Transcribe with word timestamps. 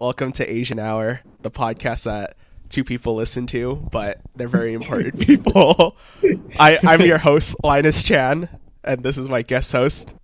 Welcome 0.00 0.32
to 0.32 0.50
Asian 0.50 0.78
Hour, 0.78 1.20
the 1.42 1.50
podcast 1.50 2.04
that 2.04 2.34
two 2.70 2.84
people 2.84 3.16
listen 3.16 3.46
to, 3.48 3.86
but 3.92 4.18
they're 4.34 4.48
very 4.48 4.72
important 4.72 5.20
people. 5.26 5.94
I, 6.58 6.78
I'm 6.82 7.02
your 7.02 7.18
host, 7.18 7.54
Linus 7.62 8.02
Chan, 8.02 8.48
and 8.82 9.02
this 9.02 9.18
is 9.18 9.28
my 9.28 9.42
guest 9.42 9.70
host. 9.72 10.14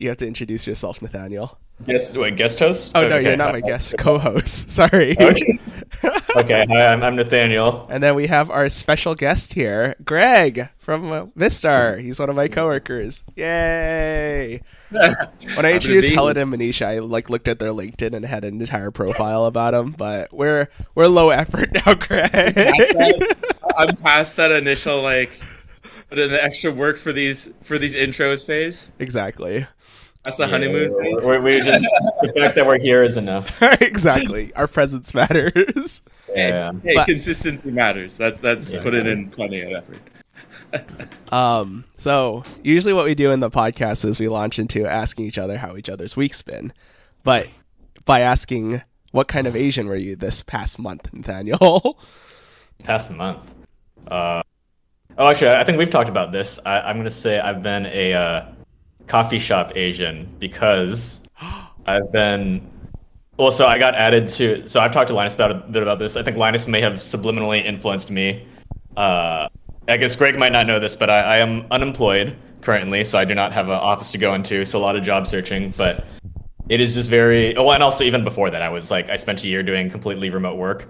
You 0.00 0.08
have 0.08 0.18
to 0.18 0.26
introduce 0.26 0.66
yourself, 0.66 1.00
Nathaniel. 1.00 1.60
Guest, 1.86 2.16
wait, 2.16 2.34
guest 2.34 2.58
host? 2.58 2.90
Oh, 2.96 3.08
no, 3.08 3.18
you're 3.18 3.36
not 3.36 3.52
my 3.52 3.60
guest, 3.60 3.94
co 3.98 4.18
host. 4.18 4.68
Sorry. 4.72 5.12
Okay. 5.12 5.60
okay, 6.36 6.66
hi, 6.68 6.86
I'm, 6.86 7.02
I'm 7.02 7.16
Nathaniel. 7.16 7.86
And 7.90 8.02
then 8.02 8.14
we 8.14 8.26
have 8.26 8.50
our 8.50 8.68
special 8.68 9.14
guest 9.14 9.54
here, 9.54 9.94
Greg 10.04 10.68
from 10.78 11.10
uh, 11.10 11.26
Vistar. 11.26 12.00
He's 12.00 12.20
one 12.20 12.28
of 12.28 12.36
my 12.36 12.48
coworkers. 12.48 13.24
Yay! 13.36 14.60
when 14.90 15.64
I 15.64 15.72
introduced 15.72 16.10
Helen 16.10 16.36
and 16.36 16.52
Manisha, 16.52 16.86
I 16.86 16.98
like 16.98 17.30
looked 17.30 17.48
at 17.48 17.58
their 17.58 17.70
LinkedIn 17.70 18.14
and 18.14 18.24
had 18.24 18.44
an 18.44 18.60
entire 18.60 18.90
profile 18.90 19.46
about 19.46 19.72
them. 19.72 19.92
But 19.92 20.32
we're 20.32 20.68
we're 20.94 21.08
low 21.08 21.30
effort 21.30 21.70
now, 21.72 21.94
Greg. 21.98 22.56
I'm 23.76 23.96
past 23.96 24.36
that 24.36 24.52
initial 24.52 25.02
like 25.02 25.40
put 26.10 26.18
in 26.18 26.30
the 26.30 26.42
extra 26.42 26.70
work 26.70 26.98
for 26.98 27.12
these 27.12 27.50
for 27.62 27.78
these 27.78 27.94
intros 27.94 28.44
phase. 28.44 28.88
Exactly. 28.98 29.66
That's 30.24 30.36
the 30.38 30.46
honeymoon 30.48 30.88
phase. 30.88 31.26
We, 31.26 31.38
we 31.38 31.60
just 31.60 31.84
the 32.22 32.32
fact 32.34 32.54
that 32.54 32.66
we're 32.66 32.78
here 32.78 33.02
is 33.02 33.16
enough. 33.16 33.60
exactly. 33.80 34.54
Our 34.54 34.66
presence 34.66 35.12
matters. 35.14 36.00
Yeah. 36.34 36.72
Hey, 36.82 36.94
But- 36.94 37.06
consistency 37.06 37.70
matters. 37.70 38.16
That 38.16 38.40
that's 38.42 38.72
Yeah. 38.72 38.82
putting 38.82 39.06
in 39.06 39.30
plenty 39.30 39.60
of 39.60 39.72
effort. 39.72 39.98
Um, 41.32 41.84
so 41.98 42.42
usually 42.62 42.92
what 42.92 43.04
we 43.04 43.14
do 43.14 43.30
in 43.30 43.38
the 43.40 43.50
podcast 43.50 44.04
is 44.04 44.18
we 44.18 44.28
launch 44.28 44.58
into 44.58 44.86
asking 44.86 45.24
each 45.26 45.38
other 45.38 45.58
how 45.58 45.76
each 45.76 45.88
other's 45.88 46.16
week's 46.16 46.42
been. 46.42 46.72
But 47.22 47.48
by 48.04 48.20
asking 48.20 48.82
what 49.12 49.28
kind 49.28 49.46
of 49.46 49.54
Asian 49.54 49.86
were 49.86 49.94
you 49.96 50.16
this 50.16 50.42
past 50.42 50.78
month, 50.80 51.12
Nathaniel? 51.12 51.98
Past 52.82 53.10
month. 53.12 53.38
Uh, 54.08 54.42
oh, 55.16 55.28
actually, 55.28 55.50
I 55.50 55.62
think 55.64 55.78
we've 55.78 55.90
talked 55.90 56.08
about 56.08 56.32
this. 56.32 56.58
I, 56.66 56.80
I'm 56.80 56.96
going 56.96 57.04
to 57.04 57.10
say 57.10 57.38
I've 57.38 57.62
been 57.62 57.86
a 57.86 58.12
uh, 58.14 58.44
coffee 59.06 59.38
shop 59.38 59.72
Asian 59.76 60.28
because 60.38 61.26
I've 61.86 62.10
been. 62.12 62.70
Well, 63.36 63.50
so 63.50 63.66
I 63.66 63.78
got 63.78 63.94
added 63.94 64.28
to. 64.28 64.66
So 64.68 64.80
I've 64.80 64.92
talked 64.92 65.08
to 65.08 65.14
Linus 65.14 65.34
about 65.34 65.50
a 65.50 65.54
bit 65.54 65.82
about 65.82 65.98
this. 65.98 66.16
I 66.16 66.22
think 66.22 66.36
Linus 66.36 66.68
may 66.68 66.80
have 66.80 66.94
subliminally 66.94 67.64
influenced 67.64 68.10
me. 68.10 68.46
Uh, 68.96 69.48
I 69.88 69.96
guess 69.96 70.14
Greg 70.16 70.38
might 70.38 70.52
not 70.52 70.66
know 70.66 70.78
this, 70.78 70.94
but 70.96 71.10
I, 71.10 71.20
I 71.20 71.36
am 71.38 71.66
unemployed 71.70 72.36
currently, 72.60 73.04
so 73.04 73.18
I 73.18 73.24
do 73.24 73.34
not 73.34 73.52
have 73.52 73.66
an 73.66 73.74
office 73.74 74.12
to 74.12 74.18
go 74.18 74.34
into. 74.34 74.64
So 74.64 74.78
a 74.78 74.80
lot 74.80 74.96
of 74.96 75.02
job 75.02 75.26
searching, 75.26 75.74
but 75.76 76.04
it 76.68 76.80
is 76.80 76.94
just 76.94 77.10
very. 77.10 77.56
Oh, 77.56 77.68
and 77.70 77.82
also 77.82 78.04
even 78.04 78.22
before 78.24 78.50
that, 78.50 78.62
I 78.62 78.68
was 78.68 78.90
like, 78.90 79.10
I 79.10 79.16
spent 79.16 79.42
a 79.44 79.48
year 79.48 79.62
doing 79.62 79.90
completely 79.90 80.30
remote 80.30 80.56
work, 80.56 80.86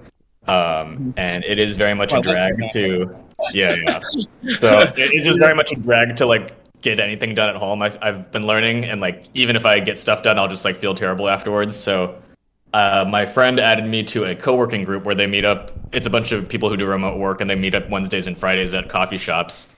um, 0.47 1.15
and 1.17 1.43
it 1.45 1.59
is 1.59 1.77
very 1.77 1.95
much 1.95 2.13
a 2.13 2.17
That's 2.17 2.27
drag 2.29 2.55
to. 2.75 3.17
Yeah, 3.53 3.75
yeah. 3.87 4.01
So 4.59 4.81
it- 4.81 4.95
it's 4.97 5.27
just 5.27 5.39
very 5.39 5.55
much 5.55 5.73
a 5.73 5.77
drag 5.77 6.15
to 6.17 6.27
like 6.27 6.55
get 6.85 7.01
anything 7.01 7.35
done 7.35 7.49
at 7.49 7.57
home. 7.57 7.83
I've 7.83 7.99
I've 8.01 8.31
been 8.31 8.47
learning, 8.47 8.85
and 8.85 9.01
like 9.01 9.25
even 9.35 9.57
if 9.57 9.67
I 9.67 9.81
get 9.81 9.99
stuff 9.99 10.23
done, 10.23 10.39
I'll 10.39 10.47
just 10.47 10.65
like 10.65 10.77
feel 10.77 10.95
terrible 10.95 11.29
afterwards. 11.29 11.75
So. 11.75 12.21
Uh, 12.73 13.05
my 13.09 13.25
friend 13.25 13.61
added 13.61 13.87
me 13.87 14.03
to 14.03 14.25
a 14.25 14.35
co-working 14.35 14.83
group 14.83 15.05
where 15.05 15.15
they 15.15 15.29
meet 15.29 15.45
up. 15.45 15.71
It's 15.93 16.07
a 16.07 16.11
bunch 16.11 16.33
of 16.33 16.49
people 16.49 16.69
who 16.69 16.77
do 16.77 16.85
remote 16.87 17.19
work, 17.21 17.41
and 17.41 17.49
they 17.49 17.55
meet 17.55 17.73
up 17.73 17.89
Wednesdays 17.89 18.27
and 18.27 18.37
Fridays 18.37 18.75
at 18.75 18.89
coffee 18.89 19.17
shops. 19.17 19.69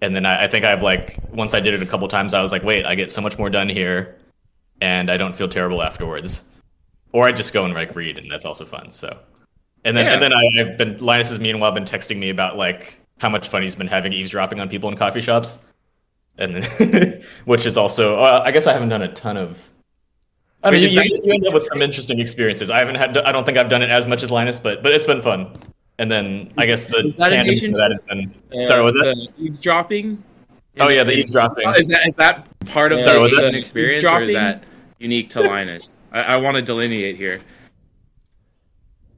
And 0.00 0.16
then 0.16 0.24
I, 0.24 0.44
I 0.44 0.48
think 0.48 0.64
I've 0.64 0.82
like 0.82 1.18
once 1.30 1.52
I 1.52 1.60
did 1.60 1.74
it 1.74 1.82
a 1.82 1.84
couple 1.84 2.08
times, 2.08 2.32
I 2.32 2.40
was 2.40 2.50
like, 2.50 2.62
wait, 2.64 2.86
I 2.86 2.94
get 2.94 3.12
so 3.12 3.20
much 3.20 3.36
more 3.36 3.50
done 3.50 3.68
here, 3.68 4.16
and 4.80 5.10
I 5.10 5.18
don't 5.18 5.34
feel 5.34 5.46
terrible 5.46 5.82
afterwards. 5.82 6.42
Or 7.12 7.26
I 7.26 7.32
just 7.32 7.52
go 7.52 7.66
and 7.66 7.74
like 7.74 7.94
read, 7.94 8.16
and 8.16 8.32
that's 8.32 8.46
also 8.46 8.64
fun. 8.64 8.92
So, 8.92 9.14
and 9.84 9.94
then 9.94 10.06
Yeah. 10.06 10.14
and 10.14 10.22
then 10.22 10.32
I, 10.32 10.42
I've 10.58 10.78
been 10.78 10.96
Linus 11.04 11.28
has 11.28 11.38
meanwhile 11.38 11.72
been 11.72 11.84
texting 11.84 12.16
me 12.16 12.30
about 12.30 12.56
like 12.56 12.98
how 13.18 13.28
much 13.28 13.48
fun 13.48 13.60
he's 13.60 13.74
been 13.76 13.88
having 13.88 14.14
eavesdropping 14.14 14.58
on 14.58 14.70
people 14.70 14.88
in 14.88 14.96
coffee 14.96 15.20
shops, 15.20 15.58
and 16.38 16.56
then 16.56 17.22
which 17.44 17.66
is 17.66 17.76
also 17.76 18.18
uh, 18.18 18.42
I 18.44 18.50
guess 18.52 18.66
I 18.66 18.72
haven't 18.72 18.88
done 18.90 19.02
a 19.02 19.12
ton 19.12 19.36
of. 19.36 19.70
I 20.64 20.70
mean, 20.70 20.82
Wait, 20.82 20.92
you, 20.92 21.00
you, 21.02 21.10
that- 21.18 21.26
you 21.26 21.32
end 21.32 21.46
up 21.46 21.54
with 21.54 21.64
some 21.66 21.82
interesting 21.82 22.20
experiences. 22.20 22.70
I 22.70 22.78
haven't 22.78 22.94
had. 22.94 23.18
I 23.18 23.32
don't 23.32 23.44
think 23.44 23.58
I've 23.58 23.68
done 23.68 23.82
it 23.82 23.90
as 23.90 24.06
much 24.06 24.22
as 24.22 24.30
Linus, 24.30 24.60
but 24.60 24.82
but 24.82 24.92
it's 24.92 25.06
been 25.06 25.20
fun. 25.22 25.52
And 25.98 26.10
then 26.10 26.52
I 26.56 26.66
guess 26.66 26.86
the 26.86 26.98
is 26.98 27.16
that 27.16 27.28
tandem 27.30 27.54
to 27.54 27.72
that 27.72 27.90
has 27.90 28.04
been. 28.04 28.34
Uh, 28.52 28.66
sorry, 28.66 28.82
was 28.82 28.94
that? 28.94 29.28
eavesdropping? 29.38 30.22
Oh 30.80 30.88
yeah, 30.88 31.04
the 31.04 31.12
eavesdropping. 31.12 31.68
Is 31.76 31.88
that 31.88 32.06
is 32.06 32.16
that 32.16 32.46
part 32.66 32.92
of 32.92 33.02
Sorry, 33.04 33.16
the 33.16 33.20
was 33.22 33.30
that- 33.32 33.40
Asian 33.42 33.54
experience, 33.56 34.04
or 34.04 34.22
is 34.22 34.32
that- 34.32 34.64
unique 34.98 35.28
to 35.30 35.40
Linus? 35.42 35.96
I, 36.12 36.20
I 36.20 36.36
want 36.38 36.56
to 36.56 36.62
delineate 36.62 37.16
here. 37.16 37.40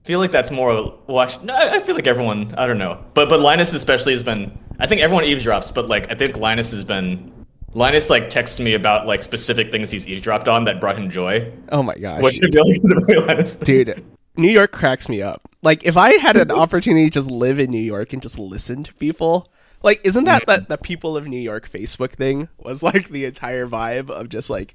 I 0.02 0.06
feel 0.06 0.18
like 0.18 0.32
that's 0.32 0.50
more. 0.50 0.98
Well, 1.06 1.20
actually, 1.20 1.46
no, 1.46 1.54
I 1.54 1.74
I 1.74 1.80
feel 1.80 1.94
like 1.94 2.06
everyone. 2.06 2.54
I 2.56 2.66
don't 2.66 2.78
know, 2.78 3.02
but 3.14 3.28
but 3.28 3.40
Linus 3.40 3.72
especially 3.74 4.12
has 4.14 4.22
been. 4.24 4.58
I 4.78 4.86
think 4.86 5.00
everyone 5.00 5.24
eavesdrops, 5.24 5.74
but 5.74 5.88
like 5.88 6.10
I 6.10 6.14
think 6.14 6.36
Linus 6.36 6.70
has 6.72 6.84
been. 6.84 7.32
Linus 7.76 8.08
like 8.08 8.30
texts 8.30 8.60
me 8.60 8.74
about 8.74 9.04
like 9.04 9.24
specific 9.24 9.72
things 9.72 9.90
he's 9.90 10.06
eavesdropped 10.06 10.46
on 10.46 10.64
that 10.66 10.80
brought 10.80 10.96
him 10.96 11.10
joy, 11.10 11.52
Oh 11.70 11.82
my 11.82 11.96
gosh. 11.96 12.22
which 12.22 12.38
I 12.40 12.48
feel 12.48 12.64
like 12.68 12.76
is 12.76 12.92
a 12.92 13.00
very 13.04 13.18
Linus 13.20 13.54
thing. 13.56 13.64
Dude, 13.84 14.04
New 14.36 14.50
York 14.50 14.70
cracks 14.70 15.08
me 15.08 15.20
up. 15.22 15.48
Like 15.60 15.84
if 15.84 15.96
I 15.96 16.12
had 16.14 16.36
an 16.36 16.52
opportunity 16.52 17.06
to 17.06 17.10
just 17.10 17.28
live 17.28 17.58
in 17.58 17.72
New 17.72 17.82
York 17.82 18.12
and 18.12 18.22
just 18.22 18.38
listen 18.38 18.84
to 18.84 18.94
people, 18.94 19.48
like 19.82 20.00
isn't 20.04 20.22
that 20.22 20.46
that 20.46 20.68
the 20.68 20.78
people 20.78 21.16
of 21.16 21.26
New 21.26 21.40
York 21.40 21.68
Facebook 21.68 22.12
thing 22.12 22.48
was 22.58 22.84
like 22.84 23.08
the 23.08 23.24
entire 23.24 23.66
vibe 23.66 24.08
of 24.08 24.28
just 24.28 24.50
like 24.50 24.74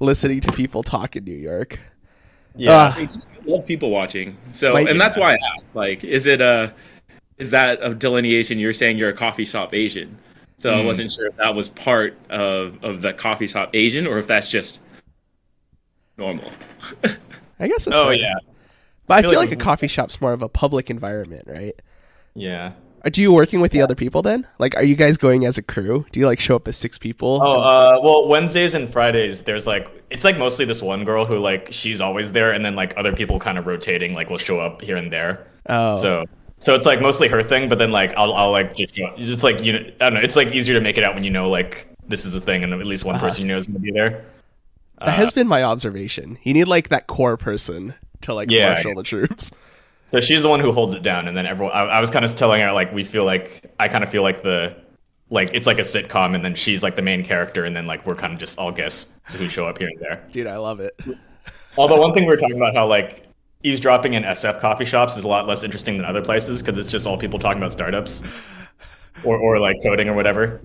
listening 0.00 0.40
to 0.40 0.50
people 0.52 0.82
talk 0.82 1.14
in 1.14 1.22
New 1.22 1.36
York. 1.36 1.78
Yeah, 2.56 2.94
I 2.96 3.04
just 3.04 3.26
love 3.46 3.64
people 3.64 3.90
watching. 3.90 4.36
So, 4.50 4.76
and 4.76 5.00
that's 5.00 5.16
why 5.16 5.34
I 5.34 5.38
asked. 5.54 5.66
Like, 5.74 6.02
is 6.04 6.26
it 6.26 6.40
a, 6.40 6.72
is 7.38 7.50
that 7.50 7.78
a 7.82 7.94
delineation? 7.94 8.58
You're 8.58 8.72
saying 8.72 8.98
you're 8.98 9.08
a 9.10 9.14
coffee 9.14 9.44
shop 9.44 9.74
Asian. 9.74 10.16
So 10.58 10.72
I 10.72 10.78
Mm. 10.78 10.86
wasn't 10.86 11.12
sure 11.12 11.26
if 11.26 11.36
that 11.36 11.54
was 11.54 11.68
part 11.68 12.16
of 12.30 12.82
of 12.82 13.02
the 13.02 13.12
coffee 13.12 13.46
shop 13.46 13.70
Asian 13.74 14.06
or 14.06 14.18
if 14.18 14.26
that's 14.26 14.48
just 14.48 14.80
normal. 16.16 16.50
I 17.60 17.68
guess 17.68 17.84
that's 17.84 17.96
oh 17.96 18.08
right. 18.08 18.20
yeah, 18.20 18.34
But 19.06 19.14
I 19.18 19.22
feel 19.22 19.30
feel 19.30 19.40
like- 19.40 19.50
like 19.50 19.58
a 19.58 19.62
coffee 19.62 19.88
shop's 19.88 20.20
more 20.20 20.32
of 20.32 20.42
a 20.42 20.48
public 20.48 20.90
environment, 20.90 21.44
right? 21.46 21.80
yeah. 22.34 22.72
Are 23.04 23.10
you 23.14 23.34
working 23.34 23.60
with 23.60 23.70
the 23.70 23.82
other 23.82 23.94
people 23.94 24.22
then? 24.22 24.46
Like, 24.58 24.74
are 24.76 24.82
you 24.82 24.96
guys 24.96 25.18
going 25.18 25.44
as 25.44 25.58
a 25.58 25.62
crew? 25.62 26.06
Do 26.10 26.18
you 26.18 26.24
like 26.24 26.40
show 26.40 26.56
up 26.56 26.66
as 26.66 26.78
six 26.78 26.96
people? 26.96 27.38
Oh, 27.42 27.60
uh, 27.60 28.00
well, 28.02 28.28
Wednesdays 28.28 28.74
and 28.74 28.90
Fridays, 28.90 29.42
there's 29.42 29.66
like 29.66 29.90
it's 30.08 30.24
like 30.24 30.38
mostly 30.38 30.64
this 30.64 30.80
one 30.80 31.04
girl 31.04 31.26
who 31.26 31.38
like 31.38 31.68
she's 31.70 32.00
always 32.00 32.32
there, 32.32 32.50
and 32.52 32.64
then 32.64 32.74
like 32.76 32.94
other 32.96 33.12
people 33.12 33.38
kind 33.38 33.58
of 33.58 33.66
rotating, 33.66 34.14
like 34.14 34.30
will 34.30 34.38
show 34.38 34.58
up 34.58 34.80
here 34.80 34.96
and 34.96 35.12
there. 35.12 35.46
Oh. 35.68 35.96
So 35.96 36.24
so 36.58 36.74
it's 36.74 36.86
like 36.86 37.00
mostly 37.00 37.28
her 37.28 37.42
thing, 37.42 37.68
but 37.68 37.78
then 37.78 37.90
like 37.92 38.14
I'll 38.16 38.32
I'll 38.34 38.50
like 38.50 38.74
just 38.76 38.94
it's 38.96 39.42
like 39.44 39.62
you 39.62 39.72
know 39.72 39.78
I 40.00 40.04
don't 40.10 40.14
know. 40.14 40.20
It's 40.20 40.36
like 40.36 40.52
easier 40.52 40.74
to 40.74 40.80
make 40.80 40.96
it 40.98 41.04
out 41.04 41.14
when 41.14 41.24
you 41.24 41.30
know 41.30 41.48
like 41.50 41.88
this 42.06 42.24
is 42.24 42.34
a 42.34 42.40
thing, 42.40 42.64
and 42.64 42.72
at 42.72 42.86
least 42.86 43.04
one 43.04 43.16
Uh-huh. 43.16 43.26
person 43.26 43.42
you 43.42 43.48
know 43.48 43.56
is 43.56 43.66
going 43.66 43.74
to 43.74 43.80
be 43.80 43.90
there. 43.90 44.24
that 45.00 45.10
has 45.10 45.32
been 45.32 45.48
my 45.48 45.62
observation. 45.62 46.38
You 46.42 46.54
need 46.54 46.68
like 46.68 46.88
that 46.90 47.06
core 47.06 47.36
person 47.36 47.94
to 48.22 48.34
like 48.34 48.50
Yeah, 48.50 48.72
marshal 48.74 48.90
yeah. 48.92 48.96
the 48.96 49.02
troops. 49.02 49.50
So 50.10 50.20
she's 50.20 50.42
the 50.42 50.48
one 50.48 50.60
who 50.60 50.70
holds 50.70 50.94
it 50.94 51.02
down, 51.02 51.26
and 51.26 51.36
then 51.36 51.44
everyone. 51.44 51.74
I, 51.74 51.80
I 51.86 52.00
was 52.00 52.08
kind 52.08 52.24
of 52.24 52.36
telling 52.36 52.60
her 52.60 52.70
like 52.70 52.92
we 52.92 53.02
feel 53.02 53.24
like 53.24 53.72
I 53.80 53.88
kind 53.88 54.04
of 54.04 54.10
feel 54.10 54.22
like 54.22 54.44
the 54.44 54.76
like 55.28 55.50
it's 55.54 55.66
like 55.66 55.78
a 55.78 55.82
sitcom, 55.82 56.36
and 56.36 56.44
then 56.44 56.54
she's 56.54 56.84
like 56.84 56.94
the 56.94 57.02
main 57.02 57.24
character, 57.24 57.64
and 57.64 57.74
then 57.74 57.86
like 57.86 58.06
we're 58.06 58.14
kind 58.14 58.32
of 58.32 58.38
just 58.38 58.56
all 58.56 58.70
guests 58.70 59.16
who 59.34 59.48
show 59.48 59.66
up 59.66 59.78
here 59.78 59.88
and 59.88 59.98
there. 59.98 60.22
Dude, 60.30 60.46
I 60.46 60.56
love 60.58 60.78
it. 60.78 60.94
Although 61.76 61.98
one 62.00 62.12
thing 62.14 62.24
we 62.24 62.30
were 62.30 62.36
talking 62.36 62.56
about 62.56 62.74
how 62.76 62.86
like 62.86 63.26
eavesdropping 63.64 64.14
in 64.14 64.22
SF 64.22 64.60
coffee 64.60 64.84
shops 64.84 65.16
is 65.16 65.24
a 65.24 65.28
lot 65.28 65.46
less 65.48 65.64
interesting 65.64 65.96
than 65.96 66.06
other 66.06 66.22
places 66.22 66.62
because 66.62 66.78
it's 66.78 66.90
just 66.90 67.06
all 67.06 67.18
people 67.18 67.38
talking 67.38 67.58
about 67.58 67.72
startups 67.72 68.22
or, 69.24 69.36
or 69.36 69.58
like 69.58 69.82
coding 69.82 70.08
or 70.08 70.14
whatever. 70.14 70.60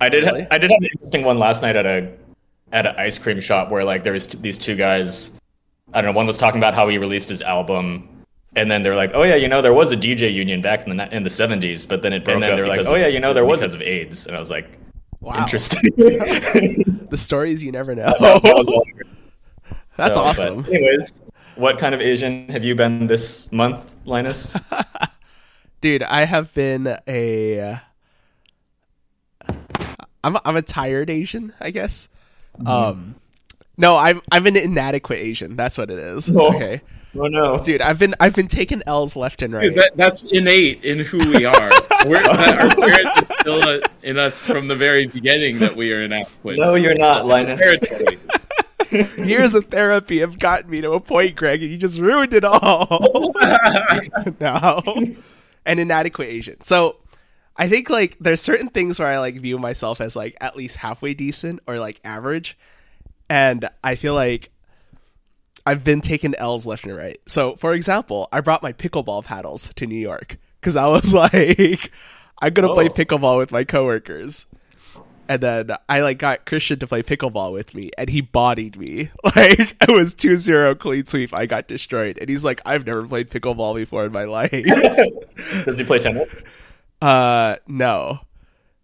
I 0.00 0.08
did 0.08 0.24
Really? 0.24 0.46
I 0.50 0.58
did 0.58 0.70
have 0.70 0.80
an 0.80 0.88
interesting 0.92 1.24
one 1.24 1.38
last 1.38 1.62
night 1.62 1.74
at 1.74 1.86
a 1.86 2.12
at 2.70 2.86
an 2.86 2.94
ice 2.96 3.18
cream 3.18 3.40
shop 3.40 3.70
where 3.70 3.82
like 3.82 4.04
there 4.04 4.12
was 4.12 4.26
t- 4.26 4.38
these 4.40 4.58
two 4.58 4.76
guys. 4.76 5.32
I 5.92 6.00
don't 6.02 6.12
know. 6.12 6.16
One 6.16 6.26
was 6.26 6.36
talking 6.36 6.58
about 6.60 6.74
how 6.74 6.86
he 6.88 6.98
released 6.98 7.28
his 7.30 7.42
album. 7.42 8.08
And 8.56 8.70
then 8.70 8.82
they're 8.82 8.94
like, 8.96 9.10
"Oh 9.14 9.22
yeah, 9.24 9.34
you 9.36 9.46
know, 9.48 9.60
there 9.62 9.74
was 9.74 9.92
a 9.92 9.96
DJ 9.96 10.32
union 10.32 10.60
back 10.62 10.86
in 10.86 10.96
the 10.96 11.14
in 11.14 11.22
the 11.22 11.28
'70s, 11.30 11.86
but 11.88 12.02
then 12.02 12.12
it 12.12 12.24
broke 12.24 12.34
And 12.34 12.42
then 12.42 12.52
up 12.52 12.56
they're 12.56 12.66
like, 12.66 12.86
"Oh, 12.86 12.94
yeah, 12.94 13.06
you 13.06 13.20
know, 13.20 13.32
there 13.34 13.44
was- 13.44 13.60
because 13.60 13.74
of 13.74 13.82
AIDS." 13.82 14.26
And 14.26 14.34
I 14.36 14.38
was 14.38 14.50
like, 14.50 14.78
Wow. 15.20 15.36
"Interesting." 15.42 15.82
The 17.08 17.16
stories 17.16 17.62
you 17.62 17.72
never 17.72 17.94
know. 17.94 18.12
That 18.20 18.42
was. 18.42 18.68
That's 19.96 20.14
So, 20.16 20.22
but 20.22 20.28
awesome. 20.28 20.64
anyways, 20.66 21.20
what 21.58 21.78
kind 21.78 21.94
of 21.94 22.00
Asian 22.00 22.48
have 22.48 22.64
you 22.64 22.74
been 22.74 23.06
this 23.06 23.50
month, 23.52 23.80
Linus? 24.04 24.56
Dude, 25.80 26.02
I 26.02 26.24
have 26.24 26.54
been 26.54 26.98
a 27.06 27.80
I'm 30.24 30.36
a, 30.36 30.40
I'm 30.44 30.56
a 30.56 30.62
tired 30.62 31.10
Asian, 31.10 31.52
I 31.60 31.70
guess. 31.70 32.08
Mm-hmm. 32.56 32.66
Um 32.66 33.14
no, 33.76 33.96
I'm 33.96 34.20
I'm 34.30 34.46
an 34.46 34.56
inadequate 34.56 35.18
Asian. 35.18 35.56
That's 35.56 35.78
what 35.78 35.90
it 35.90 35.98
is. 35.98 36.30
Oh. 36.30 36.54
Okay. 36.54 36.80
oh 37.16 37.26
no, 37.26 37.62
Dude, 37.62 37.80
I've 37.80 37.98
been 37.98 38.14
I've 38.20 38.34
been 38.34 38.48
taking 38.48 38.82
L's 38.86 39.16
left 39.16 39.42
and 39.42 39.52
right. 39.52 39.68
Dude, 39.68 39.76
that, 39.76 39.96
that's 39.96 40.24
innate 40.24 40.84
in 40.84 41.00
who 41.00 41.18
we 41.18 41.44
are. 41.44 41.70
We're, 42.06 42.22
our 42.22 42.74
parents 42.74 43.20
instill 43.20 43.68
it 43.68 43.88
in 44.02 44.18
us 44.18 44.40
from 44.44 44.68
the 44.68 44.76
very 44.76 45.06
beginning 45.06 45.58
that 45.58 45.74
we 45.74 45.92
are 45.92 46.02
inadequate. 46.02 46.58
no, 46.58 46.74
you're 46.76 46.96
not, 46.96 47.26
Linus. 47.26 47.60
Years 49.18 49.54
of 49.54 49.66
therapy 49.66 50.20
have 50.20 50.38
gotten 50.38 50.70
me 50.70 50.80
to 50.80 50.92
a 50.92 51.00
point, 51.00 51.36
Greg, 51.36 51.62
and 51.62 51.70
you 51.70 51.78
just 51.78 51.98
ruined 51.98 52.34
it 52.34 52.44
all. 52.44 53.34
no. 54.40 54.82
An 55.66 55.78
inadequate 55.78 56.28
Asian. 56.28 56.62
So 56.62 56.96
I 57.56 57.68
think 57.68 57.90
like 57.90 58.16
there's 58.20 58.40
certain 58.40 58.68
things 58.68 58.98
where 58.98 59.08
I 59.08 59.18
like 59.18 59.34
view 59.36 59.58
myself 59.58 60.00
as 60.00 60.14
like 60.14 60.36
at 60.40 60.56
least 60.56 60.76
halfway 60.76 61.14
decent 61.14 61.60
or 61.66 61.78
like 61.78 62.00
average. 62.04 62.56
And 63.28 63.68
I 63.82 63.96
feel 63.96 64.14
like 64.14 64.50
I've 65.66 65.84
been 65.84 66.00
taking 66.00 66.34
L's 66.36 66.64
left 66.64 66.84
and 66.84 66.96
right. 66.96 67.20
So, 67.26 67.56
for 67.56 67.74
example, 67.74 68.28
I 68.32 68.40
brought 68.40 68.62
my 68.62 68.72
pickleball 68.72 69.24
paddles 69.24 69.70
to 69.74 69.86
New 69.86 69.98
York 69.98 70.38
because 70.60 70.76
I 70.76 70.86
was 70.86 71.12
like, 71.34 71.90
I'm 72.40 72.54
gonna 72.54 72.70
oh. 72.70 72.74
play 72.74 72.88
pickleball 72.88 73.36
with 73.36 73.52
my 73.52 73.64
coworkers. 73.64 74.46
And 75.28 75.42
then 75.42 75.70
I 75.88 76.00
like 76.00 76.18
got 76.18 76.46
Christian 76.46 76.78
to 76.78 76.86
play 76.86 77.02
pickleball 77.02 77.52
with 77.52 77.74
me, 77.74 77.90
and 77.98 78.08
he 78.08 78.22
bodied 78.22 78.76
me. 78.78 79.10
Like 79.36 79.76
it 79.82 79.90
was 79.90 80.14
2-0 80.14 80.78
clean 80.78 81.04
sweep. 81.04 81.34
I 81.34 81.44
got 81.46 81.68
destroyed, 81.68 82.18
and 82.18 82.30
he's 82.30 82.44
like, 82.44 82.62
"I've 82.64 82.86
never 82.86 83.06
played 83.06 83.30
pickleball 83.30 83.74
before 83.76 84.06
in 84.06 84.12
my 84.12 84.24
life." 84.24 84.50
Does 85.64 85.78
he 85.78 85.84
play 85.84 85.98
tennis? 85.98 86.34
Uh, 87.02 87.56
no. 87.66 88.20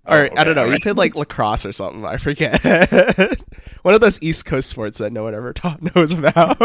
Oh, 0.06 0.16
or 0.16 0.26
okay, 0.26 0.36
I 0.36 0.44
don't 0.44 0.54
know. 0.54 0.68
We 0.68 0.78
played 0.78 0.96
like 0.98 1.14
lacrosse 1.16 1.64
or 1.64 1.72
something. 1.72 2.04
I 2.04 2.18
forget. 2.18 2.62
One 3.82 3.94
of 3.94 4.00
those 4.02 4.22
East 4.22 4.44
Coast 4.44 4.68
sports 4.68 4.98
that 4.98 5.12
no 5.12 5.22
one 5.24 5.34
ever 5.34 5.52
ta- 5.54 5.78
knows 5.94 6.12
about. 6.12 6.60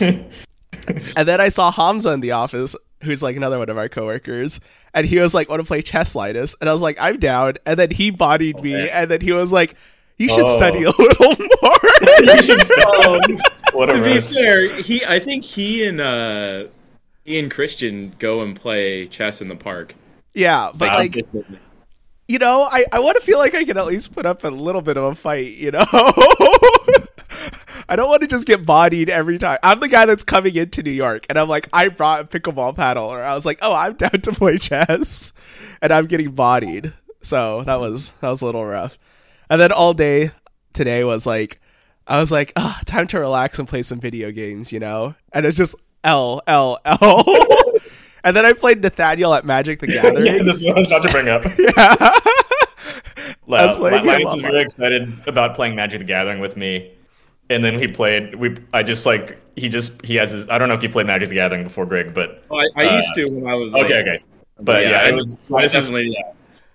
and 0.00 1.28
then 1.28 1.40
I 1.40 1.50
saw 1.50 1.70
Hamza 1.70 2.10
in 2.12 2.20
the 2.20 2.32
office, 2.32 2.74
who's 3.02 3.22
like 3.22 3.36
another 3.36 3.58
one 3.58 3.68
of 3.68 3.78
our 3.78 3.88
coworkers, 3.88 4.60
and 4.94 5.06
he 5.06 5.18
was 5.18 5.34
like, 5.34 5.48
"Want 5.48 5.60
to 5.60 5.66
play 5.66 5.82
chess, 5.82 6.14
Linus?" 6.14 6.56
And 6.60 6.68
I 6.68 6.72
was 6.72 6.82
like, 6.82 6.96
"I'm 7.00 7.18
down." 7.18 7.54
And 7.66 7.78
then 7.78 7.90
he 7.90 8.10
bodied 8.10 8.56
okay. 8.56 8.64
me, 8.64 8.88
and 8.88 9.10
then 9.10 9.20
he 9.20 9.32
was 9.32 9.52
like, 9.52 9.74
"You 10.18 10.28
should 10.28 10.46
oh. 10.46 10.56
study 10.56 10.82
a 10.84 10.90
little 10.90 11.36
more." 11.62 11.76
you 12.34 12.42
should 12.42 12.62
study. 12.62 13.36
to 13.88 14.02
be 14.02 14.20
fair, 14.20 14.82
he 14.82 15.04
I 15.04 15.18
think 15.18 15.44
he 15.44 15.86
and 15.86 16.00
uh, 16.00 16.64
he 17.24 17.38
and 17.38 17.50
Christian 17.50 18.14
go 18.18 18.40
and 18.40 18.58
play 18.58 19.06
chess 19.06 19.40
in 19.40 19.48
the 19.48 19.56
park. 19.56 19.94
Yeah, 20.34 20.72
but 20.74 20.92
like 20.92 21.14
you 22.32 22.38
know, 22.38 22.62
I, 22.62 22.86
I 22.92 22.98
want 22.98 23.16
to 23.18 23.22
feel 23.22 23.38
like 23.38 23.54
I 23.54 23.64
can 23.64 23.76
at 23.76 23.86
least 23.86 24.14
put 24.14 24.24
up 24.24 24.42
a 24.44 24.48
little 24.48 24.80
bit 24.80 24.96
of 24.96 25.04
a 25.04 25.14
fight, 25.14 25.52
you 25.52 25.70
know? 25.70 25.84
I 27.92 27.96
don't 27.96 28.08
want 28.08 28.22
to 28.22 28.26
just 28.26 28.46
get 28.46 28.64
bodied 28.64 29.10
every 29.10 29.36
time. 29.36 29.58
I'm 29.62 29.78
the 29.78 29.86
guy 29.86 30.06
that's 30.06 30.24
coming 30.24 30.56
into 30.56 30.82
New 30.82 30.90
York 30.92 31.26
and 31.28 31.38
I'm 31.38 31.46
like, 31.46 31.68
I 31.74 31.88
brought 31.88 32.20
a 32.20 32.24
pickleball 32.24 32.74
paddle, 32.74 33.04
or 33.04 33.22
I 33.22 33.34
was 33.34 33.44
like, 33.44 33.58
oh, 33.60 33.74
I'm 33.74 33.92
down 33.98 34.12
to 34.22 34.32
play 34.32 34.56
chess, 34.56 35.34
and 35.82 35.92
I'm 35.92 36.06
getting 36.06 36.30
bodied. 36.30 36.94
So 37.20 37.62
that 37.64 37.80
was 37.80 38.12
that 38.20 38.30
was 38.30 38.40
a 38.40 38.46
little 38.46 38.64
rough. 38.64 38.98
And 39.50 39.60
then 39.60 39.72
all 39.72 39.92
day 39.92 40.30
today 40.72 41.04
was 41.04 41.26
like, 41.26 41.60
I 42.06 42.16
was 42.16 42.32
like, 42.32 42.54
oh, 42.56 42.78
time 42.86 43.06
to 43.08 43.20
relax 43.20 43.58
and 43.58 43.68
play 43.68 43.82
some 43.82 44.00
video 44.00 44.30
games, 44.30 44.72
you 44.72 44.80
know? 44.80 45.14
And 45.34 45.44
it's 45.44 45.56
just 45.56 45.74
L 46.02 46.40
L 46.46 46.78
L. 46.86 47.24
And 48.24 48.36
then 48.36 48.46
I 48.46 48.52
played 48.52 48.80
Nathaniel 48.80 49.34
at 49.34 49.44
Magic 49.44 49.80
the 49.80 49.86
Gathering. 49.88 50.24
yeah, 50.24 50.42
this 50.44 50.64
was 50.64 50.88
not 50.88 51.02
to 51.02 51.08
bring 51.10 51.28
up. 51.28 51.42
yeah. 51.58 52.14
Well, 53.46 53.80
Linus 53.80 54.30
was 54.30 54.40
very 54.40 54.60
excited 54.60 55.12
about 55.26 55.56
playing 55.56 55.74
Magic 55.74 55.98
the 55.98 56.04
Gathering 56.04 56.38
with 56.38 56.56
me, 56.56 56.92
and 57.50 57.64
then 57.64 57.78
he 57.78 57.88
played. 57.88 58.34
We, 58.34 58.56
I 58.72 58.82
just 58.82 59.06
like 59.06 59.38
he 59.56 59.68
just 59.68 60.04
he 60.04 60.16
has 60.16 60.30
his. 60.30 60.48
I 60.48 60.58
don't 60.58 60.68
know 60.68 60.74
if 60.74 60.82
you 60.82 60.88
played 60.88 61.06
Magic 61.06 61.28
the 61.28 61.34
Gathering 61.34 61.64
before, 61.64 61.86
Greg, 61.86 62.14
but 62.14 62.42
oh, 62.50 62.58
I, 62.58 62.66
I 62.76 62.86
uh, 62.86 62.96
used 62.96 63.14
to 63.14 63.26
when 63.26 63.46
I 63.46 63.54
was 63.54 63.74
okay. 63.74 63.82
Like, 63.82 64.06
okay, 64.06 64.16
but 64.60 64.84
yeah, 64.84 64.90
yeah 64.90 65.08
it 65.08 65.14
was 65.14 65.36
Linus 65.48 65.72
definitely. 65.72 66.06
Was, 66.06 66.14
yeah. 66.14 66.32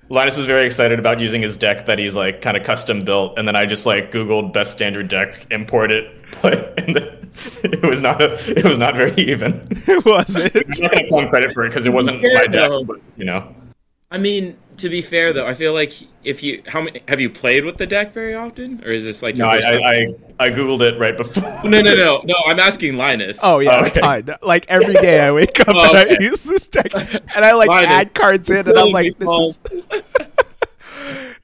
Linus 0.09 0.37
was 0.37 0.45
very 0.45 0.65
excited 0.65 0.99
about 0.99 1.19
using 1.19 1.41
his 1.41 1.57
deck 1.57 1.85
that 1.85 1.99
he's 1.99 2.15
like 2.15 2.41
kind 2.41 2.55
of 2.55 2.63
custom 2.63 3.01
built, 3.01 3.37
and 3.37 3.47
then 3.47 3.55
I 3.55 3.65
just 3.65 3.85
like 3.85 4.11
Googled 4.11 4.53
best 4.53 4.71
standard 4.71 5.09
deck, 5.09 5.47
import 5.51 5.91
it, 5.91 6.21
play, 6.31 6.73
and 6.77 6.95
then 6.95 7.31
it 7.63 7.83
was 7.83 8.01
not 8.01 8.21
a, 8.21 8.57
it 8.57 8.63
was 8.63 8.77
not 8.77 8.95
very 8.95 9.13
even. 9.17 9.63
It 9.87 10.05
wasn't. 10.05 10.55
I'm 10.55 10.83
not 10.83 10.91
gonna 10.91 11.07
claim 11.07 11.29
credit 11.29 11.53
for 11.53 11.65
it 11.65 11.69
because 11.69 11.85
it 11.85 11.93
wasn't 11.93 12.21
my 12.21 12.45
deck, 12.47 12.69
but, 12.85 12.97
you 13.15 13.25
know. 13.25 13.53
I 14.09 14.17
mean, 14.17 14.57
to 14.77 14.89
be 14.89 15.01
fair 15.01 15.33
though, 15.33 15.45
I 15.45 15.53
feel 15.53 15.73
like 15.73 15.93
if 16.23 16.41
you 16.41 16.63
how 16.65 16.81
many 16.81 17.01
have 17.09 17.19
you 17.19 17.29
played 17.29 17.65
with 17.65 17.77
the 17.77 17.85
deck 17.85 18.13
very 18.13 18.35
often, 18.35 18.81
or 18.85 18.91
is 18.91 19.03
this 19.03 19.21
like 19.21 19.35
no? 19.35 19.45
I, 19.45 19.57
I, 19.57 20.15
I 20.39 20.49
googled 20.49 20.81
it 20.81 20.97
right 20.97 21.17
before. 21.17 21.43
no, 21.69 21.81
no, 21.81 21.93
no, 21.93 22.21
no. 22.25 22.35
I'm 22.45 22.59
asking 22.59 22.95
Linus. 22.95 23.37
Oh 23.43 23.59
yeah, 23.59 23.81
okay. 23.81 23.99
a 23.99 24.21
ton. 24.23 24.35
Like 24.41 24.65
every 24.69 24.93
day 24.93 25.19
I 25.19 25.31
wake 25.31 25.59
up 25.59 25.67
oh, 25.75 25.89
and 25.89 25.97
I 25.97 26.23
use 26.23 26.45
this 26.45 26.67
deck, 26.67 26.93
and 26.95 27.43
I 27.43 27.51
like 27.53 27.67
Linus, 27.67 27.89
add 28.09 28.13
cards 28.13 28.49
in, 28.49 28.67
and 28.67 28.77
I'm 28.77 28.91
like, 28.91 29.17
this 29.17 29.29
is. 29.29 29.59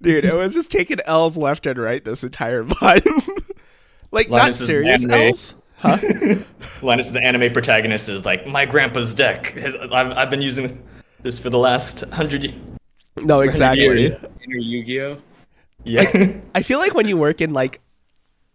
Dude, 0.02 0.26
it 0.26 0.34
was 0.34 0.54
just 0.54 0.72
taking 0.72 1.00
L's 1.06 1.38
left 1.38 1.66
and 1.66 1.80
right 1.80 2.04
this 2.04 2.24
entire 2.24 2.64
month. 2.64 3.08
like 4.12 4.30
Linus 4.30 4.60
not 4.60 4.66
serious 4.66 5.06
L's. 5.08 5.56
Huh? 5.78 5.98
Linus, 6.82 7.10
the 7.10 7.22
anime 7.22 7.52
protagonist, 7.52 8.08
is 8.08 8.26
like 8.26 8.48
my 8.48 8.66
grandpa's 8.66 9.14
deck. 9.14 9.58
I've, 9.58 10.12
I've 10.12 10.30
been 10.30 10.42
using 10.42 10.82
this 11.24 11.40
for 11.40 11.50
the 11.50 11.60
last 11.60 12.02
hundred 12.12 12.44
years. 12.44 12.56
No, 13.18 13.42
exactly. 13.42 13.86
Inner 13.86 14.58
Yu-Gi-Oh. 14.58 15.22
Yeah. 15.84 16.02
Like, 16.02 16.42
I 16.56 16.62
feel 16.62 16.80
like 16.80 16.94
when 16.94 17.08
you 17.08 17.18
work 17.18 17.42
in 17.42 17.54
like 17.54 17.82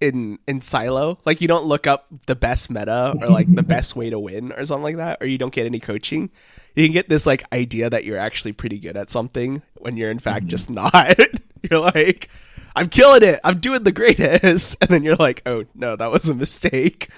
in 0.00 0.38
in 0.46 0.60
silo, 0.60 1.18
like 1.24 1.40
you 1.40 1.48
don't 1.48 1.64
look 1.64 1.86
up 1.86 2.06
the 2.26 2.36
best 2.36 2.70
meta 2.70 3.14
or 3.20 3.28
like 3.28 3.52
the 3.52 3.62
best 3.62 3.96
way 3.96 4.10
to 4.10 4.18
win 4.18 4.52
or 4.52 4.64
something 4.64 4.84
like 4.84 4.96
that, 4.96 5.18
or 5.20 5.26
you 5.26 5.38
don't 5.38 5.52
get 5.52 5.66
any 5.66 5.80
coaching. 5.80 6.30
You 6.74 6.84
can 6.84 6.92
get 6.92 7.08
this 7.08 7.26
like 7.26 7.44
idea 7.52 7.90
that 7.90 8.04
you're 8.04 8.18
actually 8.18 8.52
pretty 8.52 8.78
good 8.78 8.96
at 8.96 9.10
something 9.10 9.62
when 9.76 9.96
you're 9.96 10.10
in 10.10 10.18
fact 10.18 10.42
mm-hmm. 10.42 10.50
just 10.50 10.70
not. 10.70 11.18
you're 11.70 11.80
like, 11.80 12.28
I'm 12.76 12.88
killing 12.88 13.22
it. 13.22 13.40
I'm 13.42 13.58
doing 13.58 13.82
the 13.82 13.92
greatest, 13.92 14.76
and 14.80 14.90
then 14.90 15.02
you're 15.02 15.16
like, 15.16 15.42
oh 15.46 15.64
no, 15.74 15.96
that 15.96 16.10
was 16.10 16.28
a 16.28 16.34
mistake. 16.34 17.08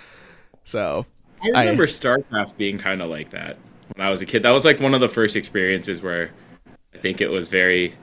So 0.64 1.06
I 1.43 1.62
remember 1.62 1.85
I, 1.85 1.87
StarCraft 1.87 2.56
being 2.56 2.79
kind 2.79 3.02
of 3.02 3.11
like 3.11 3.31
that 3.31 3.58
when 3.94 4.06
I 4.06 4.10
was 4.10 4.22
a 4.22 4.26
kid. 4.26 4.42
That 4.42 4.50
was 4.50 4.64
like 4.64 4.81
one 4.81 4.94
of 4.94 5.00
the 5.00 5.08
first 5.08 5.37
experiences 5.37 6.02
where 6.02 6.31
I 6.94 6.98
think 6.98 7.20
it 7.20 7.28
was 7.28 7.48
very 7.48 7.94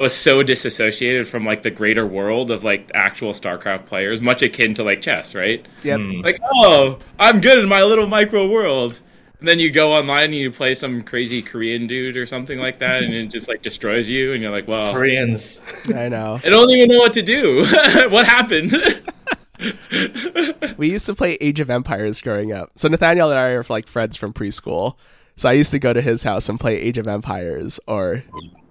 I 0.00 0.02
was 0.02 0.16
so 0.16 0.42
disassociated 0.42 1.28
from 1.28 1.44
like 1.44 1.62
the 1.62 1.70
greater 1.70 2.06
world 2.06 2.50
of 2.50 2.64
like 2.64 2.90
actual 2.94 3.34
StarCraft 3.34 3.84
players, 3.84 4.22
much 4.22 4.40
akin 4.40 4.72
to 4.74 4.82
like 4.82 5.02
chess, 5.02 5.34
right? 5.34 5.66
Yep. 5.82 6.00
Mm. 6.00 6.24
Like, 6.24 6.40
oh, 6.42 6.98
I'm 7.18 7.42
good 7.42 7.58
in 7.58 7.68
my 7.68 7.82
little 7.82 8.06
micro 8.06 8.48
world. 8.48 8.98
And 9.40 9.46
then 9.46 9.58
you 9.58 9.70
go 9.70 9.92
online 9.92 10.24
and 10.24 10.34
you 10.34 10.50
play 10.50 10.74
some 10.74 11.02
crazy 11.02 11.42
Korean 11.42 11.86
dude 11.86 12.16
or 12.16 12.24
something 12.24 12.58
like 12.58 12.78
that, 12.78 13.02
and 13.02 13.12
it 13.12 13.26
just 13.26 13.46
like 13.46 13.60
destroys 13.60 14.08
you, 14.08 14.32
and 14.32 14.42
you're 14.42 14.50
like, 14.50 14.68
"Well, 14.68 14.92
Koreans." 14.92 15.62
I 15.94 16.08
know. 16.08 16.40
I 16.44 16.48
don't 16.50 16.70
even 16.70 16.88
know 16.88 16.98
what 16.98 17.14
to 17.14 17.22
do. 17.22 17.64
what 18.10 18.26
happened? 18.26 18.72
we 20.76 20.90
used 20.90 21.06
to 21.06 21.14
play 21.14 21.34
Age 21.40 21.60
of 21.60 21.70
Empires 21.70 22.20
growing 22.20 22.52
up. 22.52 22.70
So 22.76 22.88
Nathaniel 22.88 23.30
and 23.30 23.38
I 23.38 23.50
are 23.50 23.64
like 23.68 23.86
friends 23.86 24.16
from 24.16 24.32
preschool. 24.32 24.96
So 25.36 25.48
I 25.48 25.52
used 25.52 25.70
to 25.70 25.78
go 25.78 25.92
to 25.92 26.00
his 26.00 26.22
house 26.22 26.48
and 26.48 26.60
play 26.60 26.76
Age 26.76 26.98
of 26.98 27.08
Empires 27.08 27.80
or 27.86 28.22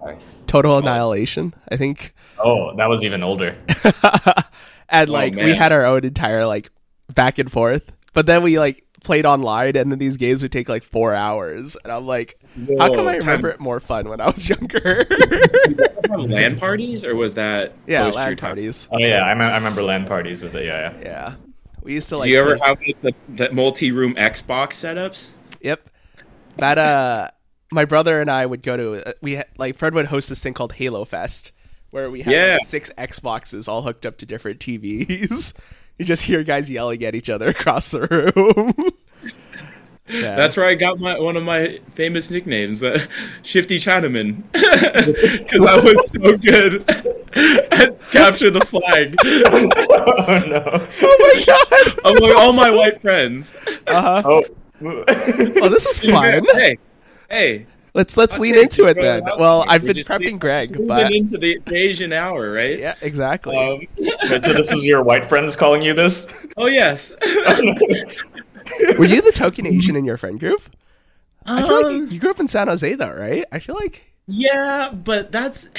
nice. 0.03 0.41
Total. 0.47 0.77
Annihilation, 0.77 1.53
I 1.71 1.77
think. 1.77 2.13
Oh, 2.37 2.75
that 2.75 2.87
was 2.87 3.03
even 3.03 3.23
older. 3.23 3.57
and 4.89 5.09
oh, 5.09 5.13
like 5.13 5.35
oh, 5.37 5.43
we 5.43 5.53
had 5.53 5.71
our 5.71 5.85
own 5.85 6.05
entire 6.05 6.45
like 6.45 6.69
back 7.13 7.39
and 7.39 7.51
forth. 7.51 7.91
But 8.13 8.25
then 8.25 8.43
we 8.43 8.59
like 8.59 8.85
played 9.03 9.25
online 9.25 9.75
and 9.75 9.91
then 9.91 9.99
these 9.99 10.17
games 10.17 10.41
would 10.41 10.51
take 10.51 10.69
like 10.69 10.83
four 10.83 11.13
hours. 11.13 11.77
And 11.83 11.91
I'm 11.91 12.05
like, 12.05 12.39
Whoa, 12.55 12.77
how 12.77 12.93
come 12.93 13.07
I 13.07 13.17
remember 13.17 13.49
time... 13.49 13.59
it 13.59 13.61
more 13.61 13.79
fun 13.79 14.09
when 14.09 14.21
I 14.21 14.27
was 14.27 14.49
younger? 14.49 15.05
LAN 16.09 16.57
parties 16.57 17.03
or 17.03 17.15
was 17.15 17.35
that 17.35 17.73
Yeah, 17.87 18.07
LAN 18.07 18.37
parties. 18.37 18.87
Oh 18.91 18.97
yeah, 18.99 19.23
I, 19.23 19.33
me- 19.33 19.45
I 19.45 19.55
remember 19.55 19.81
LAN 19.83 20.05
parties 20.05 20.41
with 20.41 20.55
it, 20.55 20.65
yeah, 20.65 20.93
yeah. 20.93 21.03
Yeah. 21.03 21.35
We 21.81 21.93
used 21.93 22.09
to 22.09 22.17
like 22.17 22.25
Do 22.27 22.31
you 22.31 22.39
ever 22.39 22.57
play... 22.57 22.67
have 22.67 22.79
the, 23.01 23.15
the 23.29 23.51
multi 23.51 23.91
room 23.91 24.15
Xbox 24.15 24.73
setups? 24.73 25.29
Yep 25.61 25.89
that 26.59 26.77
uh 26.77 27.29
my 27.71 27.85
brother 27.85 28.19
and 28.19 28.31
I 28.31 28.45
would 28.45 28.63
go 28.63 28.77
to 28.77 29.07
uh, 29.07 29.13
we 29.21 29.35
had, 29.35 29.47
like 29.57 29.77
Fred 29.77 29.93
would 29.93 30.07
host 30.07 30.29
this 30.29 30.39
thing 30.39 30.53
called 30.53 30.73
Halo 30.73 31.05
Fest 31.05 31.51
where 31.91 32.09
we 32.09 32.21
had 32.21 32.33
yeah. 32.33 32.53
like, 32.53 32.65
six 32.65 32.91
Xboxes 32.97 33.67
all 33.67 33.81
hooked 33.81 34.05
up 34.05 34.17
to 34.19 34.25
different 34.25 34.59
TVs. 34.59 35.53
You 35.99 36.05
just 36.05 36.23
hear 36.23 36.43
guys 36.43 36.71
yelling 36.71 37.03
at 37.03 37.13
each 37.13 37.29
other 37.29 37.47
across 37.49 37.89
the 37.89 38.07
room. 38.07 38.73
yeah. 40.07 40.35
That's 40.35 40.57
where 40.57 40.65
I 40.65 40.75
got 40.75 40.99
my 40.99 41.19
one 41.19 41.37
of 41.37 41.43
my 41.43 41.79
famous 41.93 42.31
nicknames, 42.31 42.81
uh, 42.81 43.05
Shifty 43.43 43.79
Chinaman, 43.79 44.43
because 44.53 45.65
I 45.65 45.75
was 45.79 46.11
so 46.11 46.37
good 46.37 46.89
at 46.89 48.11
capture 48.11 48.49
the 48.49 48.61
flag. 48.61 49.15
oh 49.25 50.43
no! 50.47 50.87
Oh 51.01 51.17
my 51.19 51.43
god! 51.45 51.99
Among 52.05 52.23
awesome. 52.23 52.37
all 52.37 52.53
my 52.53 52.71
white 52.71 52.99
friends. 52.99 53.55
Uh 53.85 54.01
huh. 54.01 54.21
Oh 54.25 54.43
well, 54.81 55.69
this 55.69 55.85
is 55.85 55.99
fun. 55.99 56.45
Hey, 56.53 56.77
hey. 57.29 57.65
Let's 57.93 58.17
let's 58.17 58.35
I'll 58.35 58.41
lean 58.41 58.55
into 58.55 58.85
it 58.85 58.95
then. 58.95 59.23
Well, 59.37 59.65
I've 59.67 59.83
been 59.83 59.97
prepping 59.97 60.39
Greg, 60.39 60.87
but 60.87 61.11
into 61.11 61.37
the 61.37 61.59
Asian 61.73 62.13
hour, 62.13 62.51
right? 62.51 62.77
Yeah, 62.77 62.95
exactly. 63.01 63.57
Um, 63.57 63.81
so 64.27 64.37
this 64.39 64.71
is 64.71 64.83
your 64.83 65.03
white 65.03 65.25
friends 65.25 65.55
calling 65.55 65.81
you 65.81 65.93
this? 65.93 66.31
Oh 66.57 66.67
yes. 66.67 67.15
Were 68.97 69.05
you 69.05 69.21
the 69.21 69.31
token 69.33 69.65
Asian 69.65 69.95
in 69.95 70.05
your 70.05 70.17
friend 70.17 70.39
group? 70.39 70.61
Um, 71.45 71.57
I 71.57 71.67
feel 71.67 71.75
like 71.77 71.85
um, 71.85 72.07
you 72.11 72.19
grew 72.19 72.29
up 72.29 72.39
in 72.39 72.47
San 72.47 72.67
Jose, 72.67 72.93
though, 72.95 73.13
right? 73.13 73.45
I 73.51 73.59
feel 73.59 73.75
like. 73.75 74.03
Yeah, 74.27 74.91
but 74.93 75.31
that's 75.31 75.69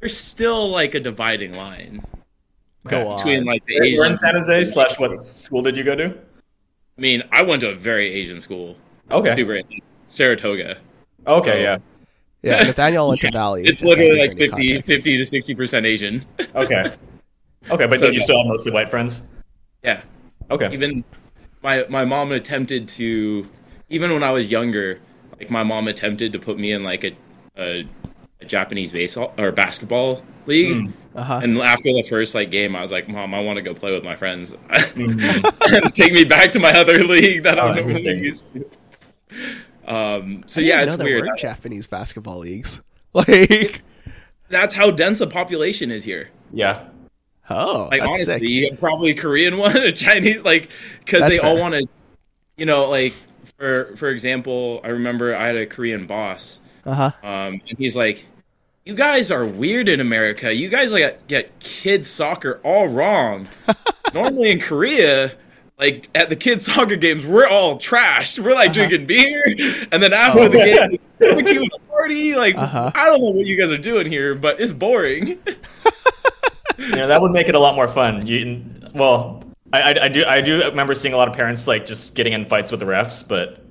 there's 0.00 0.16
still 0.16 0.68
like 0.68 0.94
a 0.94 1.00
dividing 1.00 1.54
line. 1.54 2.04
Go 2.86 3.08
on. 3.08 3.16
between 3.16 3.44
like 3.44 3.64
the 3.64 3.96
Where 3.98 4.06
in 4.06 4.14
San 4.14 4.34
Jose 4.34 4.64
slash 4.64 4.98
what 4.98 5.22
school 5.22 5.62
did 5.62 5.76
you 5.78 5.84
go 5.84 5.96
to? 5.96 6.06
I 6.06 7.00
mean, 7.00 7.22
I 7.32 7.42
went 7.42 7.60
to 7.62 7.70
a 7.70 7.74
very 7.74 8.12
Asian 8.12 8.38
school. 8.40 8.76
Okay. 9.10 9.34
Super 10.14 10.38
Saratoga. 10.38 10.78
Okay, 11.26 11.62
yeah. 11.62 11.78
Yeah, 12.42 12.58
Nathaniel 12.64 13.08
went 13.08 13.20
to 13.20 13.30
Valley. 13.30 13.64
It's 13.64 13.82
literally 13.82 14.18
like 14.18 14.30
every 14.32 14.48
50, 14.48 14.82
50 14.82 15.16
to 15.16 15.24
sixty 15.24 15.54
percent 15.54 15.86
Asian. 15.86 16.24
Okay. 16.54 16.84
Okay, 17.70 17.86
but 17.86 17.98
So- 17.98 18.08
you 18.10 18.20
still 18.20 18.38
have 18.38 18.46
mostly 18.46 18.70
white 18.72 18.90
friends? 18.90 19.22
yeah. 19.82 20.02
Okay. 20.50 20.70
Even 20.72 21.02
my 21.62 21.86
my 21.88 22.04
mom 22.04 22.32
attempted 22.32 22.86
to 22.88 23.46
even 23.88 24.12
when 24.12 24.22
I 24.22 24.30
was 24.30 24.50
younger, 24.50 25.00
like 25.38 25.50
my 25.50 25.62
mom 25.62 25.88
attempted 25.88 26.34
to 26.34 26.38
put 26.38 26.58
me 26.58 26.72
in 26.72 26.82
like 26.84 27.02
a 27.04 27.16
a, 27.56 27.86
a 28.42 28.44
Japanese 28.44 28.92
baseball 28.92 29.32
or 29.38 29.50
basketball 29.52 30.22
league. 30.44 30.76
Mm. 30.88 30.92
Uh-huh. 31.16 31.40
And 31.42 31.56
after 31.58 31.84
the 31.94 32.02
first 32.02 32.34
like 32.34 32.50
game, 32.50 32.76
I 32.76 32.82
was 32.82 32.92
like, 32.92 33.08
"Mom, 33.08 33.32
I 33.32 33.40
want 33.40 33.56
to 33.56 33.62
go 33.62 33.72
play 33.72 33.92
with 33.94 34.04
my 34.04 34.16
friends, 34.16 34.52
Mhm. 34.68 35.92
take 35.94 36.12
me 36.12 36.24
back 36.24 36.52
to 36.52 36.58
my 36.58 36.72
other 36.72 37.02
league 37.04 37.44
that 37.44 37.58
Oh, 37.58 37.68
I'm 37.68 37.76
normally 37.76 38.18
used 38.18 38.44
to." 38.52 38.68
Um, 39.86 40.44
so 40.46 40.60
yeah, 40.60 40.82
it's 40.82 40.96
weird. 40.96 41.26
were 41.26 41.36
Japanese 41.36 41.86
basketball 41.86 42.38
leagues. 42.38 42.80
Like, 43.12 43.82
That's 44.48 44.74
how 44.74 44.90
dense 44.90 45.20
the 45.20 45.28
population 45.28 45.92
is 45.92 46.02
here. 46.02 46.30
Yeah. 46.52 46.82
oh, 47.48 47.88
Like 47.90 48.00
that's 48.00 48.12
honestly, 48.12 48.24
sick. 48.24 48.42
you 48.48 48.68
have 48.70 48.80
probably 48.80 49.12
a 49.12 49.14
Korean 49.14 49.56
one, 49.58 49.76
a 49.76 49.92
Chinese, 49.92 50.42
like 50.42 50.68
because 50.98 51.20
That's 51.20 51.38
they 51.40 51.46
all 51.46 51.56
want 51.56 51.74
to, 51.74 51.86
you 52.56 52.66
know, 52.66 52.90
like 52.90 53.14
for 53.56 53.94
for 53.96 54.08
example, 54.08 54.80
I 54.82 54.88
remember 54.88 55.36
I 55.36 55.46
had 55.46 55.56
a 55.56 55.64
Korean 55.66 56.06
boss, 56.08 56.58
Uh-huh. 56.84 57.12
um, 57.22 57.60
and 57.68 57.78
he's 57.78 57.94
like, 57.94 58.24
"You 58.84 58.94
guys 58.96 59.30
are 59.30 59.44
weird 59.46 59.88
in 59.88 60.00
America. 60.00 60.52
You 60.52 60.68
guys 60.68 60.90
like 60.90 61.28
get 61.28 61.56
kids 61.60 62.08
soccer 62.08 62.60
all 62.64 62.88
wrong. 62.88 63.46
Normally 64.12 64.50
in 64.50 64.58
Korea." 64.60 65.30
Like 65.78 66.08
at 66.14 66.28
the 66.28 66.36
kids' 66.36 66.66
soccer 66.72 66.96
games, 66.96 67.24
we're 67.26 67.46
all 67.48 67.76
trashed. 67.78 68.38
We're 68.38 68.54
like 68.54 68.70
Uh-huh. 68.70 68.86
drinking 68.86 69.06
beer, 69.06 69.42
and 69.90 70.02
then 70.02 70.12
after 70.12 70.40
Oh. 70.40 70.48
the 70.48 70.58
game, 70.88 70.98
barbecue 71.18 71.60
and 71.62 71.70
a 71.74 71.78
party. 71.90 72.34
Like 72.36 72.54
Uh-huh. 72.56 72.92
I 72.94 73.06
don't 73.06 73.20
know 73.20 73.30
what 73.30 73.46
you 73.46 73.56
guys 73.56 73.72
are 73.72 73.78
doing 73.78 74.06
here, 74.06 74.34
but 74.34 74.60
it's 74.60 74.72
boring. 74.72 75.38
You 76.76 76.96
know, 76.96 77.06
that 77.06 77.22
would 77.22 77.30
make 77.30 77.48
it 77.48 77.54
a 77.54 77.58
lot 77.58 77.76
more 77.76 77.86
fun. 77.86 78.26
You, 78.26 78.62
well, 78.94 79.44
I, 79.72 79.92
I, 79.92 80.04
I 80.04 80.08
do 80.08 80.24
I 80.24 80.40
do 80.40 80.58
remember 80.64 80.92
seeing 80.94 81.14
a 81.14 81.16
lot 81.16 81.28
of 81.28 81.34
parents 81.34 81.68
like 81.68 81.86
just 81.86 82.16
getting 82.16 82.32
in 82.32 82.44
fights 82.46 82.72
with 82.72 82.80
the 82.80 82.86
refs, 82.86 83.26
but 83.26 83.64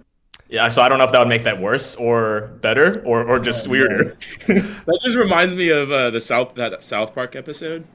yeah, 0.48 0.69
so 0.69 0.81
I 0.81 0.88
don't 0.88 1.00
know 1.00 1.03
if 1.03 1.12
that 1.12 1.19
would 1.19 1.27
make 1.27 1.43
that 1.43 1.60
worse 1.62 1.95
or 1.98 2.53
better 2.62 3.03
or, 3.05 3.24
or 3.25 3.39
just 3.39 3.67
weirder. 3.67 4.17
That 4.48 5.00
just 5.03 5.17
reminds 5.17 5.53
me 5.53 5.69
of 5.69 5.91
uh, 5.91 6.12
the 6.12 6.22
South 6.22 6.55
that 6.55 6.81
South 6.81 7.13
Park 7.13 7.36
episode 7.36 7.86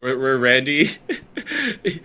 where, 0.00 0.38
Randy. 0.38 0.90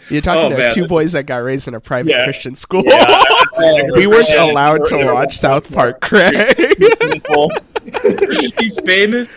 You're 0.09 0.21
talking 0.21 0.53
Oh, 0.53 0.57
to 0.57 0.71
two 0.73 0.88
boys 0.88 1.12
that 1.13 1.25
got 1.25 1.38
raised 1.38 1.67
in 1.67 1.75
a 1.75 1.79
private 1.79 2.12
Yeah. 2.12 2.23
Christian 2.23 2.55
school. 2.55 2.83
Yeah. 2.85 3.21
we 3.95 4.07
weren't 4.07 4.31
allowed 4.33 4.85
to 4.88 5.03
watch 5.05 5.38
South 5.38 5.71
Park, 5.71 6.01
Craig. 6.01 6.55
He's 8.59 8.79
famous. 8.79 9.27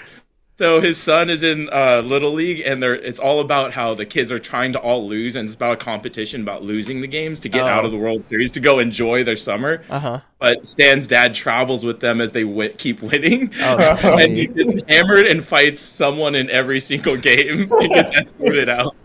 So 0.59 0.81
his 0.81 0.97
son 0.97 1.29
is 1.29 1.43
in 1.43 1.69
uh, 1.71 2.01
little 2.03 2.33
league, 2.33 2.63
and 2.65 2.83
they're, 2.83 2.95
it's 2.95 3.19
all 3.19 3.41
about 3.41 3.75
how 3.75 3.93
the 3.93 4.07
kids 4.07 4.33
are 4.33 4.39
trying 4.39 4.73
to 4.73 4.79
all 4.81 5.07
lose, 5.07 5.37
and 5.37 5.45
it's 5.47 5.55
about 5.55 5.75
a 5.75 5.77
competition 5.77 6.41
about 6.41 6.63
losing 6.63 7.03
the 7.03 7.07
games 7.07 7.41
to 7.41 7.51
get 7.51 7.65
Oh. 7.65 7.67
out 7.67 7.85
of 7.85 7.91
the 7.91 7.99
World 7.99 8.25
Series 8.25 8.53
to 8.53 8.61
go 8.61 8.79
enjoy 8.79 9.23
their 9.23 9.37
summer. 9.37 9.83
uh-huh. 9.91 10.21
But 10.39 10.67
Stan's 10.67 11.09
dad 11.09 11.35
travels 11.35 11.85
with 11.85 12.01
them 12.01 12.23
as 12.23 12.33
they 12.33 12.43
wi- 12.45 12.71
keep 12.79 13.03
winning. 13.03 13.53
Oh, 13.61 13.97
and 14.19 14.33
he 14.33 14.47
gets 14.47 14.81
hammered 14.89 15.27
and 15.27 15.45
fights 15.47 15.83
someone 15.83 16.35
in 16.35 16.49
every 16.49 16.81
single 16.81 17.19
game. 17.19 17.69
he 17.81 17.89
gets 17.89 18.17
escorted 18.17 18.71
out, 18.71 18.97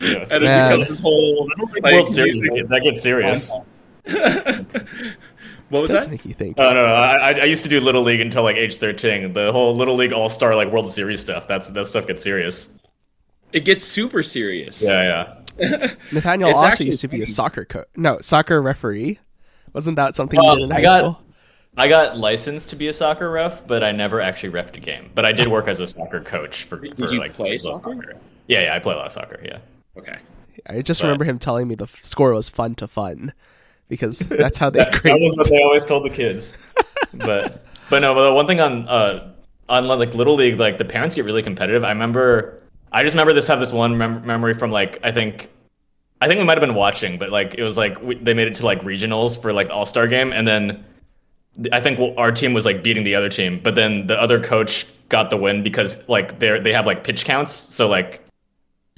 Yeah, 0.00 0.24
so 0.26 0.34
and 0.34 0.44
it 0.44 0.70
becomes 0.70 0.88
this 0.88 0.98
whole 0.98 1.48
like, 1.80 1.92
World 1.92 2.10
Series 2.10 2.40
that 2.40 2.80
gets 2.82 3.02
serious. 3.02 3.52
what 5.70 5.82
was 5.82 5.90
that? 5.90 6.10
make 6.10 6.24
you 6.24 6.34
think. 6.34 6.58
Oh 6.58 6.64
no, 6.64 6.74
no 6.74 6.84
I, 6.84 7.30
I- 7.32 7.40
I 7.40 7.44
used 7.44 7.62
to 7.64 7.68
do 7.68 7.80
little 7.80 8.02
league 8.02 8.20
until 8.20 8.42
like 8.42 8.56
age 8.56 8.76
thirteen. 8.76 9.32
The 9.32 9.52
whole 9.52 9.74
little 9.76 9.94
league 9.94 10.12
all 10.12 10.28
star 10.28 10.54
like 10.56 10.70
World 10.70 10.90
Series 10.92 11.20
stuff. 11.20 11.46
That's 11.48 11.68
that 11.70 11.86
stuff 11.86 12.06
gets 12.06 12.22
serious. 12.22 12.78
It 13.52 13.64
gets 13.64 13.84
super 13.84 14.22
serious. 14.22 14.80
Yeah, 14.82 15.34
yeah. 15.58 15.88
Nathaniel 16.12 16.50
it's 16.50 16.56
also 16.56 16.66
actually 16.68 16.86
used 16.86 17.00
to 17.00 17.08
be 17.08 17.22
a 17.22 17.26
soccer 17.26 17.64
coach. 17.64 17.86
No, 17.96 18.18
soccer 18.20 18.60
referee. 18.62 19.18
Wasn't 19.72 19.96
that 19.96 20.14
something 20.16 20.38
you 20.42 20.54
did 20.54 20.62
in 20.64 20.72
I 20.72 20.74
high 20.76 20.82
got- 20.82 20.98
school? 20.98 21.22
I 21.76 21.86
got 21.86 22.18
licensed 22.18 22.70
to 22.70 22.76
be 22.76 22.88
a 22.88 22.92
soccer 22.92 23.30
ref, 23.30 23.64
but 23.66 23.84
I 23.84 23.92
never 23.92 24.20
actually 24.20 24.50
refed 24.52 24.76
a 24.76 24.80
game. 24.80 25.10
But 25.14 25.24
I 25.24 25.30
did 25.32 25.46
work 25.46 25.68
as 25.68 25.78
a 25.78 25.86
soccer 25.86 26.20
coach 26.20 26.64
for. 26.64 26.76
Did 26.80 26.96
for 26.98 27.06
you 27.12 27.20
like 27.20 27.32
play 27.34 27.50
little 27.52 27.74
soccer? 27.76 28.16
Yeah, 28.48 28.62
yeah, 28.64 28.74
I 28.74 28.80
play 28.80 28.94
a 28.94 28.96
lot 28.96 29.06
of 29.06 29.12
soccer. 29.12 29.38
Yeah. 29.44 29.58
Okay. 29.96 30.16
I 30.66 30.82
just 30.82 31.00
But- 31.00 31.06
remember 31.06 31.24
him 31.24 31.38
telling 31.38 31.68
me 31.68 31.76
the 31.76 31.84
f- 31.84 32.04
score 32.04 32.32
was 32.32 32.48
fun 32.50 32.74
to 32.76 32.88
fun 32.88 33.32
because 33.88 34.18
that's 34.30 34.58
how 34.58 34.70
they 34.70 34.80
that, 34.80 35.02
that 35.02 35.20
was 35.20 35.34
what 35.36 35.48
they 35.48 35.62
always 35.62 35.84
told 35.84 36.04
the 36.04 36.10
kids. 36.14 36.56
but 37.14 37.64
but 37.90 38.00
no, 38.00 38.14
but 38.14 38.28
the 38.28 38.34
one 38.34 38.46
thing 38.46 38.60
on 38.60 38.88
uh 38.88 39.32
on 39.68 39.86
like 39.86 40.14
little 40.14 40.34
league, 40.34 40.58
like 40.58 40.78
the 40.78 40.84
parents 40.84 41.14
get 41.14 41.24
really 41.24 41.42
competitive. 41.42 41.84
I 41.84 41.90
remember, 41.90 42.62
I 42.92 43.02
just 43.02 43.14
remember 43.14 43.32
this 43.32 43.46
have 43.48 43.60
this 43.60 43.72
one 43.72 43.98
mem- 43.98 44.26
memory 44.26 44.54
from 44.54 44.70
like 44.70 44.98
I 45.02 45.12
think. 45.12 45.50
I 46.20 46.26
think 46.26 46.38
we 46.40 46.44
might 46.44 46.58
have 46.58 46.66
been 46.66 46.74
watching, 46.74 47.16
but 47.16 47.30
like 47.30 47.54
it 47.54 47.62
was 47.62 47.76
like 47.76 48.02
we, 48.02 48.16
they 48.16 48.34
made 48.34 48.48
it 48.48 48.56
to 48.56 48.66
like 48.66 48.80
regionals 48.80 49.40
for 49.40 49.52
like 49.52 49.68
the 49.68 49.72
All 49.74 49.86
Star 49.86 50.08
game, 50.08 50.32
and 50.32 50.48
then 50.48 50.84
I 51.72 51.80
think 51.80 52.00
our 52.18 52.32
team 52.32 52.54
was 52.54 52.64
like 52.64 52.82
beating 52.82 53.04
the 53.04 53.14
other 53.14 53.28
team, 53.28 53.60
but 53.62 53.76
then 53.76 54.08
the 54.08 54.20
other 54.20 54.42
coach 54.42 54.86
got 55.08 55.30
the 55.30 55.36
win 55.36 55.62
because 55.62 56.08
like 56.08 56.40
they 56.40 56.58
they 56.58 56.72
have 56.72 56.86
like 56.86 57.04
pitch 57.04 57.24
counts, 57.24 57.52
so 57.52 57.88
like 57.88 58.27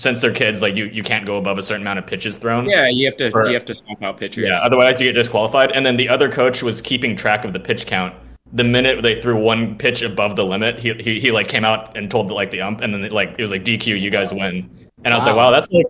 since 0.00 0.20
they're 0.20 0.32
kids, 0.32 0.62
like 0.62 0.76
you 0.76 0.86
you 0.86 1.02
can't 1.02 1.26
go 1.26 1.36
above 1.36 1.58
a 1.58 1.62
certain 1.62 1.82
amount 1.82 1.98
of 1.98 2.06
pitches 2.06 2.38
thrown. 2.38 2.68
Yeah, 2.68 2.88
you 2.88 3.06
have 3.06 3.16
to 3.18 3.30
Or- 3.34 3.46
you 3.46 3.54
have 3.54 3.64
to 3.66 3.74
swap 3.74 4.02
out 4.02 4.16
pitchers. 4.18 4.46
Yeah, 4.48 4.60
otherwise 4.60 5.00
you 5.00 5.06
get 5.08 5.12
disqualified. 5.14 5.72
And 5.72 5.84
then 5.84 5.96
the 5.96 6.08
other 6.08 6.28
coach 6.30 6.62
was 6.62 6.80
keeping 6.80 7.16
track 7.16 7.44
of 7.44 7.52
the 7.52 7.60
pitch 7.60 7.86
count. 7.86 8.14
The 8.52 8.64
minute 8.64 9.02
they 9.02 9.20
threw 9.20 9.36
one 9.40 9.76
pitch 9.76 10.02
above 10.02 10.34
the 10.36 10.44
limit, 10.44 10.78
he 10.80 10.94
he, 10.94 11.20
he 11.20 11.30
like 11.30 11.46
came 11.48 11.64
out 11.64 11.96
and 11.96 12.10
told 12.10 12.30
like 12.32 12.50
the 12.50 12.60
ump, 12.62 12.80
and 12.80 12.92
then 12.94 13.08
like 13.10 13.34
it 13.38 13.42
was 13.42 13.50
like 13.52 13.64
DQ, 13.64 14.00
you 14.00 14.10
guys 14.10 14.32
win. 14.32 14.68
And 15.04 15.14
I 15.14 15.16
was 15.18 15.26
like, 15.26 15.36
Wow. 15.36 15.46
wow, 15.46 15.50
that's 15.50 15.70
like, 15.72 15.86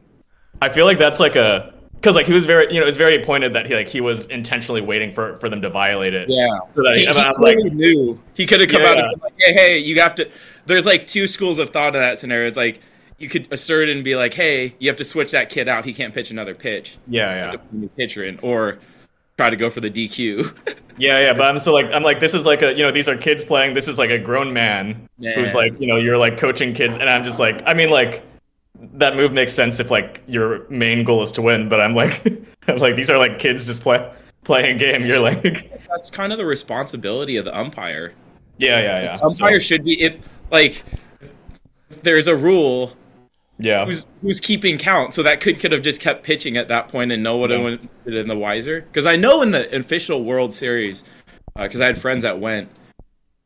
I 0.60 0.68
feel 0.68 0.84
like 0.86 0.98
that's 0.98 1.20
like 1.20 1.36
a 1.36 1.72
because 1.94 2.14
like 2.16 2.26
he 2.26 2.32
was 2.32 2.46
very 2.46 2.72
you 2.72 2.80
know 2.80 2.86
it's 2.86 2.98
very 2.98 3.24
pointed 3.24 3.52
that 3.54 3.66
he 3.66 3.74
like 3.74 3.88
he 3.88 4.00
was 4.00 4.26
intentionally 4.26 4.80
waiting 4.80 5.12
for 5.12 5.36
for 5.38 5.48
them 5.48 5.62
to 5.62 5.70
violate 5.70 6.12
it. 6.14 6.28
Yeah. 6.28 6.46
So 6.74 6.82
that 6.82 6.96
He, 6.96 7.06
I'm, 7.06 7.14
he 7.14 7.42
like, 7.62 7.72
knew. 7.72 8.20
He 8.34 8.46
could 8.46 8.60
have 8.60 8.68
come 8.70 8.82
Yeah, 8.82 8.88
out 8.90 8.96
yeah. 8.98 9.04
and 9.04 9.12
been 9.12 9.20
like, 9.22 9.34
hey, 9.38 9.52
hey, 9.54 9.78
you 9.78 10.00
have 10.00 10.14
to. 10.16 10.28
There's 10.66 10.84
like 10.86 11.06
two 11.06 11.26
schools 11.28 11.58
of 11.58 11.70
thought 11.70 11.94
in 11.94 12.00
that 12.02 12.18
scenario. 12.18 12.46
It's 12.46 12.56
like 12.58 12.80
you 13.20 13.28
could 13.28 13.46
assert 13.52 13.88
and 13.88 14.02
be 14.02 14.16
like, 14.16 14.34
hey, 14.34 14.74
you 14.80 14.88
have 14.88 14.96
to 14.96 15.04
switch 15.04 15.30
that 15.30 15.48
kid 15.50 15.68
out. 15.68 15.84
He 15.84 15.94
can't 15.94 16.12
pitch 16.12 16.30
another 16.32 16.54
pitch. 16.54 16.98
yeah, 17.06 17.30
You 17.30 17.36
yeah. 17.36 17.42
have 17.44 17.52
to 17.52 17.58
put 17.58 17.72
a 17.72 17.76
new 17.76 17.88
pitcher 17.90 18.24
in, 18.24 18.40
or 18.40 18.78
try 19.36 19.48
to 19.50 19.56
go 19.56 19.70
for 19.70 19.80
the 19.80 19.90
DQ. 19.90 20.76
Yeah, 20.98 21.18
yeah, 21.20 21.32
but 21.32 21.46
I'm 21.46 21.58
so 21.60 21.72
like 21.72 21.86
I'm 21.94 22.02
like 22.02 22.20
this 22.20 22.34
is 22.34 22.44
like 22.44 22.60
a 22.60 22.72
you 22.74 22.82
know 22.82 22.90
these 22.90 23.08
are 23.08 23.16
kids 23.16 23.42
playing. 23.42 23.72
This 23.72 23.88
is 23.88 23.96
like 23.96 24.10
a 24.10 24.18
grown 24.18 24.52
man 24.52 25.08
Yeah. 25.16 25.32
who's 25.34 25.54
like 25.54 25.80
you 25.80 25.86
know 25.86 25.96
you're 25.96 26.18
like 26.18 26.36
coaching 26.36 26.74
kids, 26.74 26.92
and 26.98 27.08
I'm 27.08 27.24
just 27.24 27.38
like 27.38 27.62
I 27.64 27.72
mean 27.72 27.88
like 27.88 28.22
that 28.78 29.16
move 29.16 29.32
makes 29.32 29.54
sense 29.54 29.80
if 29.80 29.90
like 29.90 30.22
your 30.26 30.68
main 30.68 31.02
goal 31.02 31.22
is 31.22 31.32
to 31.32 31.42
win, 31.42 31.70
but 31.70 31.80
I'm 31.80 31.94
like 31.94 32.22
I'm 32.68 32.76
like 32.76 32.96
these 32.96 33.08
are 33.08 33.16
like 33.16 33.38
kids 33.38 33.64
just 33.64 33.80
play 33.82 34.12
playing 34.44 34.76
game. 34.76 35.06
You're 35.06 35.20
like 35.20 35.42
That's 35.88 36.10
kind 36.10 36.32
of 36.32 36.38
the 36.38 36.44
responsibility 36.44 37.38
of 37.38 37.46
the 37.46 37.56
umpire. 37.58 38.12
yeah, 38.58 38.78
yeah, 38.80 39.02
yeah. 39.02 39.18
Umpire 39.22 39.54
So, 39.54 39.58
should 39.60 39.84
be 39.86 40.02
if 40.02 40.16
Like, 40.50 40.82
there's 42.02 42.26
a 42.28 42.36
rule. 42.36 42.92
Yeah, 43.60 43.84
Who's 43.84 44.06
who's 44.22 44.40
keeping 44.40 44.78
count? 44.78 45.14
So 45.14 45.22
that 45.22 45.40
kid 45.40 45.60
could 45.60 45.72
have 45.72 45.82
just 45.82 46.00
kept 46.00 46.22
pitching 46.22 46.56
at 46.56 46.68
that 46.68 46.88
point, 46.88 47.12
and 47.12 47.22
no 47.22 47.36
one 47.36 47.50
Yeah. 47.50 47.62
went 47.62 47.90
in 48.06 48.28
the 48.28 48.36
wiser. 48.36 48.80
Because 48.82 49.06
I 49.06 49.16
know 49.16 49.42
in 49.42 49.50
the 49.50 49.74
official 49.76 50.24
World 50.24 50.52
Series, 50.52 51.04
because 51.56 51.80
I 51.80 51.86
had 51.86 51.98
friends 52.00 52.22
that 52.22 52.38
went, 52.40 52.70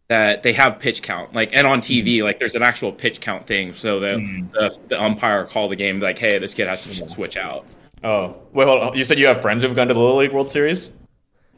that 0.09 0.42
they 0.42 0.52
have 0.52 0.78
pitch 0.78 1.02
count, 1.02 1.35
like 1.35 1.50
and 1.52 1.66
on 1.66 1.80
TV, 1.80 2.23
like 2.23 2.38
there's 2.38 2.54
an 2.54 2.62
actual 2.62 2.92
pitch 2.92 3.21
count 3.21 3.47
thing, 3.47 3.73
so 3.75 4.00
that 4.00 4.16
Mhm. 4.16 4.52
the, 4.52 4.76
the 4.88 5.02
umpire 5.02 5.44
call 5.44 5.68
the 5.68 5.76
game 5.76 5.99
like, 6.00 6.18
hey, 6.18 6.38
this 6.38 6.54
kid 6.54 6.68
has 6.68 6.85
to 6.85 7.09
switch 7.09 7.37
out. 7.37 7.66
Oh, 8.02 8.37
wait, 8.52 8.66
hold 8.66 8.83
on. 8.83 8.97
You 8.97 9.02
said 9.04 9.18
you 9.18 9.26
have 9.26 9.40
friends 9.40 9.62
who've 9.62 9.75
gone 9.75 9.88
to 9.88 9.94
the 9.94 10.00
Little 10.00 10.18
League 10.18 10.33
World 10.33 10.50
Series? 10.50 10.92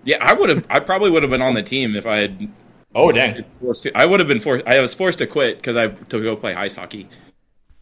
Yeah, 0.05 0.19
I 0.21 0.33
would 0.33 0.49
have. 0.49 0.65
I 0.71 0.79
probably 0.79 1.11
would 1.11 1.25
have 1.25 1.31
been 1.31 1.43
on 1.43 1.55
the 1.55 1.63
team 1.63 1.97
if 1.97 2.07
I 2.07 2.19
had. 2.19 2.49
Oh, 2.95 3.11
dang. 3.11 3.45
To, 3.63 3.91
I 3.97 4.07
would 4.07 4.21
have 4.21 4.29
been 4.29 4.39
forced. 4.41 4.65
I 4.67 4.79
was 4.79 4.95
forced 4.95 5.19
to 5.19 5.27
quit 5.27 5.57
because 5.57 5.77
I 5.77 5.89
to 5.89 6.23
go 6.23 6.37
play 6.37 6.55
ice 6.55 6.77
hockey. 6.77 7.09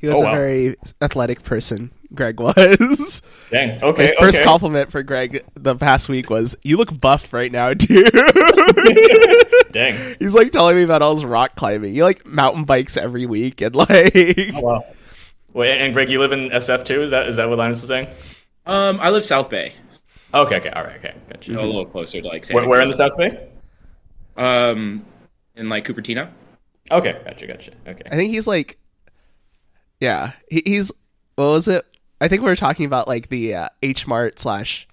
He 0.04 0.08
was 0.10 0.18
Oh, 0.18 0.22
a 0.22 0.24
wow. 0.26 0.34
very 0.34 0.76
athletic 1.00 1.42
person. 1.42 1.90
Greg 2.14 2.38
was. 2.40 3.22
Dang. 3.50 3.80
My 3.80 3.88
Okay. 3.88 4.14
first 4.20 4.36
okay. 4.38 4.44
compliment 4.44 4.90
for 4.92 5.02
Greg 5.02 5.42
the 5.56 5.74
past 5.74 6.08
week 6.08 6.28
was, 6.30 6.54
"You 6.62 6.76
look 6.76 7.00
buff 7.00 7.32
right 7.32 7.50
now, 7.50 7.72
dude." 7.74 8.10
Dang. 9.72 10.14
He's 10.18 10.34
like 10.34 10.50
telling 10.52 10.76
me 10.76 10.82
about 10.82 11.02
all 11.02 11.14
his 11.14 11.24
rock 11.24 11.56
climbing. 11.56 11.94
He 11.94 12.02
like 12.02 12.24
mountain 12.26 12.64
bikes 12.64 12.96
every 12.96 13.26
week 13.26 13.60
and 13.60 13.74
like 13.88 14.14
Oh, 14.54 14.60
wow. 14.60 14.84
Wait, 15.52 15.78
and 15.78 15.92
Greg, 15.94 16.08
you 16.10 16.18
live 16.20 16.32
in 16.32 16.50
SF 16.50 16.84
too? 16.84 17.02
Is 17.02 17.10
that 17.10 17.28
is 17.28 17.36
that 17.36 17.48
what 17.48 17.58
Linus 17.58 17.80
was 17.80 17.88
saying? 17.88 18.08
Um, 18.66 18.98
I 19.00 19.10
live 19.10 19.24
South 19.24 19.48
Bay, 19.50 19.72
Okay. 20.32 20.56
Okay. 20.56 20.68
All 20.70 20.84
right. 20.84 20.96
Okay. 20.96 21.14
Gotcha. 21.30 21.52
a 21.52 21.62
little 21.62 21.84
closer 21.86 22.20
to 22.20 22.28
like 22.28 22.44
Santa 22.44 22.60
Where, 22.60 22.68
where 22.68 22.82
in 22.82 22.88
the 22.88 22.94
South 22.94 23.16
Bay? 23.16 23.48
Um, 24.36 25.04
in 25.56 25.68
like 25.68 25.84
Cupertino. 25.86 26.28
Okay. 26.90 27.20
Gotcha. 27.24 27.46
Gotcha. 27.46 27.72
Okay. 27.86 28.02
I 28.10 28.16
think 28.16 28.30
he's 28.30 28.46
like, 28.46 28.78
yeah, 30.00 30.32
he, 30.50 30.62
he's 30.66 30.90
what 31.36 31.46
was 31.46 31.68
it? 31.68 31.84
I 32.20 32.28
think 32.28 32.42
we 32.42 32.48
were 32.48 32.56
talking 32.56 32.86
about 32.86 33.08
like 33.08 33.28
the 33.28 33.54
uh, 33.54 33.68
H 33.82 34.06
Mart 34.06 34.38
slash. 34.38 34.86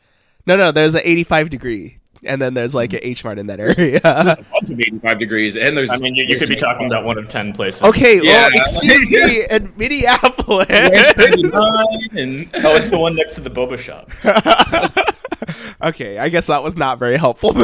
No, 0.47 0.57
no, 0.57 0.71
there's 0.71 0.95
an 0.95 1.01
85 1.03 1.49
degree, 1.51 1.99
and 2.23 2.41
then 2.41 2.55
there's 2.55 2.73
like 2.73 2.93
an 2.93 2.99
H 3.03 3.23
Mart 3.23 3.37
in 3.37 3.45
that 3.47 3.59
area. 3.59 3.99
There's 3.99 4.39
a 4.39 4.43
bunch 4.51 4.71
of 4.71 4.79
85 4.79 5.19
degrees, 5.19 5.55
and 5.55 5.77
there's. 5.77 5.91
I 5.91 5.97
mean, 5.97 6.15
you, 6.15 6.25
you 6.27 6.37
could 6.39 6.49
be 6.49 6.55
talking 6.55 6.87
about 6.87 7.05
one 7.05 7.17
of 7.19 7.29
ten 7.29 7.53
places. 7.53 7.83
okay, 7.83 8.17
Yeah. 8.21 8.49
well, 8.53 8.61
excuse 8.61 9.11
me, 9.11 9.45
in 9.49 9.71
Minneapolis. 9.77 10.67
and 10.69 12.49
Oh, 12.55 12.75
it's 12.75 12.89
the 12.89 12.97
one 12.99 13.15
next 13.15 13.35
to 13.35 13.41
the 13.41 13.51
boba 13.51 13.77
shop. 13.77 14.09
okay, 15.83 16.17
I 16.17 16.29
guess 16.29 16.47
that 16.47 16.63
was 16.63 16.75
not 16.75 16.99
very 16.99 17.17
helpful. 17.17 17.53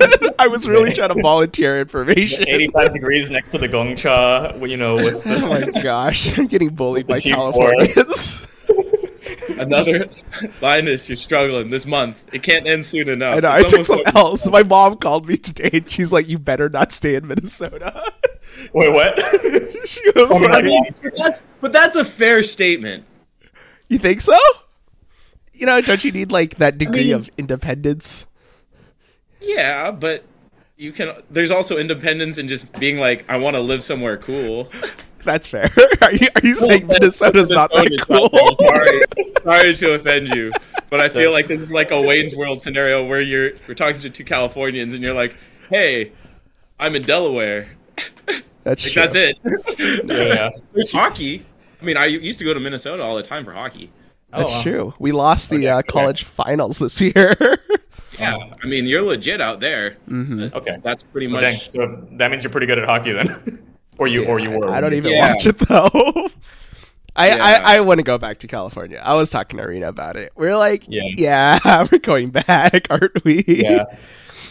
Then 0.00 0.30
I 0.38 0.46
was 0.48 0.66
really 0.68 0.92
trying 0.92 1.14
to 1.14 1.20
volunteer 1.20 1.80
information. 1.80 2.48
85 2.48 2.92
degrees 2.94 3.30
next 3.30 3.50
to 3.50 3.58
the 3.58 3.68
Gongcha, 3.68 4.68
you 4.68 4.76
know, 4.76 4.96
with 4.96 5.20
Oh 5.26 5.46
my 5.46 5.82
gosh, 5.82 6.36
I'm 6.38 6.46
getting 6.46 6.70
bullied 6.70 7.06
by 7.06 7.20
Californians. 7.20 8.46
another. 9.50 10.08
Linus, 10.62 11.08
you're 11.08 11.16
struggling 11.16 11.70
this 11.70 11.84
month. 11.86 12.16
It 12.32 12.42
can't 12.42 12.66
end 12.66 12.84
soon 12.84 13.08
enough. 13.08 13.36
I 13.36 13.40
know. 13.40 13.50
I 13.50 13.62
took 13.62 13.84
some 13.84 14.00
L's. 14.14 14.48
My 14.50 14.62
mom 14.62 14.96
called 14.96 15.28
me 15.28 15.36
today, 15.36 15.70
and 15.72 15.90
she's 15.90 16.12
like, 16.12 16.28
"You 16.28 16.38
better 16.38 16.68
not 16.68 16.92
stay 16.92 17.14
in 17.14 17.26
Minnesota." 17.26 18.10
Wait, 18.72 18.92
what? 18.92 19.18
she 19.86 20.02
was 20.16 20.28
Oh 20.30 20.38
my 20.40 20.60
like, 20.60 20.64
God. 20.64 20.94
But 21.02 21.16
that's, 21.16 21.42
but 21.60 21.72
that's 21.72 21.96
a 21.96 22.04
fair 22.04 22.42
statement. 22.42 23.04
"You 23.88 23.98
think 23.98 24.20
so?" 24.22 24.38
You 25.60 25.66
know, 25.66 25.80
don't 25.82 26.02
you 26.02 26.10
need 26.10 26.32
like 26.32 26.56
that 26.56 26.78
degree 26.78 27.08
mean- 27.08 27.14
of 27.14 27.30
independence? 27.36 28.26
Yeah, 29.42 29.90
but 29.90 30.24
you 30.78 30.90
can. 30.92 31.14
There's 31.30 31.50
also 31.50 31.76
independence 31.76 32.38
in 32.38 32.48
just 32.48 32.70
being 32.80 32.98
like, 32.98 33.24
I 33.28 33.36
want 33.36 33.56
to 33.56 33.60
live 33.60 33.82
somewhere 33.82 34.16
cool. 34.16 34.70
That's 35.24 35.46
fair. 35.46 35.68
Are 36.02 36.14
you 36.14 36.28
are 36.34 36.40
you 36.46 36.54
saying 36.54 36.86
Minnesota's 36.86 37.50
not 37.50 37.70
that 37.72 37.94
cool? 38.00 38.30
not. 38.32 38.56
Sorry, 38.62 39.02
sorry 39.44 39.76
to 39.76 39.92
offend 39.92 40.28
you, 40.30 40.50
but 40.88 40.98
I 40.98 41.10
feel 41.10 41.30
like 41.30 41.46
this 41.46 41.60
is 41.60 41.70
like 41.70 41.90
a 41.90 42.00
Wayne's 42.00 42.34
World 42.34 42.62
scenario 42.62 43.04
where 43.06 43.20
you're 43.20 43.50
we're 43.68 43.74
talking 43.74 44.00
to 44.00 44.08
two 44.08 44.24
Californians 44.24 44.94
and 44.94 45.02
you're 45.02 45.12
like, 45.12 45.34
"Hey, 45.68 46.12
I'm 46.78 46.96
in 46.96 47.02
Delaware." 47.02 47.68
That's 48.64 48.82
Like, 48.84 48.92
true. 48.94 49.02
that's 49.02 49.14
it. 49.14 49.38
Yeah. 50.08 50.48
There's 50.72 50.90
hockey. 50.90 51.44
I 51.82 51.84
mean, 51.84 51.98
I 51.98 52.06
used 52.06 52.38
to 52.38 52.46
go 52.46 52.54
to 52.54 52.60
Minnesota 52.60 53.02
all 53.02 53.16
the 53.16 53.22
time 53.22 53.44
for 53.44 53.52
hockey. 53.52 53.90
That's 54.32 54.50
Oh, 54.52 54.62
true. 54.62 54.94
We 54.98 55.12
lost 55.12 55.50
the 55.50 55.56
Okay, 55.56 55.68
uh, 55.68 55.78
okay. 55.78 55.88
college 55.92 56.24
finals 56.24 56.78
this 56.78 57.00
year. 57.00 57.34
Yeah, 58.18 58.36
I 58.62 58.66
mean, 58.66 58.84
you're 58.84 59.00
legit 59.00 59.40
out 59.40 59.60
there. 59.60 59.96
Okay. 60.12 60.76
That's 60.82 61.02
pretty 61.02 61.26
Well, 61.28 61.40
dang, 61.40 61.54
much. 61.54 61.70
so 61.70 62.06
that 62.18 62.30
means 62.30 62.42
you're 62.44 62.50
pretty 62.50 62.66
good 62.66 62.78
at 62.78 62.84
hockey 62.84 63.12
then. 63.12 63.62
or 63.98 64.08
you 64.08 64.26
or 64.26 64.38
you 64.38 64.50
were. 64.50 64.68
I 64.70 64.80
don't 64.82 64.92
even 64.92 65.12
Yeah. 65.12 65.32
watch 65.32 65.46
it 65.46 65.56
though. 65.58 65.88
I, 67.16 67.28
Yeah. 67.28 67.62
I, 67.64 67.76
I 67.76 67.80
want 67.80 67.96
to 67.98 68.02
go 68.02 68.18
back 68.18 68.38
to 68.40 68.46
California. 68.46 69.00
I 69.02 69.14
was 69.14 69.30
talking 69.30 69.56
to 69.56 69.64
Arena 69.64 69.88
about 69.88 70.16
it. 70.16 70.32
We're 70.36 70.56
like, 70.56 70.84
Yeah. 70.86 71.02
yeah, 71.16 71.86
we're 71.90 71.98
going 71.98 72.28
back, 72.30 72.88
aren't 72.90 73.24
we? 73.24 73.42
Yeah. 73.46 73.84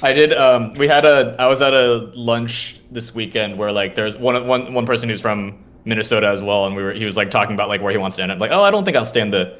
I 0.01 0.13
did 0.13 0.33
um 0.33 0.74
we 0.74 0.88
had 0.88 1.05
a 1.05 1.36
I 1.38 1.45
was 1.45 1.62
at 1.62 1.74
a 1.74 2.09
lunch 2.15 2.79
this 2.89 3.13
weekend 3.13 3.57
where 3.59 3.71
like 3.71 3.93
there's 3.95 4.15
one 4.17 4.48
one 4.48 4.74
one 4.74 4.86
person 4.88 5.09
who's 5.09 5.21
from 5.21 5.63
Minnesota 5.86 6.27
as 6.29 6.41
well 6.41 6.65
and 6.65 6.75
we 6.75 6.81
were 6.81 6.93
he 6.93 7.05
was 7.05 7.17
like 7.17 7.29
talking 7.29 7.53
about 7.53 7.67
like 7.69 7.81
where 7.83 7.91
he 7.91 7.98
wants 8.00 8.15
to 8.17 8.24
end 8.24 8.31
up. 8.31 8.39
Like, 8.39 8.51
"Oh, 8.51 8.63
I 8.63 8.71
don't 8.71 8.86
think 8.86 8.98
I'll 8.98 9.05
stay 9.05 9.21
in 9.21 9.29
the 9.29 9.59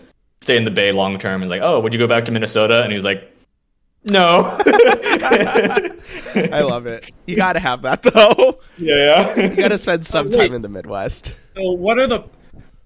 stay 0.50 0.58
in 0.58 0.66
the 0.66 0.72
bay 0.72 0.92
long 0.92 1.20
term." 1.20 1.42
And 1.42 1.50
like, 1.50 1.62
"Oh, 1.64 1.80
would 1.80 1.94
you 1.94 2.00
go 2.00 2.08
back 2.08 2.26
to 2.26 2.32
Minnesota?" 2.32 2.82
And 2.82 2.92
he 2.92 2.96
was 2.96 3.06
like, 3.06 3.32
"No." 4.06 4.58
I 4.66 6.62
love 6.62 6.88
it. 6.88 7.12
You 7.26 7.36
got 7.36 7.54
to 7.54 7.60
have 7.60 7.84
that 7.84 8.04
though. 8.04 8.60
Yeah. 8.78 9.36
You 9.36 9.56
got 9.56 9.70
to 9.70 9.78
spend 9.78 10.06
some 10.06 10.30
time 10.30 10.54
in 10.54 10.62
the 10.62 10.70
Midwest. 10.70 11.36
So, 11.56 11.72
what 11.72 12.00
are 12.00 12.08
the? 12.08 12.24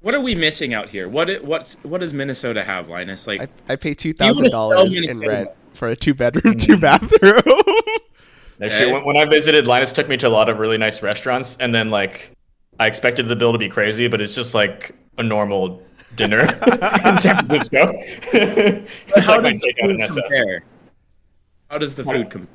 What 0.02 0.14
are 0.14 0.20
we 0.20 0.36
missing 0.36 0.74
out 0.74 0.90
here? 0.90 1.08
What 1.08 1.44
what's 1.44 1.76
what 1.84 2.02
does 2.02 2.14
Minnesota 2.14 2.64
have, 2.64 2.90
Linus? 2.90 3.26
Like, 3.26 3.42
I, 3.42 3.74
I 3.74 3.76
pay 3.78 3.94
two 3.94 4.10
You 4.10 4.14
thousand 4.14 4.36
would've 4.44 4.52
spelled 4.52 4.74
dollars 4.74 4.98
in 4.98 5.20
rent 5.20 5.50
for 5.74 5.88
a 5.88 5.96
two 5.96 6.14
bedroom, 6.14 6.58
two 6.58 6.78
bathroom. 6.78 7.42
Actually, 8.62 8.92
when, 8.92 9.06
when 9.06 9.18
I 9.18 9.26
visited, 9.26 9.66
Linus 9.66 9.94
took 9.94 10.08
me 10.08 10.18
to 10.18 10.28
a 10.28 10.30
lot 10.30 10.50
of 10.50 10.60
really 10.60 10.78
nice 10.78 11.02
restaurants, 11.02 11.58
and 11.60 11.74
then 11.74 11.90
like 11.90 12.32
I 12.80 12.88
expected 12.88 13.28
the 13.28 13.36
bill 13.36 13.54
to 13.54 13.58
be 13.58 13.70
crazy, 13.70 14.08
but 14.08 14.20
it's 14.20 14.36
just 14.36 14.54
like 14.54 14.96
a 15.18 15.24
normal 15.24 15.82
dinner 16.16 16.42
in 17.06 17.18
San 17.18 17.46
Francisco. 17.46 17.94
it's 17.98 19.28
how 19.28 19.42
like 19.42 19.54
does 19.54 19.60
the 19.60 19.74
takeout 19.74 19.90
in 19.90 19.98
food 19.98 20.10
SF. 20.10 20.22
compare? 20.22 20.64
How 21.70 21.78
does 21.78 21.96
the 21.96 22.04
food 22.04 22.30
compare? 22.30 22.48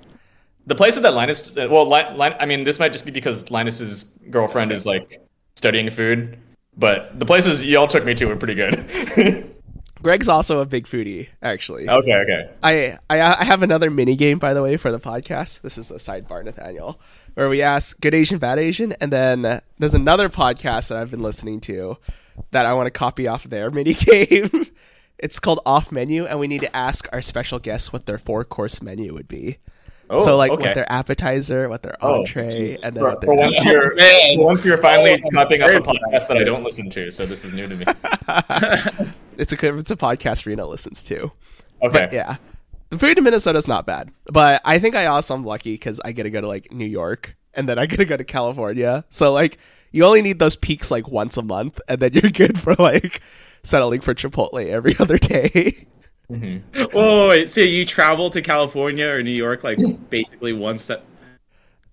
The 0.67 0.75
places 0.75 1.03
that 1.03 1.15
Linus, 1.15 1.55
well, 1.57 1.89
Lin, 1.89 2.19
Lin, 2.19 2.35
I 2.39 2.47
mean, 2.47 2.65
this 2.65 2.79
might 2.79 2.93
just 2.93 3.05
be 3.07 3.11
because 3.11 3.51
Linus's 3.51 4.05
girlfriend 4.31 4.71
is 4.71 4.85
like 4.85 5.21
studying 5.57 5.89
food, 5.91 6.39
but 6.77 7.19
the 7.19 7.25
places 7.25 7.65
y'all 7.65 7.89
took 7.89 8.05
me 8.05 8.15
to 8.15 8.27
were 8.27 8.37
pretty 8.37 8.55
good. 8.55 9.55
Greg's 10.03 10.29
also 10.29 10.61
a 10.61 10.67
big 10.67 10.87
foodie, 10.87 11.29
actually. 11.43 11.89
okay, 11.89 12.15
okay. 12.15 12.51
I, 12.63 12.99
I 13.11 13.41
I 13.41 13.45
have 13.45 13.63
another 13.65 13.91
mini 13.91 14.15
game 14.15 14.39
by 14.39 14.55
the 14.55 14.63
way 14.63 14.77
for 14.77 14.93
the 14.93 15.01
podcast. 15.01 15.63
This 15.63 15.77
is 15.77 15.91
a 15.91 15.95
sidebar, 15.97 16.45
Nathaniel, 16.45 17.01
where 17.35 17.49
we 17.49 17.63
ask 17.63 17.99
good 18.01 18.15
Asian, 18.15 18.39
bad 18.39 18.61
Asian, 18.61 18.93
and 19.01 19.13
then 19.13 19.45
uh, 19.45 19.61
there's 19.79 19.95
another 19.95 20.29
podcast 20.29 20.89
that 20.91 20.99
I've 20.99 21.11
been 21.11 21.23
listening 21.23 21.61
to 21.63 21.97
that 22.51 22.67
I 22.67 22.73
want 22.75 22.87
to 22.87 22.91
copy 22.91 23.27
off 23.27 23.45
their 23.45 23.71
mini 23.73 23.95
game. 23.95 24.67
it's 25.19 25.39
called 25.39 25.61
Off 25.67 25.91
Menu, 25.93 26.27
and 26.27 26.39
we 26.39 26.47
need 26.49 26.61
to 26.63 26.77
ask 26.77 27.09
our 27.13 27.23
special 27.23 27.59
guests 27.59 27.93
what 27.93 28.07
their 28.07 28.19
four 28.19 28.45
course 28.45 28.81
menu 28.83 29.15
would 29.15 29.29
be. 29.29 29.59
Oh, 30.11 30.21
so 30.25 30.39
like 30.39 30.51
okay. 30.53 30.69
what 30.69 30.75
their 30.75 30.91
appetizer, 30.91 31.69
what 31.69 31.83
their 31.83 31.97
Oh, 32.01 32.21
entree, 32.21 32.71
jeez. 32.71 32.79
and 32.83 32.97
then 32.97 33.03
for, 33.03 33.11
what 33.11 33.25
for 33.25 33.35
once 33.37 33.63
you're 33.65 33.95
Man. 33.97 34.37
for 34.37 34.45
once 34.47 34.65
you're 34.65 34.79
finally 34.79 35.23
Oh, 35.23 35.29
copying 35.35 35.61
up 35.61 35.69
a 35.69 35.71
very 35.71 35.81
podcast 35.83 36.29
that 36.29 36.39
I 36.39 36.45
don't 36.45 36.65
listen 36.65 36.89
to, 36.91 37.11
so 37.11 37.27
this 37.27 37.45
is 37.45 37.53
new 37.53 37.67
to 37.67 37.77
me. 37.77 37.85
it's 39.37 39.53
a 39.53 39.77
it's 39.77 39.91
a 39.91 39.97
podcast 39.97 40.47
Rena 40.47 40.67
listens 40.67 41.03
to. 41.05 41.25
Okay. 41.83 41.91
But 42.07 42.13
yeah, 42.13 42.37
the 42.89 42.99
food 42.99 43.19
in 43.19 43.25
Minnesota 43.25 43.59
is 43.59 43.69
not 43.69 43.85
bad. 43.87 44.11
But 44.33 44.63
I 44.65 44.79
think 44.79 44.95
I 44.97 45.07
also 45.07 45.35
am 45.35 45.45
lucky 45.45 45.75
because 45.75 46.01
I 46.05 46.13
get 46.13 46.23
to 46.23 46.31
go 46.31 46.41
to 46.41 46.49
like 46.49 46.73
New 46.73 46.87
York 46.87 47.37
and 47.55 47.69
then 47.69 47.79
I 47.79 47.87
get 47.87 47.97
to 47.99 48.05
go 48.05 48.17
to 48.17 48.25
California. 48.25 49.05
So 49.11 49.33
like 49.33 49.59
you 49.91 50.05
only 50.05 50.23
need 50.23 50.39
those 50.39 50.57
peaks 50.57 50.91
like 50.91 51.09
once 51.09 51.37
a 51.37 51.43
month, 51.43 51.81
and 51.89 52.01
then 52.01 52.13
you're 52.13 52.31
good 52.31 52.59
for 52.59 52.75
like 52.75 53.21
settling 53.63 54.01
for 54.01 54.15
Chipotle 54.15 54.67
every 54.67 54.97
other 55.01 55.19
day. 55.19 55.87
Mm-hmm. 56.31 56.83
Whoa, 56.93 57.29
wait, 57.31 57.51
so 57.51 57.63
you 57.63 57.87
travel 57.87 58.29
to 58.31 58.43
California 58.43 59.07
or 59.07 59.23
New 59.23 59.31
York 59.31 59.65
like 59.65 59.79
basically 60.11 60.53
once 60.53 60.91
a 60.91 61.01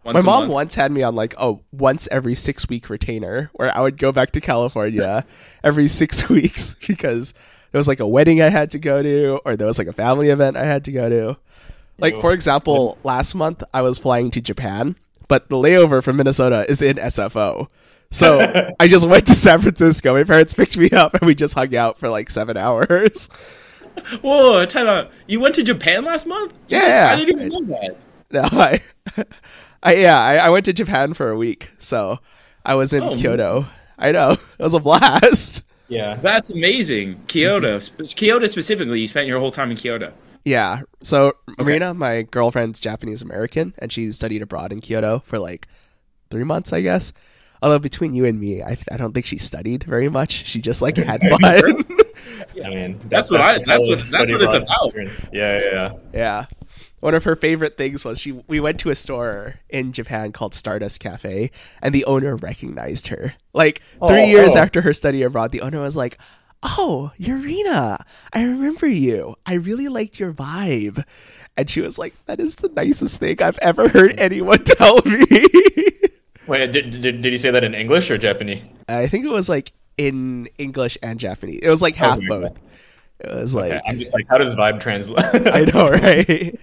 once 0.03 0.15
My 0.15 0.21
mom 0.21 0.41
month? 0.43 0.51
once 0.51 0.75
had 0.75 0.91
me 0.91 1.03
on 1.03 1.15
like 1.15 1.33
a 1.37 1.55
once 1.71 2.07
every 2.11 2.35
six 2.35 2.67
week 2.67 2.89
retainer 2.89 3.49
where 3.53 3.75
I 3.75 3.81
would 3.81 3.97
go 3.97 4.11
back 4.11 4.31
to 4.31 4.41
California 4.41 5.25
every 5.63 5.87
six 5.87 6.27
weeks 6.29 6.75
because 6.85 7.33
there 7.71 7.79
was 7.79 7.87
like 7.87 8.01
a 8.01 8.07
wedding 8.07 8.41
I 8.41 8.49
had 8.49 8.71
to 8.71 8.79
go 8.79 9.01
to 9.01 9.39
or 9.45 9.55
there 9.55 9.67
was 9.67 9.79
like 9.79 9.87
a 9.87 9.93
family 9.93 10.29
event 10.29 10.57
I 10.57 10.65
had 10.65 10.83
to 10.85 10.91
go 10.91 11.09
to. 11.09 11.37
Like 11.97 12.15
Ew. 12.15 12.21
for 12.21 12.33
example, 12.33 12.97
last 13.03 13.35
month 13.35 13.63
I 13.73 13.81
was 13.81 13.97
flying 13.97 14.31
to 14.31 14.41
Japan, 14.41 14.97
but 15.27 15.49
the 15.49 15.55
layover 15.55 16.03
from 16.03 16.17
Minnesota 16.17 16.65
is 16.69 16.81
in 16.81 16.97
SFO. 16.97 17.67
So 18.11 18.39
I 18.79 18.88
just 18.88 19.07
went 19.07 19.27
to 19.27 19.35
San 19.35 19.59
Francisco. 19.61 20.13
My 20.13 20.23
parents 20.23 20.53
picked 20.53 20.77
me 20.77 20.89
up 20.91 21.13
and 21.15 21.23
we 21.23 21.35
just 21.35 21.53
hung 21.53 21.75
out 21.75 21.99
for 21.99 22.09
like 22.09 22.29
seven 22.29 22.57
hours. 22.57 23.29
Whoa, 24.21 24.65
time 24.65 24.88
out. 24.88 25.11
You 25.27 25.39
went 25.39 25.55
to 25.55 25.63
Japan 25.63 26.03
last 26.05 26.25
month? 26.25 26.53
Yeah. 26.67 27.09
I 27.11 27.15
didn't 27.15 27.35
even 27.41 27.49
know 27.49 27.75
that. 27.77 27.97
No, 28.31 28.41
I, 28.59 28.81
I 29.83 29.95
yeah, 29.95 30.19
I, 30.19 30.35
I 30.38 30.49
went 30.49 30.65
to 30.65 30.73
Japan 30.73 31.13
for 31.13 31.29
a 31.29 31.38
week, 31.38 31.71
so 31.79 32.19
I 32.65 32.75
was 32.75 32.91
in 32.93 33.03
Oh, 33.03 33.15
Kyoto. 33.15 33.67
I 33.97 34.11
know 34.11 34.31
it 34.31 34.39
was 34.59 34.73
a 34.73 34.79
blast. 34.79 35.63
Yeah. 35.88 36.15
That's 36.15 36.49
amazing. 36.49 37.21
Kyoto, 37.27 37.77
mm-hmm. 37.77 38.03
Sp- 38.03 38.15
Kyoto 38.17 38.47
specifically. 38.47 38.99
You 38.99 39.07
spent 39.07 39.27
your 39.27 39.39
whole 39.39 39.51
time 39.51 39.71
in 39.71 39.77
Kyoto. 39.77 40.11
Yeah. 40.45 40.81
So 41.01 41.34
Marina, 41.58 41.93
my 41.93 42.21
girlfriend's 42.21 42.79
Japanese 42.79 43.21
American, 43.21 43.73
and 43.79 43.91
she 43.91 44.12
studied 44.12 44.41
abroad 44.41 44.71
in 44.71 44.79
Kyoto 44.79 45.19
for 45.25 45.39
like 45.39 45.67
three 46.29 46.43
months, 46.43 46.71
I 46.71 46.81
guess. 46.81 47.12
Although 47.62 47.79
between 47.79 48.13
you 48.13 48.25
and 48.25 48.39
me, 48.39 48.62
I, 48.62 48.77
I 48.91 48.97
don't 48.97 49.13
think 49.13 49.25
she 49.25 49.38
studied 49.39 49.84
very 49.86 50.08
much. 50.08 50.45
She 50.45 50.62
just 50.62 50.81
like 50.81 50.97
had 50.97 51.21
fun. 51.41 51.84
I 52.63 52.69
mean, 52.69 52.99
That's 53.10 53.31
what 53.31 53.41
I- 53.41 53.60
that's 53.65 53.88
what- 53.89 53.99
that's 54.12 54.31
what 54.31 54.41
it's 54.41 54.53
abroad 54.53 54.93
about. 54.93 54.95
Yeah, 55.34 55.60
yeah, 55.60 55.71
yeah. 55.71 55.91
yeah. 56.13 56.45
One 56.99 57.13
of 57.13 57.23
her 57.23 57.36
favorite 57.36 57.77
things 57.77 58.03
was 58.05 58.19
she 58.19 58.31
we 58.47 58.60
went 58.60 58.79
to 58.81 58.89
a 58.89 58.95
store 58.95 59.55
in 59.69 59.93
Japan 59.93 60.31
called 60.31 60.53
Stardust 60.53 60.99
Cafe, 60.99 61.51
and 61.81 61.93
the 61.93 62.05
owner 62.05 62.36
recognized 62.36 63.08
her. 63.08 63.34
Like 63.53 63.81
three 64.08 64.21
Oh, 64.21 64.25
years 64.25 64.55
oh. 64.55 64.60
after 64.60 64.81
her 64.81 64.93
study 64.93 65.21
abroad, 65.23 65.51
the 65.51 65.62
owner 65.62 65.81
was 65.81 65.95
like, 65.95 66.17
"Oh, 66.78 67.12
Yurina, 67.19 68.04
I 68.34 68.43
remember 68.43 68.88
you. 68.88 69.36
I 69.45 69.54
really 69.54 69.88
liked 69.88 70.19
your 70.19 70.34
vibe." 70.34 71.04
And 71.58 71.69
she 71.69 71.82
was 71.82 71.97
like, 71.97 72.13
"That 72.25 72.39
is 72.39 72.56
the 72.56 72.69
nicest 72.69 73.19
thing 73.19 73.41
I've 73.41 73.60
ever 73.60 73.88
heard 73.89 74.19
anyone 74.19 74.63
tell 74.63 74.99
me." 75.06 75.45
Wait, 76.47 76.71
did, 76.71 76.89
did, 77.01 77.21
did 77.21 77.32
he 77.32 77.38
say 77.38 77.49
that 77.51 77.63
in 77.63 77.73
English 77.73 78.12
or 78.12 78.17
Japanese? 78.17 78.62
I 78.88 79.08
think 79.08 79.25
it 79.25 79.32
was 79.32 79.49
like 79.49 79.71
in 79.97 80.47
English 80.58 80.97
and 81.01 81.19
Japanese. 81.19 81.60
It 81.63 81.69
was 81.69 81.82
like 81.82 81.95
half 81.95 82.17
Okay. 82.17 82.28
both. 82.28 82.60
It 83.21 83.34
was 83.34 83.56
like 83.56 83.71
Okay, 83.71 83.82
I'm 83.88 83.97
just 83.97 84.13
like, 84.13 84.28
how 84.30 84.38
does 84.38 84.54
vibe 84.56 84.80
translate? 84.82 85.25
I 85.47 85.62
know, 85.73 85.89
right? 85.89 86.60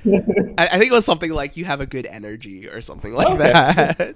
I, 0.58 0.66
I 0.72 0.78
think 0.78 0.92
it 0.92 0.94
was 0.94 1.04
something 1.06 1.32
like 1.32 1.56
you 1.56 1.64
have 1.64 1.80
a 1.80 1.86
good 1.86 2.06
energy 2.06 2.68
or 2.68 2.80
something 2.82 3.12
like 3.14 3.26
Okay. 3.28 3.38
that. 3.52 4.14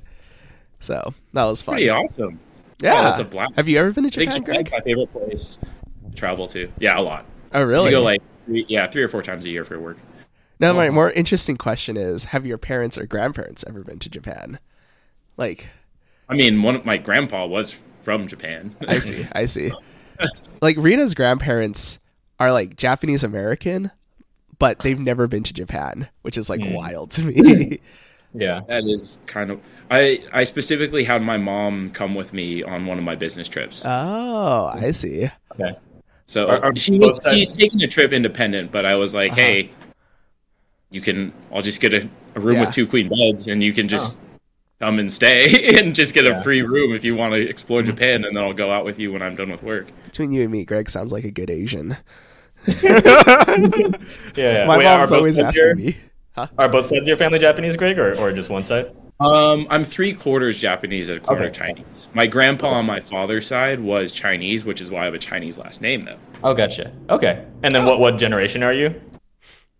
So 0.81 1.15
that 1.33 1.45
was 1.45 1.63
fun. 1.63 1.77
Pretty 1.77 1.89
awesome. 1.89 2.39
Yeah, 2.79 3.01
Oh, 3.01 3.03
that's 3.05 3.19
a 3.21 3.25
blast. 3.25 3.53
Have 3.57 3.67
you 3.69 3.79
ever 3.79 3.91
been 3.91 4.05
to 4.05 4.11
Japan, 4.11 4.27
Japan's 4.45 4.45
Greg? 4.45 4.71
my 4.71 4.81
favorite 4.81 5.11
place. 5.13 5.59
Travel 6.17 6.49
to. 6.49 6.71
Yeah, 6.79 6.99
a 6.99 7.03
lot. 7.03 7.25
Oh, 7.53 7.61
You 7.61 7.67
really? 7.67 7.91
go 7.91 8.03
like 8.03 8.21
three, 8.47 8.65
yeah, 8.69 8.89
three 8.89 9.03
or 9.03 9.09
four 9.09 9.23
times 9.23 9.45
a 9.45 9.51
year 9.51 9.65
for 9.65 9.79
work. 9.79 9.99
now, 10.59 10.73
my 10.73 10.91
more 10.91 11.11
interesting 11.13 11.57
question 11.57 11.97
is: 11.97 12.25
Have 12.27 12.45
your 12.47 12.59
parents 12.59 12.99
or 12.99 13.07
grandparents 13.07 13.65
ever 13.67 13.85
been 13.85 13.99
to 14.01 14.09
Japan? 14.11 14.59
Like, 15.37 15.69
I 16.29 16.35
mean, 16.35 16.63
one 16.63 16.75
of 16.75 16.85
my 16.85 16.97
grandpa 16.97 17.47
was 17.47 17.71
from 17.71 18.27
Japan. 18.27 18.75
I 18.89 18.99
see, 18.99 19.27
I 19.33 19.45
see. 19.47 19.71
Like 20.63 20.77
Rita's 20.79 21.15
grandparents 21.15 21.99
are 22.41 22.51
like 22.53 22.77
Japanese 22.77 23.23
American, 23.23 23.91
but 24.59 24.79
they've 24.81 24.99
never 24.99 25.27
been 25.27 25.43
to 25.43 25.53
Japan, 25.53 26.09
which 26.23 26.39
is 26.39 26.49
like 26.49 26.61
Hmm. 26.63 26.73
wild 26.73 27.11
to 27.13 27.23
me. 27.23 27.81
Yeah. 28.35 28.61
that 28.69 28.85
is 28.85 29.17
kind 29.27 29.51
of. 29.51 29.61
I 29.91 30.23
I 30.31 30.45
specifically 30.45 31.05
had 31.05 31.23
my 31.23 31.39
mom 31.39 31.91
come 31.91 32.15
with 32.15 32.35
me 32.35 32.63
on 32.63 32.85
one 32.85 32.99
of 32.99 33.05
my 33.05 33.15
business 33.15 33.49
trips. 33.49 33.83
oh, 33.87 34.67
I 34.75 34.91
see. 34.91 35.31
Okay. 35.53 35.79
So 36.27 36.49
Are- 36.49 36.65
are 36.65 36.77
she 36.77 36.99
was 36.99 37.23
sides- 37.23 37.35
she's 37.37 37.53
taking 37.53 37.83
a 37.83 37.87
trip 37.89 38.13
independent, 38.13 38.73
but 38.73 38.85
I 38.85 38.95
was 38.97 39.15
like, 39.15 39.33
Uh-huh. 39.33 39.41
hey, 39.41 39.71
you 40.91 41.01
can. 41.01 41.33
I'll 41.53 41.63
just 41.63 41.81
get 41.81 41.95
a, 41.95 42.09
a 42.35 42.41
room 42.41 42.57
Yeah. 42.57 42.61
with 42.63 42.73
two 42.73 42.87
queen 42.87 43.09
beds, 43.09 43.49
and 43.49 43.63
you 43.63 43.73
can 43.73 43.89
just 43.89 44.17
come 44.81 44.99
and 44.99 45.11
stay 45.11 45.79
and 45.79 45.95
just 45.95 46.15
get 46.15 46.27
a 46.27 46.43
free 46.43 46.63
room 46.63 46.95
if 46.95 47.05
you 47.05 47.15
want 47.17 47.33
to 47.35 47.41
explore 47.49 47.83
Japan, 47.83 48.25
and 48.25 48.37
then 48.37 48.43
I'll 48.45 48.53
go 48.53 48.71
out 48.71 48.85
with 48.85 48.99
you 48.99 49.13
when 49.13 49.23
I'm 49.23 49.37
done 49.37 49.51
with 49.51 49.63
work. 49.63 49.87
Between 50.05 50.33
you 50.33 50.43
and 50.43 50.51
me, 50.53 50.65
Greg 50.65 50.91
sounds 50.91 51.13
like 51.13 51.25
a 51.25 51.31
good 51.31 51.51
Asian. 51.51 51.97
Yeah. 52.67 53.87
yeah. 54.35 54.67
My 54.67 54.79
Wait, 54.79 54.85
mom's 54.85 55.13
always 55.13 55.39
asking 55.39 55.65
your- 55.65 55.75
me. 55.77 55.97
Are 56.59 56.69
both 56.69 56.87
sides 56.87 57.03
of 57.03 57.09
your 57.09 57.17
family 57.17 57.39
Japanese, 57.39 57.77
Greg, 57.77 57.99
or, 57.99 58.15
or 58.19 58.31
just 58.33 58.51
one 58.51 58.65
side? 58.65 58.91
Um, 59.19 59.67
I'm 59.71 59.83
three 59.83 60.13
quarters 60.13 60.59
Japanese 60.59 61.09
and 61.09 61.19
a 61.19 61.21
quarter 61.21 61.45
Okay. 61.45 61.59
Chinese. 61.59 62.09
My 62.13 62.27
grandpa 62.27 62.69
on 62.69 62.85
my 62.85 63.01
father's 63.01 63.47
side 63.47 63.81
was 63.81 64.13
Chinese, 64.13 64.65
which 64.65 64.81
is 64.83 64.91
why 64.91 65.03
I 65.03 65.05
have 65.07 65.15
a 65.15 65.19
Chinese 65.19 65.57
last 65.57 65.81
name 65.81 66.03
though. 66.03 66.19
Oh, 66.45 66.53
gotcha. 66.53 66.93
Okay. 67.09 67.45
And 67.63 67.75
then 67.75 67.87
what 67.87 67.99
what 67.99 68.19
generation 68.19 68.63
are 68.63 68.73
you? 68.73 68.95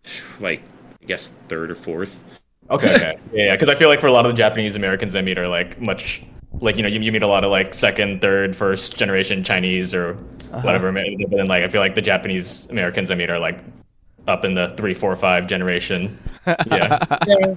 Like, 0.39 0.61
I 1.01 1.05
guess 1.05 1.33
third 1.49 1.69
or 1.69 1.75
fourth. 1.75 2.23
Okay. 2.69 2.95
Okay. 2.95 3.13
yeah, 3.33 3.45
yeah. 3.45 3.55
Because 3.55 3.67
I 3.67 3.75
feel 3.75 3.89
like 3.89 3.99
for 3.99 4.07
a 4.07 4.11
lot 4.11 4.25
of 4.25 4.31
the 4.31 4.37
Japanese 4.37 4.75
Americans 4.77 5.15
I 5.15 5.21
meet 5.21 5.37
are 5.37 5.47
like 5.47 5.81
much 5.81 6.21
like 6.61 6.77
you 6.77 6.83
know 6.83 6.89
you, 6.89 6.99
you 7.01 7.11
meet 7.11 7.23
a 7.23 7.27
lot 7.27 7.43
of 7.43 7.51
like 7.51 7.73
second, 7.73 8.21
third, 8.21 8.55
first 8.55 8.97
generation 8.97 9.43
Chinese 9.43 9.93
or 9.93 10.13
whatever. 10.61 10.91
But 10.91 11.03
then 11.31 11.47
like 11.47 11.63
I 11.63 11.67
feel 11.67 11.81
like 11.81 11.95
the 11.95 12.01
Japanese 12.01 12.67
Americans 12.67 13.11
I 13.11 13.15
meet 13.15 13.29
are 13.29 13.39
like 13.39 13.59
up 14.27 14.45
in 14.45 14.53
the 14.53 14.73
three, 14.77 14.93
four, 14.93 15.15
five 15.15 15.47
generation. 15.47 16.17
Yeah. 16.71 17.03
Yeah. 17.27 17.55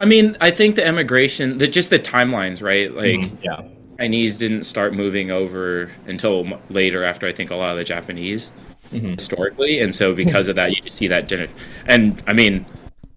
I 0.00 0.06
mean, 0.06 0.36
I 0.40 0.50
think 0.50 0.76
the 0.76 0.86
immigration, 0.86 1.58
the, 1.58 1.68
just 1.68 1.90
the 1.90 1.98
timelines, 1.98 2.62
right? 2.62 2.92
Like, 2.94 3.20
Mhm, 3.20 3.36
yeah. 3.42 3.60
Chinese 3.98 4.36
didn't 4.38 4.64
start 4.64 4.92
moving 4.92 5.30
over 5.30 5.90
until 6.06 6.46
later 6.68 7.04
after 7.04 7.26
I 7.28 7.32
think 7.32 7.50
a 7.50 7.54
lot 7.54 7.70
of 7.70 7.76
the 7.78 7.84
Japanese 7.84 8.50
Mhm. 8.92 9.14
historically, 9.18 9.80
and 9.80 9.94
so 9.94 10.12
because 10.14 10.48
of 10.48 10.56
that, 10.56 10.70
you 10.72 10.82
just 10.82 10.96
see 10.96 11.06
that. 11.08 11.28
Gener- 11.28 11.48
and 11.86 12.20
I 12.26 12.32
mean, 12.32 12.66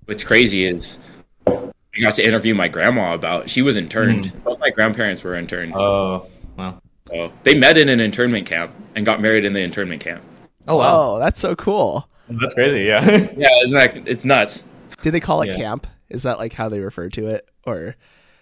what's 0.06 0.24
crazy 0.24 0.66
is 0.66 1.00
I 1.48 2.00
got 2.02 2.14
to 2.16 2.24
interview 2.26 2.54
my 2.54 2.68
grandma 2.68 3.16
about. 3.16 3.50
She 3.50 3.64
was 3.64 3.76
interned. 3.76 4.32
Both 4.44 4.60
my 4.60 4.70
grandparents 4.70 5.24
were 5.24 5.36
interned. 5.36 5.74
Oh. 5.76 6.28
Wow. 6.58 6.80
So 7.10 7.32
they 7.42 7.58
met 7.58 7.78
in 7.78 7.90
an 7.90 8.00
internment 8.00 8.46
camp 8.46 8.72
and 8.96 9.04
got 9.04 9.20
married 9.20 9.46
in 9.46 9.54
the 9.54 9.62
internment 9.62 10.02
camp. 10.02 10.22
Oh 10.68 10.80
Oh, 10.82 11.18
that's 11.20 11.40
so 11.40 11.56
cool. 11.56 12.08
That's 12.30 12.54
crazy. 12.54 12.82
Yeah. 12.84 13.04
Yeah, 13.38 13.48
isn't 13.66 13.74
that? 13.78 14.08
It's 14.08 14.26
nuts. 14.26 14.62
Do 15.02 15.10
they 15.10 15.20
call 15.20 15.42
it 15.42 15.48
Yeah. 15.48 15.56
camp? 15.56 15.88
Is 16.10 16.24
that 16.24 16.38
like 16.38 16.54
how 16.54 16.70
they 16.70 16.80
refer 16.80 17.10
to 17.10 17.28
it, 17.28 17.50
or 17.66 17.96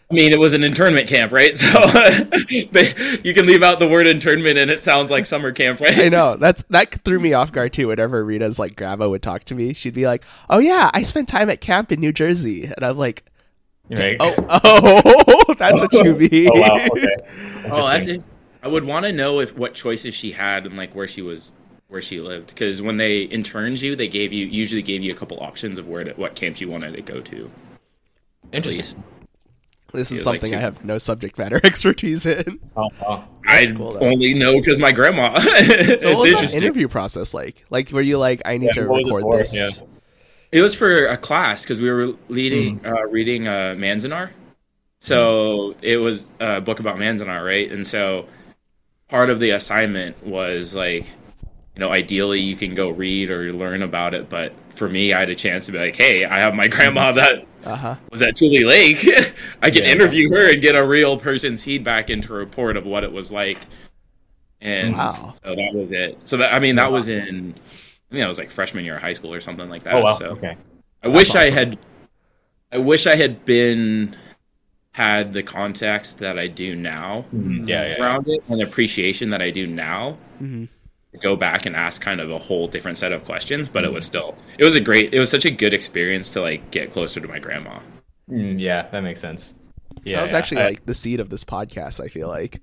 I 0.09 0.13
mean, 0.13 0.33
it 0.33 0.39
was 0.39 0.53
an 0.53 0.63
internment 0.63 1.07
camp, 1.07 1.31
right? 1.31 1.55
So 1.65 1.79
they, 2.71 3.19
you 3.23 3.33
can 3.33 3.47
leave 3.47 3.63
out 3.63 3.79
the 3.79 3.87
word 3.89 4.05
internment, 4.07 4.57
and 4.57 4.69
it 4.69 4.83
sounds 4.83 5.09
like 5.09 5.25
summer 5.25 5.51
camp, 5.51 5.79
right? 5.79 5.97
I 5.97 6.09
know 6.09 6.35
that's 6.35 6.63
that 6.69 7.03
threw 7.03 7.19
me 7.19 7.33
off 7.33 7.51
guard 7.51 7.73
too. 7.73 7.87
Whenever 7.87 8.23
Rita's 8.23 8.59
like 8.59 8.75
grandma 8.75 9.09
would 9.09 9.23
talk 9.23 9.45
to 9.45 9.55
me, 9.55 9.73
she'd 9.73 9.95
be 9.95 10.05
like, 10.05 10.23
"Oh 10.49 10.59
yeah, 10.59 10.91
I 10.93 11.01
spent 11.01 11.27
time 11.27 11.49
at 11.49 11.59
camp 11.59 11.91
in 11.91 11.99
New 11.99 12.11
Jersey," 12.11 12.65
and 12.65 12.85
I'm 12.85 12.97
like, 12.97 13.25
right. 13.89 14.17
"Oh, 14.19 14.35
oh, 14.63 15.53
that's 15.57 15.81
what 15.81 15.93
you 15.93 16.13
oh, 16.13 16.17
mean." 16.17 16.49
Oh, 16.53 16.59
wow. 16.59 16.87
Okay. 16.91 17.15
Oh, 17.71 17.87
that's 17.87 18.25
I 18.61 18.67
would 18.67 18.83
want 18.83 19.05
to 19.05 19.11
know 19.11 19.39
if 19.39 19.57
what 19.57 19.73
choices 19.73 20.13
she 20.13 20.31
had 20.31 20.65
and 20.65 20.77
like 20.77 20.93
where 20.93 21.07
she 21.07 21.21
was, 21.21 21.51
where 21.87 22.01
she 22.01 22.19
lived. 22.19 22.47
Because 22.47 22.81
when 22.81 22.97
they 22.97 23.21
interned 23.21 23.81
you, 23.81 23.95
they 23.95 24.07
gave 24.07 24.33
you 24.33 24.45
usually 24.45 24.81
gave 24.81 25.01
you 25.03 25.11
a 25.11 25.15
couple 25.15 25.39
options 25.39 25.77
of 25.77 25.87
where 25.87 26.03
to, 26.03 26.13
what 26.13 26.35
camps 26.35 26.61
you 26.61 26.69
wanted 26.69 26.93
to 26.95 27.01
go 27.01 27.21
to. 27.21 27.49
Interesting. 28.51 29.03
This 29.93 30.11
is 30.11 30.17
Feels 30.17 30.25
like 30.27 30.41
something 30.41 30.57
I 30.57 30.61
have 30.61 30.83
no 30.83 30.97
subject 30.97 31.37
matter 31.37 31.59
expertise 31.63 32.25
in. 32.25 32.59
Oh, 32.75 32.89
wow. 33.01 33.27
I 33.47 33.67
cool, 33.67 33.97
only 34.01 34.33
know 34.33 34.53
because 34.59 34.77
my 34.79 34.91
grandma. 34.91 35.35
So 35.39 35.43
it's 35.51 36.03
what 36.03 36.15
was 36.17 36.23
that 36.23 36.29
interesting. 36.31 36.63
interview 36.63 36.87
process 36.87 37.33
like? 37.33 37.65
Like, 37.69 37.91
were 37.91 38.01
you 38.01 38.17
like, 38.17 38.41
"I 38.45 38.57
need 38.57 38.67
Yeah, 38.75 38.83
to 38.83 38.87
what 38.89 39.05
it 39.05 39.13
record 39.13 39.39
this"? 39.39 39.53
Yeah. 39.55 39.85
It 40.51 40.61
was 40.61 40.73
for 40.73 41.05
a 41.07 41.17
class 41.17 41.63
because 41.63 41.79
we 41.81 41.89
were 41.91 42.13
leading, 42.27 42.79
Hmm. 42.79 42.87
uh, 42.87 43.01
reading 43.07 43.47
uh, 43.47 43.75
Manzanar. 43.77 44.31
So 44.99 45.75
it 45.81 45.97
was 45.97 46.29
a 46.39 46.59
book 46.61 46.79
about 46.79 46.97
Manzanar, 46.97 47.45
right? 47.45 47.71
And 47.71 47.85
so 47.85 48.25
part 49.07 49.29
of 49.29 49.39
the 49.39 49.51
assignment 49.51 50.25
was 50.25 50.73
like, 50.75 51.05
you 51.75 51.79
know, 51.81 51.91
ideally 51.91 52.39
you 52.39 52.55
can 52.55 52.73
go 52.75 52.89
read 52.89 53.29
or 53.29 53.51
learn 53.53 53.81
about 53.83 54.13
it. 54.13 54.29
But 54.29 54.53
for 54.75 54.87
me, 54.89 55.13
I 55.13 55.19
had 55.19 55.29
a 55.29 55.35
chance 55.35 55.65
to 55.67 55.71
be 55.71 55.79
like, 55.79 55.95
hey, 55.95 56.25
I 56.25 56.39
have 56.41 56.53
my 56.53 56.67
grandma 56.69 57.11
that 57.13 57.45
Uh 57.65 57.75
huh. 57.75 57.95
was 58.11 58.21
at 58.21 58.35
Tule 58.35 58.65
Lake. 58.67 59.05
I 59.61 59.69
can 59.71 59.83
Yeah. 59.83 59.91
interview 59.91 60.29
her 60.31 60.51
and 60.51 60.61
get 60.61 60.75
a 60.75 60.85
real 60.85 61.17
person's 61.17 61.63
feedback 61.63 62.09
into 62.09 62.33
a 62.33 62.37
report 62.37 62.77
of 62.77 62.85
what 62.85 63.03
it 63.03 63.11
was 63.11 63.31
like. 63.31 63.57
And 64.61 64.95
Wow. 64.95 65.33
so 65.43 65.55
that 65.55 65.71
was 65.73 65.91
it. 65.91 66.17
So 66.23 66.37
that 66.37 66.53
I 66.53 66.59
mean, 66.59 66.75
that 66.77 66.91
was 66.91 67.07
in, 67.07 67.53
I 67.55 68.11
think 68.11 68.21
that 68.21 68.27
was 68.27 68.39
like 68.39 68.51
freshman 68.51 68.85
year 68.85 68.95
of 68.95 69.01
high 69.01 69.13
school 69.13 69.33
or 69.33 69.41
something 69.41 69.69
like 69.69 69.83
that. 69.83 69.95
Oh 69.95 70.01
wow. 70.01 70.11
So 70.11 70.27
Okay. 70.27 70.57
I 71.03 71.07
wish 71.07 71.35
I 71.35 71.49
had, 71.49 71.77
I 72.71 72.77
wish 72.77 73.05
I 73.07 73.15
had 73.15 73.45
been 73.45 74.15
had 74.93 75.33
the 75.33 75.43
context 75.43 76.19
that 76.19 76.39
I 76.39 76.47
do 76.47 76.75
now 76.75 77.25
Mhm. 77.33 77.67
Yeah. 77.67 77.87
Yeah. 77.97 78.01
around 78.01 78.27
it 78.27 78.43
and 78.49 78.61
appreciation 78.61 79.29
that 79.31 79.41
I 79.41 79.51
do 79.51 79.67
now. 79.67 80.17
hmm 80.39 80.65
to 80.65 80.69
Go 81.21 81.35
back 81.35 81.65
and 81.65 81.75
ask 81.75 82.01
kind 82.01 82.19
of 82.19 82.29
a 82.29 82.37
whole 82.37 82.67
different 82.67 82.97
set 82.97 83.11
of 83.11 83.25
questions, 83.25 83.67
but 83.67 83.83
it 83.83 83.91
was 83.91 84.05
still 84.05 84.35
it 84.57 84.65
was 84.65 84.75
a 84.75 84.81
great 84.81 85.13
it 85.13 85.19
was 85.19 85.29
such 85.29 85.45
a 85.45 85.51
good 85.51 85.73
experience 85.73 86.29
to 86.31 86.41
like 86.41 86.71
get 86.71 86.91
closer 86.91 87.19
to 87.19 87.27
my 87.27 87.39
grandma. 87.39 87.79
Mm, 88.29 88.59
yeah. 88.59 88.87
That 88.89 89.03
makes 89.03 89.21
sense. 89.21 89.55
Yeah. 90.03 90.17
that 90.17 90.23
was 90.23 90.31
yeah. 90.31 90.37
actually 90.37 90.61
I- 90.61 90.65
like 90.65 90.85
the 90.85 90.93
seed 90.93 91.19
of 91.19 91.29
this 91.29 91.43
podcast. 91.43 92.03
I 92.03 92.07
feel 92.07 92.27
like, 92.27 92.61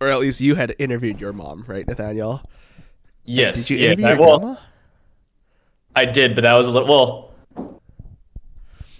or 0.00 0.08
at 0.08 0.18
least 0.20 0.40
you 0.40 0.54
had 0.54 0.74
interviewed 0.78 1.20
your 1.20 1.32
mom, 1.32 1.64
right, 1.66 1.86
Nathaniel? 1.86 2.42
Yes. 3.24 3.66
Did 3.66 3.70
you 3.70 3.76
yeah. 3.78 3.86
interview 3.88 4.06
I, 4.06 4.08
your 4.10 4.18
well, 4.18 4.38
grandma? 4.38 4.56
I 5.96 6.04
did, 6.04 6.34
but 6.34 6.42
that 6.42 6.54
was 6.54 6.66
a 6.68 6.70
little. 6.70 6.88
Well, 6.88 7.27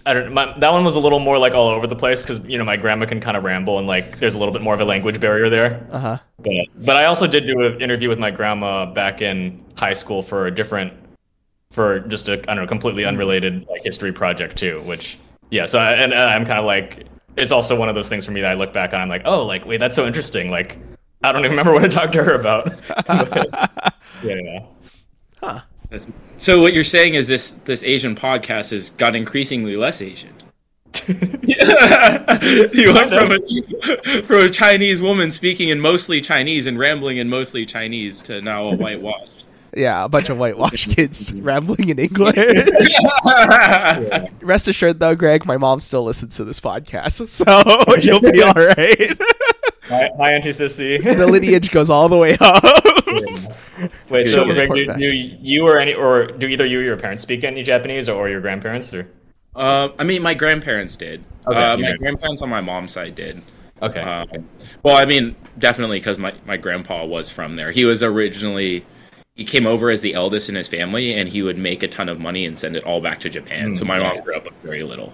I 0.05 0.13
don't. 0.13 0.33
My, 0.33 0.57
that 0.59 0.71
one 0.71 0.83
was 0.83 0.95
a 0.95 0.99
little 0.99 1.19
more 1.19 1.37
like 1.37 1.53
all 1.53 1.69
over 1.69 1.87
the 1.87 1.95
place 1.95 2.21
because 2.21 2.39
you 2.45 2.57
know 2.57 2.63
my 2.63 2.77
grandma 2.77 3.05
can 3.05 3.19
kind 3.19 3.35
of 3.35 3.43
ramble 3.43 3.77
and 3.77 3.87
like 3.87 4.19
there's 4.19 4.33
a 4.33 4.37
little 4.37 4.53
bit 4.53 4.61
more 4.61 4.73
of 4.73 4.81
a 4.81 4.85
language 4.85 5.19
barrier 5.19 5.49
there. 5.49 5.87
Uh 5.91 5.99
huh. 5.99 6.17
But 6.37 6.53
but 6.77 6.95
I 6.95 7.05
also 7.05 7.27
did 7.27 7.45
do 7.45 7.65
an 7.65 7.81
interview 7.81 8.09
with 8.09 8.19
my 8.19 8.31
grandma 8.31 8.85
back 8.85 9.21
in 9.21 9.63
high 9.77 9.93
school 9.93 10.21
for 10.21 10.47
a 10.47 10.51
different, 10.51 10.93
for 11.71 11.99
just 12.01 12.29
a 12.29 12.33
I 12.33 12.55
don't 12.55 12.57
know 12.57 12.67
completely 12.67 13.05
unrelated 13.05 13.67
like 13.67 13.83
history 13.83 14.11
project 14.11 14.57
too. 14.57 14.81
Which 14.85 15.17
yeah. 15.49 15.65
So 15.65 15.79
I, 15.79 15.91
and 15.93 16.13
uh, 16.13 16.17
I'm 16.17 16.45
kind 16.45 16.59
of 16.59 16.65
like 16.65 17.05
it's 17.35 17.51
also 17.51 17.77
one 17.77 17.89
of 17.89 17.95
those 17.95 18.09
things 18.09 18.25
for 18.25 18.31
me 18.31 18.41
that 18.41 18.51
I 18.51 18.55
look 18.55 18.73
back 18.73 18.93
on. 18.93 19.01
I'm 19.01 19.09
like 19.09 19.23
oh 19.25 19.45
like 19.45 19.65
wait 19.65 19.77
that's 19.77 19.95
so 19.95 20.07
interesting. 20.07 20.49
Like 20.49 20.77
I 21.23 21.31
don't 21.31 21.41
even 21.41 21.51
remember 21.51 21.73
what 21.73 21.83
I 21.83 21.87
talked 21.89 22.13
to 22.13 22.23
her 22.23 22.33
about. 22.33 22.71
But, 24.21 24.27
yeah. 24.27 24.65
yeah. 25.41 25.61
That's, 25.89 26.11
so 26.37 26.61
what 26.61 26.73
you're 26.73 26.83
saying 26.83 27.15
is 27.15 27.27
this 27.27 27.51
this 27.65 27.83
Asian 27.83 28.15
podcast 28.15 28.71
has 28.71 28.91
got 28.91 29.15
increasingly 29.15 29.75
less 29.75 30.01
Asian. 30.01 30.33
you 31.07 32.93
went 32.93 33.09
from 33.09 33.31
a, 33.31 34.21
from 34.23 34.37
a 34.37 34.49
Chinese 34.49 35.01
woman 35.01 35.31
speaking 35.31 35.69
in 35.69 35.79
mostly 35.79 36.21
Chinese 36.21 36.67
and 36.67 36.77
rambling 36.77 37.17
in 37.17 37.29
mostly 37.29 37.65
Chinese 37.65 38.21
to 38.23 38.41
now 38.41 38.67
a 38.67 38.75
whitewashed. 38.75 39.45
Yeah, 39.75 40.03
a 40.03 40.09
bunch 40.09 40.29
of 40.29 40.37
whitewashed 40.37 40.89
kids 40.95 41.33
rambling 41.33 41.89
in 41.89 41.99
English. 41.99 42.35
Rest 44.41 44.67
assured, 44.67 44.99
though, 44.99 45.15
Greg, 45.15 45.45
my 45.45 45.57
mom 45.57 45.79
still 45.79 46.03
listens 46.03 46.37
to 46.37 46.43
this 46.43 46.59
podcast, 46.59 47.27
so 47.27 47.95
you'll 48.01 48.19
be 48.19 48.41
all 48.41 48.53
right. 48.53 49.19
Hi, 49.89 50.09
hi 50.17 50.33
Auntie 50.33 50.49
Sissy. 50.49 51.03
the 51.03 51.25
lineage 51.25 51.71
goes 51.71 51.89
all 51.89 52.07
the 52.09 52.17
way 52.17 52.37
up. 52.39 52.63
Wait, 54.09 54.25
She'll 54.25 54.45
so 54.45 54.53
Greg, 54.53 54.69
do, 54.69 54.85
do 54.85 55.11
you 55.11 55.67
or 55.67 55.79
any 55.79 55.93
or 55.93 56.27
do 56.27 56.47
either 56.47 56.65
you 56.65 56.79
or 56.79 56.83
your 56.83 56.97
parents 56.97 57.23
speak 57.23 57.43
any 57.43 57.63
Japanese 57.63 58.07
or, 58.07 58.13
or 58.13 58.29
your 58.29 58.39
grandparents 58.39 58.93
or? 58.93 59.09
Uh, 59.55 59.89
I 59.97 60.03
mean, 60.03 60.21
my 60.21 60.35
grandparents 60.35 60.95
did. 60.95 61.23
Okay, 61.47 61.59
uh, 61.59 61.77
my 61.77 61.93
grandparents 61.93 62.41
on 62.41 62.49
my 62.49 62.61
mom's 62.61 62.91
side 62.91 63.15
did. 63.15 63.41
Okay. 63.81 64.01
Um, 64.01 64.47
well, 64.83 64.95
I 64.97 65.05
mean, 65.05 65.35
definitely 65.57 65.99
because 65.99 66.17
my, 66.17 66.33
my 66.45 66.57
grandpa 66.57 67.05
was 67.05 67.29
from 67.29 67.55
there. 67.55 67.71
He 67.71 67.85
was 67.85 68.03
originally 68.03 68.85
he 69.35 69.45
came 69.45 69.65
over 69.65 69.89
as 69.89 70.01
the 70.01 70.13
eldest 70.13 70.49
in 70.49 70.55
his 70.55 70.67
family, 70.67 71.13
and 71.13 71.29
he 71.29 71.41
would 71.41 71.57
make 71.57 71.81
a 71.81 71.87
ton 71.87 72.09
of 72.09 72.19
money 72.19 72.45
and 72.45 72.59
send 72.59 72.75
it 72.75 72.83
all 72.83 73.01
back 73.01 73.21
to 73.21 73.29
Japan. 73.29 73.71
Mm, 73.71 73.77
so 73.77 73.85
my 73.85 73.97
yeah. 73.97 74.13
mom 74.13 74.21
grew 74.21 74.35
up 74.35 74.45
with 74.45 74.53
very 74.61 74.83
little. 74.83 75.13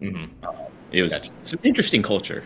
Mm-hmm. 0.00 0.46
It 0.92 1.02
was 1.02 1.12
gotcha. 1.12 1.30
an 1.52 1.58
interesting 1.64 2.02
culture 2.02 2.44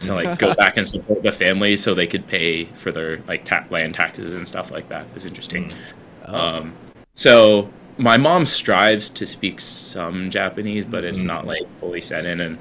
to 0.00 0.14
like 0.14 0.38
go 0.38 0.54
back 0.54 0.76
and 0.76 0.86
support 0.86 1.22
the 1.22 1.32
family 1.32 1.76
so 1.76 1.94
they 1.94 2.06
could 2.06 2.26
pay 2.26 2.64
for 2.64 2.92
their 2.92 3.20
like 3.26 3.44
ta- 3.44 3.64
land 3.70 3.94
taxes 3.94 4.34
and 4.34 4.46
stuff 4.46 4.70
like 4.70 4.88
that. 4.88 5.06
It 5.06 5.14
was 5.14 5.26
interesting. 5.26 5.72
Mm. 6.24 6.34
Um, 6.34 6.76
so 7.14 7.70
my 7.96 8.16
mom 8.16 8.46
strives 8.46 9.10
to 9.10 9.26
speak 9.26 9.60
some 9.60 10.30
Japanese, 10.30 10.84
but 10.84 11.04
it's 11.04 11.20
mm. 11.20 11.26
not 11.26 11.46
like 11.46 11.66
fully 11.80 12.00
set 12.00 12.24
in, 12.24 12.40
and 12.40 12.58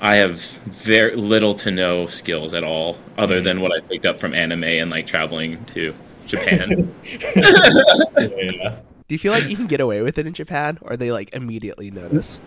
I 0.00 0.16
have 0.16 0.40
very 0.40 1.16
little 1.16 1.54
to 1.56 1.70
no 1.70 2.06
skills 2.06 2.54
at 2.54 2.64
all, 2.64 2.98
other 3.18 3.40
mm. 3.40 3.44
than 3.44 3.60
what 3.60 3.72
I 3.72 3.80
picked 3.80 4.06
up 4.06 4.20
from 4.20 4.34
anime 4.34 4.64
and 4.64 4.90
like 4.90 5.06
traveling 5.06 5.64
to 5.66 5.94
Japan. 6.26 6.94
yeah. 7.04 8.80
Do 9.08 9.14
you 9.14 9.18
feel 9.18 9.32
like 9.32 9.48
you 9.48 9.56
can 9.56 9.66
get 9.66 9.80
away 9.80 10.02
with 10.02 10.18
it 10.18 10.26
in 10.28 10.34
Japan, 10.34 10.78
or 10.82 10.96
they 10.96 11.10
like 11.10 11.34
immediately 11.34 11.90
notice? 11.90 12.40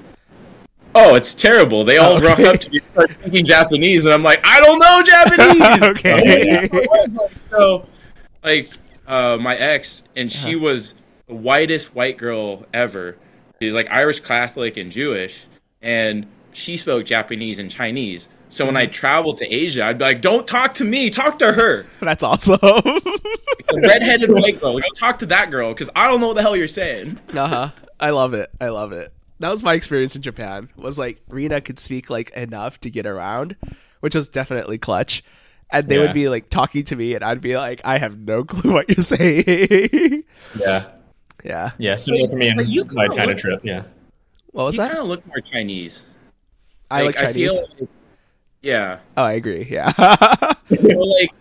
Oh, 0.96 1.16
it's 1.16 1.34
terrible. 1.34 1.84
They 1.84 1.98
all 1.98 2.18
okay. 2.18 2.26
rock 2.26 2.40
up 2.40 2.60
to 2.62 2.70
me 2.70 2.82
start 2.92 3.10
speaking 3.12 3.46
Japanese, 3.46 4.06
and 4.06 4.14
I'm 4.14 4.24
like, 4.24 4.42
I 4.44 4.60
don't 4.62 4.80
know 4.80 5.02
Japanese. 5.04 5.84
okay. 5.98 6.70
like, 6.70 7.30
so, 7.50 7.88
like, 8.44 8.72
uh, 9.08 9.38
my 9.38 9.56
ex, 9.56 10.04
and 10.16 10.32
she 10.32 10.56
uh-huh. 10.56 10.64
was 10.64 10.96
the 11.28 11.36
whitest 11.36 11.96
white 11.96 12.18
girl 12.18 12.66
ever. 12.74 13.18
She's 13.62 13.74
like 13.74 13.88
Irish 13.90 14.20
Catholic 14.20 14.78
and 14.78 14.92
Jewish, 14.92 15.46
and 15.82 16.28
she 16.52 16.78
spoke 16.78 17.06
Japanese 17.06 17.60
and 17.60 17.70
Chinese. 17.70 18.30
So 18.50 18.68
when 18.68 18.78
I 18.78 18.86
mm-hmm. 18.86 18.92
traveled 18.92 19.38
to 19.38 19.52
Asia, 19.52 19.84
I'd 19.84 19.98
be 19.98 20.06
like, 20.06 20.22
"Don't 20.22 20.48
talk 20.48 20.76
to 20.76 20.84
me, 20.84 21.10
talk 21.10 21.40
to 21.40 21.54
her." 21.54 21.86
That's 22.00 22.22
awesome. 22.22 22.58
the 22.62 23.82
redheaded 23.82 24.32
white 24.32 24.62
girl, 24.62 24.78
go 24.78 24.88
talk 24.96 25.18
to 25.20 25.26
that 25.28 25.50
girl 25.50 25.74
because 25.74 25.90
I 25.96 26.08
don't 26.08 26.22
know 26.22 26.28
what 26.28 26.36
the 26.36 26.44
hell 26.44 26.56
you're 26.56 26.68
saying. 26.68 27.20
Uh 27.34 27.48
huh. 27.48 27.72
I 28.00 28.12
love 28.12 28.34
it. 28.34 28.52
I 28.62 28.70
love 28.70 28.92
it. 28.92 29.12
That 29.40 29.50
was 29.50 29.64
my 29.64 29.74
experience 29.74 30.16
in 30.16 30.22
Japan. 30.22 30.70
Was 30.76 31.00
like 31.00 31.22
Rena 31.28 31.62
could 31.62 31.80
speak 31.80 32.10
like 32.10 32.30
enough 32.32 32.80
to 32.82 32.90
get 32.90 33.06
around, 33.06 33.56
which 34.00 34.16
was 34.16 34.30
definitely 34.30 34.78
clutch. 34.78 35.24
And 35.70 35.88
they 35.88 35.96
yeah. 35.96 36.02
would 36.02 36.14
be 36.14 36.30
like 36.30 36.50
talking 36.50 36.84
to 36.86 36.96
me, 36.96 37.16
and 37.16 37.24
I'd 37.24 37.42
be 37.42 37.58
like, 37.58 37.82
"I 37.84 37.98
have 37.98 38.18
no 38.20 38.44
clue 38.44 38.74
what 38.74 38.90
you're 38.90 39.02
saying." 39.04 40.24
Yeah. 40.56 40.92
Yeah. 41.44 41.72
Yeah. 41.78 41.96
Similar 41.96 42.30
for 42.30 42.36
me 42.36 42.52
on 42.52 42.58
my 42.94 43.08
China 43.08 43.28
look, 43.28 43.38
trip. 43.38 43.62
Yeah. 43.64 43.84
What 44.52 44.66
was 44.66 44.76
you 44.76 44.84
that? 44.84 44.92
Kind 44.92 45.02
of 45.02 45.08
look 45.08 45.26
more 45.26 45.40
Chinese. 45.40 46.06
I 46.92 47.04
like, 47.04 47.16
like 47.16 47.26
Chinese. 47.26 47.60
I 47.60 47.64
like, 47.80 47.90
yeah. 48.62 49.00
Oh, 49.18 49.24
I 49.24 49.34
agree. 49.34 49.68
Yeah. 49.70 49.92
like, 50.70 51.32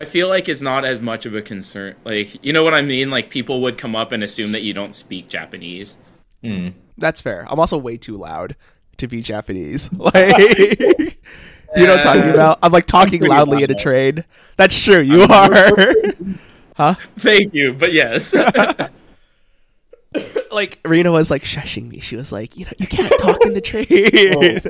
I 0.00 0.04
feel 0.04 0.28
like 0.28 0.48
it's 0.48 0.60
not 0.60 0.84
as 0.84 1.00
much 1.00 1.24
of 1.24 1.34
a 1.34 1.40
concern. 1.40 1.94
Like, 2.04 2.44
you 2.44 2.52
know 2.52 2.64
what 2.64 2.74
I 2.74 2.82
mean? 2.82 3.10
Like, 3.10 3.30
people 3.30 3.62
would 3.62 3.78
come 3.78 3.94
up 3.94 4.12
and 4.12 4.24
assume 4.24 4.52
that 4.52 4.62
you 4.62 4.74
don't 4.74 4.94
speak 4.94 5.28
Japanese. 5.28 5.94
Hmm. 6.42 6.70
That's 6.96 7.20
fair. 7.20 7.46
I'm 7.48 7.58
also 7.58 7.78
way 7.78 7.96
too 7.96 8.16
loud 8.16 8.54
to 8.98 9.08
be 9.08 9.22
Japanese. 9.22 9.90
Like, 11.74 11.76
you 11.76 11.86
know 11.86 11.96
what 11.96 12.06
I'm 12.06 12.14
talking 12.14 12.30
about? 12.30 12.58
I'm 12.62 12.70
like 12.70 12.86
talking 12.86 13.24
I'm 13.24 13.30
loudly 13.30 13.56
loud. 13.56 13.70
in 13.70 13.72
a 13.72 13.78
train. 13.78 14.24
That's 14.56 14.80
true. 14.80 15.00
You 15.00 15.24
I'm 15.24 15.52
are. 15.52 15.94
huh? 16.76 16.94
Thank 17.18 17.52
you, 17.52 17.72
but 17.72 17.92
yes. 17.92 18.32
like 20.52 20.78
Rena 20.84 21.10
was 21.10 21.32
like 21.32 21.42
shushing 21.42 21.88
me. 21.88 21.98
She 21.98 22.14
was 22.14 22.30
like, 22.30 22.56
you 22.56 22.66
know, 22.66 22.70
you 22.78 22.86
can't 22.86 23.12
talk 23.18 23.44
in 23.44 23.54
the 23.54 23.60
train. 23.60 24.60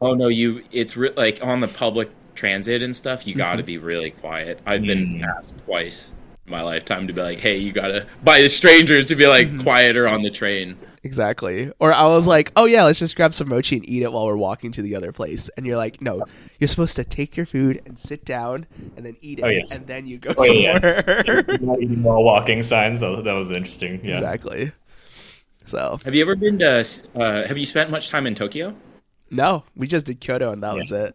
Oh, 0.00 0.10
oh 0.10 0.14
no, 0.14 0.28
you. 0.28 0.62
It's 0.70 0.96
re- 0.96 1.14
like 1.16 1.40
on 1.42 1.58
the 1.58 1.68
public 1.68 2.10
transit 2.36 2.82
and 2.82 2.94
stuff. 2.94 3.26
You 3.26 3.34
got 3.34 3.52
to 3.52 3.58
mm-hmm. 3.58 3.66
be 3.66 3.78
really 3.78 4.12
quiet. 4.12 4.60
I've 4.66 4.82
mm. 4.82 4.86
been 4.86 5.24
asked 5.24 5.54
twice 5.64 6.12
in 6.44 6.52
my 6.52 6.62
lifetime 6.62 7.08
to 7.08 7.12
be 7.12 7.22
like, 7.22 7.38
hey, 7.38 7.56
you 7.56 7.72
gotta 7.72 8.06
by 8.22 8.40
the 8.40 8.48
strangers 8.48 9.06
to 9.06 9.16
be 9.16 9.26
like 9.26 9.48
mm-hmm. 9.48 9.62
quieter 9.62 10.06
on 10.06 10.22
the 10.22 10.30
train. 10.30 10.76
Exactly. 11.06 11.70
Or 11.78 11.92
I 11.92 12.04
was 12.06 12.26
like, 12.26 12.50
oh 12.56 12.64
yeah, 12.64 12.82
let's 12.82 12.98
just 12.98 13.14
grab 13.14 13.32
some 13.32 13.48
mochi 13.48 13.76
and 13.76 13.88
eat 13.88 14.02
it 14.02 14.12
while 14.12 14.26
we're 14.26 14.36
walking 14.36 14.72
to 14.72 14.82
the 14.82 14.96
other 14.96 15.12
place. 15.12 15.48
And 15.56 15.64
you're 15.64 15.76
like, 15.76 16.02
no, 16.02 16.24
you're 16.58 16.66
supposed 16.66 16.96
to 16.96 17.04
take 17.04 17.36
your 17.36 17.46
food 17.46 17.80
and 17.86 17.96
sit 17.96 18.24
down 18.24 18.66
and 18.96 19.06
then 19.06 19.16
eat 19.20 19.38
it, 19.38 19.42
oh, 19.44 19.48
yes. 19.48 19.78
and 19.78 19.86
then 19.86 20.08
you 20.08 20.18
go 20.18 20.34
oh, 20.36 20.44
somewhere. 20.44 21.14
Yeah. 21.46 21.86
while 22.02 22.24
walking 22.24 22.60
signs. 22.64 23.02
That 23.02 23.22
was 23.22 23.52
interesting. 23.52 24.04
Yeah. 24.04 24.14
Exactly. 24.14 24.72
So, 25.64 26.00
have 26.04 26.12
you 26.12 26.22
ever 26.22 26.34
been 26.34 26.58
to? 26.58 26.84
Uh, 27.14 27.46
have 27.46 27.56
you 27.56 27.66
spent 27.66 27.88
much 27.88 28.08
time 28.08 28.26
in 28.26 28.34
Tokyo? 28.34 28.74
No, 29.30 29.62
we 29.76 29.86
just 29.86 30.06
did 30.06 30.18
Kyoto 30.18 30.50
and 30.50 30.60
that 30.64 30.74
yeah. 30.74 30.80
was 30.80 30.90
it. 30.90 31.14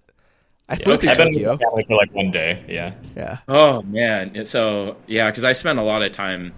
I 0.69 0.75
yeah. 0.75 0.83
flew 0.83 0.97
to 0.99 1.15
Tokyo 1.15 1.57
for 1.57 1.95
like 1.97 2.13
one 2.13 2.31
day. 2.31 2.63
Yeah. 2.69 2.93
Yeah. 3.13 3.39
Oh 3.49 3.81
man, 3.81 4.45
so 4.45 4.95
yeah, 5.07 5.29
because 5.29 5.43
I 5.43 5.51
spent 5.51 5.79
a 5.79 5.83
lot 5.83 6.01
of 6.01 6.13
time 6.13 6.53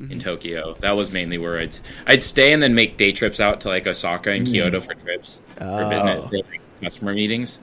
mm-hmm. 0.00 0.12
in 0.12 0.18
Tokyo. 0.18 0.74
That 0.74 0.92
was 0.92 1.12
mainly 1.12 1.38
where 1.38 1.58
I'd 1.58 1.76
I'd 2.06 2.22
stay 2.22 2.52
and 2.52 2.62
then 2.62 2.74
make 2.74 2.96
day 2.96 3.12
trips 3.12 3.40
out 3.40 3.60
to 3.62 3.68
like 3.68 3.86
Osaka 3.86 4.30
and 4.30 4.46
mm. 4.46 4.50
Kyoto 4.50 4.80
for 4.80 4.94
trips 4.94 5.40
oh. 5.60 5.78
for 5.78 5.90
business 5.90 6.30
for 6.30 6.36
like, 6.36 6.60
customer 6.82 7.14
meetings. 7.14 7.60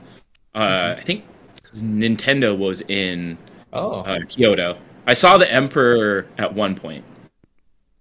Uh, 0.53 0.59
mm-hmm. 0.59 0.99
I 0.99 1.03
think 1.03 1.25
Nintendo 1.75 2.57
was 2.57 2.81
in 2.81 3.37
oh. 3.73 4.01
uh, 4.01 4.19
Kyoto. 4.27 4.77
I 5.07 5.13
saw 5.13 5.37
the 5.37 5.51
Emperor 5.51 6.27
at 6.37 6.53
one 6.53 6.75
point. 6.75 7.03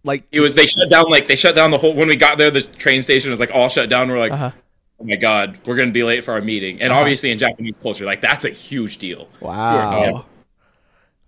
Like 0.03 0.25
it 0.33 0.40
was, 0.40 0.55
they 0.55 0.66
shut 0.66 0.88
down 0.88 1.11
like 1.11 1.27
they 1.27 1.37
shut 1.37 1.55
down 1.55 1.71
the 1.71 1.79
whole. 1.79 1.95
When 1.95 2.09
we 2.09 2.16
got 2.16 2.38
there, 2.38 2.51
the 2.51 2.62
train 2.62 3.03
station 3.03 3.31
was 3.31 3.38
like 3.38 3.51
all 3.53 3.69
shut 3.69 3.90
down. 3.90 4.09
We're 4.09 4.19
like, 4.19 4.33
uh-huh. 4.33 4.51
oh 4.99 5.05
my 5.05 5.16
god, 5.16 5.59
we're 5.66 5.77
gonna 5.77 5.90
be 5.90 6.03
late 6.03 6.25
for 6.25 6.33
our 6.33 6.40
meeting. 6.40 6.81
And 6.81 6.90
uh-huh. 6.90 7.01
obviously 7.01 7.31
in 7.31 7.38
Japanese 7.38 7.75
culture, 7.83 8.07
like 8.07 8.23
that's 8.23 8.47
a 8.47 8.51
huge 8.51 8.97
deal. 8.97 9.29
Wow. 9.40 10.25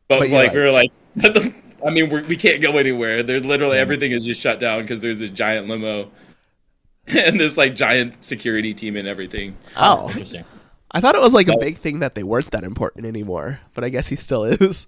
But, 0.09 0.21
but 0.21 0.31
like 0.31 0.55
we 0.55 0.61
were 0.61 0.71
like, 0.71 0.91
I 1.87 1.91
mean, 1.91 2.11
we're, 2.11 2.23
we 2.25 2.37
can 2.37 2.61
not 2.61 2.73
go 2.73 2.79
anywhere. 2.79 3.23
There's 3.23 3.45
literally 3.45 3.77
mm. 3.77 3.81
everything 3.81 4.13
is 4.13 4.25
just 4.25 4.41
shut 4.41 4.61
down 4.61 4.83
because 4.83 5.01
there's 5.01 5.19
this 5.19 5.31
giant 5.31 5.69
limo 5.69 6.11
and 7.07 7.39
this 7.39 7.57
like 7.57 7.75
giant 7.75 8.23
security 8.23 8.75
team 8.75 8.97
and 8.97 9.09
everything. 9.09 9.57
Oh, 9.77 10.09
interesting. 10.11 10.45
I 10.91 11.01
thought 11.01 11.15
it 11.15 11.23
was 11.23 11.35
like 11.35 11.49
a 11.49 11.57
big 11.59 11.79
thing 11.79 12.01
that 12.01 12.15
they 12.15 12.23
weren't 12.23 12.51
that 12.51 12.65
important 12.65 13.07
anymore, 13.07 13.61
but 13.75 13.83
I 13.83 13.89
guess 13.89 14.09
he 14.09 14.17
still 14.17 14.45
is. 14.45 14.87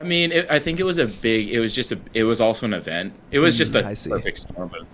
I 0.00 0.04
mean, 0.04 0.32
it, 0.32 0.50
I 0.50 0.58
think 0.58 0.80
it 0.80 0.82
was 0.82 0.98
a 0.98 1.06
big. 1.06 1.48
It 1.48 1.60
was 1.60 1.72
just 1.72 1.92
a. 1.92 2.00
It 2.12 2.24
was 2.24 2.40
also 2.40 2.66
an 2.66 2.74
event. 2.74 3.14
It 3.30 3.38
was 3.38 3.56
just 3.56 3.76
a 3.76 3.78
mm, 3.78 4.10
perfect 4.10 4.38
storm 4.38 4.74
of 4.74 4.88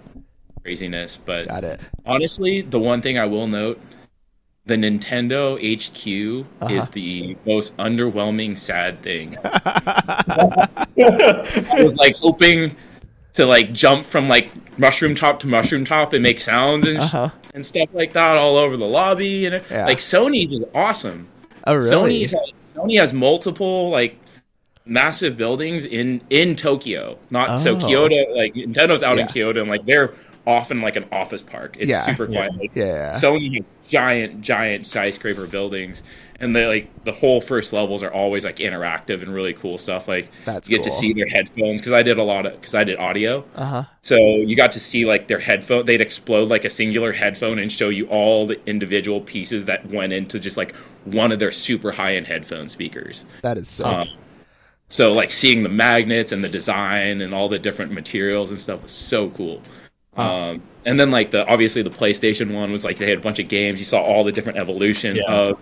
craziness. 0.63 1.17
But 1.17 1.49
got 1.49 1.65
it. 1.65 1.81
Honestly, 2.05 2.61
the 2.61 2.79
one 2.79 3.01
thing 3.01 3.19
I 3.19 3.25
will 3.25 3.47
note 3.47 3.81
the 4.67 4.77
Nintendo 4.77 5.57
HQ 5.59 6.47
uh-huh. 6.61 6.73
is 6.73 6.89
the 6.89 7.37
most 7.47 7.77
underwhelming, 7.79 8.59
sad 8.59 9.03
thing. 9.03 9.37
I 9.45 10.87
was 11.83 11.97
like 11.97 12.17
hoping 12.17 12.77
to 13.35 13.47
like 13.47 13.73
jump 13.73 14.05
from 14.05 14.29
like 14.29 14.51
mushroom 14.79 15.15
top 15.15 15.41
to 15.41 15.47
mushroom 15.47 15.85
top 15.85 16.13
and 16.13 16.23
make 16.23 16.41
sounds 16.41 16.87
and 16.87 16.99
uh-huh. 16.99 17.31
and 17.55 17.65
stuff 17.65 17.89
like 17.93 18.13
that 18.13 18.37
all 18.37 18.57
over 18.57 18.77
the 18.77 18.87
lobby 18.87 19.47
and 19.47 19.63
yeah. 19.71 19.87
like 19.87 19.99
Sony's 19.99 20.53
is 20.53 20.65
awesome. 20.75 21.29
Oh 21.67 21.75
really? 21.75 22.25
Sony's 22.25 22.35
Sony 22.75 22.99
has 22.99 23.13
multiple 23.13 23.91
like 23.91 24.17
massive 24.85 25.37
buildings 25.37 25.85
in 25.85 26.21
in 26.31 26.57
Tokyo. 26.57 27.19
Not 27.31 27.51
oh. 27.51 27.57
so 27.59 27.77
Kyoto 27.77 28.35
like 28.35 28.55
Nintendo's 28.55 29.03
out 29.03 29.17
yeah. 29.17 29.23
in 29.23 29.29
Kyoto 29.29 29.61
and 29.61 29.71
like 29.71 29.87
they're 29.87 30.15
often 30.51 30.81
like 30.81 30.97
an 30.97 31.07
office 31.13 31.43
park. 31.43 31.77
It's 31.79 31.89
yeah. 31.89 32.03
super 32.03 32.27
quiet. 32.27 32.53
Yeah. 32.53 32.61
Like, 32.61 32.71
yeah. 32.75 33.13
Sony 33.15 33.57
has 33.57 33.65
giant, 33.89 34.41
giant 34.41 34.87
skyscraper 34.87 35.47
buildings, 35.47 36.03
and 36.41 36.57
the 36.57 36.67
like 36.67 37.05
the 37.05 37.13
whole 37.13 37.41
first 37.41 37.73
levels 37.73 38.03
are 38.03 38.13
always 38.13 38.45
like 38.45 38.57
interactive 38.57 39.23
and 39.23 39.33
really 39.33 39.53
cool 39.55 39.79
stuff. 39.79 40.09
Like 40.09 40.31
That's 40.45 40.69
you 40.69 40.77
get 40.77 40.85
cool. 40.85 40.93
to 40.93 40.99
see 40.99 41.13
their 41.13 41.29
headphones 41.29 41.81
because 41.81 41.93
I 41.93 42.03
did 42.03 42.19
a 42.19 42.23
lot 42.23 42.47
of 42.47 42.61
because 42.61 42.75
I 42.75 42.85
did 42.85 42.99
audio. 42.99 43.45
Uh 43.55 43.65
huh. 43.65 43.85
So 44.03 44.17
you 44.17 44.57
got 44.57 44.73
to 44.73 44.81
see 44.81 45.05
like 45.05 45.29
their 45.29 45.39
headphone. 45.39 45.87
They'd 45.87 46.01
explode 46.01 46.49
like 46.49 46.65
a 46.65 46.71
singular 46.71 47.13
headphone 47.13 47.59
and 47.59 47.71
show 47.71 47.91
you 47.91 48.07
all 48.07 48.47
the 48.47 48.61
individual 48.67 49.21
pieces 49.21 49.67
that 49.67 49.87
went 49.87 50.13
into 50.13 50.41
just 50.41 50.57
like 50.57 50.75
one 51.05 51.31
of 51.33 51.39
their 51.39 51.53
super 51.53 51.93
high 51.93 52.17
end 52.17 52.27
headphone 52.27 52.69
speakers. 52.69 53.25
That 53.43 53.59
is 53.59 53.69
sick. 53.69 53.87
Um, 53.87 54.09
so 54.91 55.13
like 55.13 55.31
seeing 55.31 55.63
the 55.63 55.69
magnets 55.69 56.33
and 56.33 56.43
the 56.43 56.49
design 56.49 57.21
and 57.21 57.33
all 57.33 57.49
the 57.49 57.61
different 57.61 57.93
materials 57.93 58.51
and 58.51 58.59
stuff 58.59 58.83
was 58.83 58.93
so 58.93 59.31
cool. 59.31 59.63
Um, 60.21 60.63
and 60.85 60.99
then 60.99 61.11
like 61.11 61.31
the 61.31 61.47
obviously 61.47 61.83
the 61.83 61.91
PlayStation 61.91 62.55
one 62.55 62.73
was 62.73 62.85
like 62.85 62.99
they 62.99 63.09
had 63.09 63.19
a 63.19 63.23
bunch 63.23 63.39
of 63.39 63.49
games. 63.49 63.81
You 63.81 63.87
saw 63.87 64.01
all 64.01 64.25
the 64.25 64.33
different 64.33 64.59
evolution 64.59 65.17
yeah. 65.17 65.33
of 65.33 65.61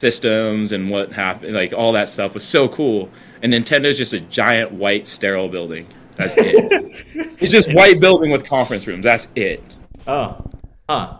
systems 0.00 0.72
and 0.72 0.90
what 0.90 1.12
happened. 1.12 1.54
Like 1.54 1.72
all 1.72 1.92
that 1.92 2.08
stuff 2.08 2.34
was 2.34 2.44
so 2.44 2.68
cool. 2.68 3.10
And 3.42 3.52
Nintendo's 3.52 3.98
just 3.98 4.12
a 4.12 4.20
giant 4.20 4.72
white 4.72 5.06
sterile 5.06 5.48
building. 5.48 5.86
That's 6.16 6.34
it. 6.36 7.04
it's 7.40 7.52
just 7.52 7.72
white 7.72 8.00
building 8.00 8.30
with 8.30 8.46
conference 8.46 8.86
rooms. 8.86 9.04
That's 9.04 9.30
it. 9.34 9.62
Oh, 10.06 10.42
huh. 10.88 11.18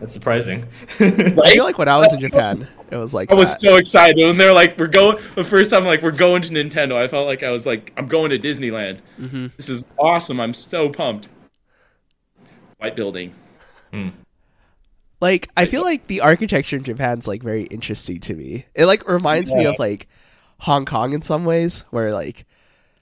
That's 0.00 0.12
surprising. 0.12 0.66
right? 0.98 1.38
I 1.44 1.52
feel 1.52 1.64
like 1.64 1.78
when 1.78 1.88
I 1.88 1.96
was 1.98 2.12
in 2.12 2.20
Japan, 2.20 2.66
it 2.90 2.96
was 2.96 3.14
like 3.14 3.30
I 3.30 3.34
was 3.34 3.60
so 3.60 3.76
excited 3.76 4.26
when 4.26 4.36
they're 4.36 4.52
like, 4.52 4.76
"We're 4.76 4.88
going." 4.88 5.18
The 5.36 5.44
first 5.44 5.70
time, 5.70 5.84
like, 5.84 6.02
we're 6.02 6.10
going 6.10 6.42
to 6.42 6.50
Nintendo. 6.50 6.96
I 6.96 7.06
felt 7.06 7.26
like 7.26 7.42
I 7.42 7.50
was 7.50 7.64
like, 7.64 7.92
"I'm 7.96 8.08
going 8.08 8.30
to 8.30 8.38
Disneyland." 8.38 8.98
Mm-hmm. 9.18 9.46
This 9.56 9.68
is 9.68 9.88
awesome. 9.98 10.40
I'm 10.40 10.52
so 10.52 10.88
pumped 10.88 11.28
white 12.84 12.96
building. 12.96 13.34
Hmm. 13.92 14.08
Like 15.20 15.48
I 15.56 15.66
feel 15.66 15.82
like 15.82 16.06
the 16.06 16.20
architecture 16.20 16.76
in 16.76 16.84
Japan's 16.84 17.26
like 17.26 17.42
very 17.42 17.64
interesting 17.64 18.20
to 18.20 18.34
me. 18.34 18.66
It 18.74 18.86
like 18.86 19.08
reminds 19.08 19.50
yeah. 19.50 19.56
me 19.56 19.64
of 19.66 19.78
like 19.78 20.06
Hong 20.60 20.84
Kong 20.84 21.14
in 21.14 21.22
some 21.22 21.44
ways, 21.44 21.84
where 21.90 22.12
like 22.12 22.44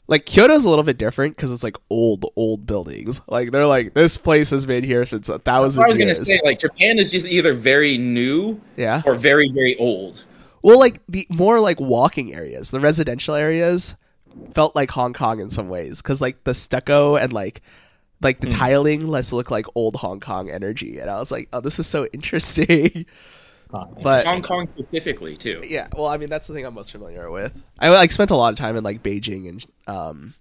like 0.06 0.24
Kyoto's 0.26 0.64
a 0.64 0.68
little 0.68 0.84
bit 0.84 0.98
different 0.98 1.34
because 1.34 1.50
it's 1.50 1.64
like 1.64 1.76
old, 1.90 2.26
old 2.36 2.66
buildings. 2.66 3.20
Like 3.26 3.50
they're 3.50 3.66
like 3.66 3.94
this 3.94 4.18
place 4.18 4.50
has 4.50 4.66
been 4.66 4.84
here 4.84 5.04
since 5.04 5.28
a 5.28 5.40
thousand. 5.40 5.82
I 5.82 5.88
was 5.88 5.98
years. 5.98 6.18
gonna 6.18 6.24
say 6.24 6.40
like 6.44 6.60
Japan 6.60 7.00
is 7.00 7.10
just 7.10 7.26
either 7.26 7.54
very 7.54 7.98
new, 7.98 8.60
yeah, 8.76 9.02
or 9.04 9.14
very 9.14 9.50
very 9.50 9.76
old. 9.78 10.24
Well, 10.62 10.78
like 10.78 11.00
the 11.08 11.26
more 11.28 11.58
like 11.58 11.80
walking 11.80 12.34
areas, 12.34 12.70
the 12.70 12.78
residential 12.78 13.34
areas 13.34 13.96
felt 14.52 14.76
like 14.76 14.92
Hong 14.92 15.12
Kong 15.12 15.40
in 15.40 15.50
some 15.50 15.68
ways 15.68 16.00
because 16.00 16.20
like 16.20 16.44
the 16.44 16.54
stucco 16.54 17.16
and 17.16 17.32
like 17.32 17.62
like 18.22 18.40
the 18.40 18.46
mm. 18.46 18.56
tiling 18.56 19.08
lets 19.08 19.32
look 19.32 19.50
like 19.50 19.66
old 19.74 19.96
Hong 19.96 20.20
Kong 20.20 20.50
energy, 20.50 20.98
and 20.98 21.10
I 21.10 21.18
was 21.18 21.32
like, 21.32 21.48
oh, 21.52 21.60
this 21.60 21.78
is 21.78 21.86
so 21.86 22.06
interesting. 22.12 23.06
but 24.02 24.26
Hong 24.26 24.42
Kong 24.42 24.68
specifically 24.68 25.36
too. 25.36 25.60
Yeah, 25.64 25.88
well, 25.96 26.06
I 26.06 26.16
mean 26.16 26.28
that's 26.28 26.46
the 26.46 26.54
thing 26.54 26.64
I'm 26.64 26.74
most 26.74 26.92
familiar 26.92 27.30
with. 27.30 27.60
I 27.78 27.88
like 27.88 28.12
spent 28.12 28.30
a 28.30 28.36
lot 28.36 28.52
of 28.52 28.58
time 28.58 28.76
in 28.76 28.84
like 28.84 29.02
Beijing 29.02 29.48
and 29.48 29.66
um, 29.86 30.34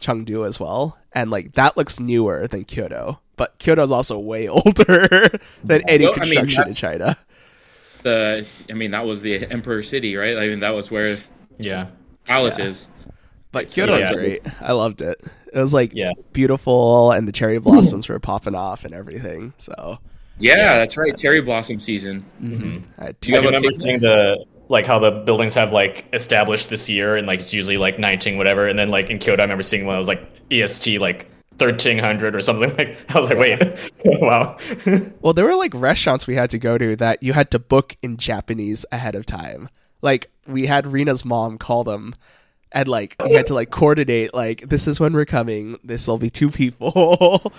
Chengdu 0.00 0.46
as 0.46 0.58
well, 0.58 0.98
and 1.12 1.30
like 1.30 1.52
that 1.54 1.76
looks 1.76 2.00
newer 2.00 2.48
than 2.48 2.64
Kyoto, 2.64 3.20
but 3.36 3.58
Kyoto 3.58 3.82
is 3.82 3.92
also 3.92 4.18
way 4.18 4.48
older 4.48 5.28
than 5.62 5.82
any 5.88 6.04
well, 6.04 6.14
construction 6.14 6.62
I 6.62 6.64
mean, 6.64 6.70
in 6.70 6.74
China. 6.74 7.18
The, 8.04 8.46
I 8.70 8.74
mean, 8.74 8.92
that 8.92 9.04
was 9.06 9.22
the 9.22 9.44
Emperor 9.50 9.82
City, 9.82 10.16
right? 10.16 10.38
I 10.38 10.46
mean, 10.46 10.60
that 10.60 10.70
was 10.70 10.90
where 10.90 11.18
yeah 11.58 11.88
palace 12.24 12.58
yeah. 12.58 12.66
is. 12.66 12.88
But 13.50 13.68
Kyoto's 13.68 14.08
yeah. 14.10 14.12
great. 14.14 14.46
I 14.60 14.72
loved 14.72 15.00
it. 15.00 15.20
It 15.52 15.58
was 15.58 15.74
like 15.74 15.92
yeah. 15.94 16.12
beautiful, 16.32 17.12
and 17.12 17.26
the 17.26 17.32
cherry 17.32 17.58
blossoms 17.58 18.08
were 18.08 18.18
popping 18.18 18.54
off 18.54 18.84
and 18.84 18.94
everything. 18.94 19.52
So 19.58 19.98
yeah, 20.38 20.54
yeah. 20.56 20.76
that's 20.78 20.96
right. 20.96 21.16
Cherry 21.16 21.40
blossom 21.40 21.80
season. 21.80 22.24
Mm-hmm. 22.42 23.00
I, 23.00 23.06
I 23.08 23.36
remember 23.36 23.72
seeing 23.72 24.00
the 24.00 24.44
like 24.68 24.86
how 24.86 24.98
the 24.98 25.10
buildings 25.10 25.54
have 25.54 25.72
like 25.72 26.06
established 26.12 26.70
this 26.70 26.88
year, 26.88 27.16
and 27.16 27.26
like 27.26 27.40
it's 27.40 27.52
usually 27.52 27.78
like 27.78 27.98
nineteen 27.98 28.36
whatever, 28.36 28.66
and 28.66 28.78
then 28.78 28.90
like 28.90 29.10
in 29.10 29.18
Kyoto, 29.18 29.42
I 29.42 29.44
remember 29.44 29.62
seeing 29.62 29.86
one 29.86 29.94
that 29.94 29.98
was 29.98 30.08
like 30.08 30.22
EST 30.50 31.00
like 31.00 31.30
1300 31.58 32.36
or 32.36 32.40
something 32.40 32.70
like 32.78 33.14
i 33.14 33.18
was 33.18 33.28
like 33.28 33.38
wait 33.38 33.60
wow 34.20 34.56
well 35.20 35.32
there 35.32 35.44
were 35.44 35.56
like 35.56 35.74
restaurants 35.74 36.26
we 36.26 36.36
had 36.36 36.50
to 36.50 36.58
go 36.58 36.78
to 36.78 36.94
that 36.96 37.22
you 37.22 37.32
had 37.32 37.50
to 37.50 37.58
book 37.58 37.96
in 38.02 38.16
japanese 38.16 38.86
ahead 38.92 39.14
of 39.14 39.26
time 39.26 39.68
like 40.00 40.30
we 40.46 40.66
had 40.66 40.86
rena's 40.86 41.24
mom 41.24 41.58
call 41.58 41.84
them 41.84 42.14
and 42.72 42.88
like 42.88 43.16
we 43.24 43.32
had 43.32 43.46
to 43.46 43.54
like 43.54 43.70
coordinate 43.70 44.34
like 44.34 44.68
this 44.68 44.86
is 44.86 45.00
when 45.00 45.12
we're 45.12 45.24
coming 45.24 45.78
this 45.84 46.06
will 46.06 46.18
be 46.18 46.30
two 46.30 46.50
people 46.50 47.52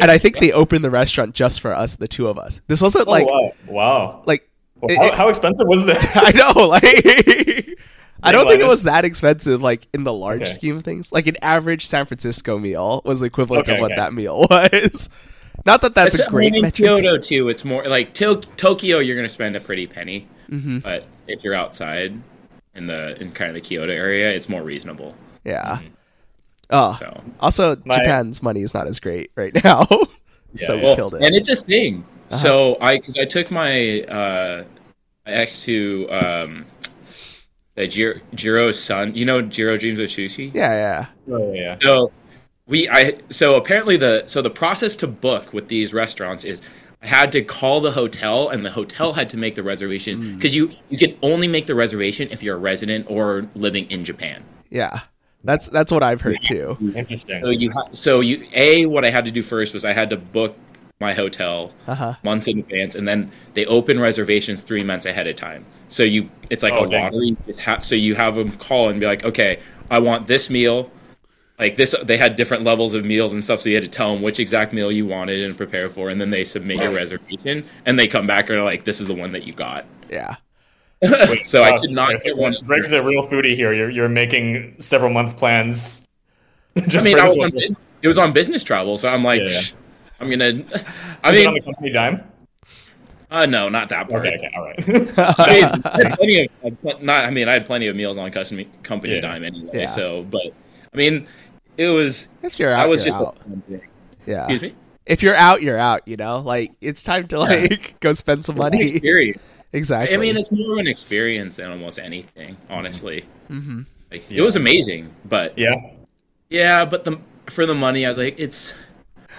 and 0.00 0.10
i 0.10 0.18
think 0.18 0.38
they 0.38 0.52
opened 0.52 0.84
the 0.84 0.90
restaurant 0.90 1.34
just 1.34 1.60
for 1.60 1.74
us 1.74 1.96
the 1.96 2.08
two 2.08 2.28
of 2.28 2.38
us 2.38 2.60
this 2.66 2.80
wasn't 2.80 3.06
oh, 3.06 3.10
like 3.10 3.26
wow, 3.26 3.52
wow. 3.66 4.22
like 4.26 4.48
well, 4.80 4.90
it, 4.90 5.12
how, 5.12 5.16
how, 5.16 5.28
expensive 5.28 5.66
was 5.66 5.84
this 5.84 6.04
i 6.14 6.30
know 6.32 6.66
like 6.66 7.78
I 8.22 8.32
don't 8.32 8.48
think 8.48 8.60
it 8.60 8.66
was 8.66 8.84
that 8.84 9.04
expensive, 9.04 9.60
like 9.60 9.86
in 9.92 10.04
the 10.04 10.12
large 10.12 10.42
okay. 10.42 10.50
scheme 10.50 10.78
of 10.78 10.84
things. 10.84 11.12
Like 11.12 11.26
an 11.26 11.36
average 11.42 11.86
San 11.86 12.06
Francisco 12.06 12.58
meal 12.58 13.02
was 13.04 13.22
equivalent 13.22 13.68
okay, 13.68 13.76
to 13.76 13.82
what 13.82 13.92
okay. 13.92 14.00
that 14.00 14.14
meal 14.14 14.46
was. 14.50 15.08
Not 15.64 15.82
that 15.82 15.94
that's 15.94 16.14
it's, 16.14 16.26
a 16.26 16.30
great. 16.30 16.48
I 16.48 16.50
mean, 16.50 16.64
in 16.64 16.70
Kyoto 16.70 17.18
too, 17.18 17.48
it's 17.48 17.64
more 17.64 17.84
like 17.84 18.14
to- 18.14 18.40
Tokyo. 18.56 18.98
You're 18.98 19.16
going 19.16 19.28
to 19.28 19.32
spend 19.32 19.54
a 19.54 19.60
pretty 19.60 19.86
penny, 19.86 20.28
mm-hmm. 20.50 20.78
but 20.78 21.06
if 21.28 21.44
you're 21.44 21.54
outside 21.54 22.20
in 22.76 22.86
the 22.86 23.20
in 23.20 23.30
kind 23.32 23.48
of 23.50 23.54
the 23.54 23.60
Kyoto 23.60 23.92
area, 23.92 24.30
it's 24.30 24.48
more 24.48 24.62
reasonable. 24.62 25.14
Yeah. 25.44 25.78
Mm-hmm. 25.78 25.86
Oh, 26.70 26.96
so, 26.98 27.22
also 27.40 27.76
My, 27.84 27.96
Japan's 27.96 28.42
money 28.42 28.62
is 28.62 28.74
not 28.74 28.88
as 28.88 28.98
great 28.98 29.30
right 29.36 29.54
now, 29.62 29.86
yeah, 30.54 30.66
so 30.66 30.76
we 30.76 30.82
well, 30.82 30.96
killed 30.96 31.14
it. 31.14 31.22
And 31.22 31.34
it's 31.34 31.48
a 31.48 31.56
thing. 31.56 32.04
Uh-huh. 32.30 32.38
So 32.38 32.76
I 32.80 32.96
because 32.96 33.16
I 33.16 33.24
took 33.24 33.50
my 33.50 34.02
uh, 34.02 34.64
ex 35.26 35.62
to 35.64 36.08
um, 36.10 36.66
that 37.76 37.88
Jiro, 37.88 38.20
Jiro's 38.34 38.82
son. 38.82 39.14
You 39.14 39.24
know 39.24 39.42
Jiro 39.42 39.76
Dreams 39.76 40.00
of 40.00 40.06
Sushi. 40.06 40.52
Yeah, 40.52 40.72
yeah. 40.72 41.06
Oh 41.32 41.52
yeah. 41.52 41.76
So 41.82 42.10
we 42.66 42.88
I 42.88 43.18
so 43.30 43.54
apparently 43.54 43.96
the 43.96 44.24
so 44.26 44.42
the 44.42 44.50
process 44.50 44.96
to 44.98 45.06
book 45.06 45.52
with 45.52 45.68
these 45.68 45.94
restaurants 45.94 46.44
is 46.44 46.62
I 47.02 47.06
had 47.06 47.32
to 47.32 47.42
call 47.42 47.80
the 47.80 47.92
hotel 47.92 48.48
and 48.48 48.64
the 48.64 48.70
hotel 48.70 49.12
had 49.12 49.30
to 49.30 49.36
make 49.36 49.54
the 49.54 49.62
reservation 49.62 50.36
because 50.36 50.52
mm. 50.52 50.56
you 50.56 50.70
you 50.88 50.98
can 50.98 51.16
only 51.22 51.46
make 51.46 51.66
the 51.66 51.74
reservation 51.74 52.28
if 52.30 52.42
you're 52.42 52.56
a 52.56 52.58
resident 52.58 53.06
or 53.08 53.46
living 53.54 53.90
in 53.90 54.04
Japan. 54.04 54.42
Yeah. 54.70 55.00
That's 55.44 55.68
that's 55.68 55.92
what 55.92 56.02
I've 56.02 56.20
heard 56.20 56.38
too. 56.44 56.76
Interesting. 56.96 57.42
So 57.42 57.50
you 57.50 57.70
ha- 57.70 57.88
so 57.92 58.20
you 58.20 58.48
a 58.52 58.86
what 58.86 59.04
I 59.04 59.10
had 59.10 59.24
to 59.26 59.30
do 59.30 59.42
first 59.42 59.74
was 59.74 59.84
I 59.84 59.92
had 59.92 60.10
to 60.10 60.16
book 60.16 60.56
my 61.00 61.12
hotel 61.12 61.72
uh-huh. 61.86 62.14
months 62.22 62.48
in 62.48 62.58
advance, 62.58 62.94
and 62.94 63.06
then 63.06 63.30
they 63.54 63.66
open 63.66 64.00
reservations 64.00 64.62
three 64.62 64.82
months 64.82 65.06
ahead 65.06 65.26
of 65.26 65.36
time. 65.36 65.64
So 65.88 66.02
you, 66.02 66.30
it's 66.50 66.62
like 66.62 66.72
oh, 66.72 66.84
a 66.84 66.86
lottery. 66.86 67.36
Ha- 67.60 67.80
so 67.80 67.94
you 67.94 68.14
have 68.14 68.34
them 68.34 68.50
call 68.52 68.88
and 68.88 68.98
be 68.98 69.06
like, 69.06 69.24
okay, 69.24 69.60
I 69.90 70.00
want 70.00 70.26
this 70.26 70.48
meal. 70.50 70.90
Like 71.58 71.76
this, 71.76 71.94
they 72.02 72.18
had 72.18 72.36
different 72.36 72.64
levels 72.64 72.92
of 72.92 73.04
meals 73.04 73.32
and 73.32 73.42
stuff, 73.42 73.60
so 73.60 73.70
you 73.70 73.76
had 73.76 73.84
to 73.84 73.90
tell 73.90 74.12
them 74.12 74.22
which 74.22 74.38
exact 74.38 74.74
meal 74.74 74.92
you 74.92 75.06
wanted 75.06 75.42
and 75.42 75.56
prepare 75.56 75.88
for, 75.88 76.10
and 76.10 76.20
then 76.20 76.28
they 76.28 76.44
submit 76.44 76.76
your 76.76 76.92
reservation, 76.92 77.64
and 77.86 77.98
they 77.98 78.06
come 78.06 78.26
back 78.26 78.50
and 78.50 78.58
are 78.58 78.64
like, 78.64 78.84
"This 78.84 79.00
is 79.00 79.06
the 79.06 79.14
one 79.14 79.32
that 79.32 79.44
you 79.44 79.54
got." 79.54 79.86
Yeah. 80.10 80.36
so 81.44 81.62
I 81.62 81.78
did 81.78 81.92
not 81.92 82.20
get 82.22 82.36
one. 82.36 82.56
Greg's 82.64 82.92
a 82.92 83.02
real 83.02 83.26
foodie 83.26 83.54
here. 83.54 83.72
You're 83.72 83.90
you're 83.90 84.08
making 84.08 84.76
several 84.80 85.10
month 85.10 85.38
plans. 85.38 86.06
I 86.76 87.02
mean, 87.02 87.18
I 87.18 87.26
was 87.26 87.38
on, 87.38 87.52
it 88.02 88.08
was 88.08 88.18
on 88.18 88.32
business 88.32 88.62
travel, 88.62 88.98
so 88.98 89.08
I'm 89.08 89.24
like, 89.24 89.40
yeah, 89.40 89.48
yeah. 89.48 89.60
I'm 90.20 90.30
gonna. 90.30 90.62
I 91.24 91.32
mean, 91.32 91.46
on 91.46 91.54
the 91.54 91.60
company 91.60 91.90
dime. 91.90 92.22
Uh, 93.30 93.44
no, 93.44 93.68
not 93.68 93.88
that 93.88 94.08
part. 94.08 94.26
Okay, 94.26 94.36
okay 94.36 94.50
all 94.54 94.64
right. 94.64 94.78
I, 95.38 95.46
mean, 95.50 95.64
I 95.84 96.02
had 96.02 96.16
plenty 96.16 96.50
of 96.62 97.02
not. 97.02 97.24
I 97.24 97.30
mean, 97.30 97.48
I 97.48 97.54
had 97.54 97.66
plenty 97.66 97.88
of 97.88 97.96
meals 97.96 98.18
on 98.18 98.30
custom 98.30 98.64
company 98.82 99.14
yeah. 99.14 99.20
dime 99.20 99.44
anyway. 99.44 99.70
Yeah. 99.72 99.86
So, 99.86 100.22
but 100.22 100.52
I 100.94 100.96
mean, 100.96 101.26
it 101.76 101.88
was. 101.88 102.28
If 102.42 102.58
you're 102.58 102.72
out, 102.72 102.80
I 102.80 102.86
was 102.86 103.04
just. 103.04 103.18
Out. 103.18 103.38
Yeah. 104.26 104.42
Excuse 104.44 104.62
me. 104.62 104.74
If 105.06 105.22
you're 105.22 105.36
out, 105.36 105.62
you're 105.62 105.78
out. 105.78 106.06
You 106.06 106.16
know, 106.16 106.40
like 106.40 106.72
it's 106.80 107.02
time 107.02 107.28
to 107.28 107.38
like 107.38 107.70
yeah. 107.70 107.94
go 108.00 108.12
spend 108.12 108.44
some 108.44 108.56
it's 108.56 108.70
money. 108.70 108.84
experience. 108.84 109.40
Exactly. 109.72 110.14
I 110.14 110.18
mean, 110.18 110.36
it's 110.36 110.50
more 110.50 110.72
of 110.72 110.78
an 110.78 110.86
experience 110.86 111.56
than 111.56 111.70
almost 111.70 111.98
anything, 111.98 112.56
honestly. 112.70 113.24
Mm-hmm. 113.50 113.82
Like, 114.10 114.30
yeah. 114.30 114.38
It 114.38 114.42
was 114.42 114.56
amazing, 114.56 115.14
but 115.24 115.58
yeah, 115.58 115.74
yeah, 116.48 116.84
but 116.84 117.04
the 117.04 117.18
for 117.48 117.66
the 117.66 117.74
money, 117.74 118.06
I 118.06 118.08
was 118.08 118.18
like, 118.18 118.38
it's 118.38 118.74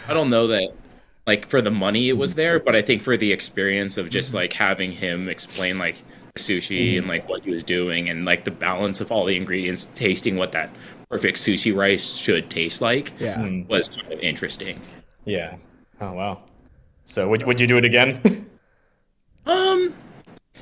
I 0.08 0.13
don't 0.13 0.30
know 0.30 0.47
that 0.47 0.73
like 1.26 1.47
for 1.47 1.62
the 1.62 1.71
money 1.71 2.10
it 2.10 2.17
was 2.17 2.36
there, 2.36 2.60
but 2.60 2.76
I 2.76 2.82
think 2.82 3.02
for 3.02 3.17
the 3.17 3.32
experience 3.32 3.97
of 3.97 4.10
just 4.10 4.34
like 4.34 4.54
having 4.54 4.91
him 4.91 5.30
explain 5.30 5.78
like 5.78 5.97
sushi 6.36 6.91
mm-hmm. 6.91 7.00
and 7.00 7.08
like 7.08 7.28
what 7.28 7.43
he 7.43 7.52
was 7.52 7.63
doing 7.63 8.10
and 8.10 8.23
like 8.23 8.45
the 8.45 8.52
balance 8.52 9.02
of 9.02 9.12
all 9.12 9.26
the 9.26 9.36
ingredients, 9.36 9.86
tasting 9.95 10.36
what 10.36 10.52
that 10.52 10.69
perfect 11.10 11.38
sushi 11.38 11.76
rice 11.76 12.15
should 12.15 12.50
taste 12.50 12.82
like, 12.82 13.13
yeah, 13.20 13.38
mm. 13.38 13.67
was 13.67 13.89
kind 13.89 14.12
of 14.12 14.20
interesting. 14.20 14.80
Yeah. 15.26 15.56
Oh 16.02 16.13
wow. 16.13 16.41
So 17.06 17.28
would 17.30 17.43
would 17.43 17.60
you 17.60 17.67
do 17.67 17.78
it 17.78 17.86
again? 17.86 18.50
um. 19.46 19.93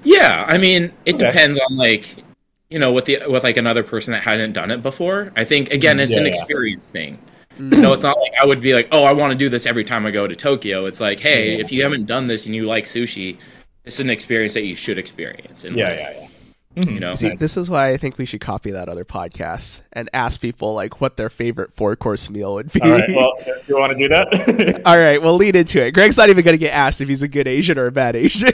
Yeah, 0.03 0.45
I 0.47 0.59
mean, 0.59 0.91
it 1.05 1.15
okay. 1.15 1.27
depends 1.27 1.59
on 1.59 1.77
like 1.77 2.23
you 2.69 2.79
know 2.79 2.91
with 2.91 3.05
the 3.05 3.19
with 3.27 3.43
like 3.43 3.57
another 3.57 3.83
person 3.83 4.11
that 4.11 4.23
hadn't 4.23 4.53
done 4.53 4.71
it 4.71 4.81
before. 4.81 5.31
I 5.35 5.43
think 5.43 5.71
again, 5.71 5.99
it's 5.99 6.11
yeah, 6.11 6.19
an 6.19 6.25
experience 6.25 6.87
thing. 6.87 7.19
Mm. 7.57 7.81
No, 7.81 7.93
it's 7.93 8.03
not 8.03 8.17
like 8.19 8.33
I 8.39 8.45
would 8.45 8.61
be 8.61 8.73
like, 8.73 8.89
oh, 8.91 9.03
I 9.03 9.13
want 9.13 9.31
to 9.31 9.37
do 9.37 9.49
this 9.49 9.65
every 9.65 9.83
time 9.83 10.05
I 10.05 10.11
go 10.11 10.27
to 10.27 10.35
Tokyo. 10.35 10.85
It's 10.85 10.99
like, 10.99 11.19
hey, 11.19 11.57
if 11.59 11.71
you 11.71 11.83
haven't 11.83 12.05
done 12.05 12.27
this 12.27 12.45
and 12.45 12.53
you 12.53 12.65
like 12.65 12.83
sushi, 12.85 13.37
it's 13.85 13.99
an 13.99 14.09
experience 14.09 14.53
that 14.53 14.63
you 14.63 14.75
should 14.75 14.97
experience. 14.97 15.63
In 15.63 15.77
yeah, 15.77 15.89
life. 15.89 15.99
yeah, 15.99 16.11
yeah. 16.21 16.27
Mm-hmm. 16.75 16.89
You 16.91 16.99
know, 16.99 17.15
See, 17.15 17.29
nice. 17.29 17.39
this 17.39 17.55
is 17.55 17.69
why 17.69 17.89
I 17.89 17.97
think 17.97 18.17
we 18.17 18.25
should 18.25 18.41
copy 18.41 18.71
that 18.71 18.89
other 18.89 19.05
podcast 19.05 19.81
and 19.93 20.09
ask 20.13 20.41
people 20.41 20.73
like 20.73 20.99
what 20.99 21.15
their 21.15 21.29
favorite 21.29 21.71
four 21.71 21.95
course 21.95 22.29
meal 22.29 22.53
would 22.55 22.71
be. 22.71 22.81
All 22.81 22.91
right, 22.91 23.09
well, 23.09 23.33
you 23.67 23.77
want 23.77 23.93
to 23.93 23.97
do 23.97 24.09
that? 24.09 24.81
All 24.85 24.97
right, 24.97 25.21
we'll 25.21 25.37
lead 25.37 25.55
into 25.55 25.81
it. 25.81 25.91
Greg's 25.91 26.17
not 26.17 26.29
even 26.29 26.43
going 26.43 26.53
to 26.53 26.59
get 26.59 26.73
asked 26.73 26.99
if 26.99 27.07
he's 27.07 27.23
a 27.23 27.27
good 27.29 27.47
Asian 27.47 27.77
or 27.77 27.85
a 27.85 27.91
bad 27.91 28.15
Asian. 28.15 28.51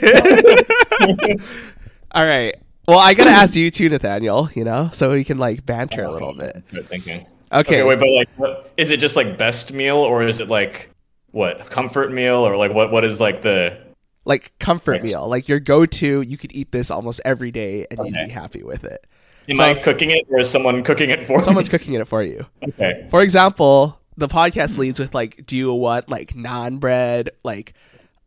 All 2.12 2.24
right. 2.24 2.54
Well, 2.86 2.98
I 2.98 3.14
gotta 3.14 3.30
ask 3.30 3.54
you 3.54 3.70
too, 3.70 3.88
Nathaniel. 3.88 4.50
You 4.54 4.64
know, 4.64 4.90
so 4.92 5.12
we 5.12 5.24
can 5.24 5.38
like 5.38 5.64
banter 5.64 6.02
a 6.02 6.10
little 6.10 6.34
bit. 6.34 6.62
Good 6.70 6.88
thinking. 6.88 7.26
Okay. 7.52 7.80
okay 7.80 7.82
wait, 7.84 7.98
but 7.98 8.08
like, 8.10 8.28
what, 8.36 8.72
is 8.76 8.90
it 8.90 8.98
just 8.98 9.14
like 9.14 9.38
best 9.38 9.72
meal, 9.72 9.98
or 9.98 10.22
is 10.22 10.40
it 10.40 10.48
like 10.48 10.90
what 11.30 11.70
comfort 11.70 12.12
meal, 12.12 12.46
or 12.46 12.56
like 12.56 12.72
what 12.72 12.90
what 12.90 13.04
is 13.04 13.20
like 13.20 13.42
the 13.42 13.78
like 14.24 14.52
comfort 14.58 14.92
right. 14.92 15.02
meal, 15.02 15.28
like 15.28 15.48
your 15.48 15.60
go 15.60 15.86
to? 15.86 16.22
You 16.22 16.36
could 16.36 16.52
eat 16.52 16.72
this 16.72 16.90
almost 16.90 17.20
every 17.24 17.50
day, 17.50 17.86
and 17.90 18.00
okay. 18.00 18.08
you'd 18.08 18.26
be 18.26 18.32
happy 18.32 18.62
with 18.62 18.84
it. 18.84 19.06
Am 19.48 19.56
so 19.56 19.64
I 19.64 19.74
cooking 19.74 20.10
it, 20.10 20.26
or 20.30 20.40
is 20.40 20.50
someone 20.50 20.82
cooking 20.84 21.10
it 21.10 21.26
for? 21.26 21.42
Someone's 21.42 21.72
me? 21.72 21.78
cooking 21.78 21.94
it 21.94 22.06
for 22.06 22.22
you. 22.22 22.46
Okay. 22.68 23.06
For 23.10 23.22
example, 23.22 24.00
the 24.16 24.28
podcast 24.28 24.78
leads 24.78 25.00
with 25.00 25.14
like, 25.14 25.44
do 25.46 25.56
you 25.56 25.72
want 25.74 26.08
like 26.08 26.34
non 26.34 26.78
bread, 26.78 27.30
like 27.42 27.74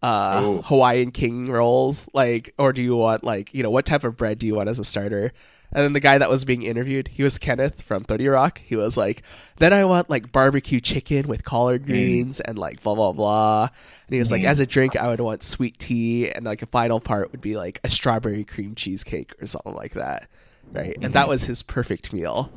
uh, 0.01 0.61
Hawaiian 0.63 1.11
king 1.11 1.47
rolls, 1.47 2.07
like, 2.13 2.53
or 2.59 2.73
do 2.73 2.81
you 2.81 2.95
want 2.95 3.23
like 3.23 3.53
you 3.53 3.63
know 3.63 3.71
what 3.71 3.85
type 3.85 4.03
of 4.03 4.17
bread 4.17 4.39
do 4.39 4.45
you 4.45 4.55
want 4.55 4.69
as 4.69 4.79
a 4.79 4.85
starter? 4.85 5.31
And 5.75 5.83
then 5.83 5.91
the 5.91 5.99
guy 5.99 6.17
that 6.17 6.29
was 6.29 6.45
being 6.45 6.63
interviewed, 6.63 7.09
he 7.09 7.21
was 7.21 7.37
Kenneth 7.37 7.81
from 7.81 8.05
30 8.05 8.29
Rock. 8.29 8.59
He 8.59 8.77
was 8.77 8.95
like, 8.95 9.23
then 9.57 9.73
I 9.73 9.83
want 9.83 10.09
like 10.09 10.31
barbecue 10.31 10.79
chicken 10.79 11.27
with 11.27 11.43
collard 11.43 11.83
mm. 11.83 11.87
greens 11.87 12.37
mm. 12.37 12.49
and 12.49 12.57
like 12.57 12.81
blah, 12.81 12.95
blah, 12.95 13.11
blah. 13.11 13.67
And 14.07 14.13
he 14.13 14.19
was 14.19 14.29
mm. 14.29 14.33
like, 14.33 14.43
as 14.45 14.61
a 14.61 14.65
drink, 14.65 14.95
I 14.95 15.09
would 15.09 15.19
want 15.19 15.43
sweet 15.43 15.77
tea. 15.77 16.31
And 16.31 16.45
like 16.45 16.61
a 16.61 16.65
final 16.65 17.01
part 17.01 17.33
would 17.33 17.41
be 17.41 17.57
like 17.57 17.81
a 17.83 17.89
strawberry 17.89 18.45
cream 18.45 18.73
cheesecake 18.73 19.33
or 19.41 19.47
something 19.47 19.73
like 19.73 19.95
that. 19.95 20.29
Right. 20.71 20.91
Mm-hmm. 20.91 21.03
And 21.03 21.13
that 21.13 21.23
mm-hmm. 21.23 21.29
was 21.31 21.43
his 21.43 21.61
perfect 21.61 22.13
meal. 22.13 22.53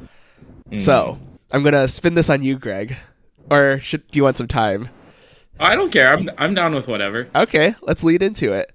Mm. 0.71 0.81
So 0.81 1.19
I'm 1.51 1.65
gonna 1.65 1.89
spin 1.89 2.15
this 2.15 2.31
on 2.31 2.45
you, 2.45 2.57
Greg. 2.57 2.95
Or 3.51 3.81
should 3.81 4.09
do 4.13 4.19
you 4.19 4.23
want 4.23 4.39
some 4.39 4.47
time? 4.47 4.91
I 5.59 5.75
don't 5.75 5.91
care. 5.91 6.13
I'm 6.13 6.31
I'm 6.39 6.55
down 6.55 6.73
with 6.73 6.87
whatever. 6.87 7.29
Okay, 7.35 7.75
let's 7.83 8.05
lead 8.05 8.23
into 8.23 8.53
it. 8.53 8.73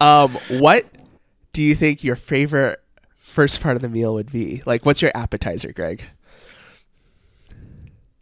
Um, 0.00 0.38
what 0.48 0.86
do 1.52 1.62
you 1.62 1.74
think 1.74 2.02
your 2.02 2.16
favorite 2.16 2.80
first 3.38 3.60
part 3.60 3.76
of 3.76 3.82
the 3.82 3.88
meal 3.88 4.14
would 4.14 4.32
be? 4.32 4.64
Like, 4.66 4.84
what's 4.84 5.00
your 5.00 5.12
appetizer, 5.14 5.72
Greg? 5.72 6.02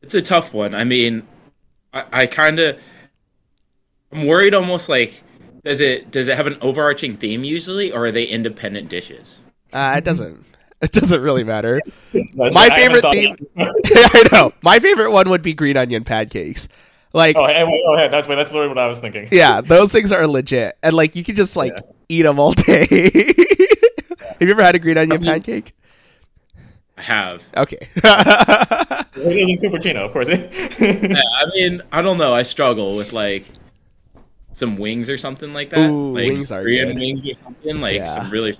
It's 0.03 0.15
a 0.15 0.21
tough 0.21 0.53
one. 0.53 0.75
I 0.75 0.85
mean, 0.85 1.27
I, 1.95 2.05
I 2.13 2.27
kind 2.27 2.59
of 2.61 2.79
I'm 4.13 4.27
worried 4.27 4.53
almost 4.53 4.91
like 4.91 5.23
does 5.65 5.81
it 5.81 6.11
does 6.11 6.29
it 6.29 6.37
have 6.37 6.47
an 6.47 6.59
overarching 6.61 7.17
theme 7.17 7.45
usually, 7.45 7.93
or 7.93 8.05
are 8.05 8.13
they 8.13 8.25
independent 8.25 8.91
dishes? 8.91 9.41
Uh, 9.73 9.95
it 9.97 10.05
doesn't. 10.05 10.45
It 10.83 10.93
doesn't 10.93 11.23
really 11.23 11.45
matter. 11.45 11.81
My 12.35 12.69
favorite 12.69 13.01
theme. 13.11 13.37
I 13.57 14.29
know. 14.31 14.53
My 14.61 14.81
favorite 14.81 15.13
one 15.13 15.31
would 15.31 15.41
be 15.41 15.55
green 15.55 15.79
onion 15.79 16.05
pancakes. 16.05 16.69
Like, 17.15 17.37
oh, 17.39 17.47
hey, 17.47 17.65
wait, 17.65 17.83
oh, 17.89 17.97
hey, 17.97 18.09
that's 18.09 18.27
that's 18.27 18.53
literally 18.53 18.69
what 18.69 18.77
I 18.77 18.87
was 18.87 18.99
thinking. 18.99 19.29
Yeah, 19.33 19.63
those 19.63 19.93
things 19.93 20.13
are 20.13 20.27
legit, 20.27 20.77
and 20.83 20.93
like 20.93 21.17
you 21.17 21.25
can 21.25 21.37
just 21.37 21.57
like 21.57 21.73
yeah. 21.75 21.93
eat 22.11 22.23
them 22.25 22.39
all 22.39 22.53
day. 22.53 23.31
have 24.21 24.41
you 24.41 24.51
ever 24.51 24.63
had 24.63 24.75
a 24.75 24.79
green 24.79 24.99
onion 24.99 25.23
pancake? 25.23 25.75
I 26.99 27.03
have. 27.03 27.43
Okay. 27.57 27.89
it 27.97 29.17
isn't 29.17 29.61
Cupertino, 29.61 30.07
of 30.07 30.13
course. 30.13 30.29
yeah, 30.29 30.37
I 31.35 31.47
mean, 31.53 31.83
I 31.93 32.01
don't 32.01 32.17
know. 32.17 32.33
I 32.33 32.43
struggle 32.43 32.97
with 32.97 33.13
like 33.13 33.45
some 34.53 34.77
wings 34.77 35.11
or 35.11 35.19
something 35.19 35.53
like 35.53 35.71
that. 35.71 35.91
Ooh, 35.91 36.15
like 36.15 36.29
wings 36.29 36.51
are 36.51 36.63
Korean 36.63 36.89
good. 36.89 36.99
wings 36.99 37.29
or 37.29 37.35
something 37.45 37.81
like 37.81 37.97
yeah. 37.97 38.15
some 38.15 38.31
really. 38.31 38.55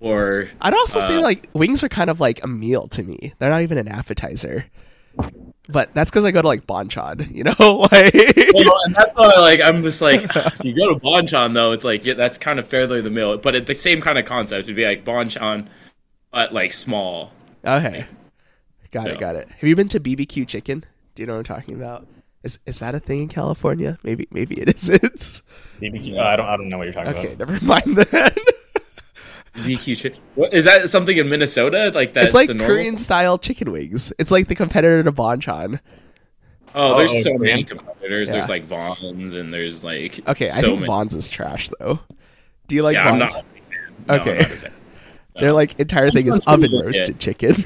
Or 0.00 0.48
I'd 0.60 0.74
also 0.74 0.98
uh, 0.98 1.02
say 1.02 1.18
like 1.18 1.48
wings 1.52 1.82
are 1.82 1.88
kind 1.88 2.10
of 2.10 2.20
like 2.20 2.42
a 2.42 2.48
meal 2.48 2.88
to 2.88 3.02
me. 3.02 3.34
They're 3.38 3.50
not 3.50 3.62
even 3.62 3.78
an 3.78 3.88
appetizer. 3.88 4.66
But 5.70 5.92
that's 5.94 6.10
because 6.10 6.24
I 6.24 6.30
go 6.30 6.40
to 6.40 6.48
like 6.48 6.66
Bonchon, 6.66 7.34
you 7.34 7.44
know, 7.44 7.52
like. 7.92 8.14
well, 8.54 8.80
and 8.84 8.94
that's 8.94 9.16
why 9.16 9.26
like 9.38 9.60
I'm 9.60 9.82
just 9.82 10.00
like 10.00 10.22
if 10.24 10.64
you 10.64 10.74
go 10.74 10.94
to 10.94 11.00
Bonchon 11.00 11.52
though, 11.52 11.72
it's 11.72 11.84
like 11.84 12.06
yeah, 12.06 12.14
that's 12.14 12.38
kind 12.38 12.58
of 12.58 12.66
fairly 12.66 13.02
the 13.02 13.10
meal, 13.10 13.36
but 13.36 13.54
it's 13.54 13.66
the 13.66 13.74
same 13.74 14.00
kind 14.00 14.18
of 14.18 14.24
concept. 14.24 14.64
It'd 14.64 14.76
be 14.76 14.86
like 14.86 15.04
Bonchon, 15.04 15.68
but 16.32 16.54
like 16.54 16.72
small. 16.72 17.32
Okay, 17.66 18.06
got 18.92 19.08
it, 19.08 19.20
got 19.20 19.36
it. 19.36 19.48
Have 19.50 19.68
you 19.68 19.76
been 19.76 19.88
to 19.88 20.00
BBQ 20.00 20.48
Chicken? 20.48 20.86
Do 21.14 21.22
you 21.22 21.26
know 21.26 21.34
what 21.34 21.50
I'm 21.50 21.56
talking 21.56 21.74
about? 21.74 22.06
Is 22.42 22.58
is 22.64 22.78
that 22.78 22.94
a 22.94 23.00
thing 23.00 23.22
in 23.22 23.28
California? 23.28 23.98
Maybe 24.02 24.26
maybe 24.30 24.58
it 24.60 24.68
isn't. 24.74 25.42
BBQ. 25.80 26.16
Uh, 26.16 26.22
I 26.22 26.36
don't 26.36 26.46
I 26.46 26.56
don't 26.56 26.70
know 26.70 26.78
what 26.78 26.84
you're 26.84 26.94
talking 26.94 27.10
okay, 27.10 27.32
about. 27.34 27.50
Okay, 27.50 27.52
never 27.52 27.64
mind 27.64 27.96
then. 27.96 28.32
BBQ 29.54 29.96
chicken. 29.96 30.20
What 30.34 30.52
is 30.52 30.64
that? 30.64 30.90
Something 30.90 31.16
in 31.16 31.28
Minnesota? 31.28 31.90
Like 31.94 32.14
that? 32.14 32.24
It's 32.24 32.34
like 32.34 32.48
Korean 32.48 32.96
style 32.96 33.38
chicken 33.38 33.70
wings. 33.70 34.12
It's 34.18 34.30
like 34.30 34.48
the 34.48 34.54
competitor 34.54 35.02
to 35.02 35.12
Bonchon. 35.12 35.80
Oh, 36.74 36.98
there's 36.98 37.12
oh, 37.12 37.20
so 37.22 37.34
okay. 37.34 37.38
many 37.38 37.64
competitors. 37.64 38.28
Yeah. 38.28 38.34
There's 38.34 38.48
like 38.48 38.64
Vons 38.64 39.34
and 39.34 39.52
there's 39.52 39.82
like 39.82 40.20
okay. 40.28 40.48
So 40.48 40.54
I 40.54 40.60
think 40.60 40.74
many. 40.74 40.86
Vons 40.86 41.14
is 41.14 41.28
trash 41.28 41.70
though. 41.78 42.00
Do 42.66 42.74
you 42.74 42.82
like 42.82 42.94
yeah, 42.94 43.10
Vons? 43.10 43.36
No, 44.06 44.14
okay. 44.14 44.46
Their 45.40 45.52
like 45.52 45.78
entire 45.78 46.10
thing 46.10 46.26
is 46.26 46.44
oven 46.46 46.72
roasted 46.72 47.18
chicken. 47.20 47.64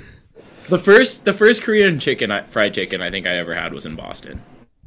The 0.68 0.78
first, 0.78 1.24
the 1.24 1.32
first 1.32 1.62
Korean 1.62 1.98
chicken, 1.98 2.32
fried 2.46 2.74
chicken 2.74 3.02
I 3.02 3.10
think 3.10 3.26
I 3.26 3.36
ever 3.36 3.54
had 3.54 3.72
was 3.72 3.84
in 3.84 3.96
Boston. 3.96 4.40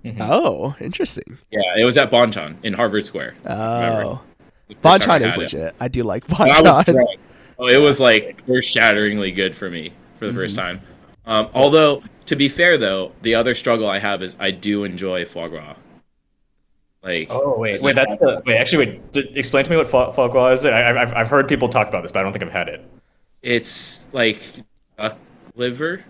Mm-hmm. 0.04 0.22
Oh, 0.22 0.76
interesting. 0.80 1.38
Yeah, 1.52 1.78
it 1.78 1.84
was 1.84 1.98
at 1.98 2.12
Bonchon 2.12 2.58
in 2.64 2.74
Harvard 2.74 3.06
Square. 3.06 3.36
Oh, 3.46 4.22
Bonchon 4.84 5.26
is 5.26 5.38
legit. 5.38 5.60
It. 5.62 5.76
I 5.80 5.88
do 5.88 6.04
like 6.04 6.26
Bonchon. 6.28 7.06
Oh, 7.58 7.68
it 7.68 7.78
was 7.78 8.00
like 8.00 8.42
earth 8.50 8.66
shatteringly 8.66 9.32
good 9.32 9.56
for 9.56 9.70
me 9.70 9.94
for 10.18 10.26
the 10.26 10.32
mm-hmm. 10.32 10.40
first 10.40 10.56
time. 10.56 10.82
Um, 11.26 11.50
although, 11.54 12.04
to 12.26 12.36
be 12.36 12.50
fair 12.50 12.78
though, 12.78 13.12
the 13.22 13.36
other 13.36 13.54
struggle 13.54 13.88
I 13.88 14.00
have 14.00 14.22
is 14.22 14.36
I 14.40 14.52
do 14.52 14.84
enjoy 14.84 15.26
foie 15.26 15.48
gras. 15.48 15.76
Like, 17.02 17.28
oh 17.30 17.58
wait, 17.58 17.82
wait, 17.82 17.96
that's 17.96 18.18
the 18.18 18.42
wait. 18.46 18.58
Actually, 18.58 18.88
wait. 18.88 19.12
D- 19.12 19.32
explain 19.36 19.64
to 19.64 19.72
me 19.72 19.78
what 19.78 19.88
foie, 19.88 20.12
foie 20.12 20.28
gras 20.28 20.54
is. 20.54 20.66
I, 20.66 20.80
have 20.80 21.14
I've 21.14 21.28
heard 21.28 21.48
people 21.48 21.70
talk 21.70 21.88
about 21.88 22.02
this, 22.02 22.12
but 22.12 22.20
I 22.20 22.24
don't 22.24 22.32
think 22.32 22.44
I've 22.44 22.52
had 22.52 22.68
it. 22.68 22.84
It's 23.42 24.08
like 24.12 24.42
a 24.98 25.16
liver. 25.56 26.04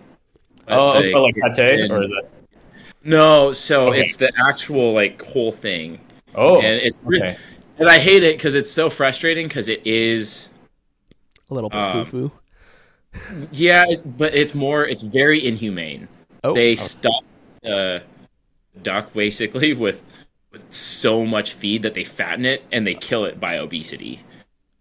Oh, 0.68 0.91
like, 0.91 1.14
oh, 1.14 1.24
like 1.24 1.36
pate, 1.53 1.91
or 1.91 2.03
is 2.03 2.10
it? 2.10 2.32
No, 3.03 3.51
so 3.51 3.89
okay. 3.89 4.03
it's 4.03 4.16
the 4.16 4.32
actual 4.47 4.93
like 4.93 5.22
whole 5.22 5.51
thing. 5.51 5.99
Oh, 6.34 6.62
and 6.62 6.82
it's 6.82 6.99
okay. 7.06 7.38
And 7.78 7.89
I 7.89 7.99
hate 7.99 8.23
it 8.23 8.38
because 8.38 8.55
it's 8.55 8.71
so 8.71 8.89
frustrating 8.89 9.47
because 9.47 9.69
it 9.69 9.86
is 9.86 10.49
a 11.49 11.53
little 11.53 11.69
bit 11.69 11.80
um, 11.80 12.05
foo 12.05 12.32
foo. 13.19 13.47
yeah, 13.51 13.86
but 14.17 14.34
it's 14.36 14.55
more. 14.55 14.86
It's 14.86 15.01
very 15.01 15.45
inhumane. 15.45 16.07
Oh, 16.43 16.53
they 16.53 16.73
okay. 16.73 16.76
stuff 16.76 17.23
the 17.61 18.03
duck 18.82 19.13
basically 19.13 19.73
with 19.86 20.05
with 20.51 20.73
so 20.73 21.26
much 21.26 21.53
feed 21.53 21.82
that 21.82 21.93
they 21.93 22.03
fatten 22.03 22.45
it 22.45 22.63
and 22.71 22.86
they 22.86 22.95
kill 22.95 23.26
it 23.26 23.39
by 23.39 23.57
obesity. 23.57 24.21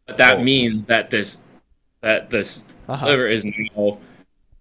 But 0.07 0.19
that 0.19 0.39
oh. 0.39 0.43
means 0.43 0.87
that 0.87 1.11
this 1.11 1.43
that 2.01 2.31
this 2.31 2.65
uh-huh. 2.89 3.07
liver 3.07 3.27
is 3.27 3.45
now 3.45 3.99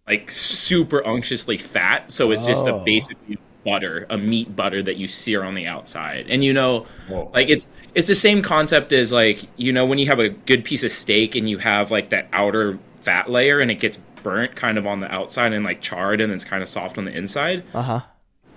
like 0.07 0.31
super 0.31 0.99
unctuously 0.99 1.57
fat, 1.57 2.11
so 2.11 2.31
it's 2.31 2.45
just 2.45 2.65
a 2.65 2.73
oh. 2.73 2.79
basically 2.79 3.37
butter, 3.63 4.05
a 4.09 4.17
meat 4.17 4.55
butter 4.55 4.83
that 4.83 4.97
you 4.97 5.07
sear 5.07 5.43
on 5.43 5.55
the 5.55 5.67
outside. 5.67 6.25
And 6.29 6.43
you 6.43 6.53
know, 6.53 6.85
Whoa. 7.07 7.31
like 7.33 7.49
it's 7.49 7.67
it's 7.95 8.07
the 8.07 8.15
same 8.15 8.41
concept 8.41 8.93
as 8.93 9.11
like, 9.11 9.47
you 9.57 9.73
know, 9.73 9.85
when 9.85 9.97
you 9.99 10.07
have 10.07 10.19
a 10.19 10.29
good 10.29 10.63
piece 10.63 10.83
of 10.83 10.91
steak 10.91 11.35
and 11.35 11.47
you 11.47 11.57
have 11.59 11.91
like 11.91 12.09
that 12.09 12.27
outer 12.33 12.79
fat 13.01 13.29
layer 13.29 13.59
and 13.59 13.69
it 13.69 13.75
gets 13.75 13.97
burnt 14.23 14.55
kind 14.55 14.77
of 14.77 14.87
on 14.87 14.99
the 14.99 15.13
outside 15.13 15.53
and 15.53 15.65
like 15.65 15.81
charred 15.81 16.21
and 16.21 16.31
it's 16.31 16.45
kind 16.45 16.63
of 16.63 16.69
soft 16.69 16.97
on 16.97 17.05
the 17.05 17.15
inside. 17.15 17.63
Uh-huh. 17.73 18.01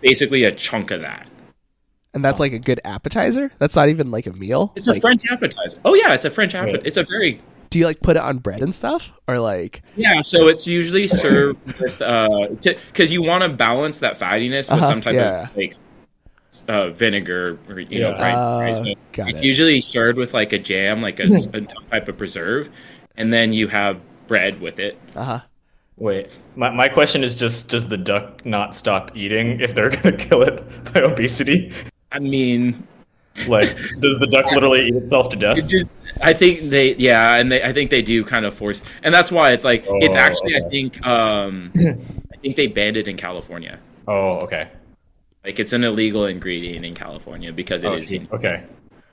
Basically 0.00 0.44
a 0.44 0.52
chunk 0.52 0.90
of 0.90 1.00
that. 1.00 1.26
And 2.14 2.24
that's 2.24 2.40
like 2.40 2.52
a 2.52 2.58
good 2.58 2.80
appetizer? 2.84 3.52
That's 3.58 3.76
not 3.76 3.90
even 3.90 4.10
like 4.10 4.26
a 4.26 4.32
meal? 4.32 4.72
It's 4.74 4.88
like... 4.88 4.98
a 4.98 5.00
French 5.00 5.26
appetizer. 5.30 5.78
Oh 5.84 5.94
yeah, 5.94 6.14
it's 6.14 6.24
a 6.24 6.30
French 6.30 6.54
appetizer. 6.54 6.82
It's 6.86 6.96
a 6.96 7.02
very 7.02 7.42
do 7.70 7.78
you 7.78 7.86
like 7.86 8.00
put 8.00 8.16
it 8.16 8.22
on 8.22 8.38
bread 8.38 8.62
and 8.62 8.74
stuff 8.74 9.10
or 9.28 9.38
like 9.38 9.82
yeah 9.96 10.20
so 10.20 10.48
it's 10.48 10.66
usually 10.66 11.06
served 11.06 11.58
with 11.80 12.00
uh 12.02 12.48
because 12.60 13.12
you 13.12 13.22
want 13.22 13.42
to 13.42 13.48
balance 13.48 14.00
that 14.00 14.18
fattiness 14.18 14.70
with 14.70 14.78
uh-huh, 14.78 14.86
some 14.86 15.00
type 15.00 15.14
yeah. 15.14 15.48
of 15.48 15.56
like 15.56 15.74
uh, 16.68 16.88
vinegar 16.90 17.58
or 17.68 17.80
you 17.80 18.00
yeah. 18.00 18.10
know 18.10 18.18
right, 18.18 18.32
uh, 18.32 18.58
right? 18.58 18.76
So 18.76 18.84
it's 19.26 19.40
it. 19.40 19.44
usually 19.44 19.80
served 19.80 20.16
with 20.16 20.32
like 20.32 20.52
a 20.54 20.58
jam 20.58 21.02
like 21.02 21.20
a, 21.20 21.24
a, 21.52 21.60
type 21.60 22.08
of 22.08 22.16
preserve 22.16 22.70
and 23.16 23.30
then 23.32 23.52
you 23.52 23.68
have 23.68 24.00
bread 24.26 24.60
with 24.60 24.78
it 24.78 24.98
uh-huh 25.14 25.40
wait 25.96 26.30
my, 26.56 26.70
my 26.70 26.88
question 26.88 27.24
is 27.24 27.34
just 27.34 27.68
does 27.68 27.88
the 27.88 27.96
duck 27.96 28.44
not 28.44 28.74
stop 28.74 29.14
eating 29.16 29.60
if 29.60 29.74
they're 29.74 29.90
gonna 29.90 30.16
kill 30.16 30.42
it 30.42 30.64
by 30.92 31.00
obesity 31.00 31.72
i 32.12 32.18
mean 32.18 32.86
like, 33.48 33.68
does 34.00 34.18
the 34.18 34.26
duck 34.30 34.50
literally 34.52 34.88
eat 34.88 34.94
itself 34.94 35.28
to 35.30 35.36
death? 35.36 35.58
It 35.58 35.66
just, 35.66 35.98
I 36.20 36.32
think 36.32 36.70
they, 36.70 36.94
yeah, 36.96 37.36
and 37.36 37.50
they, 37.50 37.62
I 37.62 37.72
think 37.72 37.90
they 37.90 38.02
do 38.02 38.24
kind 38.24 38.44
of 38.44 38.54
force, 38.54 38.82
and 39.02 39.14
that's 39.14 39.30
why 39.30 39.52
it's 39.52 39.64
like, 39.64 39.86
oh, 39.88 39.98
it's 40.00 40.16
actually, 40.16 40.56
okay. 40.56 40.66
I 40.66 40.68
think, 40.68 41.06
um, 41.06 41.72
I 41.76 42.36
think 42.38 42.56
they 42.56 42.66
banned 42.66 42.96
it 42.96 43.08
in 43.08 43.16
California. 43.16 43.78
Oh, 44.08 44.38
okay. 44.38 44.68
Like, 45.44 45.60
it's 45.60 45.72
an 45.72 45.84
illegal 45.84 46.26
ingredient 46.26 46.84
in 46.84 46.94
California 46.94 47.52
because 47.52 47.84
it 47.84 47.88
oh, 47.88 47.94
is. 47.94 48.12
Okay. 48.32 48.64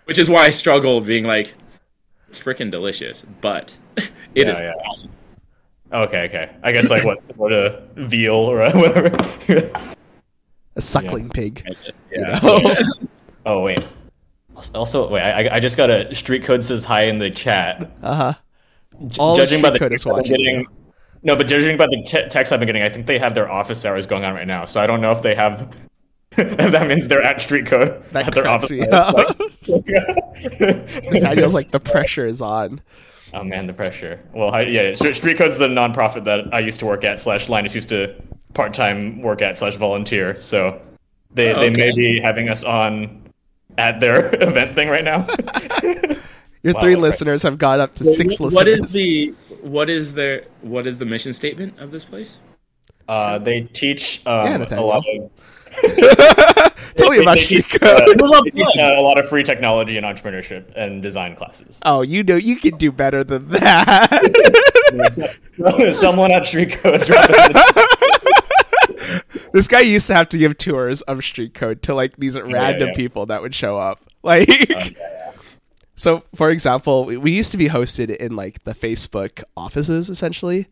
Which 0.05 0.17
is 0.17 0.29
why 0.29 0.45
I 0.45 0.49
struggle 0.49 0.99
being 0.99 1.25
like, 1.25 1.53
it's 2.27 2.39
freaking 2.39 2.71
delicious, 2.71 3.25
but 3.41 3.77
it 3.97 4.11
yeah, 4.35 4.49
is 4.49 4.59
yeah. 4.59 4.73
awesome. 4.87 5.11
Okay, 5.93 6.23
okay. 6.23 6.49
I 6.63 6.71
guess 6.71 6.89
like 6.89 7.05
what, 7.05 7.19
what 7.37 7.53
a 7.53 7.83
veal 7.95 8.33
or 8.33 8.57
whatever. 8.73 9.15
a 10.75 10.81
suckling 10.81 11.25
yeah. 11.25 11.31
pig. 11.33 11.63
Yeah. 12.11 12.39
You 12.43 12.61
know? 12.61 12.75
oh 13.45 13.61
wait. 13.61 13.85
Also, 14.73 15.09
wait, 15.09 15.21
I, 15.21 15.55
I 15.55 15.59
just 15.59 15.77
got 15.77 15.89
a 15.89 16.13
street 16.13 16.43
code 16.43 16.63
says 16.63 16.85
hi 16.85 17.03
in 17.03 17.19
the 17.19 17.29
chat. 17.29 17.91
Uh 18.01 18.15
huh. 18.15 18.33
All 19.19 19.35
judging 19.35 19.61
by 19.61 19.71
the 19.71 19.79
code 19.79 19.93
is 19.93 20.05
watching. 20.05 20.37
Getting, 20.37 20.67
no, 21.23 21.35
but 21.35 21.47
judging 21.47 21.77
by 21.77 21.87
the 21.87 22.03
te- 22.05 22.29
text 22.29 22.51
I've 22.51 22.59
been 22.59 22.67
getting, 22.67 22.83
I 22.83 22.89
think 22.89 23.07
they 23.07 23.17
have 23.17 23.33
their 23.33 23.51
office 23.51 23.83
hours 23.85 24.05
going 24.05 24.25
on 24.25 24.33
right 24.33 24.47
now. 24.47 24.65
So 24.65 24.81
I 24.81 24.87
don't 24.87 25.01
know 25.01 25.11
if 25.11 25.21
they 25.21 25.35
have. 25.35 25.81
that 26.35 26.87
means 26.87 27.07
they're 27.07 27.21
at 27.21 27.41
street 27.41 27.67
code 27.67 28.03
that 28.11 28.27
at 28.27 28.33
their 28.33 28.47
office. 28.47 28.69
Me 28.69 28.87
hours. 28.89 29.33
Daniel's 31.11 31.53
like 31.53 31.71
the 31.71 31.79
pressure 31.79 32.25
is 32.25 32.41
on. 32.41 32.81
Oh 33.33 33.43
man, 33.43 33.65
the 33.65 33.73
pressure. 33.73 34.19
Well, 34.33 34.51
I, 34.51 34.61
yeah, 34.61 34.93
Street 34.93 35.37
Code's 35.37 35.57
the 35.57 35.67
nonprofit 35.67 36.25
that 36.25 36.53
I 36.53 36.59
used 36.59 36.79
to 36.81 36.85
work 36.85 37.03
at 37.03 37.19
slash 37.19 37.49
Linus 37.49 37.73
used 37.73 37.89
to 37.89 38.13
part 38.53 38.75
time 38.75 39.21
work 39.21 39.41
at 39.41 39.57
slash 39.57 39.75
volunteer. 39.75 40.39
So 40.39 40.79
they 41.31 41.51
oh, 41.51 41.57
okay. 41.57 41.69
they 41.69 41.75
may 41.75 41.95
be 41.95 42.21
having 42.21 42.49
us 42.49 42.63
on 42.63 43.23
at 43.77 43.99
their 43.99 44.33
event 44.41 44.75
thing 44.75 44.89
right 44.89 45.03
now. 45.03 45.27
Your 46.63 46.73
wow, 46.75 46.81
three 46.81 46.95
listeners 46.95 47.43
have 47.43 47.57
got 47.57 47.81
up 47.81 47.93
to 47.95 48.05
six 48.05 48.39
what 48.39 48.53
listeners. 48.53 48.55
What 48.55 48.67
is 48.67 48.93
the 48.93 49.33
what 49.61 49.89
is 49.89 50.13
their 50.13 50.45
what 50.61 50.87
is 50.87 50.97
the 50.97 51.05
mission 51.05 51.33
statement 51.33 51.77
of 51.79 51.91
this 51.91 52.05
place? 52.05 52.39
Uh, 53.07 53.37
they 53.37 53.61
teach 53.61 54.25
um, 54.25 54.61
yeah, 54.61 54.79
a 54.79 54.81
lot 54.81 55.03
of. 55.05 55.29
Tell 56.95 57.09
me 57.09 57.21
about 57.21 57.37
they, 57.37 57.43
teach, 57.43 57.81
uh, 57.81 58.05
they 58.05 58.13
teach, 58.51 58.77
uh, 58.77 58.95
a 58.97 59.01
lot 59.01 59.19
of 59.19 59.27
free 59.27 59.41
technology 59.41 59.97
and 59.97 60.05
entrepreneurship 60.05 60.71
and 60.75 61.01
design 61.01 61.35
classes. 61.35 61.79
Oh, 61.83 62.01
you 62.01 62.23
know, 62.23 62.35
you 62.35 62.55
can 62.55 62.77
do 62.77 62.91
better 62.91 63.23
than 63.23 63.49
that. 63.49 64.19
Someone 65.93 66.31
at 66.31 66.45
Street 66.45 66.73
Code 66.73 67.09
this 69.53 69.67
guy 69.67 69.79
used 69.79 70.07
to 70.07 70.15
have 70.15 70.27
to 70.29 70.37
give 70.37 70.57
tours 70.57 71.01
of 71.03 71.23
street 71.23 71.53
code 71.53 71.81
to 71.83 71.95
like 71.95 72.17
these 72.17 72.39
random 72.39 72.89
yeah. 72.89 72.95
people 72.95 73.27
that 73.27 73.41
would 73.41 73.55
show 73.55 73.77
up. 73.77 74.01
Like, 74.25 74.71
Um, 74.71 74.95
so 75.97 76.23
for 76.33 76.49
example, 76.49 77.03
we, 77.03 77.17
we 77.17 77.31
used 77.31 77.51
to 77.51 77.57
be 77.57 77.67
hosted 77.67 78.15
in 78.15 78.37
like 78.37 78.63
the 78.63 78.73
Facebook 78.73 79.43
offices 79.57 80.09
essentially. 80.09 80.67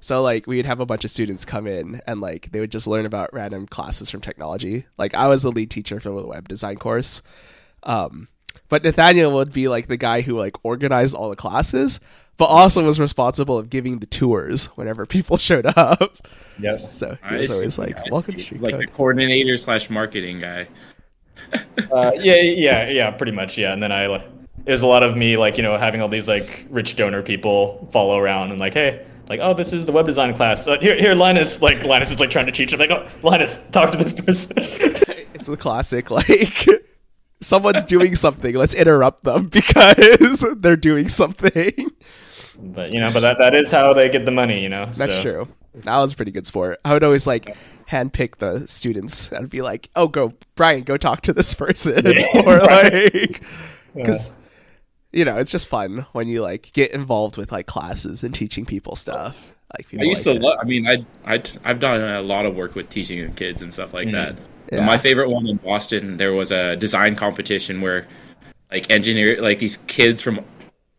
So 0.00 0.22
like 0.22 0.48
we'd 0.48 0.66
have 0.66 0.80
a 0.80 0.86
bunch 0.86 1.04
of 1.04 1.12
students 1.12 1.44
come 1.44 1.68
in 1.68 2.02
and 2.06 2.20
like 2.20 2.50
they 2.50 2.58
would 2.58 2.72
just 2.72 2.88
learn 2.88 3.06
about 3.06 3.32
random 3.32 3.66
classes 3.66 4.10
from 4.10 4.22
technology. 4.22 4.86
Like 4.98 5.14
I 5.14 5.28
was 5.28 5.42
the 5.42 5.52
lead 5.52 5.70
teacher 5.70 6.00
for 6.00 6.10
the 6.10 6.26
web 6.26 6.48
design 6.48 6.78
course. 6.78 7.22
Um, 7.84 8.28
but 8.68 8.82
Nathaniel 8.82 9.32
would 9.32 9.52
be 9.52 9.68
like 9.68 9.86
the 9.86 9.96
guy 9.96 10.20
who 10.22 10.36
like 10.36 10.56
organized 10.64 11.14
all 11.14 11.30
the 11.30 11.36
classes, 11.36 12.00
but 12.38 12.46
also 12.46 12.84
was 12.84 13.00
responsible 13.00 13.58
of 13.58 13.70
giving 13.70 13.98
the 14.00 14.06
tours 14.06 14.66
whenever 14.76 15.06
people 15.06 15.36
showed 15.48 15.66
up. 15.66 16.26
yes. 16.58 16.92
So 16.92 17.16
he 17.28 17.36
was 17.36 17.48
Nice. 17.50 17.56
always 17.56 17.78
like, 17.78 18.10
"Welcome 18.10 18.34
to 18.34 18.42
Street 18.42 18.60
like 18.60 18.72
Code." 18.74 18.82
the 18.82 18.86
coordinator 18.88 19.56
slash 19.56 19.90
marketing 19.90 20.40
guy. 20.40 20.68
Uh, 21.92 22.10
yeah, 22.18 22.36
yeah, 22.40 22.88
yeah, 22.88 23.10
pretty 23.10 23.30
much, 23.30 23.56
yeah. 23.58 23.72
And 23.72 23.80
then 23.82 23.92
I, 23.92 24.06
like, 24.06 24.26
there's 24.64 24.80
a 24.82 24.86
lot 24.86 25.02
of 25.02 25.16
me, 25.16 25.36
like, 25.36 25.56
you 25.58 25.62
know, 25.62 25.76
having 25.76 26.00
all 26.00 26.08
these, 26.08 26.26
like, 26.26 26.66
rich 26.70 26.96
donor 26.96 27.22
people 27.22 27.88
follow 27.92 28.18
around 28.18 28.50
and, 28.50 28.58
like, 28.58 28.72
hey, 28.74 29.06
like, 29.28 29.38
oh, 29.42 29.54
this 29.54 29.72
is 29.72 29.84
the 29.84 29.92
web 29.92 30.06
design 30.06 30.34
class. 30.34 30.66
Uh, 30.66 30.78
here, 30.80 30.96
here, 30.96 31.14
Linus, 31.14 31.60
like, 31.62 31.84
Linus 31.84 32.10
is, 32.10 32.18
like, 32.18 32.30
trying 32.30 32.46
to 32.46 32.52
teach. 32.52 32.72
I'm 32.72 32.80
like, 32.80 32.90
oh, 32.90 33.06
Linus, 33.22 33.68
talk 33.68 33.92
to 33.92 33.98
this 33.98 34.14
person. 34.14 34.56
it's 35.34 35.46
the 35.46 35.56
classic 35.56 36.10
like 36.10 36.66
someone's 37.40 37.84
doing 37.84 38.16
something 38.16 38.54
let's 38.54 38.72
interrupt 38.74 39.22
them 39.24 39.46
because 39.48 40.42
they're 40.58 40.74
doing 40.76 41.06
something 41.08 41.90
but, 42.58 42.92
you 42.92 43.00
know, 43.00 43.12
but 43.12 43.20
that, 43.20 43.38
that 43.38 43.54
is 43.54 43.70
how 43.70 43.92
they 43.92 44.08
get 44.08 44.24
the 44.24 44.30
money, 44.30 44.62
you 44.62 44.68
know? 44.68 44.86
that's 44.86 45.12
so. 45.14 45.22
true 45.22 45.48
that 45.74 45.98
was 45.98 46.14
a 46.14 46.16
pretty 46.16 46.30
good 46.30 46.46
sport 46.46 46.80
i 46.86 46.92
would 46.94 47.04
always 47.04 47.26
like 47.26 47.54
handpick 47.90 48.36
the 48.36 48.66
students 48.66 49.30
and 49.30 49.50
be 49.50 49.60
like 49.60 49.90
oh 49.94 50.08
go 50.08 50.32
brian 50.54 50.82
go 50.82 50.96
talk 50.96 51.20
to 51.20 51.34
this 51.34 51.52
person 51.62 52.02
Yeah. 52.06 52.26
or 52.46 52.60
like 52.60 53.42
because 53.94 54.30
you 55.12 55.22
know 55.26 55.36
it's 55.36 55.50
just 55.50 55.68
fun 55.68 56.06
when 56.12 56.28
you 56.28 56.40
like 56.40 56.72
get 56.72 56.92
involved 56.92 57.36
with 57.36 57.52
like 57.52 57.66
classes 57.66 58.22
and 58.22 58.34
teaching 58.34 58.64
people 58.64 58.96
stuff 58.96 59.36
like 59.76 59.86
people 59.88 60.06
I 60.06 60.08
used 60.08 60.24
like 60.24 60.36
to 60.36 60.40
it. 60.40 60.44
love. 60.44 60.58
I 60.62 60.64
mean, 60.64 60.86
I 60.86 61.04
I 61.26 61.42
I've 61.64 61.80
done 61.80 62.00
a 62.00 62.22
lot 62.22 62.46
of 62.46 62.54
work 62.54 62.74
with 62.74 62.88
teaching 62.88 63.30
kids 63.34 63.60
and 63.60 63.70
stuff 63.70 63.92
like 63.92 64.06
Mm. 64.08 64.12
that. 64.12 64.36
Yeah. 64.72 64.86
My 64.86 64.96
favorite 64.96 65.28
one 65.28 65.46
in 65.46 65.56
Boston, 65.56 66.16
there 66.18 66.32
was 66.32 66.52
a 66.52 66.76
design 66.76 67.16
competition 67.16 67.80
where, 67.80 68.06
like 68.70 68.88
engineer, 68.90 69.42
like 69.42 69.58
these 69.58 69.76
kids 69.88 70.22
from 70.22 70.40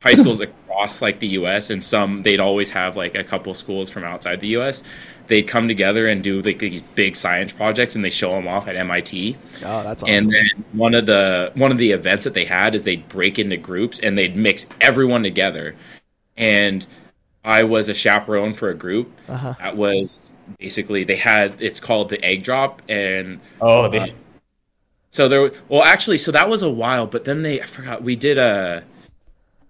high 0.02 0.14
schools 0.16 0.40
across 0.40 1.02
like 1.02 1.20
the 1.20 1.28
U.S. 1.30 1.70
and 1.70 1.84
some 1.84 2.24
they'd 2.24 2.40
always 2.40 2.70
have 2.70 2.96
like 2.96 3.16
a 3.16 3.24
couple 3.24 3.54
schools 3.54 3.90
from 3.90 4.04
outside 4.04 4.40
the 4.40 4.48
U.S. 4.50 4.84
They'd 5.28 5.44
come 5.48 5.68
together 5.68 6.08
and 6.08 6.24
do 6.24 6.42
like 6.42 6.60
these 6.60 6.82
big 6.96 7.16
science 7.16 7.52
projects, 7.52 7.96
and 7.96 8.06
they 8.06 8.10
show 8.10 8.32
them 8.32 8.48
off 8.48 8.68
at 8.68 8.76
MIT. 8.76 9.36
oh 9.66 9.84
that's 9.84 10.04
awesome 10.04 10.16
And 10.16 10.26
then 10.32 10.66
one 10.74 10.94
of 10.94 11.06
the 11.06 11.52
one 11.56 11.72
of 11.72 11.78
the 11.78 11.92
events 11.92 12.24
that 12.24 12.34
they 12.34 12.46
had 12.46 12.76
is 12.76 12.84
they'd 12.84 13.08
break 13.10 13.38
into 13.40 13.58
groups 13.58 14.00
and 14.00 14.18
they'd 14.18 14.36
mix 14.36 14.66
everyone 14.80 15.24
together. 15.24 15.76
And 16.38 16.86
I 17.44 17.64
was 17.64 17.90
a 17.90 17.94
chaperone 17.94 18.54
for 18.54 18.70
a 18.70 18.74
group 18.76 19.12
Uh-huh. 19.28 19.54
that 19.60 19.76
was 19.76 20.30
basically 20.60 21.04
they 21.04 21.16
had 21.18 21.62
it's 21.62 21.80
called 21.80 22.08
the 22.10 22.24
egg 22.24 22.44
drop 22.44 22.82
and 22.88 23.40
Oh, 23.60 23.90
they, 23.90 24.14
so 25.10 25.28
there 25.28 25.52
well 25.68 25.84
actually 25.84 26.18
so 26.20 26.32
that 26.32 26.48
was 26.48 26.64
a 26.64 26.70
while 26.70 27.06
but 27.08 27.26
then 27.26 27.42
they 27.42 27.62
I 27.62 27.66
forgot 27.66 28.02
we 28.04 28.16
did 28.16 28.38
a 28.38 28.84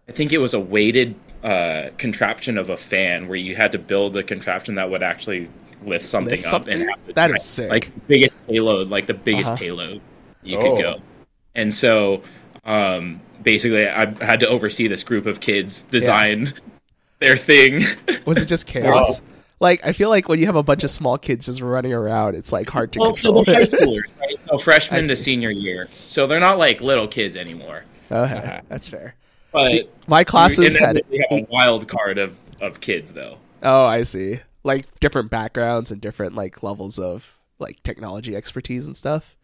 I 0.08 0.12
think 0.12 0.32
it 0.34 0.38
was 0.39 0.53
a 0.53 0.60
weighted 0.60 1.16
uh 1.43 1.89
contraption 1.97 2.58
of 2.58 2.70
a 2.72 2.78
fan 2.78 3.28
where 3.28 3.38
you 3.38 3.55
had 3.55 3.72
to 3.72 3.78
build 3.78 4.18
a 4.18 4.24
contraption 4.24 4.76
that 4.76 4.89
would 4.89 5.03
actually 5.03 5.47
lift 5.84 6.03
something 6.05 6.32
Lift 6.32 6.45
up 6.45 6.49
something? 6.51 6.82
and 6.82 6.89
have 6.89 7.05
the- 7.05 7.14
That 7.14 7.30
is 7.32 7.43
sick. 7.43 7.70
like 7.70 7.91
biggest 8.08 8.36
payload 8.47 8.88
like 8.88 9.05
the 9.05 9.14
biggest 9.14 9.49
Uh-huh. 9.51 9.58
payload 9.60 10.01
you 10.41 10.58
Oh. 10.58 10.62
could 10.76 10.82
go 10.82 11.01
and 11.53 11.72
so 11.72 12.24
um 12.66 13.22
basically 13.43 13.88
I 13.88 14.05
had 14.26 14.39
to 14.39 14.47
oversee 14.47 14.88
this 14.88 15.03
group 15.03 15.28
of 15.28 15.39
kids 15.39 15.84
design 15.84 16.51
their 17.20 17.38
thing 17.38 17.84
was 18.26 18.38
it 18.38 18.45
just 18.47 18.66
chaos 18.66 19.22
like 19.60 19.80
i 19.86 19.91
feel 19.91 20.10
like 20.10 20.28
when 20.30 20.38
you 20.39 20.45
have 20.47 20.55
a 20.55 20.62
bunch 20.64 20.84
of 20.84 20.89
small 20.91 21.18
kids 21.18 21.45
just 21.47 21.62
running 21.62 21.93
around 21.93 22.36
it's 22.36 22.51
like 22.51 22.70
hard 22.70 22.91
to 22.93 22.99
well 22.99 23.14
so 23.14 23.32
control 23.34 23.43
they're 23.43 23.55
high 23.55 23.62
it. 23.62 23.70
schoolers 23.72 24.20
right 24.20 24.41
so 24.41 24.58
freshman 24.68 25.03
to 25.08 25.16
senior 25.16 25.49
year 25.51 25.88
so 26.08 26.26
they're 26.28 26.39
not 26.39 26.58
like 26.60 26.82
little 26.82 27.08
kids 27.08 27.38
anymore 27.38 27.84
okay 28.12 28.34
Uh-huh. 28.38 28.62
that's 28.70 28.89
fair 28.89 29.14
but 29.52 29.70
See, 29.70 29.88
my 30.08 30.24
classes 30.24 30.76
had 30.76 30.98
have 30.98 31.06
a 31.32 31.48
wild 31.50 31.88
card 31.88 32.18
of 32.18 32.38
of 32.62 32.80
kids 32.80 33.14
though 33.14 33.38
oh 33.64 33.86
i 33.86 34.04
see 34.04 34.39
like 34.64 34.86
different 35.00 35.30
backgrounds 35.30 35.91
and 35.91 36.02
different 36.02 36.36
like 36.36 36.64
levels 36.64 37.00
of 37.00 37.38
like 37.60 37.82
technology 37.84 38.36
expertise 38.36 38.88
and 38.88 38.98
stuff 38.98 39.36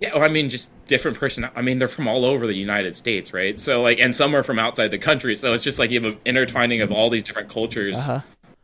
Yeah, 0.00 0.14
well, 0.14 0.22
I 0.22 0.28
mean, 0.28 0.48
just 0.48 0.70
different 0.86 1.18
person. 1.18 1.48
I 1.56 1.60
mean, 1.60 1.78
they're 1.80 1.88
from 1.88 2.06
all 2.06 2.24
over 2.24 2.46
the 2.46 2.54
United 2.54 2.94
States, 2.94 3.32
right? 3.32 3.58
So, 3.58 3.82
like, 3.82 3.98
and 3.98 4.14
some 4.14 4.32
are 4.36 4.44
from 4.44 4.56
outside 4.60 4.92
the 4.92 4.98
country. 4.98 5.34
So 5.34 5.54
it's 5.54 5.64
just 5.64 5.80
like 5.80 5.90
you 5.90 6.00
have 6.00 6.12
an 6.12 6.20
intertwining 6.24 6.82
of 6.82 6.92
all 6.92 7.10
these 7.10 7.24
different 7.24 7.48
cultures, 7.50 7.96
uh-huh 7.96 8.20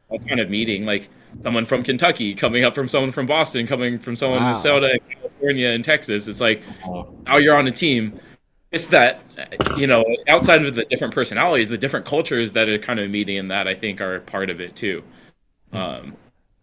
all 0.09 0.18
kind 0.20 0.41
of 0.41 0.51
meeting. 0.51 0.85
Like 0.85 1.09
someone 1.43 1.64
from 1.64 1.83
Kentucky 1.83 2.35
coming 2.35 2.64
up 2.64 2.75
from 2.75 2.89
someone 2.89 3.12
from 3.12 3.27
Boston, 3.27 3.66
coming 3.66 3.99
from 3.99 4.16
someone 4.16 4.41
Wow. 4.41 4.49
Minnesota, 4.49 4.99
California, 5.11 5.68
and 5.68 5.85
Texas. 5.85 6.29
It's 6.29 6.41
like 6.41 6.62
oh, 6.87 7.12
now 7.27 7.39
you're 7.39 7.57
on 7.57 7.66
a 7.66 7.72
team. 7.72 8.18
It's 8.75 8.87
that 8.89 9.20
uh, 9.39 9.77
you 9.77 9.87
know, 9.87 10.05
outside 10.29 10.64
of 10.64 10.75
the 10.75 10.85
different 10.87 11.14
personalities, 11.14 11.68
the 11.68 11.79
different 11.79 12.05
cultures 12.07 12.53
that 12.55 12.68
are 12.68 12.79
kind 12.79 12.99
of 12.99 13.09
meeting 13.09 13.37
in 13.37 13.49
that 13.49 13.68
I 13.68 13.75
think 13.75 14.01
are 14.01 14.20
part 14.20 14.51
of 14.51 14.61
it 14.61 14.75
too. 14.75 15.03
Um, 15.72 16.16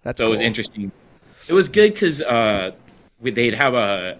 that's 0.04 0.20
so 0.20 0.28
it 0.28 0.30
was 0.30 0.42
interesting. 0.42 0.92
It 1.48 1.54
was 1.54 1.70
good 1.70 1.94
because 1.94 2.22
uh, 2.22 2.72
we- 3.22 3.32
they'd 3.32 3.54
have 3.54 3.74
a, 3.76 4.20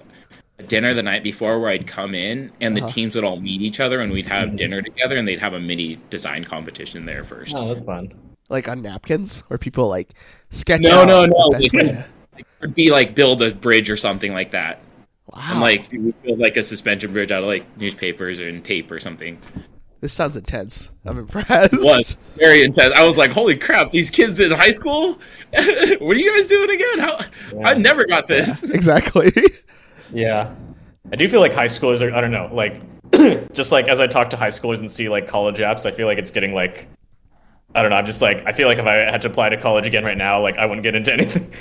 a 0.60 0.64
dinner 0.64 0.94
the 0.94 1.04
night 1.04 1.22
before 1.22 1.60
where 1.60 1.70
I'd 1.70 1.86
come 1.86 2.16
in 2.16 2.52
and 2.62 2.76
the 2.78 2.82
Uh-huh. 2.82 2.88
teams 2.94 3.16
would 3.16 3.24
all 3.26 3.40
meet 3.42 3.62
each 3.62 3.80
other 3.82 4.00
and 4.00 4.12
we'd 4.12 4.26
have 4.26 4.50
Mhm. 4.50 4.58
dinner 4.58 4.82
together 4.82 5.18
and 5.18 5.28
they'd 5.28 5.40
have 5.40 5.54
a 5.54 5.60
mini 5.60 6.00
design 6.10 6.46
competition 6.46 7.06
there 7.06 7.24
first. 7.26 7.54
oh, 7.56 7.68
that's 7.68 7.82
fun. 7.82 8.14
like 8.50 8.68
on 8.70 8.82
napkins 8.82 9.42
where 9.50 9.58
people 9.58 9.88
like 9.90 10.14
sketch 10.50 10.82
No, 10.82 11.02
out 11.02 11.08
no, 11.08 11.22
the 11.24 11.28
no, 11.28 11.50
best 11.52 11.70
to- 11.72 12.06
It'd 12.62 12.74
be 12.76 12.90
like 12.92 13.16
build 13.16 13.42
a 13.42 13.54
bridge 13.54 13.90
or 13.90 13.98
something 13.98 14.34
like 14.34 14.52
that. 14.52 14.82
Wow 15.34 15.42
And 15.52 15.60
like 15.62 15.90
we 15.92 16.12
build 16.24 16.40
like 16.40 16.58
a 16.58 16.64
suspension 16.64 17.14
bridge 17.14 17.32
out 17.32 17.44
of 17.44 17.48
like 17.48 17.66
newspapers 17.78 18.40
and 18.40 18.64
tape 18.64 18.92
or 18.92 19.00
something. 19.00 19.40
this 20.02 20.14
sounds 20.14 20.36
intense 20.38 20.90
i'm 21.06 21.18
impressed 21.20 21.74
It 21.74 21.80
was 21.80 22.18
very 22.38 22.64
intense. 22.64 22.94
I 22.96 23.06
was 23.06 23.18
like, 23.18 23.32
"Holy 23.32 23.56
crap! 23.56 23.92
These 23.92 24.10
kids 24.10 24.40
in 24.40 24.52
high 24.52 24.72
school? 24.72 25.20
what 25.52 26.18
are 26.18 26.20
you 26.20 26.34
guys 26.36 26.48
doing 26.48 26.70
again? 26.70 27.00
How? 27.00 27.20
I 27.64 27.74
never 27.76 28.06
got 28.06 28.28
this." 28.28 28.64
exactly 28.70 29.32
Yeah. 30.12 30.54
I 31.12 31.16
do 31.16 31.28
feel 31.28 31.40
like 31.42 31.54
high 31.54 31.66
schoolers 31.68 32.02
are, 32.02 32.14
I 32.16 32.22
don't 32.22 32.32
know, 32.32 32.50
like, 32.54 32.82
just 33.54 33.72
like 33.72 33.88
as 33.90 34.00
I 34.00 34.08
talk 34.08 34.30
to 34.32 34.38
high 34.38 34.50
schoolers 34.50 34.80
and 34.80 34.90
see 34.90 35.10
like 35.10 35.28
college 35.28 35.58
apps, 35.58 35.86
I 35.86 35.92
feel 35.92 36.08
like 36.08 36.18
it's 36.18 36.32
getting 36.32 36.54
like, 36.54 36.88
I 37.76 37.82
don't 37.82 37.92
know, 37.92 37.98
I'm 37.98 38.06
just 38.06 38.22
like, 38.22 38.46
I 38.46 38.54
feel 38.54 38.68
like 38.68 38.78
if 38.78 38.86
I 38.86 38.94
had 39.10 39.22
to 39.24 39.28
apply 39.28 39.50
to 39.50 39.58
college 39.58 39.86
again 39.86 40.04
right 40.06 40.18
now, 40.18 40.42
like, 40.42 40.58
I 40.58 40.66
wouldn't 40.66 40.84
get 40.84 40.96
into 40.96 41.12
anything. 41.14 41.52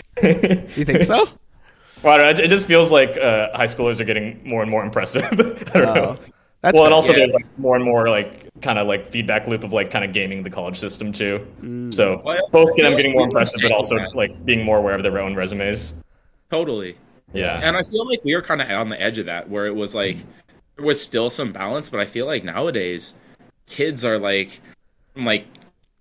you 0.77 0.85
think 0.85 1.03
so 1.03 1.29
Well, 2.03 2.15
I 2.15 2.19
don't 2.19 2.39
know, 2.39 2.45
it 2.45 2.49
just 2.49 2.67
feels 2.67 2.91
like 2.91 3.17
uh, 3.17 3.51
high 3.57 3.67
schoolers 3.67 4.01
are 4.01 4.05
getting 4.05 4.41
more 4.45 4.63
and 4.63 4.71
more 4.71 4.83
impressive. 4.85 5.25
I 5.75 5.79
don't 5.79 5.95
know. 5.95 6.17
Oh, 6.19 6.19
that's 6.63 6.75
well, 6.77 6.85
and 6.87 6.95
also 6.95 7.13
yeah. 7.13 7.21
there's 7.21 7.33
like 7.33 7.59
more 7.59 7.77
and 7.77 7.85
more 7.85 8.09
like 8.09 8.49
kind 8.61 8.79
of 8.79 8.87
like 8.87 9.07
feedback 9.07 9.47
loop 9.47 9.65
of 9.65 9.73
like 9.73 9.91
kind 9.91 10.05
of 10.05 10.13
gaming 10.13 10.43
the 10.43 10.51
college 10.51 10.79
system 10.79 11.13
too. 11.13 11.47
Mm. 11.63 11.93
So 11.93 12.21
Well, 12.25 12.37
both 12.51 12.75
get 12.77 12.83
them 12.83 12.97
getting 12.97 13.13
like 13.13 13.17
more 13.17 13.25
impressive, 13.25 13.61
but 13.63 13.73
also 13.73 13.97
that. 13.97 14.15
like 14.15 14.45
being 14.45 14.65
more 14.65 14.79
aware 14.79 14.95
of 14.95 15.03
their 15.03 15.19
own 15.19 15.35
resumes. 15.35 16.03
Totally. 16.51 16.97
Yeah. 17.33 17.61
And 17.63 17.77
I 17.77 17.83
feel 17.83 18.07
like 18.09 18.23
we 18.25 18.35
were 18.35 18.43
kind 18.43 18.61
of 18.61 18.71
on 18.71 18.89
the 18.89 19.01
edge 19.01 19.19
of 19.19 19.27
that, 19.27 19.49
where 19.49 19.67
it 19.67 19.75
was 19.75 19.95
like 19.95 20.19
there 20.77 20.85
was 20.85 21.01
still 21.01 21.31
some 21.31 21.53
balance, 21.53 21.89
but 21.89 22.01
I 22.01 22.07
feel 22.07 22.27
like 22.27 22.45
nowadays 22.45 23.15
kids 23.67 24.05
are 24.05 24.19
like, 24.19 24.61
from 25.15 25.25
like 25.25 25.47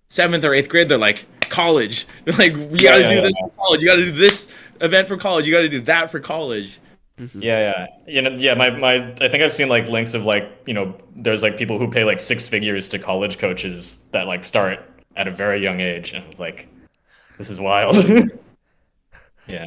seventh 0.08 0.44
or 0.44 0.52
eighth 0.52 0.68
grade, 0.68 0.88
they're 0.88 0.98
like 0.98 1.24
college. 1.48 2.06
They're 2.24 2.34
like, 2.38 2.52
you 2.52 2.68
Yeah, 2.72 2.90
gotta 2.90 3.00
yeah, 3.02 3.08
do 3.08 3.14
yeah. 3.16 3.20
this 3.22 3.38
for 3.38 3.50
college. 3.56 3.80
You 3.82 3.88
gotta 3.88 4.04
do 4.04 4.12
this 4.12 4.48
event 4.80 5.08
for 5.08 5.16
college. 5.16 5.46
You 5.46 5.52
gotta 5.52 5.68
do 5.68 5.80
that 5.82 6.10
for 6.10 6.20
college. 6.20 6.78
Mm-hmm. 7.18 7.42
Yeah, 7.42 7.58
yeah, 7.58 7.86
you 8.06 8.22
know, 8.22 8.30
yeah. 8.36 8.54
My, 8.54 8.70
my, 8.70 9.12
I 9.20 9.28
think 9.28 9.42
I've 9.42 9.52
seen 9.52 9.68
like 9.68 9.86
links 9.88 10.14
of 10.14 10.24
like, 10.24 10.50
you 10.66 10.72
know, 10.72 10.96
there's 11.16 11.42
like 11.42 11.58
people 11.58 11.78
who 11.78 11.86
pay 11.90 12.04
like 12.04 12.18
six 12.18 12.48
figures 12.48 12.88
to 12.88 12.98
college 12.98 13.38
coaches 13.38 14.04
that 14.12 14.26
like 14.26 14.42
start 14.42 14.88
at 15.16 15.28
a 15.28 15.30
very 15.30 15.62
young 15.62 15.80
age, 15.80 16.14
and 16.14 16.38
like, 16.38 16.66
this 17.36 17.50
is 17.50 17.60
wild. 17.60 17.96
yeah, 19.46 19.66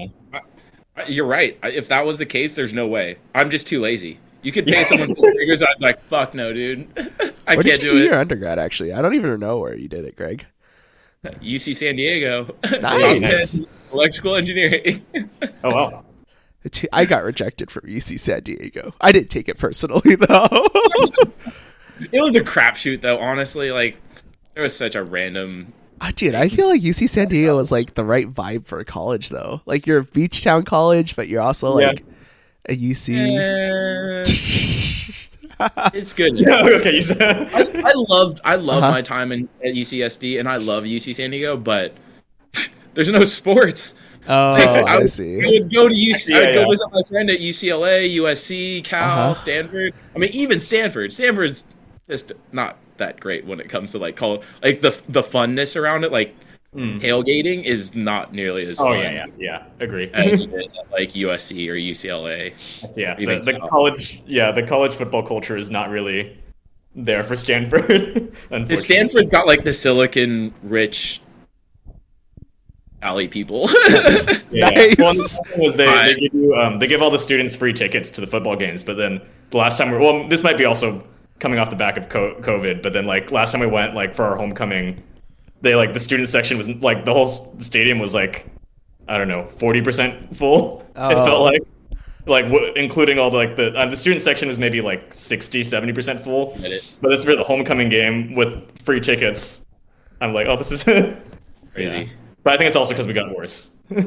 You're 1.07 1.27
right. 1.27 1.57
If 1.63 1.87
that 1.89 2.05
was 2.05 2.17
the 2.17 2.25
case, 2.25 2.55
there's 2.55 2.73
no 2.73 2.87
way. 2.87 3.17
I'm 3.35 3.51
just 3.51 3.67
too 3.67 3.79
lazy. 3.79 4.19
You 4.41 4.51
could 4.51 4.65
pay 4.65 4.83
someone 4.83 5.07
six 5.07 5.19
figures. 5.37 5.61
I'd 5.61 5.79
like, 5.79 6.03
fuck 6.05 6.33
no, 6.33 6.53
dude. 6.53 6.87
I 7.47 7.55
Where 7.55 7.63
can't 7.63 7.79
did 7.79 7.83
you 7.83 7.89
do 7.89 7.97
do 7.97 8.01
it. 8.01 8.05
your 8.05 8.15
undergrad? 8.19 8.57
Actually, 8.57 8.93
I 8.93 9.01
don't 9.01 9.13
even 9.13 9.39
know 9.39 9.59
where 9.59 9.75
you 9.75 9.87
did 9.87 10.05
it, 10.05 10.15
Greg. 10.15 10.45
UC 11.23 11.75
San 11.75 11.95
Diego. 11.95 12.53
Nice. 12.81 13.59
Electrical 13.93 14.35
engineering. 14.35 15.05
Oh 15.63 15.69
wow. 15.75 16.03
I 16.91 17.05
got 17.05 17.23
rejected 17.23 17.69
from 17.69 17.83
UC 17.83 18.19
San 18.19 18.41
Diego. 18.41 18.93
I 19.01 19.11
didn't 19.11 19.29
take 19.29 19.47
it 19.49 19.57
personally 19.57 20.15
though. 20.15 20.67
it 22.11 22.21
was 22.21 22.35
a 22.35 22.41
crapshoot, 22.41 23.01
though. 23.01 23.19
Honestly, 23.19 23.71
like 23.71 23.97
there 24.53 24.63
was 24.63 24.75
such 24.75 24.95
a 24.95 25.03
random. 25.03 25.73
Ah, 26.01 26.11
dude, 26.15 26.35
I 26.35 26.49
feel 26.49 26.67
like 26.67 26.81
UC 26.81 27.07
San 27.09 27.27
Diego 27.29 27.57
is 27.59 27.71
like 27.71 27.93
the 27.93 28.03
right 28.03 28.27
vibe 28.33 28.65
for 28.65 28.79
a 28.79 28.85
college, 28.85 29.29
though. 29.29 29.61
Like 29.65 29.85
you're 29.87 29.99
a 29.99 30.03
beach 30.03 30.43
town 30.43 30.63
college, 30.65 31.15
but 31.15 31.27
you're 31.27 31.41
also 31.41 31.77
Yeah. 31.79 31.87
like 31.87 32.03
a 32.67 32.75
UC. 32.75 34.25
it's 35.93 36.13
good. 36.13 36.37
Yeah, 36.37 36.63
okay, 36.79 36.95
you 36.95 37.01
said. 37.01 37.21
I, 37.53 37.89
I 37.89 37.93
loved 37.95 38.41
I 38.43 38.55
loved 38.55 38.83
Uh-huh. 38.83 38.91
my 38.91 39.01
time 39.01 39.31
in 39.31 39.47
at 39.63 39.73
UCSD 39.73 40.39
and 40.39 40.47
I 40.49 40.57
love 40.57 40.83
UC 40.83 41.15
San 41.15 41.31
Diego, 41.31 41.57
but 41.57 41.93
there's 42.93 43.09
no 43.09 43.23
sports. 43.25 43.95
Oh, 44.27 44.53
I 44.53 44.63
I 44.81 44.97
would- 44.99 45.09
see. 45.09 45.43
I 45.45 45.49
would 45.59 45.73
go 45.73 45.87
to 45.87 45.93
UC. 45.93 46.29
Yeah, 46.29 46.37
I'd 46.39 46.53
go 46.53 46.61
yeah. 46.61 46.69
visit 46.69 46.87
my 46.93 47.03
friend 47.03 47.29
at 47.29 47.39
UCLA, 47.39 48.15
USC, 48.17 48.83
Cal, 48.83 49.03
Uh-huh. 49.03 49.33
Stanford. 49.33 49.93
I 50.15 50.17
mean, 50.19 50.29
even 50.33 50.59
Stanford. 50.59 51.11
Stanford's 51.11 51.65
just 52.09 52.31
not 52.51 52.77
that 52.97 53.19
great 53.19 53.45
when 53.45 53.59
it 53.59 53.69
comes 53.69 53.91
to 53.91 53.97
like 53.97 54.15
call 54.15 54.43
like 54.61 54.81
the 54.81 54.97
the 55.09 55.21
funness 55.23 55.75
around 55.75 56.03
it. 56.05 56.11
Like 56.11 56.35
Mm. 56.75 57.01
tailgating 57.01 57.63
is 57.63 57.93
not 57.93 58.33
nearly 58.33 58.65
as 58.65 58.79
Oh 58.79 58.93
yeah, 58.93 59.11
yeah, 59.11 59.25
yeah. 59.37 59.63
Agree. 59.79 60.09
as 60.11 60.39
it 60.39 60.51
is 60.53 60.73
at 60.73 60.91
like 60.91 61.09
USC 61.09 61.69
or 61.69 61.75
UCLA. 61.75 62.53
yeah, 62.95 63.15
the, 63.15 63.39
the 63.39 63.59
college, 63.69 64.23
yeah, 64.25 64.51
the 64.51 64.63
college 64.63 64.95
football 64.95 65.21
culture 65.21 65.55
is 65.55 65.69
not 65.69 65.89
really 65.91 66.35
there 66.95 67.23
for 67.23 67.35
Stanford. 67.35 68.35
Stanford's 68.75 69.29
got 69.29 69.45
like 69.45 69.63
the 69.63 69.73
silicon 69.73 70.51
rich 70.63 71.21
alley 73.03 73.27
people. 73.27 73.69
Yeah. 74.53 74.69
Nice. 74.69 74.95
Well, 74.99 75.09
and 75.09 75.19
the 75.19 75.43
thing 75.47 75.63
was 75.63 75.75
they, 75.75 75.87
they 75.87 76.19
give 76.19 76.33
you 76.35 76.53
um, 76.53 76.77
they 76.77 76.85
give 76.85 77.01
all 77.01 77.09
the 77.09 77.17
students 77.17 77.55
free 77.55 77.73
tickets 77.73 78.11
to 78.11 78.21
the 78.21 78.27
football 78.27 78.55
games, 78.55 78.83
but 78.83 78.97
then 78.97 79.19
the 79.49 79.57
last 79.57 79.79
time 79.79 79.89
we 79.89 79.97
well, 79.97 80.27
this 80.27 80.43
might 80.43 80.59
be 80.59 80.65
also 80.65 81.03
coming 81.39 81.57
off 81.57 81.71
the 81.71 81.75
back 81.75 81.97
of 81.97 82.07
COVID, 82.07 82.83
but 82.83 82.93
then 82.93 83.07
like 83.07 83.31
last 83.31 83.51
time 83.51 83.61
we 83.61 83.67
went 83.67 83.95
like 83.95 84.13
for 84.13 84.25
our 84.25 84.35
homecoming, 84.35 85.01
they 85.63 85.73
like 85.75 85.93
the 85.93 85.99
student 85.99 86.29
section 86.29 86.57
was 86.59 86.69
like 86.69 87.03
the 87.05 87.13
whole 87.13 87.25
stadium 87.25 87.97
was 87.97 88.13
like 88.13 88.45
I 89.07 89.17
don't 89.17 89.27
know 89.27 89.49
forty 89.57 89.81
percent 89.81 90.37
full. 90.37 90.81
It 90.95 90.99
Oh. 90.99 91.25
felt 91.25 91.41
like 91.41 91.59
like 92.27 92.45
w- 92.45 92.71
including 92.75 93.17
all 93.19 93.31
the 93.31 93.37
like 93.37 93.55
the 93.55 93.73
uh, 93.75 93.87
the 93.87 93.95
student 93.97 94.21
section 94.21 94.47
was 94.47 94.59
maybe 94.59 94.79
like 94.81 95.11
60 95.13 95.63
70 95.63 95.91
percent 95.93 96.19
full, 96.21 96.53
but 97.01 97.09
this 97.09 97.19
is 97.19 97.25
for 97.25 97.35
the 97.35 97.43
homecoming 97.43 97.89
game 97.89 98.35
with 98.35 98.53
free 98.85 98.99
tickets. 99.01 99.65
I'm 100.21 100.33
like, 100.33 100.45
oh, 100.47 100.55
this 100.55 100.71
is 100.71 100.83
Crazy. 101.73 101.97
Yeah. 101.99 102.05
But 102.43 102.53
I 102.53 102.57
think 102.57 102.67
it's 102.67 102.75
also 102.77 102.93
because 102.93 103.07
we 103.07 103.13
got 103.13 103.35
worse. 103.35 103.71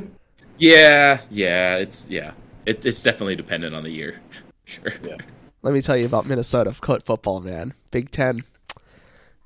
Yeah, 0.58 1.20
yeah, 1.30 1.76
it's 1.76 2.06
yeah, 2.08 2.32
it, 2.64 2.86
it's 2.86 3.02
definitely 3.02 3.36
dependent 3.36 3.74
on 3.74 3.82
the 3.82 3.90
year. 3.90 4.20
Sure. 4.64 4.92
Yeah. 5.04 5.16
Let 5.62 5.74
me 5.74 5.82
tell 5.82 5.96
you 5.98 6.06
about 6.06 6.24
Minnesota 6.26 6.72
foot 6.72 7.04
football, 7.04 7.40
man. 7.40 7.74
Big 7.90 8.10
Ten. 8.10 8.42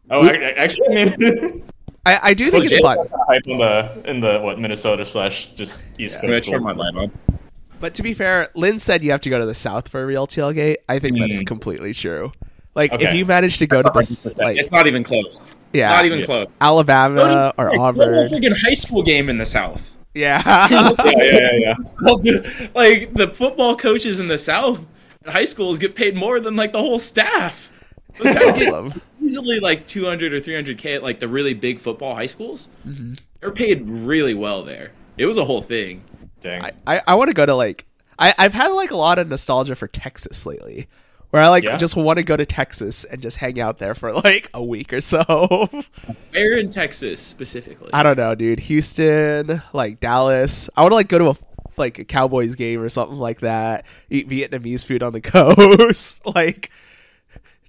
Oh, 0.09 0.21
I, 0.21 0.31
I- 0.35 0.51
actually, 0.53 0.87
I 0.89 1.17
mean, 1.17 1.63
I, 2.07 2.19
I 2.31 2.35
do 2.35 2.51
think 2.51 2.65
it's 2.65 2.73
Legit. 2.81 3.11
fun. 3.11 3.21
hype 3.29 3.43
in 3.47 3.59
the 3.59 4.03
in 4.11 4.21
the 4.21 4.41
what 4.41 4.59
Minnesota 4.59 5.05
slash 5.05 5.47
just 5.55 5.83
East 5.99 6.17
I'm 6.19 6.23
gonna 6.23 6.35
Coast. 6.35 6.51
turn 6.51 6.59
schools. 6.61 6.77
my 6.77 6.85
light 6.85 6.95
on. 6.97 7.39
But 7.79 7.95
to 7.95 8.03
be 8.03 8.15
fair, 8.15 8.49
Lynn 8.55 8.79
said 8.79 9.03
you 9.03 9.11
have 9.11 9.21
to 9.23 9.31
go 9.31 9.39
to 9.39 9.47
the 9.47 9.55
South 9.55 9.89
for 9.89 10.03
a 10.03 10.07
real 10.07 10.27
tailgate. 10.27 10.77
I 10.89 10.99
think 10.99 11.19
that's 11.19 11.41
Mm. 11.43 11.47
completely 11.47 11.93
true. 11.95 12.33
Like 12.75 12.93
if 12.95 13.13
you 13.15 13.27
manage 13.27 13.59
to 13.59 13.67
go 13.67 13.83
That's 13.83 14.09
to 14.23 14.29
the 14.29 14.35
100%. 14.35 14.45
like 14.45 14.57
It's 14.59 14.71
not 14.71 14.87
even 14.87 15.03
close. 15.05 15.41
yeah 15.73 15.89
Not 15.91 16.05
even 16.05 16.21
Yeah. 16.21 16.25
close. 16.27 16.57
Alabama 16.61 17.15
Go 17.17 17.29
to- 17.29 17.55
or 17.59 17.69
hey, 17.71 17.77
go 17.77 17.77
to 17.77 17.81
Auburn, 17.83 18.15
a 18.15 18.23
freaking 18.31 18.57
high 18.61 18.75
school 18.75 19.03
game 19.03 19.29
in 19.29 19.39
the 19.39 19.47
South. 19.47 19.91
yeah. 20.15 20.41
Yeah, 20.71 20.93
yeah, 21.05 21.23
yeah, 21.23 21.49
yeah. 21.59 21.75
Well, 22.03 22.19
dude, 22.19 22.47
like 22.75 23.13
the 23.15 23.29
football 23.35 23.77
coaches 23.77 24.21
in 24.21 24.29
the 24.29 24.39
South 24.39 24.85
at 25.27 25.33
high 25.33 25.45
schools 25.45 25.79
get 25.79 25.95
paid 25.95 26.15
more 26.17 26.39
than 26.41 26.57
like 26.57 26.73
the 26.73 26.79
whole 26.81 26.99
staff. 26.99 27.71
Those 28.19 28.35
guys 28.35 28.59
get 28.59 28.73
awesome. 28.73 29.03
Easily 29.31 29.61
like 29.61 29.87
200 29.87 30.33
or 30.33 30.41
300k 30.41 30.97
at 30.97 31.03
like 31.03 31.21
the 31.21 31.29
really 31.29 31.55
big 31.55 31.79
football 31.79 32.15
high 32.15 32.27
schools. 32.27 32.69
Mm-hmm. 32.87 33.15
They're 33.41 33.51
paid 33.53 33.87
really 33.87 34.35
well 34.35 34.63
there. 34.63 34.93
It 35.17 35.27
was 35.27 35.39
a 35.39 35.45
whole 35.45 35.63
thing. 35.63 36.03
Dang. 36.41 36.63
I, 36.63 36.73
I, 36.87 37.01
I 37.09 37.15
want 37.15 37.29
to 37.29 37.35
go 37.35 37.47
to 37.47 37.55
like 37.55 37.87
I, 38.19 38.35
I've 38.39 38.55
had 38.55 38.69
like 38.69 38.91
a 38.91 38.97
lot 38.97 39.19
of 39.19 39.29
nostalgia 39.29 39.75
for 39.75 39.89
Texas 39.89 40.45
lately. 40.47 40.89
Where 41.31 41.43
I 41.43 41.49
like 41.49 41.63
Yeah? 41.63 41.77
just 41.77 41.95
want 41.97 42.17
to 42.17 42.25
go 42.25 42.37
to 42.37 42.45
Texas 42.45 43.05
and 43.05 43.23
just 43.23 43.37
hang 43.37 43.61
out 43.61 43.79
there 43.79 43.95
for 43.95 44.13
like 44.13 44.51
a 44.53 44.65
week 44.65 44.93
or 44.93 45.01
so. 45.01 45.69
Where 46.33 46.57
in 46.57 46.71
Texas 46.71 47.21
specifically? 47.21 47.91
I 47.93 48.03
don't 48.03 48.17
know, 48.19 48.35
dude. 48.35 48.59
Houston, 48.61 49.63
like 49.73 50.01
Dallas. 50.01 50.69
I 50.77 50.83
want 50.83 50.91
to 50.91 50.97
like 50.97 51.09
go 51.09 51.19
to 51.19 51.29
a 51.31 51.37
like 51.77 51.99
a 52.01 52.05
Cowboys 52.05 52.57
game 52.57 52.81
or 52.81 52.89
something 52.89 53.17
like 53.19 53.41
that. 53.41 53.87
Eat 54.11 54.29
Vietnamese 54.29 54.85
food 54.85 55.03
on 55.05 55.13
the 55.13 55.21
coast. 55.23 56.21
like 56.27 56.71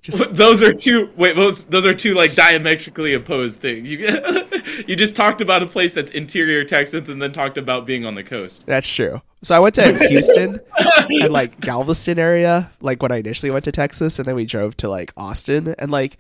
just 0.02 0.34
those 0.34 0.64
are 0.64 0.74
two 0.74 1.12
wait 1.16 1.36
those 1.36 1.64
those 1.66 1.86
are 1.86 1.94
two 1.94 2.14
like 2.14 2.36
diametrically 2.36 3.14
opposed 3.14 3.60
things. 3.60 3.92
You 3.92 4.00
you 4.88 4.96
just 4.96 5.16
talked 5.16 5.42
about 5.42 5.62
a 5.62 5.68
place 5.68 5.94
that's 5.94 6.12
interior 6.12 6.64
Texas 6.64 7.08
and 7.08 7.22
then 7.22 7.32
talked 7.32 7.58
about 7.58 7.86
being 7.86 8.06
on 8.06 8.16
the 8.16 8.24
coast. 8.24 8.66
That's 8.66 8.88
true. 8.88 9.22
So 9.44 9.56
I 9.56 9.60
went 9.60 9.76
to 9.76 9.98
Houston 10.10 10.60
and 11.10 11.32
like 11.32 11.60
Galveston 11.60 12.20
area, 12.20 12.72
like 12.82 13.02
when 13.02 13.12
I 13.12 13.18
initially 13.18 13.52
went 13.52 13.66
to 13.66 13.72
Texas, 13.72 14.20
and 14.20 14.28
then 14.28 14.36
we 14.36 14.46
drove 14.46 14.76
to 14.78 14.90
like 14.90 15.14
Austin, 15.16 15.76
and 15.78 15.92
like 15.92 16.18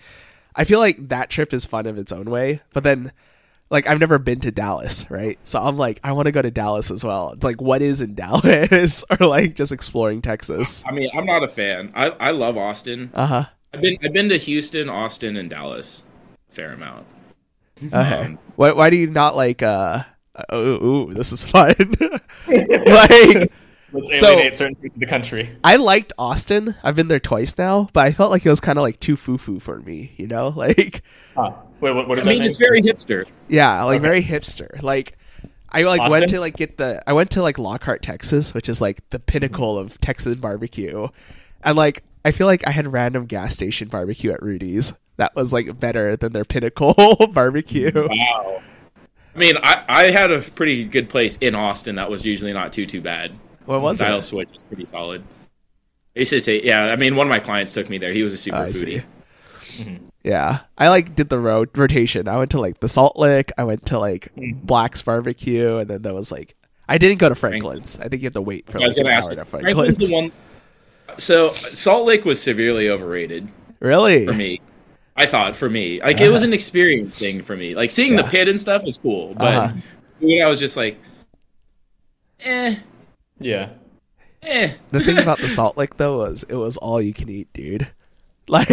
I 0.55 0.63
feel 0.63 0.79
like 0.79 1.09
that 1.09 1.29
trip 1.29 1.53
is 1.53 1.65
fun 1.65 1.85
of 1.87 1.97
its 1.97 2.11
own 2.11 2.29
way. 2.29 2.61
But 2.73 2.83
then, 2.83 3.11
like 3.71 3.87
I've 3.87 3.99
never 3.99 4.19
been 4.19 4.39
to 4.41 4.51
Dallas, 4.51 5.09
right? 5.09 5.39
So 5.43 5.59
I'm 5.59 5.77
like, 5.77 5.99
I 6.03 6.11
want 6.11 6.25
to 6.27 6.31
go 6.31 6.41
to 6.41 6.51
Dallas 6.51 6.91
as 6.91 7.03
well. 7.03 7.35
Like, 7.41 7.61
what 7.61 7.81
is 7.81 8.01
in 8.01 8.15
Dallas, 8.15 9.03
or 9.09 9.27
like 9.27 9.55
just 9.55 9.71
exploring 9.71 10.21
Texas? 10.21 10.83
I 10.85 10.91
mean, 10.91 11.09
I'm 11.15 11.25
not 11.25 11.43
a 11.43 11.47
fan. 11.47 11.91
I 11.95 12.09
I 12.09 12.31
love 12.31 12.57
Austin. 12.57 13.11
Uh 13.13 13.25
huh. 13.25 13.45
I've 13.73 13.81
been 13.81 13.97
I've 14.03 14.13
been 14.13 14.29
to 14.29 14.37
Houston, 14.37 14.89
Austin, 14.89 15.37
and 15.37 15.49
Dallas 15.49 16.03
a 16.49 16.53
fair 16.53 16.73
amount. 16.73 17.05
Okay. 17.83 17.95
Um, 17.95 18.39
why 18.55 18.71
why 18.73 18.89
do 18.89 18.95
you 18.97 19.07
not 19.07 19.35
like? 19.35 19.61
uh 19.63 20.03
Oh, 20.49 20.83
ooh, 20.85 21.13
this 21.13 21.31
is 21.33 21.43
fun. 21.55 21.75
like 22.47 23.51
Let's 23.93 24.19
So- 24.19 24.27
alienate 24.27 24.55
certain 24.55 24.75
parts 24.75 24.95
of 24.95 24.99
the 25.01 25.05
country. 25.05 25.49
I 25.63 25.75
liked 25.75 26.13
Austin. 26.17 26.75
I've 26.83 26.95
been 26.95 27.09
there 27.09 27.19
twice 27.19 27.57
now, 27.57 27.89
but 27.91 28.05
I 28.05 28.13
felt 28.13 28.31
like 28.31 28.45
it 28.45 28.49
was 28.49 28.61
kind 28.61 28.79
of 28.79 28.83
like 28.83 28.99
too 29.01 29.17
foo 29.17 29.37
foo 29.37 29.59
for 29.59 29.79
me. 29.81 30.13
You 30.17 30.27
know, 30.27 30.47
like. 30.55 31.03
Huh. 31.35 31.53
Wait, 31.81 31.91
what, 31.93 32.07
what 32.07 32.13
I 32.13 32.21
does 32.21 32.23
that 32.25 32.29
mean, 32.29 32.39
mean? 32.41 32.49
it's 32.49 32.57
very 32.57 32.79
hipster. 32.79 33.25
Yeah, 33.49 33.83
like 33.83 33.97
Okay. 33.97 34.03
very 34.03 34.23
hipster. 34.23 34.81
Like 34.81 35.17
I 35.69 35.83
like 35.83 35.99
Austin? 35.99 36.11
went 36.19 36.29
to 36.29 36.39
like 36.39 36.55
get 36.55 36.77
the 36.77 37.03
I 37.07 37.13
went 37.13 37.31
to 37.31 37.41
like 37.41 37.57
Lockhart, 37.57 38.01
Texas, 38.01 38.53
which 38.53 38.69
is 38.69 38.79
like 38.81 39.07
the 39.09 39.19
pinnacle 39.19 39.77
of 39.77 39.99
Texas 39.99 40.35
barbecue. 40.35 41.07
And 41.63 41.75
like 41.77 42.03
I 42.23 42.31
feel 42.31 42.47
like 42.47 42.67
I 42.67 42.71
had 42.71 42.91
random 42.91 43.25
gas 43.25 43.53
station 43.53 43.87
barbecue 43.87 44.31
at 44.31 44.41
Rudy's. 44.41 44.93
That 45.17 45.35
was 45.35 45.53
like 45.53 45.79
better 45.79 46.15
than 46.15 46.33
their 46.33 46.45
pinnacle 46.45 47.15
barbecue. 47.33 47.91
Wow. 47.93 48.61
I 49.35 49.37
mean, 49.37 49.55
I, 49.63 49.83
I 49.87 50.03
had 50.11 50.31
a 50.31 50.41
pretty 50.41 50.83
good 50.83 51.09
place 51.09 51.37
in 51.37 51.55
Austin 51.55 51.95
that 51.95 52.09
was 52.09 52.25
usually 52.25 52.53
not 52.53 52.73
too 52.73 52.85
too 52.85 53.01
bad. 53.01 53.31
What 53.65 53.81
was 53.81 53.99
Dial 53.99 54.17
it? 54.17 54.21
Switch 54.23 54.51
was 54.51 54.63
pretty 54.63 54.85
solid. 54.85 55.23
I 56.15 56.19
used 56.19 56.31
to 56.31 56.41
take 56.41 56.63
yeah. 56.63 56.85
I 56.85 56.95
mean, 56.95 57.15
one 57.15 57.27
of 57.27 57.31
my 57.31 57.39
clients 57.39 57.73
took 57.73 57.89
me 57.89 57.97
there. 57.97 58.11
He 58.11 58.23
was 58.23 58.33
a 58.33 58.37
super 58.37 58.57
I 58.57 58.71
see. 58.71 58.85
foodie. 58.85 59.03
Mm-hmm. 59.77 60.05
Yeah. 60.23 60.59
I 60.77 60.89
like 60.89 61.15
did 61.15 61.29
the 61.29 61.39
road 61.39 61.69
rotation. 61.77 62.27
I 62.27 62.37
went 62.37 62.51
to 62.51 62.59
like 62.59 62.79
the 62.79 62.89
Salt 62.89 63.17
Lick, 63.17 63.51
I 63.57 63.63
went 63.63 63.85
to 63.87 63.99
like 63.99 64.31
hmm. 64.33 64.51
Black's 64.63 65.01
barbecue, 65.01 65.77
and 65.77 65.89
then 65.89 66.01
there 66.01 66.13
was 66.13 66.31
like 66.31 66.55
I 66.89 66.97
didn't 66.97 67.19
go 67.19 67.29
to 67.29 67.35
Franklin's. 67.35 67.97
I 67.99 68.09
think 68.09 68.21
you 68.21 68.25
have 68.25 68.33
to 68.33 68.41
wait 68.41 68.69
for 68.69 68.79
I 68.79 68.87
was 68.87 68.97
like 68.97 68.97
an 68.97 69.03
gonna 69.03 69.15
hour 69.15 69.19
ask. 69.19 69.29
to 69.29 69.45
Franklin's. 69.45 69.75
Franklin's 69.75 70.09
the 70.09 70.13
one. 70.13 70.31
So 71.17 71.53
Salt 71.73 72.05
Lick 72.05 72.25
was 72.25 72.41
severely 72.41 72.89
overrated 72.89 73.47
Really? 73.79 74.25
for 74.25 74.33
me. 74.33 74.59
I 75.15 75.25
thought 75.25 75.55
for 75.55 75.69
me, 75.69 76.01
like 76.01 76.21
it 76.21 76.29
was 76.29 76.43
an 76.43 76.53
experience 76.53 77.13
thing 77.15 77.41
for 77.43 77.55
me. 77.57 77.75
Like 77.75 77.91
seeing 77.91 78.15
the 78.15 78.23
pit 78.23 78.47
and 78.47 78.59
stuff 78.59 78.83
was 78.83 78.97
cool, 78.97 79.33
but 79.35 79.53
Uh-huh. 79.53 79.73
I 80.45 80.47
was 80.49 80.59
just 80.59 80.77
like, 80.77 80.97
eh, 82.45 82.75
Yeah. 83.39 83.69
eh. 84.43 84.73
The 84.91 84.99
thing 85.01 85.17
about 85.17 85.39
the 85.39 85.49
Salt 85.49 85.77
Lick 85.77 85.97
though 85.97 86.17
was 86.19 86.43
it 86.49 86.55
was 86.55 86.77
all 86.77 87.01
you 87.01 87.13
can 87.13 87.29
eat, 87.29 87.51
dude. 87.53 87.87
Like 88.47 88.69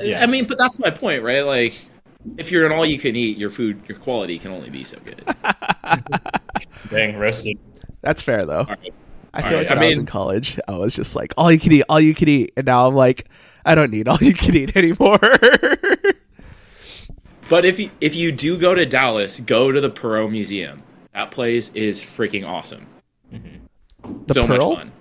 Yeah. 0.00 0.22
I 0.22 0.26
mean, 0.26 0.46
but 0.46 0.56
that's 0.58 0.78
my 0.78 0.90
point, 0.90 1.22
right? 1.22 1.44
Like, 1.44 1.74
if 2.36 2.50
you're 2.52 2.64
an 2.66 2.72
all 2.72 2.86
you 2.86 2.98
can 2.98 3.16
eat, 3.16 3.36
your 3.38 3.50
food, 3.50 3.80
your 3.88 3.98
quality 3.98 4.38
can 4.38 4.50
only 4.52 4.70
be 4.70 4.84
so 4.84 4.98
good. 5.04 5.22
Dang, 6.90 7.16
roasted. 7.16 7.58
that's 8.02 8.22
fair 8.22 8.44
though. 8.46 8.60
All 8.60 8.64
right. 8.66 8.94
I 9.34 9.42
feel 9.42 9.52
All 9.52 9.58
like 9.58 9.68
when 9.70 9.78
I 9.78 9.84
I, 9.84 9.88
was 9.88 9.98
in 9.98 10.06
college, 10.06 10.58
I 10.68 10.76
was 10.76 10.94
just 10.94 11.14
like 11.14 11.34
all 11.36 11.52
you 11.52 11.58
can 11.60 11.72
eat, 11.72 11.84
all 11.88 12.00
you 12.00 12.14
can 12.14 12.28
eat, 12.28 12.52
and 12.56 12.66
now 12.66 12.86
I'm 12.88 12.94
like 12.94 13.28
I 13.64 13.74
don't 13.74 13.90
need 13.90 14.08
all 14.08 14.18
you 14.22 14.34
can 14.34 14.56
eat 14.56 14.76
anymore. 14.76 15.18
But 17.48 17.64
if 17.64 17.78
you 17.78 17.90
if 18.00 18.14
you 18.14 18.30
do 18.32 18.58
go 18.58 18.74
to 18.74 18.84
Dallas, 18.84 19.40
go 19.40 19.72
to 19.72 19.80
the 19.80 19.90
Perot 19.90 20.30
Museum. 20.30 20.82
That 21.14 21.30
place 21.30 21.70
is 21.74 22.00
freaking 22.02 22.46
awesome. 22.46 22.86
the 23.30 24.34
so 24.34 24.46
Pearl? 24.46 24.58
much 24.70 24.78
fun. 24.78 24.92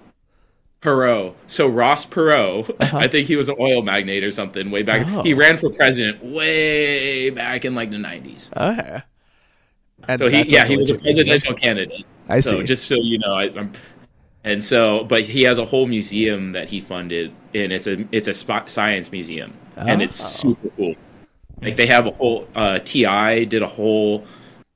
Perot. 0.82 1.34
So 1.48 1.68
Ross 1.68 2.06
Perot, 2.06 2.74
I 2.94 3.08
think 3.08 3.28
he 3.28 3.36
was 3.36 3.50
an 3.50 3.56
oil 3.60 3.82
magnate 3.82 4.24
or 4.24 4.32
something 4.32 4.72
way 4.72 4.84
back. 4.84 5.06
Uh-huh. 5.06 5.20
Oh. 5.20 5.24
He 5.24 5.34
ran 5.34 5.58
for 5.58 5.70
president 5.70 6.24
way 6.24 7.30
back 7.32 7.66
in 7.66 7.76
like 7.76 7.92
the 7.92 7.98
nineties. 7.98 8.50
Okay. 8.56 9.02
And 10.08 10.20
So 10.22 10.30
he, 10.30 10.44
yeah, 10.44 10.66
he 10.66 10.78
was 10.78 10.90
a 10.90 10.94
museum. 10.94 11.02
presidential 11.02 11.54
candidate. 11.56 12.06
I 12.30 12.40
so 12.40 12.60
see. 12.60 12.64
just 12.66 12.88
so 12.88 12.96
you 12.96 13.20
know, 13.20 13.34
I, 13.34 13.44
I'm, 13.46 13.74
and 14.50 14.64
so, 14.64 15.04
but 15.06 15.24
he 15.24 15.44
has 15.44 15.58
a 15.60 15.66
whole 15.66 15.88
museum 15.88 16.52
that 16.52 16.70
he 16.70 16.82
funded, 16.82 17.32
and 17.54 17.72
it's 17.72 17.88
a 17.88 18.06
it's 18.12 18.28
a 18.28 18.34
spot 18.34 18.70
science 18.70 19.12
museum, 19.12 19.54
and 19.78 20.02
it's 20.02 20.20
Oh. 20.20 20.24
super 20.24 20.70
cool. 20.78 20.96
Like 21.62 21.76
they 21.76 21.88
have 21.88 22.06
a 22.06 22.12
whole 22.12 22.48
uh, 22.56 22.80
TI 22.80 23.46
did 23.46 23.62
a 23.62 23.68
whole 23.68 24.26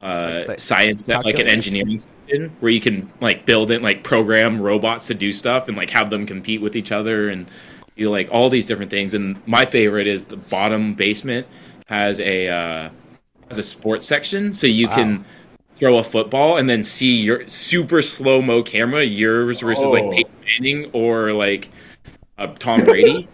uh, 0.01 0.43
Like, 0.47 0.59
science 0.59 1.03
that 1.05 1.23
like 1.25 1.39
an 1.39 1.47
engineering 1.47 1.99
section 1.99 2.51
where 2.59 2.71
you 2.71 2.81
can 2.81 3.11
like 3.21 3.45
build 3.45 3.71
it 3.71 3.81
like 3.83 4.03
program 4.03 4.59
robots 4.61 5.07
to 5.07 5.13
do 5.13 5.31
stuff 5.31 5.67
and 5.67 5.77
like 5.77 5.89
have 5.91 6.09
them 6.09 6.25
compete 6.25 6.61
with 6.61 6.75
each 6.75 6.91
other 6.91 7.29
and 7.29 7.47
you 7.95 8.09
like 8.09 8.29
all 8.31 8.49
these 8.49 8.65
different 8.65 8.89
things. 8.91 9.13
And 9.13 9.41
my 9.47 9.65
favorite 9.65 10.07
is 10.07 10.25
the 10.25 10.37
bottom 10.37 10.95
basement 10.95 11.47
has 11.87 12.19
a 12.19 12.49
uh, 12.49 12.89
has 13.49 13.57
a 13.59 13.63
sports 13.63 14.05
section, 14.07 14.53
so 14.53 14.67
you 14.67 14.87
Wow. 14.87 14.95
can 14.95 15.25
throw 15.81 15.97
a 15.97 16.03
football 16.03 16.57
and 16.57 16.69
then 16.69 16.83
see 16.83 17.15
your 17.15 17.45
super 17.49 18.01
slow 18.01 18.41
mo 18.41 18.61
camera 18.63 19.03
yours 19.03 19.59
versus 19.61 19.83
Oh. 19.85 19.89
like 19.91 20.09
Peyton 20.11 20.31
Manning 20.45 20.91
or 20.93 21.33
like 21.33 21.69
uh, 22.37 22.47
Tom 22.59 22.85
Brady. 22.85 23.27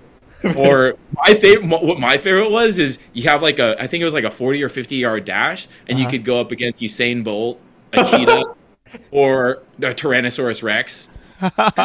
or 0.55 0.95
my 1.13 1.33
favorite, 1.33 1.67
what 1.67 1.99
my 1.99 2.17
favorite 2.17 2.49
was 2.51 2.79
is 2.79 2.99
you 3.13 3.27
have 3.27 3.41
like 3.41 3.59
a, 3.59 3.75
I 3.81 3.87
think 3.87 4.01
it 4.01 4.05
was 4.05 4.13
like 4.13 4.23
a 4.23 4.31
forty 4.31 4.63
or 4.63 4.69
fifty 4.69 4.95
yard 4.97 5.25
dash, 5.25 5.67
and 5.87 5.97
you 5.99 6.05
Uh-huh. 6.05 6.11
could 6.11 6.23
go 6.25 6.39
up 6.39 6.51
against 6.51 6.81
Usain 6.81 7.23
Bolt, 7.23 7.59
a 7.93 8.05
cheetah, 8.05 8.43
or 9.11 9.63
a 9.79 9.93
Tyrannosaurus 9.93 10.63
Rex. 10.63 11.09
Like 11.41 11.75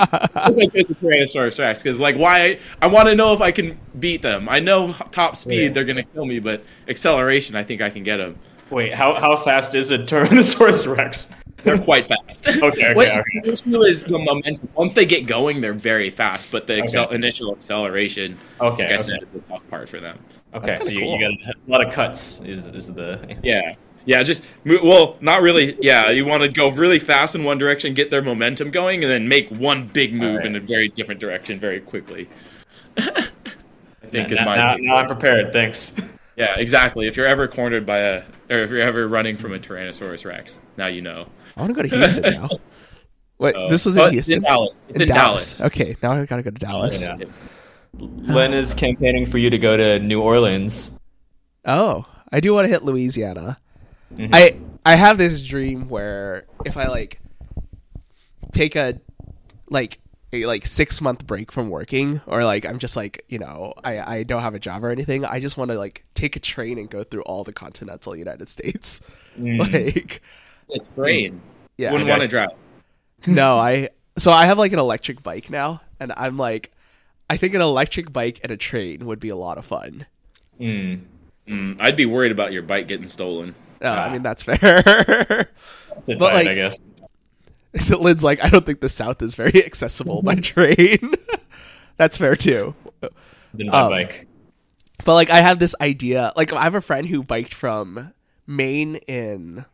just 0.72 0.90
a 0.90 0.94
Tyrannosaurus 0.94 1.58
Rex 1.58 1.82
because 1.82 1.98
like 1.98 2.16
why 2.16 2.58
I 2.80 2.86
want 2.86 3.08
to 3.08 3.14
know 3.14 3.32
if 3.34 3.40
I 3.40 3.50
can 3.52 3.78
beat 3.98 4.22
them. 4.22 4.48
I 4.48 4.60
know 4.60 4.92
top 5.12 5.34
speed 5.36 5.62
Yeah. 5.62 5.68
they're 5.70 5.84
gonna 5.84 6.02
kill 6.04 6.24
me, 6.26 6.38
but 6.38 6.62
acceleration 6.88 7.56
I 7.56 7.64
think 7.64 7.80
I 7.82 7.90
can 7.90 8.02
get 8.02 8.18
them. 8.18 8.38
Wait, 8.72 8.94
how 8.94 9.12
how 9.14 9.36
fast 9.36 9.74
is 9.74 9.90
a 9.90 9.98
Tyrannosaurus 9.98 10.96
Rex? 10.96 11.30
They're 11.58 11.78
quite 11.78 12.06
fast. 12.06 12.46
Okay, 12.48 12.60
okay, 12.66 12.94
What- 12.94 13.08
okay. 13.08 13.40
The 13.44 13.52
issue 13.52 13.82
is 13.84 14.02
the 14.02 14.18
momentum. 14.18 14.68
Once 14.74 14.94
they 14.94 15.04
get 15.04 15.26
going, 15.26 15.60
they're 15.60 15.74
very 15.74 16.08
fast, 16.10 16.50
but 16.50 16.66
the 16.66 16.72
accel- 16.74 17.06
Okay. 17.06 17.14
initial 17.14 17.52
acceleration, 17.54 18.36
Okay, 18.60 18.82
like 18.84 18.92
I 18.92 18.94
okay. 18.94 19.02
said, 19.02 19.22
is 19.22 19.28
the 19.34 19.40
tough 19.40 19.66
part 19.68 19.88
for 19.88 20.00
them. 20.00 20.18
Okay, 20.54 20.78
so 20.80 20.88
kinda 20.88 20.92
you, 20.94 21.12
you 21.12 21.20
got 21.20 21.54
a 21.54 21.70
lot 21.70 21.86
of 21.86 21.92
cuts. 21.92 22.40
Is 22.42 22.66
is 22.66 22.92
the 22.94 23.36
Yeah. 23.42 23.74
Yeah, 24.04 24.22
just 24.24 24.42
well, 24.64 25.16
not 25.20 25.42
really. 25.42 25.76
Yeah, 25.80 26.10
you 26.10 26.24
want 26.26 26.42
to 26.42 26.48
go 26.50 26.70
really 26.70 26.98
fast 26.98 27.34
in 27.36 27.44
one 27.44 27.58
direction, 27.58 27.94
get 27.94 28.10
their 28.10 28.22
momentum 28.22 28.70
going, 28.72 29.04
and 29.04 29.10
then 29.12 29.28
make 29.28 29.48
one 29.50 29.86
big 29.86 30.12
move 30.12 30.30
Alright. 30.40 30.46
in 30.46 30.56
a 30.56 30.60
very 30.60 30.88
different 30.88 31.20
direction 31.20 31.60
very 31.60 31.78
quickly. 31.78 32.28
I 32.98 33.28
think 34.10 34.32
is 34.32 34.40
my 34.40 34.56
now, 34.56 34.76
now 34.80 34.96
I'm 34.96 35.06
prepared. 35.06 35.52
Thanks. 35.52 35.94
yeah, 36.36 36.56
exactly. 36.58 37.06
If 37.06 37.16
you're 37.16 37.26
ever 37.26 37.46
cornered 37.48 37.84
by 37.86 37.98
a, 37.98 38.22
or 38.50 38.58
if 38.58 38.70
you're 38.70 38.80
ever 38.80 39.08
running 39.08 39.36
from 39.36 39.52
a 39.52 39.58
Tyrannosaurus 39.58 40.24
Rex, 40.24 40.58
now 40.76 40.86
you 40.86 41.00
know. 41.02 41.26
I 41.56 41.60
want 41.60 41.70
to 41.70 41.74
go 41.74 41.82
to 41.88 41.96
Houston 41.96 42.22
now. 42.34 42.48
Wait, 43.38 43.56
Uh, 43.56 43.68
this 43.68 43.86
is 43.86 43.96
oh, 43.98 44.06
in 44.06 44.18
it's 44.18 44.26
Houston. 44.28 44.36
in 44.36 44.42
Dallas. 44.42 44.76
It's 44.88 45.00
in, 45.00 45.08
Dallas. 45.08 45.60
Okay, 45.60 45.96
now 46.02 46.12
I 46.12 46.24
gotta 46.26 46.42
go 46.42 46.50
to 46.50 46.58
Dallas. 46.58 47.02
Yeah. 47.02 47.16
Len 47.98 48.54
is 48.54 48.72
campaigning 48.72 49.26
for 49.26 49.38
you 49.38 49.50
to 49.50 49.58
go 49.58 49.76
to 49.76 49.98
New 49.98 50.22
Orleans. 50.22 50.98
Oh, 51.64 52.06
I 52.30 52.40
do 52.40 52.54
want 52.54 52.64
to 52.66 52.68
hit 52.68 52.82
Louisiana. 52.84 53.58
Mhm. 54.14 54.30
I 54.32 54.56
I 54.86 54.94
have 54.96 55.18
this 55.18 55.42
dream 55.42 55.88
where 55.88 56.46
if 56.64 56.76
I 56.76 56.86
like 56.86 57.20
take 58.52 58.76
a 58.76 59.00
like 59.68 59.98
a 60.32 60.46
like 60.46 60.64
six 60.66 61.00
month 61.00 61.26
break 61.26 61.52
from 61.52 61.68
working 61.68 62.20
or 62.26 62.44
like 62.44 62.64
I'm 62.64 62.78
just 62.78 62.96
like 62.96 63.24
you 63.28 63.38
know 63.38 63.74
I 63.84 64.18
I 64.18 64.22
don't 64.22 64.42
have 64.42 64.54
a 64.54 64.58
job 64.58 64.84
or 64.84 64.90
anything. 64.90 65.24
I 65.24 65.40
just 65.40 65.56
want 65.56 65.70
to 65.70 65.78
like 65.78 66.04
take 66.14 66.36
a 66.36 66.40
train 66.40 66.78
and 66.78 66.88
go 66.90 67.04
through 67.04 67.22
all 67.22 67.44
the 67.44 67.52
continental 67.52 68.16
United 68.16 68.48
States. 68.48 69.00
Mm. 69.38 69.58
Like 69.72 70.22
It's 70.70 70.96
rain. 70.96 71.40
yeah, 71.76 71.92
Wouldn't 71.92 72.08
want 72.08 72.22
to 72.22 72.28
drive. 72.28 72.50
no 73.26 73.58
I 73.58 73.90
so 74.18 74.30
I 74.30 74.46
have 74.46 74.58
like 74.58 74.72
an 74.72 74.78
electric 74.78 75.22
bike 75.22 75.50
now 75.50 75.80
and 76.00 76.12
I'm 76.16 76.36
like 76.38 76.72
I 77.30 77.36
think 77.36 77.54
an 77.54 77.60
electric 77.62 78.12
bike 78.12 78.40
and 78.42 78.50
a 78.52 78.56
train 78.56 79.06
would 79.06 79.20
be 79.20 79.28
a 79.28 79.36
lot 79.36 79.58
of 79.58 79.64
fun. 79.66 80.06
Mm. 80.60 81.00
Mm, 81.48 81.76
I'd 81.80 81.96
be 81.96 82.06
worried 82.06 82.30
about 82.32 82.52
your 82.52 82.62
bike 82.62 82.88
getting 82.88 83.06
stolen. 83.08 83.54
Uh, 83.82 83.88
I 83.88 84.08
Ah. 84.08 84.12
mean 84.12 84.22
that's 84.22 84.42
fair. 84.48 85.48
But 86.06 86.20
like- 86.20 86.46
I 86.48 86.54
guess. 86.54 86.78
So 87.78 87.98
Lynn's 87.98 88.22
like, 88.22 88.42
I 88.44 88.50
don't 88.50 88.66
think 88.66 88.80
the 88.80 88.88
South 88.90 89.22
is 89.22 89.34
very 89.34 89.64
accessible 89.64 90.20
by 90.22 90.34
train. 90.52 91.14
That's 91.96 92.18
fair 92.18 92.36
too. 92.36 92.74
My 93.54 93.66
Um, 93.84 93.90
bike. 93.90 94.26
But 95.04 95.14
like, 95.14 95.30
I 95.30 95.40
have 95.40 95.58
this 95.58 95.74
idea. 95.80 96.32
Like, 96.36 96.52
I 96.52 96.62
have 96.64 96.74
a 96.74 96.80
friend 96.82 97.06
who 97.08 97.22
biked 97.22 97.54
from 97.54 98.12
Maine 98.46 98.96
in 99.08 99.64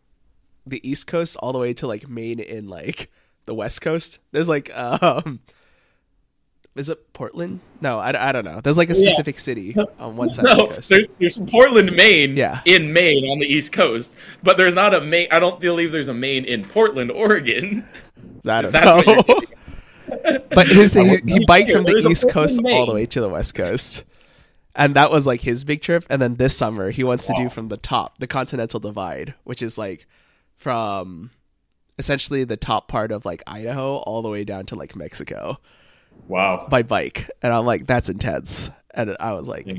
the 0.66 0.86
East 0.88 1.06
Coast 1.06 1.36
all 1.40 1.52
the 1.52 1.58
way 1.58 1.74
to 1.74 1.86
like 1.86 2.08
Maine 2.08 2.40
in 2.40 2.68
like 2.68 3.10
the 3.46 3.54
West 3.54 3.80
Coast. 3.82 4.18
There's 4.32 4.48
like, 4.48 4.70
um, 4.76 5.40
is 6.78 6.88
it 6.90 7.12
Portland? 7.12 7.60
No, 7.80 7.98
I, 7.98 8.28
I 8.28 8.32
don't 8.32 8.44
know. 8.44 8.60
There's 8.60 8.78
like 8.78 8.90
a 8.90 8.94
Yeah. 8.94 9.08
specific 9.10 9.38
city 9.38 9.76
on 9.98 10.16
one 10.16 10.32
side 10.34 10.46
of 10.46 10.56
No, 10.58 10.66
the 10.68 10.74
coast. 10.76 10.88
there's 10.88 11.08
there's 11.18 11.38
Portland, 11.38 11.92
Maine, 11.96 12.36
Yeah. 12.36 12.60
in 12.64 12.92
Maine 12.92 13.28
on 13.30 13.38
the 13.38 13.46
East 13.46 13.72
Coast, 13.72 14.14
but 14.42 14.56
there's 14.56 14.74
not 14.74 14.94
a 14.94 15.00
Maine. 15.00 15.28
I 15.30 15.38
don't 15.40 15.60
believe 15.60 15.92
there's 15.92 16.08
a 16.08 16.14
Maine 16.14 16.44
in 16.44 16.64
Portland, 16.64 17.10
Oregon. 17.10 17.84
I 18.46 18.62
don't 18.62 18.72
That's 18.72 19.06
know. 19.06 19.14
what 19.14 19.28
you're 19.28 20.38
but 20.50 20.66
his 20.66 20.94
he, 20.94 21.16
he 21.26 21.44
biked 21.46 21.70
from 21.70 21.84
the 21.84 21.92
There's 21.92 22.06
a 22.06 22.10
East 22.10 22.30
Coast 22.30 22.56
Portland, 22.56 22.78
all 22.78 22.86
the 22.86 22.94
way 22.94 23.04
to 23.06 23.20
the 23.20 23.28
West 23.28 23.54
Coast. 23.54 24.04
And 24.74 24.94
that 24.96 25.10
was 25.10 25.26
like 25.26 25.42
his 25.42 25.64
big 25.64 25.82
trip. 25.82 26.04
And 26.08 26.22
then 26.22 26.36
this 26.36 26.56
summer 26.56 26.90
he 26.90 27.04
wants 27.04 27.26
to 27.26 27.34
do 27.36 27.48
from 27.50 27.68
the 27.68 27.76
top, 27.76 28.18
the 28.18 28.26
Continental 28.26 28.80
Divide, 28.80 29.34
which 29.44 29.60
is 29.60 29.76
like 29.76 30.06
from 30.56 31.30
essentially 31.98 32.44
the 32.44 32.56
top 32.56 32.88
part 32.88 33.10
of 33.12 33.24
like 33.24 33.42
Idaho 33.46 33.96
all 33.96 34.22
the 34.22 34.28
way 34.28 34.44
down 34.44 34.66
to 34.66 34.76
like 34.76 34.94
Mexico 34.96 35.58
Wow. 36.26 36.66
by 36.68 36.82
bike. 36.82 37.30
And 37.42 37.52
I'm 37.52 37.64
like, 37.66 37.86
that's 37.86 38.08
intense. 38.08 38.70
And 38.92 39.16
I 39.20 39.32
was 39.34 39.46
like 39.48 39.66
Yeah. 39.66 39.78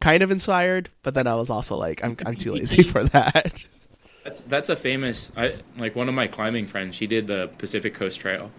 kind 0.00 0.22
of 0.22 0.30
inspired, 0.30 0.90
but 1.02 1.14
then 1.14 1.26
I 1.26 1.36
was 1.36 1.50
also 1.50 1.76
like, 1.76 2.04
I'm 2.04 2.16
I'm 2.26 2.34
too 2.34 2.52
lazy 2.52 2.82
for 2.92 3.02
that. 3.04 3.64
That's 4.24 4.40
that's 4.40 4.68
a 4.68 4.76
famous. 4.76 5.32
I 5.36 5.54
like 5.78 5.96
one 5.96 6.08
of 6.08 6.14
my 6.14 6.26
climbing 6.26 6.66
friends. 6.66 6.96
She 6.96 7.06
did 7.06 7.26
the 7.26 7.50
Pacific 7.58 7.94
Coast 7.94 8.20
Trail. 8.20 8.50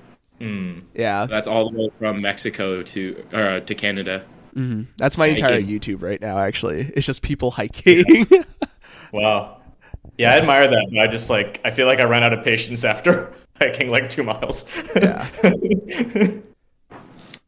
Mm. 0.42 0.84
Yeah. 0.96 1.26
That's 1.28 1.48
all 1.48 1.70
the 1.70 1.78
way 1.78 1.90
from 2.00 2.22
Mexico 2.22 2.82
to 2.82 3.26
uh, 3.34 3.60
to 3.60 3.76
Canada. 3.76 4.24
hmm 4.54 4.84
That's 4.98 5.18
my 5.18 5.28
entire 5.28 5.62
YouTube 5.62 6.02
right 6.02 6.20
now, 6.20 6.40
actually. 6.40 6.92
It's 6.96 7.06
just 7.06 7.22
people 7.22 7.52
hiking. 7.52 8.26
Wow. 9.12 9.62
Yeah, 10.20 10.34
I 10.34 10.38
admire 10.38 10.68
that, 10.68 10.88
but 10.92 11.00
I 11.00 11.08
just 11.08 11.30
like 11.30 11.62
I 11.66 11.72
feel 11.72 11.88
like 11.88 12.00
I 12.00 12.04
ran 12.04 12.24
out 12.24 12.34
of 12.34 12.44
patience 12.44 12.84
after 12.84 13.34
hiking 13.60 13.90
like 13.90 14.10
two 14.10 14.24
miles. 14.24 14.66
Yeah. 14.96 15.26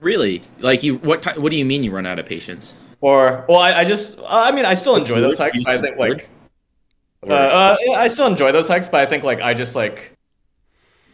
Really? 0.01 0.43
Like 0.59 0.83
you? 0.83 0.95
What? 0.97 1.25
What 1.39 1.51
do 1.51 1.55
you 1.57 1.63
mean 1.65 1.83
you 1.83 1.91
run 1.91 2.05
out 2.05 2.19
of 2.19 2.25
patience? 2.25 2.75
or 3.03 3.45
well, 3.49 3.57
I, 3.59 3.79
I 3.79 3.83
just 3.85 4.19
I 4.27 4.51
mean 4.51 4.65
I 4.65 4.73
still 4.75 4.95
enjoy 4.95 5.21
those 5.21 5.37
hikes, 5.37 5.59
but 5.65 5.75
I 5.77 5.81
think 5.81 5.97
like 5.97 6.29
uh, 7.27 7.33
uh, 7.33 7.77
I 7.95 8.07
still 8.09 8.27
enjoy 8.27 8.51
those 8.51 8.67
hikes, 8.67 8.89
but 8.89 8.99
I 9.01 9.05
think 9.05 9.23
like 9.23 9.41
I 9.41 9.53
just 9.53 9.75
like 9.75 10.13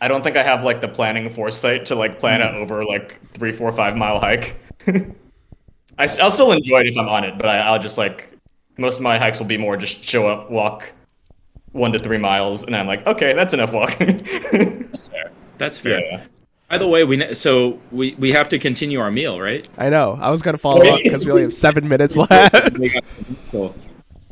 I 0.01 0.07
don't 0.07 0.21
think 0.23 0.35
I 0.37 0.43
have 0.43 0.63
like 0.63 0.81
the 0.81 0.87
planning 0.87 1.29
foresight 1.29 1.85
to 1.87 1.95
like 1.95 2.19
plan 2.19 2.41
Hmm. 2.41 2.55
it 2.55 2.59
over 2.59 2.83
like 2.85 3.19
three, 3.33 3.51
four, 3.51 3.71
five 3.71 3.95
mile 3.95 4.19
hike. 4.19 4.57
I 4.87 6.07
I'll 6.21 6.31
still 6.31 6.51
enjoy 6.51 6.79
it 6.81 6.87
if 6.87 6.97
I'm 6.97 7.09
on 7.09 7.23
it, 7.23 7.37
but 7.37 7.47
I, 7.47 7.59
I'll 7.59 7.79
just 7.79 7.97
like 7.97 8.29
most 8.77 8.97
of 8.97 9.01
my 9.01 9.17
hikes 9.17 9.39
will 9.39 9.47
be 9.47 9.57
more 9.57 9.75
just 9.77 10.03
show 10.03 10.27
up, 10.27 10.51
walk 10.51 10.91
one 11.71 11.91
to 11.93 11.99
three 11.99 12.17
miles, 12.17 12.63
and 12.63 12.75
I'm 12.75 12.87
like, 12.87 13.05
okay, 13.07 13.33
that's 13.33 13.53
enough 13.53 13.73
walking. 13.73 14.17
That's 14.91 15.07
fair. 15.07 15.31
That's 15.57 15.79
fair. 15.79 15.99
yeah. 15.99 16.23
By 16.69 16.77
the 16.77 16.87
way, 16.87 17.03
we 17.05 17.33
so 17.33 17.79
we 17.91 18.13
we 18.15 18.33
have 18.33 18.49
to 18.49 18.59
continue 18.59 18.99
our 18.99 19.09
meal, 19.11 19.39
right? 19.39 19.67
I 19.77 19.89
know. 19.89 20.17
I 20.21 20.29
was 20.29 20.41
gonna 20.41 20.57
follow 20.57 20.85
up 20.85 20.99
because 21.01 21.25
we 21.25 21.31
only 21.31 21.43
have 21.43 21.53
seven 21.53 21.87
minutes 21.87 22.17
left. 22.29 22.53
Cool. 23.51 23.73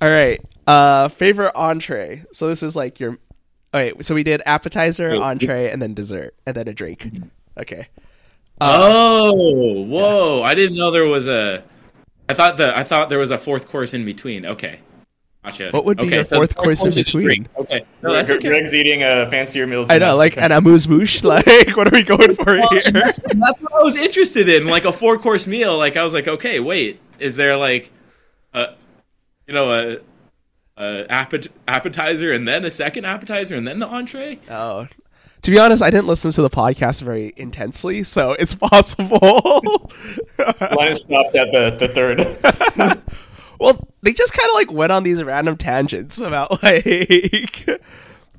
All 0.02 0.10
right. 0.10 0.42
Uh, 0.68 1.08
favorite 1.10 1.54
entree. 1.56 2.24
So 2.34 2.48
this 2.48 2.62
is 2.62 2.76
like 2.76 3.00
your. 3.00 3.12
All 3.74 3.82
right. 3.82 4.04
So 4.04 4.16
we 4.16 4.24
did 4.24 4.42
appetizer, 4.46 5.12
Wait. 5.12 5.22
entree, 5.22 5.70
and 5.72 5.82
then 5.82 5.94
dessert, 5.94 6.36
and 6.46 6.56
then 6.56 6.68
a 6.68 6.74
drink. 6.74 7.00
Mm-hmm. 7.04 7.28
Okay. 7.58 7.88
Oh, 8.62 9.84
whoa! 9.84 10.44
I 10.44 10.56
didn't 10.56 10.78
know 10.78 10.92
there 10.92 11.06
was 11.06 11.28
a. 11.28 11.64
I 12.28 12.34
thought 12.34 12.58
the 12.58 12.78
I 12.78 12.84
thought 12.84 13.10
there 13.10 13.20
was 13.20 13.32
a 13.32 13.38
fourth 13.38 13.68
course 13.68 13.94
in 13.94 14.06
between. 14.06 14.46
Okay, 14.46 14.80
gotcha. 15.46 15.70
What 15.72 15.86
would 15.86 15.98
be 15.98 16.04
okay, 16.08 16.16
your 16.18 16.26
fourth 16.26 16.50
the 16.50 16.56
course 16.56 16.82
in 16.84 16.88
is 16.90 16.98
a 16.98 17.04
between? 17.04 17.24
drink. 17.24 17.48
Okay, 17.58 17.86
no, 18.02 18.14
that's 18.14 18.32
okay. 18.32 18.48
Greg's 18.50 18.74
eating 18.76 19.04
uh, 19.04 19.30
fancier 19.30 19.68
meals. 19.68 19.88
I 19.90 19.98
know, 20.00 20.12
us. 20.14 20.18
like 20.18 20.38
an 20.38 20.52
amuse 20.52 20.88
bouche. 20.88 21.24
Like, 21.24 21.46
what 21.78 21.88
are 21.88 21.96
we 21.96 22.04
going 22.04 22.36
for 22.36 22.58
Well, 22.58 22.70
here? 22.70 22.82
that's, 22.92 23.20
that's 23.20 23.62
what 23.62 23.74
I 23.74 23.84
was 23.84 23.96
interested 23.96 24.50
in, 24.50 24.68
like 24.68 24.86
a 24.86 24.92
four 24.92 25.18
course 25.18 25.48
meal. 25.48 25.78
Like 25.78 25.96
I 25.98 26.04
was 26.04 26.14
like, 26.14 26.28
okay, 26.28 26.60
wait, 26.60 27.00
is 27.20 27.36
there 27.36 27.56
like 27.58 27.92
a, 28.54 28.74
you 29.48 29.54
know, 29.54 29.72
a, 29.72 29.98
a 30.78 31.06
appet- 31.10 31.50
appetizer 31.68 32.34
and 32.34 32.48
then 32.48 32.66
a 32.66 32.70
second 32.70 33.06
appetizer 33.06 33.56
and 33.56 33.68
then 33.68 33.80
the 33.80 33.88
entree? 33.88 34.40
Oh. 34.50 34.88
To 35.42 35.52
be 35.52 35.60
honest, 35.60 35.84
I 35.84 35.92
didn't 35.92 36.08
listen 36.08 36.32
to 36.32 36.42
the 36.42 36.50
podcast 36.50 37.04
very 37.04 37.32
intensely, 37.38 38.04
so 38.04 38.32
it's 38.34 38.56
possible. 38.72 39.92
Linus 40.72 41.04
stopped 41.04 41.36
at 41.36 41.52
the, 41.52 41.76
the 41.78 41.88
third. 41.88 43.02
well, 44.06 44.12
they 44.12 44.14
just 44.14 44.34
kind 44.34 44.48
of 44.50 44.54
like 44.56 44.72
went 44.72 44.92
on 44.92 45.04
these 45.04 45.24
random 45.24 45.58
tangents 45.58 46.20
about 46.22 46.52
like 46.64 47.68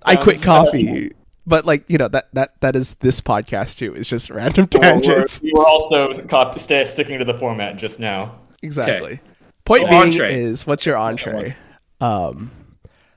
I 0.03 0.17
quit 0.17 0.41
coffee, 0.43 1.13
but 1.47 1.67
like 1.67 1.85
you 1.89 1.99
know 1.99 2.09
that 2.09 2.29
that 2.35 2.61
that 2.61 2.77
is 2.77 2.95
this 2.97 3.21
podcast 3.21 3.79
too. 3.79 3.95
It's 3.95 4.09
just 4.09 4.31
random 4.31 4.69
We're, 4.73 4.81
tangents. 4.81 5.41
we're, 5.43 5.65
also 5.67 6.23
cop- 6.27 6.59
stay, 6.59 6.85
sticking 6.85 7.19
to 7.19 7.25
the 7.25 7.35
format 7.35 7.77
just 7.77 7.99
now. 8.01 8.39
exactly. 8.63 9.21
Point 9.65 9.83
So 9.83 9.89
being 9.89 10.03
entree. 10.03 10.35
is 10.41 10.67
what's 10.67 10.87
your 10.87 10.97
entree? 10.97 11.57
Um, 12.01 12.51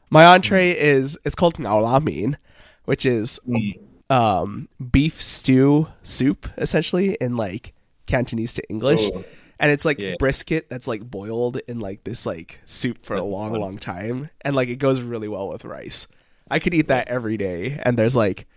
my 0.09 0.25
entree 0.25 0.71
is 0.71 1.17
it's 1.23 1.35
called 1.35 1.55
ngao 1.55 1.83
la 1.83 1.99
mein, 1.99 2.37
which 2.85 3.05
is 3.05 3.39
um 4.09 4.67
beef 4.91 5.21
stew 5.21 5.87
soup 6.01 6.47
essentially 6.57 7.15
in 7.21 7.37
like 7.37 7.73
Cantonese 8.07 8.55
to 8.55 8.67
English. 8.69 9.11
Oh. 9.13 9.23
And 9.59 9.71
it's 9.71 9.83
like 9.85 9.99
Yeah. 9.99 10.15
brisket 10.19 10.69
that's 10.69 10.87
like 10.87 11.01
boiled 11.01 11.59
in 11.67 11.79
like 11.79 12.03
this 12.05 12.25
like 12.25 12.61
soup 12.65 13.05
for 13.05 13.15
a 13.15 13.23
long, 13.23 13.53
long 13.53 13.77
time, 13.77 14.29
and 14.41 14.55
like 14.55 14.69
it 14.69 14.77
goes 14.77 15.01
really 15.01 15.27
well 15.27 15.49
with 15.49 15.65
rice. 15.65 16.07
I 16.49 16.59
could 16.59 16.73
eat 16.73 16.87
that 16.87 17.07
every 17.09 17.37
day. 17.37 17.79
And 17.83 17.97
there's 17.97 18.15
like, 18.15 18.47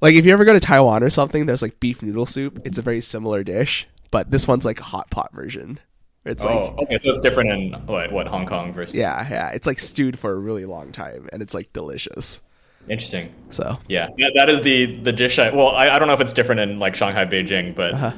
like 0.00 0.14
if 0.14 0.24
you 0.26 0.32
ever 0.32 0.44
go 0.44 0.52
to 0.52 0.60
Taiwan 0.60 1.02
or 1.02 1.10
something, 1.10 1.46
there's 1.46 1.62
like 1.62 1.78
beef 1.78 2.02
noodle 2.02 2.26
soup. 2.26 2.60
It's 2.64 2.78
a 2.78 2.82
very 2.82 3.00
similar 3.00 3.44
dish, 3.44 3.86
but 4.10 4.30
this 4.30 4.48
one's 4.48 4.64
like 4.64 4.80
a 4.80 4.84
hot 4.84 5.10
pot 5.10 5.30
version. 5.32 5.78
It's 6.24 6.42
like 6.42 6.56
oh, 6.56 6.74
okay. 6.84 6.96
So 6.96 7.10
it's 7.10 7.20
different 7.20 7.50
in 7.50 7.72
what, 7.86 8.10
what 8.10 8.26
Hong 8.26 8.46
Kong 8.46 8.72
versus. 8.72 8.94
yeah, 8.94 9.28
yeah. 9.28 9.50
It's 9.50 9.66
like 9.66 9.78
stewed 9.78 10.18
for 10.18 10.32
a 10.32 10.38
really 10.38 10.64
long 10.64 10.90
time, 10.90 11.28
and 11.32 11.42
it's 11.42 11.52
like 11.52 11.72
delicious. 11.74 12.40
Interesting. 12.88 13.32
So 13.50 13.78
Yeah, 13.88 14.08
that, 14.18 14.32
that 14.36 14.48
is 14.50 14.62
the 14.62 14.96
the 14.96 15.12
dish. 15.12 15.38
I 15.38 15.50
well, 15.50 15.68
I, 15.68 15.90
I 15.90 15.98
don't 15.98 16.08
know 16.08 16.14
if 16.14 16.20
it's 16.22 16.32
different 16.32 16.62
in 16.62 16.78
like 16.78 16.94
Shanghai, 16.94 17.26
Beijing, 17.26 17.74
but 17.74 17.92
Uh-huh. 17.94 18.12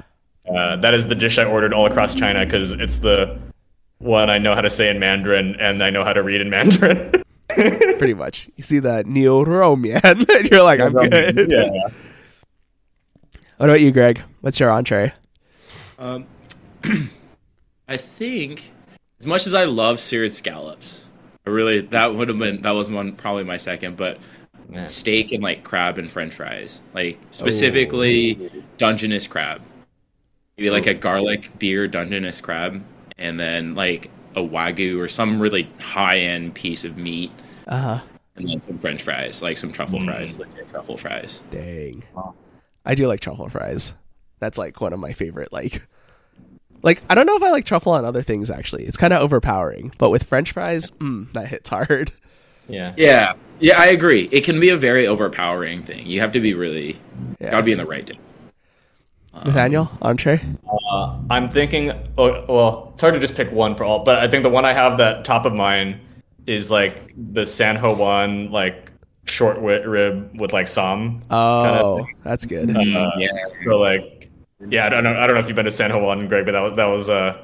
Uh, 0.48 0.76
that 0.76 0.94
is 0.94 1.08
the 1.08 1.14
dish 1.14 1.38
I 1.38 1.44
ordered 1.44 1.72
all 1.72 1.86
across 1.86 2.14
China 2.14 2.44
because 2.44 2.72
it's 2.72 3.00
the 3.00 3.38
one 3.98 4.30
I 4.30 4.38
know 4.38 4.54
how 4.54 4.60
to 4.60 4.70
say 4.70 4.88
in 4.88 4.98
Mandarin 4.98 5.56
and 5.58 5.82
I 5.82 5.90
know 5.90 6.04
how 6.04 6.12
to 6.12 6.22
read 6.22 6.40
in 6.40 6.50
Mandarin. 6.50 7.22
pretty 7.48 8.14
much, 8.14 8.50
you 8.56 8.62
see 8.62 8.78
the 8.78 9.02
niu 9.04 9.42
rou 9.44 9.76
mian, 9.76 10.00
and 10.04 10.26
you're 10.50 10.62
like, 10.62 10.80
I'm 10.80 10.92
good. 10.92 11.50
yeah. 11.50 11.68
What 13.56 13.70
about 13.70 13.80
you, 13.80 13.90
Greg? 13.90 14.20
What's 14.42 14.60
your 14.60 14.70
entree? 14.70 15.12
Um, 15.98 16.26
I 17.88 17.96
think 17.96 18.70
as 19.18 19.26
much 19.26 19.46
as 19.46 19.54
I 19.54 19.64
love 19.64 19.98
seared 20.00 20.32
scallops, 20.32 21.06
I 21.46 21.50
really 21.50 21.80
that 21.80 22.14
would 22.14 22.28
have 22.28 22.38
been 22.38 22.62
that 22.62 22.72
was 22.72 22.90
one 22.90 23.12
probably 23.12 23.44
my 23.44 23.56
second, 23.56 23.96
but 23.96 24.18
Yeah. 24.70 24.86
steak 24.86 25.32
and 25.32 25.42
like 25.42 25.64
crab 25.64 25.96
and 25.98 26.10
French 26.10 26.34
fries, 26.34 26.82
like 26.92 27.18
specifically 27.30 28.50
Dungeness 28.76 29.26
crab, 29.26 29.62
maybe 30.56 30.70
like 30.70 30.86
a 30.86 30.94
garlic 30.94 31.58
beer 31.58 31.86
Dungeness 31.88 32.40
crab, 32.40 32.82
and 33.18 33.38
then 33.38 33.74
like 33.74 34.10
a 34.34 34.40
wagyu 34.40 34.98
or 34.98 35.08
some 35.08 35.40
really 35.40 35.68
high 35.78 36.18
end 36.18 36.54
piece 36.54 36.84
of 36.84 36.96
meat, 36.96 37.30
Uh 37.66 37.80
huh. 37.80 38.00
and 38.36 38.48
then 38.48 38.60
some 38.60 38.78
French 38.78 39.02
fries, 39.02 39.42
like 39.42 39.56
some 39.56 39.72
truffle 39.72 40.00
fries, 40.02 40.36
legit 40.38 40.68
truffle 40.68 40.96
fries. 40.96 41.42
Dang. 41.50 42.04
Wow. 42.14 42.34
I 42.84 42.94
do 42.94 43.06
like 43.06 43.20
truffle 43.20 43.48
fries. 43.48 43.92
That's 44.38 44.58
like 44.58 44.80
one 44.80 44.92
of 44.92 45.00
my 45.00 45.12
favorite 45.12 45.52
like 45.52 45.86
like 46.82 47.02
I 47.08 47.14
don't 47.14 47.26
know 47.26 47.36
if 47.36 47.42
I 47.42 47.50
like 47.50 47.64
truffle 47.64 47.92
on 47.92 48.04
other 48.04 48.22
things 48.22 48.50
actually. 48.50 48.84
It's 48.84 48.96
kind 48.96 49.12
of 49.12 49.22
overpowering, 49.22 49.92
but 49.98 50.10
with 50.10 50.24
french 50.24 50.52
fries, 50.52 50.90
mm, 50.92 51.30
that 51.32 51.48
hits 51.48 51.70
hard. 51.70 52.12
Yeah. 52.68 52.94
Yeah, 52.96 53.34
yeah, 53.60 53.80
I 53.80 53.86
agree. 53.86 54.28
It 54.32 54.42
can 54.44 54.58
be 54.60 54.70
a 54.70 54.76
very 54.76 55.06
overpowering 55.06 55.82
thing. 55.84 56.06
You 56.06 56.20
have 56.20 56.32
to 56.32 56.40
be 56.40 56.52
really, 56.52 56.98
Yeah. 57.40 57.52
gotta 57.52 57.62
be 57.62 57.70
in 57.72 57.78
the 57.78 57.86
right 57.86 58.04
day. 58.04 58.18
Nathaniel, 59.44 59.90
entree? 60.02 60.42
Uh, 60.90 61.18
I'm 61.30 61.48
thinking. 61.48 61.92
Oh, 62.16 62.44
well, 62.48 62.90
it's 62.92 63.00
hard 63.00 63.14
to 63.14 63.20
just 63.20 63.34
pick 63.34 63.50
one 63.52 63.74
for 63.74 63.84
all, 63.84 64.04
but 64.04 64.18
I 64.18 64.28
think 64.28 64.42
the 64.42 64.50
one 64.50 64.64
I 64.64 64.72
have 64.72 64.98
that 64.98 65.24
top 65.24 65.46
of 65.46 65.52
mind 65.52 66.00
is 66.46 66.70
like 66.70 67.12
the 67.32 67.44
San 67.44 67.76
Ho 67.76 67.94
Won, 67.94 68.50
like 68.50 68.90
short 69.24 69.56
wi- 69.56 69.84
rib 69.84 70.40
with 70.40 70.52
like 70.52 70.68
some. 70.68 71.22
Oh, 71.30 72.04
thing. 72.04 72.16
that's 72.22 72.46
good. 72.46 72.74
Uh, 72.74 73.10
yeah. 73.18 73.30
So 73.64 73.78
like, 73.78 74.30
yeah, 74.68 74.86
I 74.86 74.88
don't 74.88 75.04
know. 75.04 75.14
I 75.14 75.26
don't 75.26 75.34
know 75.34 75.40
if 75.40 75.48
you've 75.48 75.56
been 75.56 75.64
to 75.64 75.70
San 75.70 75.90
Ho 75.90 75.98
Won, 75.98 76.28
Greg, 76.28 76.46
but 76.46 76.52
that 76.52 76.60
was 76.60 76.76
that 76.76 76.86
was 76.86 77.08
uh, 77.08 77.42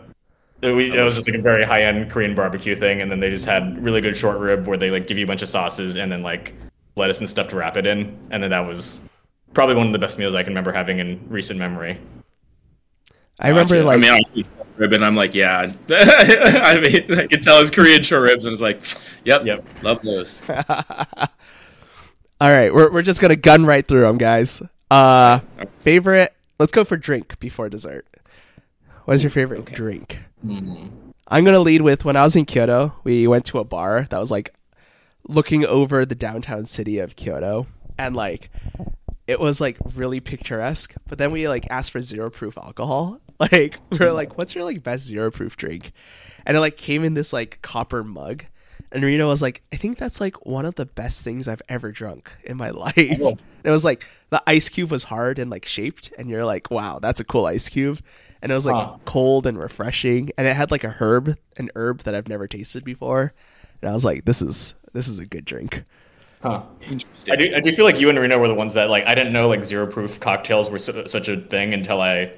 we, 0.62 0.96
it 0.96 1.02
was 1.02 1.16
just 1.16 1.28
like 1.28 1.38
a 1.38 1.42
very 1.42 1.64
high 1.64 1.82
end 1.82 2.10
Korean 2.10 2.34
barbecue 2.34 2.76
thing, 2.76 3.00
and 3.02 3.10
then 3.10 3.20
they 3.20 3.30
just 3.30 3.46
had 3.46 3.82
really 3.82 4.00
good 4.00 4.16
short 4.16 4.38
rib 4.38 4.66
where 4.66 4.76
they 4.76 4.90
like 4.90 5.06
give 5.06 5.18
you 5.18 5.24
a 5.24 5.26
bunch 5.26 5.42
of 5.42 5.48
sauces 5.48 5.96
and 5.96 6.10
then 6.10 6.22
like 6.22 6.54
lettuce 6.94 7.20
and 7.20 7.28
stuff 7.28 7.48
to 7.48 7.56
wrap 7.56 7.76
it 7.76 7.86
in, 7.86 8.16
and 8.30 8.42
then 8.42 8.50
that 8.50 8.66
was 8.66 9.00
probably 9.54 9.74
one 9.76 9.86
of 9.86 9.92
the 9.92 9.98
best 9.98 10.18
meals 10.18 10.34
I 10.34 10.42
can 10.42 10.50
remember 10.52 10.72
having 10.72 10.98
in 10.98 11.20
recent 11.28 11.58
memory. 11.58 11.98
I 13.38 13.48
remember 13.48 13.74
Gotcha. 13.74 13.86
like 13.86 14.04
I 14.04 14.20
mean, 14.34 14.44
short 14.44 14.66
rib 14.76 14.92
and 14.92 15.04
I'm 15.04 15.16
like, 15.16 15.34
yeah. 15.34 15.72
I 15.90 16.78
mean, 16.80 17.18
I 17.18 17.26
can 17.26 17.40
tell 17.40 17.60
it's 17.60 17.70
Korean 17.70 18.02
short 18.02 18.28
ribs, 18.30 18.44
and 18.44 18.52
it's 18.52 18.62
like, 18.62 18.84
yep, 19.24 19.44
Yep. 19.44 19.64
love 19.82 20.02
those. 20.02 20.38
All 22.40 22.50
right, 22.50 22.74
we're 22.74 22.90
we're 22.92 23.02
just 23.02 23.20
gonna 23.20 23.36
gun 23.36 23.66
right 23.66 23.86
through 23.86 24.02
them, 24.02 24.18
guys. 24.18 24.62
Uh, 24.90 25.40
favorite. 25.80 26.32
Let's 26.58 26.72
go 26.72 26.84
for 26.84 26.96
drink 26.96 27.38
before 27.40 27.68
dessert. 27.68 28.06
What 29.04 29.14
is 29.14 29.22
your 29.22 29.30
favorite 29.30 29.64
drink? 29.66 30.18
I'm 30.44 31.44
gonna 31.44 31.60
lead 31.60 31.82
with 31.82 32.04
when 32.04 32.16
I 32.16 32.22
was 32.22 32.36
in 32.36 32.44
Kyoto. 32.44 32.94
We 33.04 33.26
went 33.26 33.44
to 33.46 33.58
a 33.58 33.64
bar 33.64 34.06
that 34.10 34.18
was 34.18 34.30
like 34.30 34.54
looking 35.28 35.64
over 35.64 36.04
the 36.04 36.14
downtown 36.16 36.66
city 36.66 36.98
of 36.98 37.14
Kyoto, 37.16 37.66
and 37.96 38.14
like 38.16 38.50
it 39.26 39.40
was 39.40 39.60
like 39.60 39.76
really 39.94 40.20
picturesque. 40.20 40.94
But 41.08 41.18
then 41.18 41.32
we 41.32 41.48
like 41.48 41.66
asked 41.70 41.90
for 41.90 42.00
zero 42.00 42.30
proof 42.30 42.56
alcohol. 42.58 43.20
Like 43.50 43.80
we 43.90 43.98
were 43.98 44.12
like, 44.12 44.38
"What's 44.38 44.54
your 44.54 44.62
like 44.62 44.84
best 44.84 45.04
zero 45.04 45.28
proof 45.32 45.56
drink?" 45.56 45.90
And 46.46 46.56
it 46.56 46.60
like 46.60 46.76
came 46.76 47.02
in 47.02 47.14
this 47.14 47.32
like 47.32 47.58
copper 47.60 48.04
mug. 48.04 48.44
And 48.92 49.02
Reno 49.02 49.26
was 49.26 49.42
like, 49.42 49.62
I 49.72 49.76
think 49.76 49.98
that's 49.98 50.20
like 50.20 50.46
one 50.46 50.64
of 50.64 50.76
the 50.76 50.86
best 50.86 51.22
things 51.22 51.48
I've 51.48 51.62
ever 51.68 51.90
drunk 51.90 52.30
in 52.44 52.56
my 52.56 52.70
life. 52.84 53.18
Oh. 53.20 53.30
And 53.30 53.64
it 53.64 53.70
was 53.70 53.84
like 53.84 54.04
the 54.30 54.40
ice 54.46 54.68
cube 54.68 54.92
was 54.92 55.04
hard 55.04 55.40
and 55.40 55.50
like 55.50 55.64
shaped, 55.64 56.12
and 56.16 56.28
you're 56.28 56.44
like, 56.44 56.70
wow, 56.70 57.00
that's 57.00 57.18
a 57.18 57.24
cool 57.24 57.46
ice 57.46 57.68
cube. 57.68 58.00
And 58.42 58.52
it 58.52 58.54
was 58.54 58.66
like 58.66 59.04
cold 59.06 59.46
and 59.46 59.58
refreshing, 59.58 60.30
and 60.38 60.46
it 60.46 60.54
had 60.54 60.70
like 60.70 60.84
a 60.84 60.96
herb, 61.00 61.36
an 61.56 61.70
herb 61.74 62.02
that 62.02 62.14
I've 62.14 62.28
never 62.28 62.46
tasted 62.46 62.84
before. 62.84 63.34
And 63.80 63.90
I 63.90 63.92
was 63.92 64.04
like, 64.04 64.24
this 64.24 64.40
is 64.40 64.74
this 64.92 65.08
is 65.08 65.18
a 65.18 65.26
good 65.26 65.44
drink. 65.44 65.84
Huh. 66.42 66.62
Interesting. 66.88 67.32
I 67.32 67.36
do, 67.36 67.54
I 67.56 67.60
do 67.60 67.70
feel 67.72 67.84
like 67.84 68.00
you 68.00 68.08
and 68.10 68.18
Reno 68.18 68.38
were 68.38 68.48
the 68.48 68.54
ones 68.54 68.74
that 68.74 68.90
like 68.90 69.04
I 69.06 69.14
didn't 69.14 69.32
know 69.32 69.48
like 69.48 69.62
zero 69.62 69.86
proof 69.86 70.18
cocktails 70.18 70.70
were 70.70 70.78
su- 70.78 71.06
such 71.06 71.28
a 71.28 71.36
thing 71.40 71.72
until 71.72 72.00
I 72.00 72.32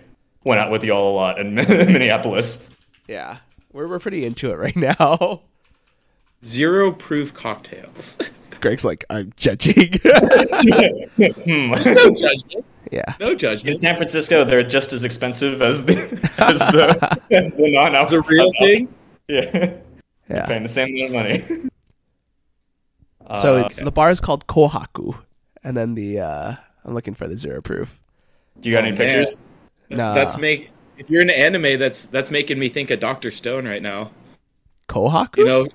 went 0.45 0.61
out 0.61 0.71
with 0.71 0.85
y'all 0.85 1.11
a 1.11 1.15
lot 1.15 1.39
in 1.39 1.55
Minneapolis. 1.95 2.69
Yeah, 3.09 3.39
we're 3.73 3.89
we're 3.89 3.99
pretty 3.99 4.25
into 4.27 4.51
it 4.51 4.57
right 4.57 4.77
now. 4.77 5.43
Zero 6.45 6.93
proof 6.93 7.33
cocktails. 7.33 8.19
Greg's 8.61 8.85
like, 8.85 9.03
I'm 9.09 9.33
judging. 9.37 9.95
Hmm. 10.03 11.71
no 11.71 12.11
judgment. 12.15 12.65
yeah, 12.93 13.15
No 13.19 13.35
judgment. 13.35 13.71
In. 13.73 13.77
San 13.79 13.97
Francisco, 13.97 14.45
they're 14.45 14.63
just 14.63 14.93
as 14.93 15.05
expensive 15.05 15.63
as 15.63 15.87
the 15.87 15.95
as 16.39 16.59
the 16.59 17.19
as 17.31 17.55
the 17.57 17.71
non 17.73 17.93
The 18.11 18.21
real 18.21 18.51
thing. 18.61 18.89
Yeah, 19.29 19.77
yeah. 20.29 20.45
paying 20.47 20.63
the 20.63 20.69
same 20.69 20.95
amount 20.95 21.07
of 21.39 21.49
money. 21.49 21.71
So 23.41 23.57
Uh, 23.57 23.67
it's 23.67 23.77
the 23.81 23.91
bar 23.91 24.11
is 24.11 24.21
called 24.21 24.47
Kohaku, 24.47 25.17
and 25.63 25.77
then 25.77 25.95
the 25.95 26.21
uh 26.21 26.55
I'm 26.85 26.95
looking 26.95 27.15
for 27.15 27.27
the 27.27 27.37
zero 27.37 27.61
proof. 27.63 27.99
do 28.61 28.69
you 28.69 28.75
got 28.77 28.85
Oh, 28.85 28.89
any 28.89 28.97
man. 28.97 29.07
pictures? 29.09 29.39
That's, 29.89 29.99
Nah. 30.03 30.15
that's 30.15 30.37
make. 30.39 30.71
If 30.99 31.11
you're 31.11 31.23
an 31.23 31.31
anime, 31.31 31.79
that's 31.79 32.07
that's 32.07 32.31
making 32.31 32.59
me 32.59 32.69
think 32.69 32.91
of 32.91 33.01
Doctor 33.01 33.31
Stone 33.31 33.67
right 33.67 33.83
now. 33.83 34.11
Kohaku? 34.89 35.39
You 35.39 35.45
know, 35.47 35.67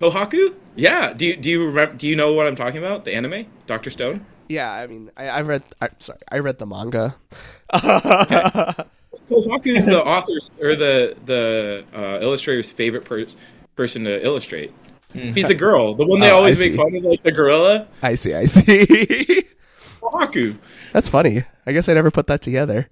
Kohaku. 0.00 0.54
Yeah. 0.74 1.12
Do 1.12 1.26
you 1.26 1.36
do 1.36 1.50
you 1.50 1.66
remember? 1.66 1.94
Do 1.94 2.08
you 2.08 2.16
know 2.16 2.32
what 2.32 2.46
I'm 2.46 2.56
talking 2.56 2.78
about? 2.78 3.04
The 3.04 3.14
anime, 3.14 3.46
Doctor 3.66 3.90
Stone. 3.90 4.24
Yeah, 4.48 4.70
I 4.72 4.86
mean, 4.86 5.10
I, 5.16 5.28
I 5.28 5.40
read. 5.42 5.62
I, 5.80 5.88
sorry, 5.98 6.18
I 6.30 6.38
read 6.40 6.58
the 6.58 6.66
manga. 6.66 7.14
Kohaku 9.30 9.76
is 9.76 9.86
the 9.86 10.02
author's 10.04 10.50
or 10.60 10.74
the 10.74 11.16
the 11.26 11.84
uh, 11.94 12.18
illustrator's 12.20 12.70
favorite 12.70 13.04
per- 13.04 13.26
person 13.76 14.04
to 14.04 14.24
illustrate. 14.24 14.72
Mm-hmm. 15.14 15.32
He's 15.32 15.48
the 15.48 15.54
girl, 15.54 15.94
the 15.94 16.06
one 16.06 16.20
they 16.20 16.30
Oh, 16.30 16.36
always 16.36 16.58
make 16.60 16.74
fun 16.74 16.94
of, 16.94 17.04
like 17.04 17.22
the 17.22 17.32
gorilla. 17.32 17.86
I 18.02 18.14
see. 18.14 18.34
I 18.34 18.46
see. 18.46 19.44
Kohaku. 20.00 20.58
That's 20.92 21.08
funny. 21.08 21.44
I 21.66 21.72
guess 21.72 21.88
I 21.88 21.94
never 21.94 22.10
put 22.10 22.26
that 22.28 22.42
together. 22.42 22.88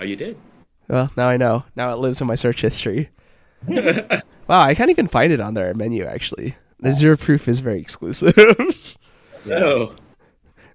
Oh, 0.00 0.04
you 0.04 0.16
did. 0.16 0.36
Well, 0.88 1.10
now 1.16 1.28
I 1.28 1.36
know. 1.36 1.64
Now 1.76 1.92
it 1.92 1.96
lives 1.98 2.20
in 2.20 2.26
my 2.26 2.34
search 2.34 2.60
history. 2.62 3.10
wow, 3.68 4.20
I 4.48 4.74
can't 4.74 4.90
even 4.90 5.06
find 5.06 5.32
it 5.32 5.40
on 5.40 5.54
their 5.54 5.74
menu. 5.74 6.04
Actually, 6.04 6.56
the 6.78 6.92
zero 6.92 7.16
proof 7.16 7.48
is 7.48 7.60
very 7.60 7.80
exclusive. 7.80 8.34
Oh, 9.50 9.94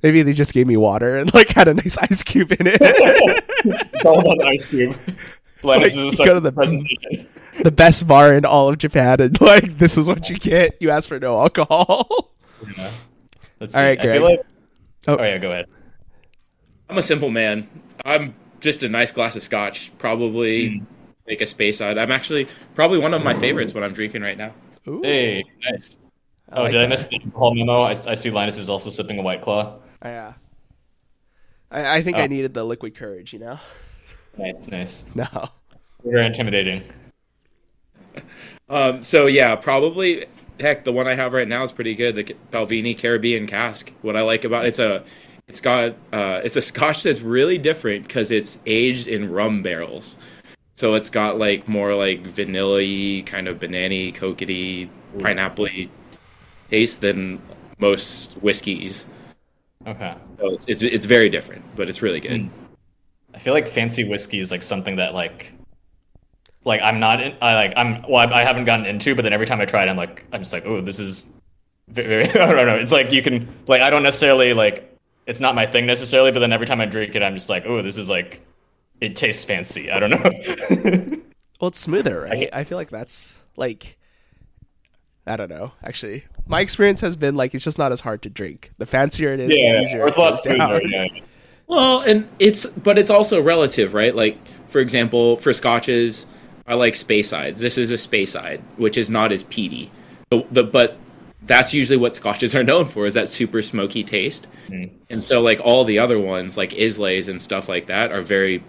Maybe 0.02 0.24
they 0.24 0.34
just 0.34 0.52
gave 0.54 0.66
me 0.66 0.76
water 0.76 1.18
and 1.20 1.32
like 1.36 1.50
had 1.50 1.68
a 1.68 1.74
nice 1.76 1.98
ice 2.00 2.24
cube 2.24 2.52
in 2.54 2.66
it. 2.68 2.82
All 4.06 4.20
about 4.20 4.44
ice 4.48 4.66
cube. 4.66 4.98
Like 5.62 5.84
is 5.84 6.20
a 6.20 6.26
go 6.26 6.34
to 6.34 6.40
the- 6.40 6.52
presentation. 6.52 7.28
The 7.64 7.72
best 7.72 8.08
bar 8.08 8.34
in 8.36 8.46
all 8.46 8.70
of 8.70 8.78
Japan, 8.78 9.22
and 9.22 9.40
like 9.42 9.78
this 9.78 9.98
is 9.98 10.08
what 10.08 10.30
you 10.30 10.38
get. 10.38 10.78
You 10.82 10.92
ask 10.92 11.08
for 11.08 11.20
no 11.20 11.38
alcohol. 11.38 12.32
Yeah. 12.78 12.92
Let's 13.60 13.76
All 13.76 13.82
see. 13.82 13.88
right, 13.88 14.00
I 14.00 14.04
feel 14.04 14.22
Greg. 14.22 14.38
like. 14.40 14.46
Oh. 15.08 15.18
Oh. 15.18 15.24
yeah, 15.24 15.38
go 15.38 15.52
ahead. 15.52 15.66
I'm 16.90 16.98
a 16.98 17.02
simple 17.02 17.30
man. 17.30 17.68
I'm 18.04 18.36
just 18.60 18.84
a 18.84 18.90
nice 18.90 19.12
glass 19.12 19.36
of 19.36 19.44
scotch, 19.44 19.92
probably 19.98 20.78
hmm. 20.80 20.86
like 21.28 21.42
a 21.42 21.46
Speyside. 21.46 22.00
I'm 22.00 22.12
actually 22.12 22.48
probably 22.74 23.00
one 23.00 23.14
of 23.14 23.24
my 23.24 23.34
favorites 23.34 23.74
when 23.74 23.84
I'm 23.84 23.94
drinking 23.94 24.22
right 24.22 24.38
now. 24.38 24.54
Ooh. 24.88 25.02
Hey, 25.02 25.44
nice. 25.70 25.98
I 26.52 26.58
oh, 26.58 26.64
like 26.64 26.72
did 26.74 26.82
I 26.82 26.88
miss 26.88 27.08
the 27.08 27.20
alcohol 27.24 27.56
memo? 27.56 27.82
I, 27.82 27.90
I 27.90 28.14
see 28.14 28.30
Linus 28.30 28.58
is 28.58 28.70
also 28.70 28.90
sipping 28.90 29.18
a 29.20 29.22
White 29.22 29.42
Claw. 29.42 29.78
Oh, 30.02 30.10
yeah. 30.10 30.34
I, 31.72 31.98
I 31.98 32.02
think 32.04 32.18
I 32.18 32.24
Oh. 32.24 32.28
needed 32.28 32.54
the 32.54 32.64
liquid 32.64 32.96
courage. 32.96 33.34
You 33.34 33.40
know. 33.40 33.60
Nice, 34.38 34.68
nice. 34.70 35.06
No. 35.16 35.50
Very 36.04 36.26
intimidating. 36.26 36.84
Um, 38.70 39.04
so 39.04 39.28
yeah, 39.28 39.56
probably 39.56 40.26
heck, 40.60 40.84
the 40.84 40.92
one 40.92 41.08
I 41.08 41.16
have 41.16 41.34
right 41.34 41.48
now 41.48 41.64
is 41.64 41.72
pretty 41.72 41.96
good. 41.96 42.16
The 42.16 42.36
Balvenie 42.52 42.98
Caribbean 42.98 43.48
Cask. 43.48 43.92
What 44.02 44.16
I 44.16 44.22
like 44.22 44.44
about 44.44 44.66
it's 44.66 44.80
a, 44.80 45.04
it's 45.48 45.62
got 45.62 45.92
uh, 46.12 46.42
it's 46.44 46.56
a 46.56 46.62
Scotch 46.62 47.04
that's 47.04 47.22
really 47.22 47.58
different 47.58 48.08
because 48.08 48.32
it's 48.32 48.60
aged 48.66 49.08
in 49.08 49.32
rum 49.32 49.62
barrels. 49.62 50.18
So 50.76 50.96
it's 50.96 51.10
got 51.10 51.38
like 51.38 51.68
more 51.68 51.94
like 51.96 52.22
vanilla 52.22 53.24
kind 53.24 53.48
of 53.48 53.60
banana 53.60 54.12
coconut 54.12 54.90
pineapple 55.20 55.68
taste 56.70 57.02
than 57.02 57.42
most 57.78 58.34
whiskeys. 58.42 59.06
Okay. 59.88 60.16
So 60.40 60.50
it's, 60.50 60.66
it's 60.66 60.84
it's 60.84 61.06
very 61.06 61.30
different, 61.30 61.64
but 61.76 61.90
it's 61.90 62.02
really 62.02 62.20
good. 62.20 62.42
Mm. 62.42 62.50
I 63.34 63.40
feel 63.40 63.54
like 63.54 63.68
fancy 63.68 64.08
whiskey 64.08 64.40
is 64.40 64.52
like 64.52 64.64
something 64.64 64.96
that 64.96 65.14
like 65.14 65.54
like 66.66 66.82
I'm 66.82 67.00
not 67.00 67.22
in, 67.22 67.36
I 67.42 67.54
like 67.54 67.74
I'm 67.78 68.02
well 68.10 68.28
I, 68.28 68.42
I 68.42 68.44
haven't 68.44 68.66
gotten 68.66 68.86
into, 68.86 69.16
but 69.16 69.22
then 69.22 69.32
every 69.32 69.46
time 69.46 69.62
I 69.62 69.66
try 69.66 69.84
it, 69.84 69.90
I'm 69.90 69.96
like 69.96 70.26
I'm 70.34 70.42
just 70.42 70.52
like 70.52 70.66
oh 70.66 70.82
this 70.82 71.00
is 71.00 71.28
very, 71.88 72.24
I 72.30 72.52
don't 72.52 72.68
know. 72.68 72.76
It's 72.76 72.92
like 72.92 73.12
you 73.12 73.22
can 73.22 73.48
like 73.68 73.82
I 73.82 73.90
don't 73.90 74.04
necessarily 74.04 74.54
like 74.54 74.92
it's 75.28 75.40
not 75.40 75.56
my 75.56 75.66
thing 75.66 75.86
necessarily, 75.86 76.32
but 76.32 76.40
then 76.40 76.52
every 76.52 76.68
time 76.68 76.82
I 76.82 76.86
drink 76.86 77.16
it, 77.16 77.24
I'm 77.24 77.36
just 77.36 77.50
like 77.50 77.66
oh 77.66 77.82
this 77.82 77.98
is 77.98 78.10
like 78.10 78.42
it 79.00 79.16
tastes 79.16 79.46
fancy. 79.46 79.92
I 79.92 80.00
don't 80.00 80.10
know. 80.10 81.22
well, 81.62 81.68
it's 81.68 81.80
smoother, 81.80 82.22
right? 82.22 82.50
I, 82.52 82.62
I 82.62 82.64
feel 82.64 82.78
like 82.78 82.90
that's 82.90 83.32
like 83.56 83.98
I 85.28 85.36
don't 85.36 85.50
know. 85.50 85.72
Actually, 85.84 86.26
my 86.48 86.62
experience 86.62 87.02
has 87.02 87.16
been 87.16 87.36
like 87.36 87.54
it's 87.54 87.64
just 87.64 87.78
not 87.78 87.92
as 87.92 88.02
hard 88.02 88.24
to 88.24 88.30
drink. 88.30 88.72
The 88.80 88.86
fancier 88.88 89.34
it 89.34 89.40
is, 89.40 89.56
yeah, 89.56 89.74
the 89.74 89.82
easier 89.84 90.08
it's 90.08 90.18
a 90.18 90.22
lot 90.22 90.40
smoother. 90.40 90.82
Yeah. 90.84 91.08
Well, 91.68 92.02
and 92.02 92.28
it's 92.40 92.66
but 92.66 92.98
it's 92.98 93.10
also 93.10 93.42
relative, 93.42 93.94
right? 93.94 94.16
Like 94.16 94.40
for 94.70 94.80
example, 94.80 95.38
for 95.38 95.54
scotches, 95.54 96.26
I 96.68 96.74
like 96.74 96.94
Speysides. 96.94 97.58
This 97.58 97.78
is 97.78 97.92
a 97.92 97.96
Speyside, 97.96 98.62
which 98.78 98.98
is 98.98 99.10
not 99.10 99.32
as 99.32 99.44
peaty. 99.44 99.92
The, 100.32 100.46
the, 100.52 100.64
but 100.64 100.98
that's 101.44 101.74
usually 101.74 101.98
what 101.98 102.16
scotches 102.16 102.56
are 102.56 102.64
known 102.72 102.86
for 102.86 103.06
is 103.06 103.14
that 103.14 103.30
super 103.30 103.62
smoky 103.62 104.04
taste. 104.04 104.48
Mm. 104.68 104.92
And 105.10 105.24
so 105.24 105.42
like 105.42 105.60
all 105.64 105.84
the 105.84 106.00
other 106.00 106.20
ones 106.20 106.58
like 106.58 106.74
Islays 106.74 107.30
and 107.30 107.42
stuff 107.42 107.70
like 107.70 107.88
that 107.88 108.12
are 108.12 108.22
very 108.22 108.64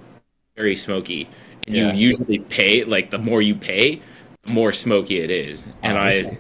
very 0.57 0.77
smoky. 0.77 1.29
And 1.67 1.77
yeah. 1.77 1.93
you 1.93 1.99
usually 1.99 2.39
pay 2.39 2.85
like 2.85 3.11
the 3.11 3.19
more 3.19 3.43
you 3.43 3.55
pay, 3.55 4.01
the 4.45 4.53
more 4.53 4.73
smoky 4.73 5.21
it 5.21 5.31
is. 5.31 5.67
And 5.83 5.99
I 5.99 6.13
and 6.13 6.39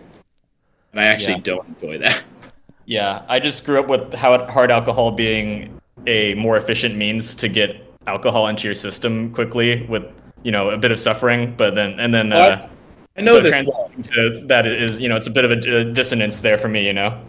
I 0.95 1.05
actually 1.05 1.35
yeah. 1.35 1.41
don't 1.41 1.69
enjoy 1.69 1.99
that. 1.99 2.23
Yeah, 2.89 3.25
I 3.29 3.41
just 3.41 3.67
grew 3.67 3.81
up 3.81 3.89
with 3.89 4.15
how 4.15 4.47
hard 4.47 4.71
alcohol 4.71 5.11
being 5.11 5.81
a 6.07 6.35
more 6.35 6.57
efficient 6.57 6.95
means 6.95 7.35
to 7.35 7.49
get 7.49 7.85
alcohol 8.07 8.47
into 8.47 8.69
your 8.69 8.77
system 8.77 9.35
quickly 9.35 9.85
with 9.87 10.05
you 10.47 10.53
know 10.53 10.71
a 10.71 10.79
bit 10.79 10.93
of 10.93 11.01
suffering, 11.01 11.55
but 11.57 11.75
then 11.75 11.99
and 11.99 12.15
then 12.15 12.33
uh, 12.33 12.69
I 13.17 13.21
know 13.21 13.33
so 13.33 13.41
this. 13.41 13.69
To, 14.15 14.45
that 14.47 14.65
is 14.65 15.01
you 15.01 15.09
know 15.09 15.17
it's 15.17 15.27
a 15.27 15.31
bit 15.33 15.45
of 15.45 15.51
a, 15.51 15.79
a 15.79 15.85
dissonance 15.85 16.39
there 16.39 16.57
for 16.57 16.69
me, 16.69 16.87
you 16.87 16.93
know. 16.93 17.21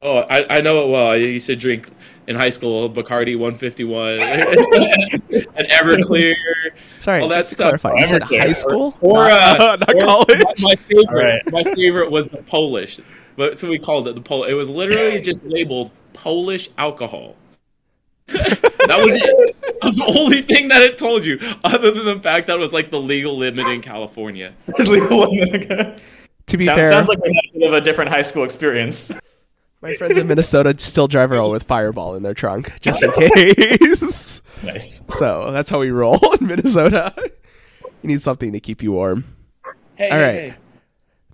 Oh, 0.00 0.18
I, 0.30 0.58
I 0.58 0.60
know 0.60 0.84
it 0.84 0.90
well. 0.90 1.08
I 1.08 1.16
used 1.16 1.46
to 1.46 1.56
drink 1.56 1.90
in 2.28 2.36
high 2.36 2.50
school 2.50 2.88
Bacardi 2.88 3.36
151 3.36 4.12
and 4.20 5.68
Everclear. 5.68 6.34
Sorry, 7.00 7.20
all 7.20 7.28
that 7.30 7.36
just 7.36 7.54
stuff. 7.54 7.80
clarify. 7.80 7.98
You 7.98 8.06
said 8.06 8.22
high 8.22 8.52
school 8.52 8.96
or, 9.00 9.24
or, 9.24 9.28
uh, 9.28 9.76
not 9.76 9.92
or 9.92 10.00
college. 10.06 10.44
My, 10.44 10.54
my 10.60 10.74
favorite, 10.76 11.08
right. 11.10 11.42
my 11.52 11.64
favorite 11.74 12.12
was 12.12 12.28
the 12.28 12.42
Polish, 12.44 13.00
but 13.34 13.58
so 13.58 13.68
we 13.68 13.80
called 13.80 14.06
it 14.06 14.14
the 14.14 14.20
Polish. 14.20 14.52
It 14.52 14.54
was 14.54 14.68
literally 14.68 15.20
just 15.20 15.44
labeled 15.44 15.90
Polish 16.12 16.68
alcohol. 16.78 17.34
that 18.26 19.00
was 19.02 19.14
it. 19.14 19.65
That 19.80 19.86
was 19.86 19.96
the 19.96 20.04
only 20.04 20.42
thing 20.42 20.68
that 20.68 20.82
it 20.82 20.98
told 20.98 21.24
you, 21.24 21.38
other 21.64 21.90
than 21.90 22.04
the 22.04 22.20
fact 22.20 22.46
that 22.46 22.56
it 22.56 22.58
was 22.58 22.72
like 22.72 22.90
the 22.90 23.00
legal 23.00 23.36
limit 23.36 23.66
in 23.66 23.80
California. 23.80 24.54
legal 24.78 25.34
limit. 25.34 26.00
to 26.46 26.56
be 26.56 26.64
sounds, 26.64 26.78
fair, 26.78 26.86
sounds 26.86 27.08
like 27.08 27.18
we 27.22 27.34
had 27.34 27.56
a 27.56 27.58
bit 27.58 27.68
of 27.68 27.74
a 27.74 27.80
different 27.80 28.10
high 28.10 28.22
school 28.22 28.44
experience. 28.44 29.12
My 29.82 29.94
friends 29.94 30.16
in 30.16 30.26
Minnesota 30.26 30.74
still 30.78 31.06
drive 31.06 31.30
around 31.30 31.52
with 31.52 31.64
Fireball 31.64 32.14
in 32.14 32.22
their 32.22 32.34
trunk, 32.34 32.72
just 32.80 33.02
in 33.02 33.12
case. 33.34 34.42
Nice. 34.64 35.02
So 35.10 35.52
that's 35.52 35.68
how 35.68 35.80
we 35.80 35.90
roll 35.90 36.18
in 36.40 36.46
Minnesota. 36.46 37.14
You 38.02 38.08
need 38.08 38.22
something 38.22 38.52
to 38.52 38.60
keep 38.60 38.82
you 38.82 38.92
warm. 38.92 39.24
Hey, 39.96 40.10
All 40.10 40.18
right, 40.18 40.34
hey, 40.34 40.48
hey. 40.50 40.54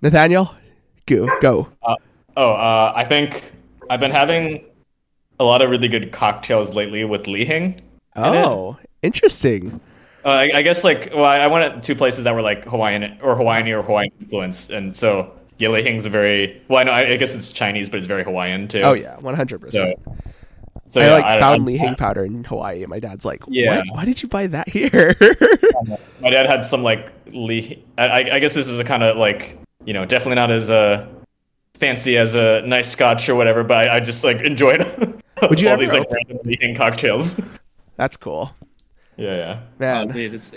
Nathaniel, 0.01 0.53
go 1.05 1.27
go. 1.41 1.69
Uh, 1.81 1.95
oh, 2.35 2.53
uh, 2.53 2.93
I 2.95 3.05
think 3.05 3.51
I've 3.89 3.99
been 3.99 4.11
having 4.11 4.65
a 5.39 5.43
lot 5.43 5.61
of 5.61 5.69
really 5.69 5.87
good 5.87 6.11
cocktails 6.11 6.75
lately 6.75 7.03
with 7.03 7.27
Li 7.27 7.45
Oh, 8.15 8.77
interesting. 9.01 9.79
Uh, 10.25 10.29
I, 10.29 10.51
I, 10.55 10.61
guess 10.61 10.83
like 10.83 11.09
well, 11.13 11.25
I 11.25 11.47
went 11.47 11.75
to 11.75 11.81
two 11.81 11.97
places 11.97 12.23
that 12.23 12.33
were 12.33 12.41
like 12.41 12.65
Hawaiian 12.65 13.17
or 13.21 13.35
Hawaiian 13.35 13.67
or 13.69 13.81
Hawaiian 13.81 14.11
influence, 14.21 14.69
and 14.69 14.95
so 14.95 15.33
yeah, 15.57 15.75
Hing's 15.77 16.05
a 16.05 16.09
very 16.09 16.61
well. 16.67 16.79
I 16.79 16.83
know 16.83 16.91
I 16.91 17.15
guess 17.17 17.35
it's 17.35 17.49
Chinese, 17.49 17.89
but 17.89 17.97
it's 17.97 18.07
very 18.07 18.23
Hawaiian 18.23 18.67
too. 18.67 18.81
Oh 18.81 18.93
yeah, 18.93 19.17
one 19.17 19.35
hundred 19.35 19.59
percent. 19.59 19.99
So 20.85 21.01
I 21.01 21.05
yeah, 21.05 21.13
like 21.13 21.25
I, 21.25 21.39
found 21.39 21.65
Li 21.65 21.77
Hing 21.77 21.95
powder 21.95 22.23
in 22.23 22.43
Hawaii, 22.43 22.83
and 22.83 22.89
my 22.89 22.99
dad's 22.99 23.25
like, 23.25 23.43
yeah. 23.47 23.77
What? 23.77 23.85
Why 23.91 24.05
did 24.05 24.21
you 24.21 24.29
buy 24.29 24.47
that 24.47 24.69
here?" 24.69 25.15
my 26.21 26.29
dad 26.29 26.45
had 26.45 26.63
some 26.63 26.83
like 26.83 27.11
Li. 27.27 27.83
I, 27.97 28.31
I 28.31 28.39
guess 28.39 28.53
this 28.53 28.67
is 28.67 28.79
a 28.79 28.83
kind 28.83 29.03
of 29.03 29.17
like 29.17 29.57
you 29.85 29.93
know 29.93 30.05
definitely 30.05 30.35
not 30.35 30.51
as 30.51 30.69
uh, 30.69 31.07
fancy 31.75 32.17
as 32.17 32.35
a 32.35 32.61
nice 32.65 32.89
Scotch 32.89 33.27
or 33.27 33.35
whatever, 33.35 33.63
but 33.63 33.89
I, 33.89 33.97
I 33.97 33.99
just 33.99 34.23
like 34.23 34.41
enjoyed 34.41 34.81
Would 35.49 35.59
you 35.59 35.69
all 35.69 35.77
these 35.77 35.93
like 35.93 36.09
random 36.11 36.39
Hing 36.45 36.75
cocktails. 36.75 37.39
That's 37.95 38.17
cool. 38.17 38.51
Yeah, 39.17 39.35
yeah. 39.35 39.59
Man. 39.79 40.11
Oh, 40.11 40.17
it's, 40.17 40.53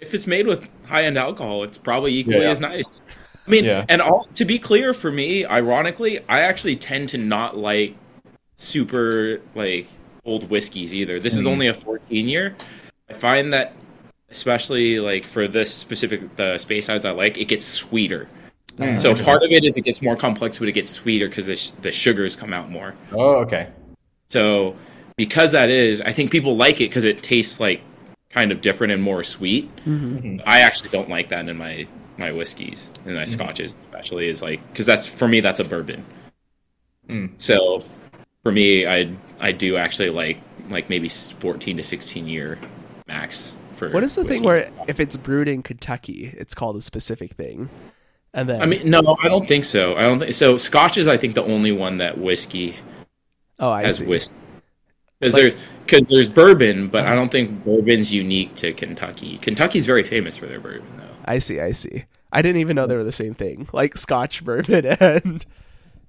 if 0.00 0.14
it's 0.14 0.26
made 0.26 0.46
with 0.46 0.68
high 0.86 1.04
end 1.04 1.18
alcohol, 1.18 1.62
it's 1.62 1.78
probably 1.78 2.14
equally 2.14 2.42
yeah. 2.42 2.50
as 2.50 2.60
nice. 2.60 3.02
I 3.46 3.50
mean, 3.50 3.64
yeah. 3.64 3.84
and 3.88 4.00
all 4.00 4.24
to 4.34 4.44
be 4.44 4.58
clear 4.58 4.94
for 4.94 5.10
me, 5.10 5.44
ironically, 5.44 6.20
I 6.28 6.40
actually 6.40 6.76
tend 6.76 7.10
to 7.10 7.18
not 7.18 7.56
like 7.56 7.94
super 8.56 9.40
like 9.54 9.86
old 10.24 10.48
whiskeys 10.48 10.94
either. 10.94 11.20
This 11.20 11.34
mm. 11.34 11.40
is 11.40 11.46
only 11.46 11.66
a 11.66 11.74
14 11.74 12.28
year. 12.28 12.56
I 13.10 13.12
find 13.12 13.52
that 13.52 13.74
especially 14.30 14.98
like 14.98 15.24
for 15.24 15.46
this 15.46 15.72
specific 15.72 16.36
the 16.36 16.54
Speysides 16.54 17.04
I 17.04 17.10
like, 17.12 17.38
it 17.38 17.46
gets 17.46 17.64
sweeter. 17.64 18.28
Mm. 18.76 19.00
So 19.00 19.14
part 19.14 19.42
of 19.42 19.52
it 19.52 19.64
is 19.64 19.76
it 19.76 19.82
gets 19.82 20.02
more 20.02 20.16
complex, 20.16 20.58
but 20.58 20.68
it 20.68 20.72
gets 20.72 20.90
sweeter 20.90 21.28
because 21.28 21.46
the, 21.46 21.54
sh- 21.54 21.70
the 21.70 21.92
sugars 21.92 22.34
come 22.34 22.52
out 22.52 22.70
more. 22.70 22.94
Oh, 23.12 23.36
okay. 23.36 23.68
So 24.30 24.74
because 25.16 25.52
that 25.52 25.70
is, 25.70 26.00
I 26.00 26.12
think 26.12 26.30
people 26.30 26.56
like 26.56 26.80
it 26.80 26.90
because 26.90 27.04
it 27.04 27.22
tastes 27.22 27.60
like 27.60 27.82
kind 28.30 28.50
of 28.50 28.60
different 28.60 28.92
and 28.92 29.02
more 29.02 29.22
sweet. 29.22 29.74
Mm-hmm. 29.84 30.40
I 30.46 30.60
actually 30.60 30.90
don't 30.90 31.08
like 31.08 31.28
that 31.28 31.48
in 31.48 31.56
my 31.56 31.86
my 32.16 32.30
whiskeys 32.30 32.90
and 33.04 33.14
my 33.14 33.22
mm-hmm. 33.22 33.30
scotches, 33.30 33.76
especially 33.84 34.28
is 34.28 34.42
like 34.42 34.66
because 34.70 34.86
that's 34.86 35.06
for 35.06 35.28
me 35.28 35.40
that's 35.40 35.60
a 35.60 35.64
bourbon. 35.64 36.04
Mm. 37.08 37.32
So 37.38 37.84
for 38.42 38.52
me, 38.52 38.86
I 38.86 39.12
I 39.40 39.52
do 39.52 39.76
actually 39.76 40.10
like 40.10 40.40
like 40.68 40.88
maybe 40.88 41.08
fourteen 41.08 41.76
to 41.76 41.82
sixteen 41.82 42.26
year 42.26 42.58
max. 43.06 43.56
For 43.76 43.90
what 43.90 44.02
is 44.02 44.14
the 44.14 44.24
thing 44.24 44.42
where 44.42 44.70
if 44.86 45.00
it's 45.00 45.16
brewed 45.16 45.48
in 45.48 45.62
Kentucky, 45.62 46.32
it's 46.36 46.54
called 46.54 46.76
a 46.76 46.80
specific 46.80 47.32
thing? 47.32 47.70
And 48.32 48.48
then 48.48 48.62
I 48.62 48.66
mean, 48.66 48.90
no, 48.90 49.16
I 49.22 49.28
don't 49.28 49.46
think 49.46 49.64
so. 49.64 49.96
I 49.96 50.02
don't 50.02 50.18
think 50.18 50.32
so. 50.32 50.56
Scotch 50.56 50.96
is, 50.96 51.06
I 51.06 51.16
think, 51.16 51.36
the 51.36 51.44
only 51.44 51.70
one 51.70 51.98
that 51.98 52.18
whiskey. 52.18 52.74
Oh, 53.60 53.70
I 53.70 53.84
has 53.84 53.98
see. 53.98 54.06
whiskey 54.06 54.36
because 55.20 55.34
like, 55.34 55.42
there's 55.42 55.54
because 55.86 56.08
there's 56.08 56.28
bourbon, 56.28 56.88
but 56.88 57.06
I 57.06 57.14
don't 57.14 57.30
think 57.30 57.64
bourbon's 57.64 58.12
unique 58.12 58.54
to 58.56 58.72
Kentucky. 58.72 59.38
Kentucky's 59.38 59.86
very 59.86 60.02
famous 60.02 60.36
for 60.36 60.46
their 60.46 60.60
bourbon, 60.60 60.96
though. 60.96 61.16
I 61.24 61.38
see, 61.38 61.60
I 61.60 61.72
see. 61.72 62.04
I 62.32 62.42
didn't 62.42 62.60
even 62.60 62.74
know 62.74 62.86
they 62.86 62.96
were 62.96 63.04
the 63.04 63.12
same 63.12 63.34
thing, 63.34 63.68
like 63.72 63.96
Scotch 63.96 64.44
bourbon 64.44 64.86
and. 65.00 65.44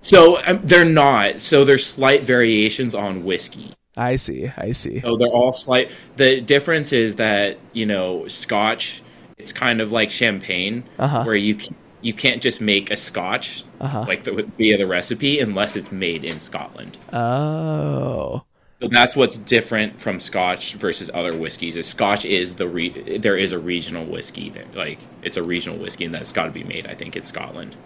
So 0.01 0.37
um, 0.45 0.59
they're 0.63 0.85
not. 0.85 1.39
So 1.41 1.65
there's 1.65 1.85
slight 1.85 2.23
variations 2.23 2.93
on 2.93 3.23
whiskey. 3.23 3.73
I 3.97 4.17
see. 4.17 4.51
I 4.57 4.71
see. 4.71 5.01
So 5.01 5.15
they're 5.17 5.27
all 5.29 5.53
slight. 5.53 5.91
The 6.17 6.41
difference 6.41 6.93
is 6.93 7.15
that 7.15 7.57
you 7.73 7.85
know 7.85 8.27
Scotch. 8.27 9.01
It's 9.37 9.51
kind 9.51 9.81
of 9.81 9.91
like 9.91 10.11
champagne, 10.11 10.85
uh-huh. 10.97 11.23
where 11.23 11.35
you 11.35 11.59
you 12.01 12.13
can't 12.13 12.41
just 12.41 12.61
make 12.61 12.91
a 12.91 12.97
Scotch 12.97 13.63
uh-huh. 13.81 14.05
like 14.07 14.23
the, 14.23 14.47
via 14.57 14.77
the 14.77 14.87
recipe 14.87 15.39
unless 15.39 15.75
it's 15.75 15.91
made 15.91 16.23
in 16.23 16.39
Scotland. 16.39 16.97
Oh. 17.11 18.44
So 18.81 18.89
that's 18.89 19.15
what's 19.15 19.37
different 19.37 19.99
from 20.01 20.19
Scotch 20.19 20.73
versus 20.73 21.09
other 21.13 21.35
whiskeys. 21.35 21.77
Is 21.77 21.87
Scotch 21.87 22.25
is 22.25 22.55
the 22.55 22.67
re- 22.67 23.17
there 23.17 23.37
is 23.37 23.53
a 23.53 23.59
regional 23.59 24.05
whiskey 24.05 24.49
there, 24.49 24.65
like 24.73 24.99
it's 25.23 25.37
a 25.37 25.43
regional 25.43 25.79
whiskey, 25.79 26.05
and 26.05 26.13
that's 26.13 26.33
got 26.33 26.45
to 26.45 26.51
be 26.51 26.63
made. 26.63 26.85
I 26.85 26.93
think 26.93 27.15
in 27.15 27.23
Scotland. 27.23 27.77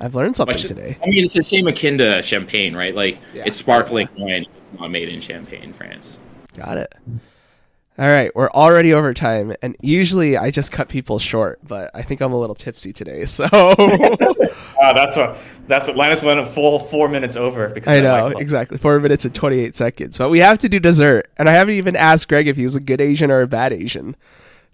I've 0.00 0.14
learned 0.14 0.36
something 0.36 0.54
Which, 0.54 0.62
today. 0.62 0.96
I 1.02 1.06
mean, 1.06 1.24
it's 1.24 1.34
the 1.34 1.42
same 1.42 1.66
akin 1.66 1.98
to 1.98 2.22
champagne, 2.22 2.74
right? 2.74 2.94
Like 2.94 3.18
yeah. 3.34 3.44
it's 3.46 3.58
sparkling 3.58 4.08
wine. 4.16 4.46
It's 4.56 4.72
not 4.78 4.90
made 4.90 5.08
in 5.08 5.20
Champagne, 5.20 5.72
France. 5.72 6.18
Got 6.54 6.78
it. 6.78 6.94
All 7.98 8.06
right, 8.06 8.34
we're 8.36 8.50
already 8.50 8.92
over 8.92 9.14
time, 9.14 9.54
and 9.62 9.74
usually 9.80 10.36
I 10.36 10.50
just 10.50 10.70
cut 10.70 10.90
people 10.90 11.18
short, 11.18 11.60
but 11.66 11.90
I 11.94 12.02
think 12.02 12.20
I'm 12.20 12.30
a 12.30 12.38
little 12.38 12.54
tipsy 12.54 12.92
today, 12.92 13.24
so. 13.24 13.44
uh, 13.50 14.92
that's 14.92 15.16
what 15.16 15.38
that's 15.66 15.88
what 15.88 15.96
Linus 15.96 16.22
went 16.22 16.38
a 16.38 16.44
full 16.44 16.78
four 16.78 17.08
minutes 17.08 17.36
over 17.36 17.70
because 17.70 17.88
I 17.88 18.00
know 18.00 18.26
exactly 18.26 18.76
four 18.76 19.00
minutes 19.00 19.24
and 19.24 19.34
28 19.34 19.74
seconds. 19.74 20.18
But 20.18 20.28
we 20.28 20.40
have 20.40 20.58
to 20.58 20.68
do 20.68 20.78
dessert, 20.78 21.30
and 21.38 21.48
I 21.48 21.52
haven't 21.52 21.76
even 21.76 21.96
asked 21.96 22.28
Greg 22.28 22.48
if 22.48 22.56
he 22.56 22.64
was 22.64 22.76
a 22.76 22.80
good 22.80 23.00
Asian 23.00 23.30
or 23.30 23.40
a 23.40 23.46
bad 23.46 23.72
Asian. 23.72 24.14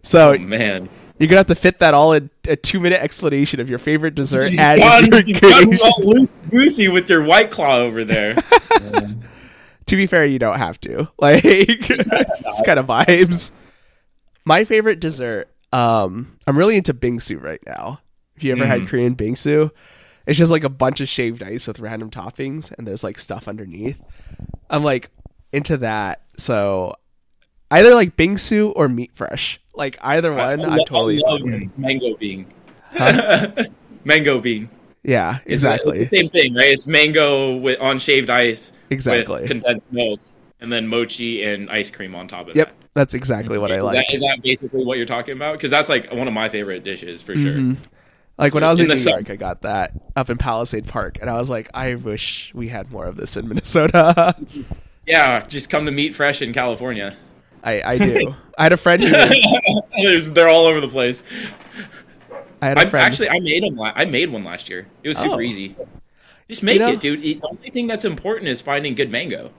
So 0.03 0.35
oh, 0.35 0.39
man, 0.39 0.89
You're 1.19 1.29
gonna 1.29 1.39
have 1.39 1.47
to 1.47 1.55
fit 1.55 1.79
that 1.79 1.95
all 1.95 2.13
in 2.15 2.29
a 2.49 2.57
two 2.57 2.81
minute 2.81 3.01
explanation 3.01 3.61
of 3.61 3.71
your 3.71 3.79
favorite 3.79 4.17
dessert 4.17 4.47
You 4.51 4.59
and 4.59 4.81
got, 4.81 5.07
your 5.07 5.21
you 5.21 5.35
good 5.35 5.43
got 5.43 5.75
Asian- 5.75 5.87
all 5.87 6.03
loose 6.05 6.31
goosey 6.51 6.89
with 6.89 7.09
your 7.09 7.23
white 7.23 7.53
claw 7.53 7.77
over 7.77 8.03
there. 8.03 8.35
To 9.87 9.97
be 9.97 10.07
fair, 10.07 10.25
you 10.25 10.39
don't 10.39 10.59
have 10.59 10.81
to. 10.83 11.09
Like, 11.19 11.43
it's 11.45 12.63
kind 12.65 12.79
of 12.79 12.87
vibes. 12.87 13.51
My 14.45 14.65
favorite 14.65 15.01
dessert. 15.01 15.49
Um, 15.73 16.37
I'm 16.47 16.59
really 16.59 16.77
into 16.77 16.93
bingsu 16.95 17.41
right 17.43 17.61
now. 17.67 18.01
Have 18.35 18.43
you 18.43 18.53
ever 18.53 18.67
had 18.67 18.83
Mm. 18.83 18.89
Korean 18.89 19.17
bingsu? 19.17 19.71
It's 20.27 20.39
just 20.39 20.51
like 20.53 20.65
a 20.65 20.69
bunch 20.69 21.01
of 21.01 21.09
shaved 21.09 21.43
ice 21.43 21.67
with 21.67 21.81
random 21.81 22.11
toppings, 22.11 22.71
and 22.77 22.87
there's 22.87 23.03
like 23.03 23.19
stuff 23.19 23.49
underneath. 23.49 23.99
I'm 24.71 24.85
like 24.85 25.11
into 25.53 25.77
that. 25.79 26.23
So 26.39 26.95
either 27.71 27.95
like 27.95 28.17
bingsu 28.17 28.73
or 28.77 28.89
Meet 28.89 29.15
Fresh. 29.15 29.61
Like 29.75 29.97
either 30.03 30.33
one, 30.33 30.61
I 30.61 30.77
I'm 30.77 30.85
totally. 30.87 31.21
I 31.27 31.31
love 31.31 31.43
mango 31.79 32.17
bean. 32.17 32.47
Huh? 32.93 33.51
mango 34.05 34.41
bean. 34.41 34.69
Yeah, 35.05 35.39
exactly. 35.47 36.01
It's 36.01 36.11
the 36.11 36.17
same 36.19 36.29
thing, 36.31 36.55
right? 36.55 36.67
It's 36.73 36.87
mango 36.87 37.57
with 37.57 37.81
on 37.81 37.99
shaved 37.99 38.31
ice 38.31 38.73
Exactly. 38.91 39.41
with 39.43 39.49
condensed 39.49 39.85
milk, 39.91 40.21
and 40.61 40.73
then 40.73 40.87
mochi 40.87 41.43
and 41.45 41.69
ice 41.71 41.91
cream 41.91 42.15
on 42.15 42.29
top 42.29 42.43
of 42.43 42.49
it. 42.51 42.57
Yep, 42.57 42.69
that. 42.69 42.75
that's 42.95 43.15
exactly 43.15 43.59
what 43.59 43.73
I 43.73 43.81
like. 43.81 43.97
That, 44.07 44.15
is 44.15 44.21
that 44.21 44.41
basically 44.43 44.85
what 44.85 44.97
you're 44.99 45.07
talking 45.07 45.35
about? 45.35 45.55
Because 45.55 45.71
that's 45.71 45.89
like 45.89 46.13
one 46.13 46.29
of 46.29 46.35
my 46.35 46.49
favorite 46.49 46.85
dishes 46.85 47.21
for 47.21 47.35
sure. 47.35 47.53
Mhm. 47.55 47.77
Like 48.39 48.55
when 48.55 48.65
I 48.65 48.69
was 48.69 48.81
in, 48.81 48.91
In 48.91 48.97
the 48.97 49.05
New. 49.05 49.11
York, 49.11 49.29
I 49.31 49.37
got 49.37 49.63
that 49.63 49.93
up 50.17 50.31
in 50.31 50.39
Palisade 50.39 50.87
Park, 50.87 51.19
and 51.21 51.29
I 51.29 51.39
was 51.39 51.51
like, 51.51 51.69
I 51.75 51.97
wish 51.97 52.53
we 52.55 52.69
had 52.69 52.91
more 52.91 53.07
of 53.07 53.17
this 53.17 53.37
in 53.37 53.49
Minnesota. 53.49 54.35
Yeah, 55.07 55.45
just 55.47 55.69
come 55.69 55.85
to 55.87 55.91
Meet 55.93 56.15
Fresh 56.15 56.43
in 56.43 56.53
California. 56.53 57.17
I, 57.65 57.83
I 57.83 57.99
do. 57.99 58.35
I 58.59 58.63
had 58.65 58.73
a 58.73 58.77
friend 58.77 59.03
who 59.03 60.21
they're 60.31 60.49
all 60.49 60.67
over 60.67 60.81
the 60.81 60.89
place. 60.89 61.25
I 62.63 62.67
had 62.69 62.79
a 62.79 62.81
I 62.83 62.87
friend. 62.87 63.05
actually 63.05 63.29
I 63.29 63.39
made 63.41 63.63
them. 63.63 63.77
La- 63.77 63.93
I 63.95 64.05
made 64.07 64.31
one 64.31 64.45
last 64.45 64.71
year. 64.71 64.87
It 65.03 65.09
was 65.09 65.19
super 65.19 65.35
Oh. 65.37 65.41
easy. 65.41 65.77
Just 66.49 66.63
make 66.63 66.79
know- 66.81 66.89
it, 66.91 67.01
dude. 67.01 67.21
The 67.23 67.39
only 67.43 67.69
thing 67.71 67.87
that's 67.87 68.05
important 68.05 68.49
is 68.49 68.61
finding 68.61 68.95
good 68.95 69.11
mango. 69.11 69.51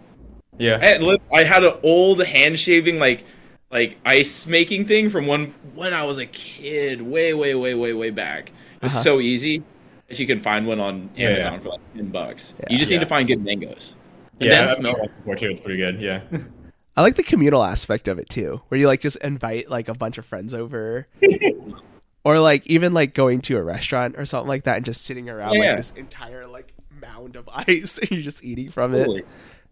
Yeah. 0.57 0.77
I 0.81 0.85
had, 0.85 1.03
I 1.33 1.43
had 1.43 1.63
an 1.63 1.73
old 1.83 2.23
hand 2.25 2.57
shaving 2.59 2.97
like 2.99 3.25
like 3.71 3.97
ice 4.05 4.45
making 4.47 4.85
thing 4.85 5.09
from 5.09 5.25
when 5.27 5.53
when 5.75 5.93
I 5.93 6.03
was 6.05 6.17
a 6.19 6.25
kid, 6.27 7.01
way 7.01 7.33
way 7.33 7.55
way 7.55 7.73
way 7.75 7.93
way 7.93 8.09
back. 8.09 8.49
It 8.49 8.83
was 8.83 8.93
Uh-huh. 8.93 9.03
so 9.03 9.19
easy 9.19 9.63
that 10.07 10.19
you 10.19 10.27
can 10.27 10.39
find 10.39 10.67
one 10.67 10.79
on 10.79 11.09
Amazon 11.17 11.53
yeah. 11.53 11.59
for 11.59 11.69
like 11.69 11.79
ten 11.95 12.07
bucks. 12.07 12.53
Yeah. 12.59 12.65
you 12.69 12.77
just 12.77 12.89
Yeah. 12.91 12.97
need 12.97 13.03
to 13.03 13.09
find 13.09 13.27
good 13.27 13.43
mangoes. 13.43 13.95
And 14.39 14.49
yeah, 14.49 14.55
then 14.57 14.67
that's 14.67 14.79
smell. 14.79 15.07
before 15.17 15.35
too. 15.35 15.49
It's 15.49 15.59
pretty 15.59 15.77
good. 15.77 15.99
Yeah. 15.99 16.21
I 16.95 17.01
like 17.01 17.15
the 17.15 17.23
communal 17.23 17.63
aspect 17.63 18.07
of 18.07 18.19
it 18.19 18.29
too, 18.29 18.61
where 18.67 18.79
you 18.79 18.85
like 18.87 19.01
just 19.01 19.17
invite 19.17 19.69
like 19.71 19.87
a 19.89 19.95
bunch 19.95 20.19
of 20.19 20.25
friends 20.27 20.53
over, 20.53 21.07
or 22.23 22.39
like 22.39 22.65
even 22.67 22.93
like 22.93 23.13
going 23.13 23.41
to 23.41 23.57
a 23.57 23.63
restaurant 23.63 24.15
or 24.17 24.25
something 24.25 24.47
like 24.47 24.63
that, 24.63 24.77
and 24.77 24.85
just 24.85 25.03
sitting 25.05 25.29
around 25.29 25.53
Yeah, 25.53 25.59
like 25.59 25.67
yeah. 25.67 25.75
this 25.75 25.91
entire 25.95 26.47
like 26.47 26.73
mound 27.01 27.35
of 27.35 27.49
ice, 27.53 27.97
and 27.99 28.11
you're 28.11 28.21
just 28.21 28.43
eating 28.43 28.69
from 28.71 28.93
it. 28.93 28.99
Totally. 28.99 29.23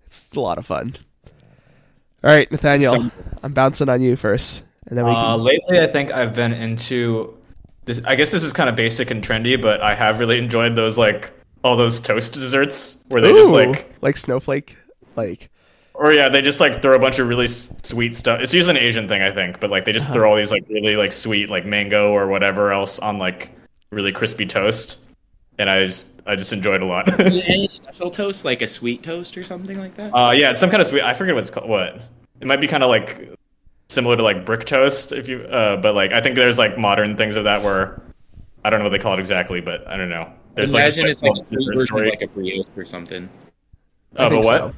It's 0.05 0.29
a 0.35 0.39
lot 0.39 0.57
of 0.57 0.65
fun. 0.65 0.95
All 2.23 2.29
right, 2.29 2.51
Nathaniel, 2.51 2.93
Some- 2.93 3.11
I'm 3.41 3.53
bouncing 3.53 3.89
on 3.89 4.01
you 4.01 4.15
first, 4.15 4.63
and 4.87 4.97
then 4.97 5.05
we 5.05 5.11
Uh, 5.11 5.35
can. 5.37 5.43
lately, 5.43 5.79
I 5.79 5.87
think 5.87 6.11
I've 6.11 6.33
been 6.35 6.53
into 6.53 7.35
this. 7.85 7.99
I 8.05 8.15
guess 8.15 8.29
this 8.31 8.43
is 8.43 8.53
kind 8.53 8.69
of 8.69 8.75
basic 8.75 9.09
and 9.09 9.23
trendy, 9.23 9.59
but 9.59 9.81
I 9.81 9.95
have 9.95 10.19
really 10.19 10.37
enjoyed 10.37 10.75
those 10.75 10.97
like 10.97 11.31
all 11.63 11.75
those 11.77 11.99
toast 11.99 12.33
desserts 12.33 13.03
where 13.09 13.21
they 13.21 13.31
just 13.33 13.49
like, 13.51 13.91
like 14.01 14.17
snowflake, 14.17 14.77
like 15.15 15.49
or 16.01 16.11
yeah, 16.13 16.29
they 16.29 16.41
just 16.41 16.59
like 16.59 16.81
throw 16.81 16.95
a 16.95 16.99
bunch 16.99 17.19
of 17.19 17.27
really 17.27 17.45
s- 17.45 17.71
sweet 17.83 18.15
stuff. 18.15 18.41
It's 18.41 18.55
usually 18.55 18.79
an 18.79 18.83
Asian 18.83 19.07
thing, 19.07 19.21
I 19.21 19.31
think, 19.31 19.59
but 19.59 19.69
like 19.69 19.85
they 19.85 19.93
just 19.93 20.11
throw 20.11 20.31
all 20.31 20.35
these 20.35 20.49
like 20.51 20.65
really 20.67 20.95
like 20.95 21.11
sweet 21.11 21.51
like 21.51 21.63
mango 21.63 22.11
or 22.11 22.25
whatever 22.25 22.71
else 22.71 22.97
on 22.97 23.19
like 23.19 23.51
really 23.91 24.11
crispy 24.11 24.47
toast, 24.47 25.01
and 25.59 25.69
I 25.69 25.85
just 25.85 26.07
I 26.25 26.35
just 26.35 26.53
enjoyed 26.53 26.81
it 26.81 26.83
a 26.83 26.87
lot. 26.87 27.19
Is 27.21 27.35
it 27.35 27.45
any 27.47 27.67
special 27.69 28.09
toast, 28.09 28.43
like 28.43 28.63
a 28.63 28.67
sweet 28.67 29.03
toast 29.03 29.37
or 29.37 29.43
something 29.43 29.77
like 29.77 29.93
that? 29.93 30.09
Uh, 30.11 30.31
yeah, 30.33 30.49
it's 30.49 30.59
some 30.59 30.71
kind 30.71 30.81
of 30.81 30.87
sweet. 30.87 31.03
I 31.03 31.13
forget 31.13 31.35
what 31.35 31.41
it's 31.41 31.51
called. 31.51 31.69
What 31.69 32.01
it 32.39 32.47
might 32.47 32.61
be 32.61 32.67
kind 32.67 32.81
of 32.81 32.89
like 32.89 33.29
similar 33.87 34.17
to 34.17 34.23
like 34.23 34.43
brick 34.43 34.65
toast, 34.65 35.11
if 35.11 35.27
you. 35.27 35.41
Uh, 35.41 35.77
but 35.77 35.93
like 35.93 36.13
I 36.13 36.19
think 36.19 36.35
there's 36.35 36.57
like 36.57 36.79
modern 36.79 37.15
things 37.15 37.35
of 37.35 37.43
that 37.43 37.61
where 37.61 38.01
I 38.65 38.71
don't 38.71 38.79
know 38.79 38.85
what 38.85 38.89
they 38.91 38.97
call 38.97 39.13
it 39.13 39.19
exactly, 39.19 39.61
but 39.61 39.87
I 39.87 39.97
don't 39.97 40.09
know. 40.09 40.33
There's 40.55 40.71
Imagine 40.71 41.03
like 41.03 41.11
it's 41.11 41.21
like 41.21 41.37
a 41.37 41.43
different 41.43 41.77
version 41.77 41.99
of 41.99 42.05
like 42.07 42.21
a 42.23 42.27
brioche 42.27 42.65
or 42.75 42.85
something, 42.85 43.29
I 44.17 44.25
of 44.25 44.31
a 44.31 44.35
think 44.35 44.45
what? 44.45 44.57
so. 44.57 44.75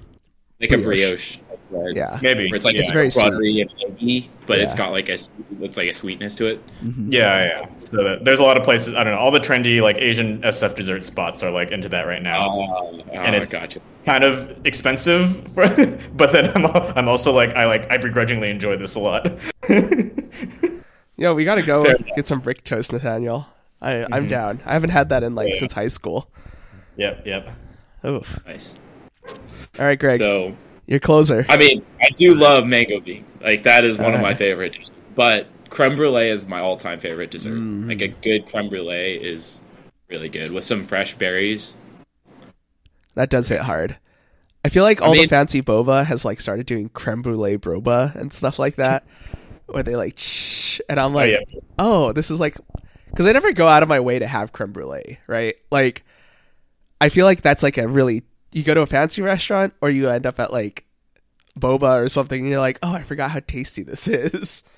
Like 0.71 0.79
a 0.79 0.83
Brioche. 0.83 1.37
brioche. 1.37 1.37
bread. 1.71 1.95
Yeah, 1.95 2.19
Maybe. 2.21 2.45
Where 2.47 2.55
it's 2.55 2.65
like 2.65 2.75
yeah. 2.75 2.81
It's 2.83 2.91
very 2.91 3.09
sweet. 3.11 3.23
buttery 3.23 3.61
and 3.61 3.73
eggy, 3.85 4.29
but 4.45 4.59
it's 4.59 4.73
Yeah. 4.73 4.77
got 4.77 4.91
like 4.91 5.09
a 5.09 5.13
it's 5.61 5.77
like 5.77 5.87
a 5.89 5.93
sweetness 5.93 6.35
to 6.35 6.45
it. 6.47 6.67
Mm-hmm. 6.83 7.11
Yeah, 7.11 7.45
yeah. 7.45 7.65
So 7.79 8.03
that, 8.03 8.25
there's 8.25 8.39
a 8.39 8.43
lot 8.43 8.57
of 8.57 8.63
places. 8.63 8.93
I 8.95 9.03
don't 9.03 9.13
know. 9.13 9.19
All 9.19 9.31
the 9.31 9.39
trendy 9.39 9.81
like 9.81 9.97
Asian 9.97 10.41
SF 10.41 10.75
dessert 10.75 11.05
spots 11.05 11.41
are 11.43 11.51
like 11.51 11.71
into 11.71 11.89
that 11.89 12.03
right 12.05 12.21
now. 12.21 12.49
Oh, 12.51 13.01
oh 13.03 13.11
And 13.11 13.35
it's- 13.35 13.51
gotcha. 13.51 13.79
Kind 14.05 14.25
of 14.25 14.65
expensive, 14.65 15.47
for, 15.53 15.63
but 16.13 16.33
then 16.33 16.51
I'm, 16.55 16.65
I'm 16.97 17.07
also 17.07 17.31
like 17.31 17.55
I 17.55 17.65
like 17.65 17.89
I 17.89 17.97
begrudgingly 17.97 18.49
enjoy 18.49 18.75
this 18.77 18.95
a 18.95 18.99
lot. 18.99 19.31
Yeah, 21.15 21.31
we 21.33 21.45
gotta 21.45 21.61
go 21.61 21.83
Fair 21.85 21.97
get 22.15 22.27
some 22.27 22.39
brick 22.39 22.63
toast, 22.63 22.91
Nathaniel. 22.91 23.45
I, 23.81 24.03
I'm 24.11 24.25
Mhm. 24.25 24.29
down. 24.29 24.59
I 24.65 24.73
haven't 24.73 24.89
had 24.89 25.09
that 25.09 25.21
in 25.23 25.35
like 25.35 25.49
Yeah. 25.53 25.59
since 25.59 25.73
high 25.73 25.87
school. 25.87 26.27
yep, 26.97 27.21
yep. 27.25 27.49
Oof. 28.05 28.39
Nice. 28.45 28.75
All 29.79 29.85
right, 29.85 29.97
Greg, 29.99 30.19
So 30.19 30.55
your 30.85 30.99
closer. 30.99 31.45
I 31.49 31.57
mean, 31.57 31.83
I 32.01 32.09
do 32.09 32.35
love 32.35 32.65
mango 32.65 32.99
bean. 32.99 33.25
Like 33.41 33.63
that 33.63 33.85
is 33.85 33.97
one 33.97 34.13
of 34.13 34.21
my 34.21 34.33
favorite 34.33 34.73
dishes. 34.73 34.91
But 35.15 35.47
creme 35.69 35.95
brulee 35.95 36.29
is 36.29 36.47
my 36.47 36.59
all-time 36.59 36.99
favorite 36.99 37.31
dessert. 37.31 37.53
Mm. 37.53 37.87
Like 37.87 38.01
a 38.01 38.09
good 38.09 38.45
creme 38.45 38.69
brulee 38.69 39.15
is 39.15 39.61
really 40.09 40.29
good 40.29 40.51
with 40.51 40.63
some 40.63 40.83
fresh 40.83 41.15
berries. 41.15 41.75
That 43.15 43.29
does 43.29 43.47
hit 43.47 43.61
hard. 43.61 43.97
I 44.65 44.69
feel 44.69 44.83
like 44.83 45.01
I 45.01 45.05
all 45.05 45.13
the 45.13 45.27
fancy 45.27 45.61
boba 45.61 46.05
has 46.05 46.23
like 46.23 46.39
started 46.39 46.65
doing 46.65 46.89
creme 46.89 47.21
brulee 47.21 47.57
boba 47.57 48.15
and 48.15 48.31
stuff 48.31 48.59
like 48.59 48.75
that, 48.77 49.05
where 49.65 49.83
they 49.83 49.95
like, 49.95 50.17
shh, 50.17 50.79
and 50.87 50.99
I'm 50.99 51.13
like, 51.13 51.31
yeah. 51.31 51.59
oh, 51.77 52.13
this 52.13 52.31
is 52.31 52.39
like, 52.39 52.57
because 53.09 53.27
I 53.27 53.33
never 53.33 53.51
go 53.51 53.67
out 53.67 53.83
of 53.83 53.89
my 53.89 53.99
way 53.99 54.19
to 54.19 54.27
have 54.27 54.53
creme 54.53 54.71
brulee, 54.71 55.19
right? 55.27 55.55
Like, 55.69 56.05
I 57.01 57.09
feel 57.09 57.25
like 57.25 57.41
that's 57.41 57.61
like 57.61 57.77
a 57.77 57.87
really 57.87 58.23
you 58.53 58.63
go 58.63 58.73
to 58.73 58.81
a 58.81 58.85
fancy 58.87 59.21
restaurant 59.21 59.73
or 59.81 59.89
you 59.89 60.09
end 60.09 60.25
up 60.25 60.39
at 60.39 60.51
like 60.53 60.85
boba 61.59 62.03
or 62.03 62.09
something, 62.09 62.41
and 62.41 62.49
you're 62.49 62.59
like, 62.59 62.79
oh, 62.83 62.93
I 62.93 63.03
forgot 63.03 63.31
how 63.31 63.39
tasty 63.45 63.83
this 63.83 64.07
is. 64.07 64.63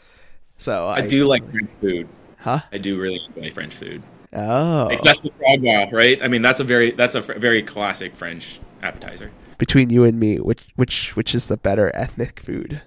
So 0.58 0.88
I, 0.88 1.06
do 1.06 1.28
like 1.28 1.44
French 1.52 1.70
food. 1.82 2.08
huh? 2.38 2.62
I 2.72 2.78
do 2.78 2.98
really 2.98 3.20
enjoy 3.36 3.52
French 3.52 3.74
food. 3.74 4.02
Oh, 4.32 4.88
Like 4.90 5.02
that's 5.04 5.24
the 5.24 5.32
croque 5.32 5.92
right? 5.92 6.24
I 6.24 6.30
mean, 6.30 6.42
that's 6.42 6.62
a 6.62 6.64
very 6.64 6.92
that's 6.92 7.14
a 7.14 7.22
fr- 7.22 7.34
very 7.34 7.62
classic 7.62 8.16
French 8.16 8.62
appetizer. 8.82 9.32
between 9.58 9.90
you 9.90 10.06
and 10.06 10.18
me, 10.18 10.40
which 10.40 10.66
which 10.78 11.14
which 11.18 11.36
is 11.36 11.48
the 11.48 11.58
better 11.58 11.92
ethnic 11.94 12.40
food? 12.40 12.82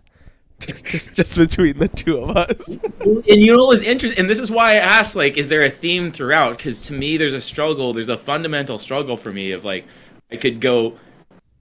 just 0.61 1.15
just 1.15 1.37
between 1.39 1.79
the 1.79 1.89
two 1.89 2.19
of 2.19 2.37
us. 2.37 2.69
and 3.01 3.25
you 3.27 3.53
know 3.53 3.59
what 3.65 3.69
was 3.69 3.83
interesting 3.83 4.19
and 4.19 4.29
this 4.29 4.41
is 4.41 4.51
why 4.51 4.73
i 4.73 4.75
asked 4.75 5.15
like 5.15 5.37
is 5.37 5.49
there 5.49 5.63
a 5.63 5.71
theme 5.71 6.11
throughout 6.11 6.57
because 6.57 6.81
to 6.81 6.93
me 6.93 7.17
there's 7.17 7.33
a 7.33 7.41
struggle 7.41 7.93
there's 7.93 8.09
a 8.09 8.19
fundamental 8.19 8.77
struggle 8.77 9.17
for 9.17 9.33
me 9.33 9.53
of 9.53 9.65
like 9.65 9.87
i 10.31 10.37
could 10.37 10.61
go 10.61 10.97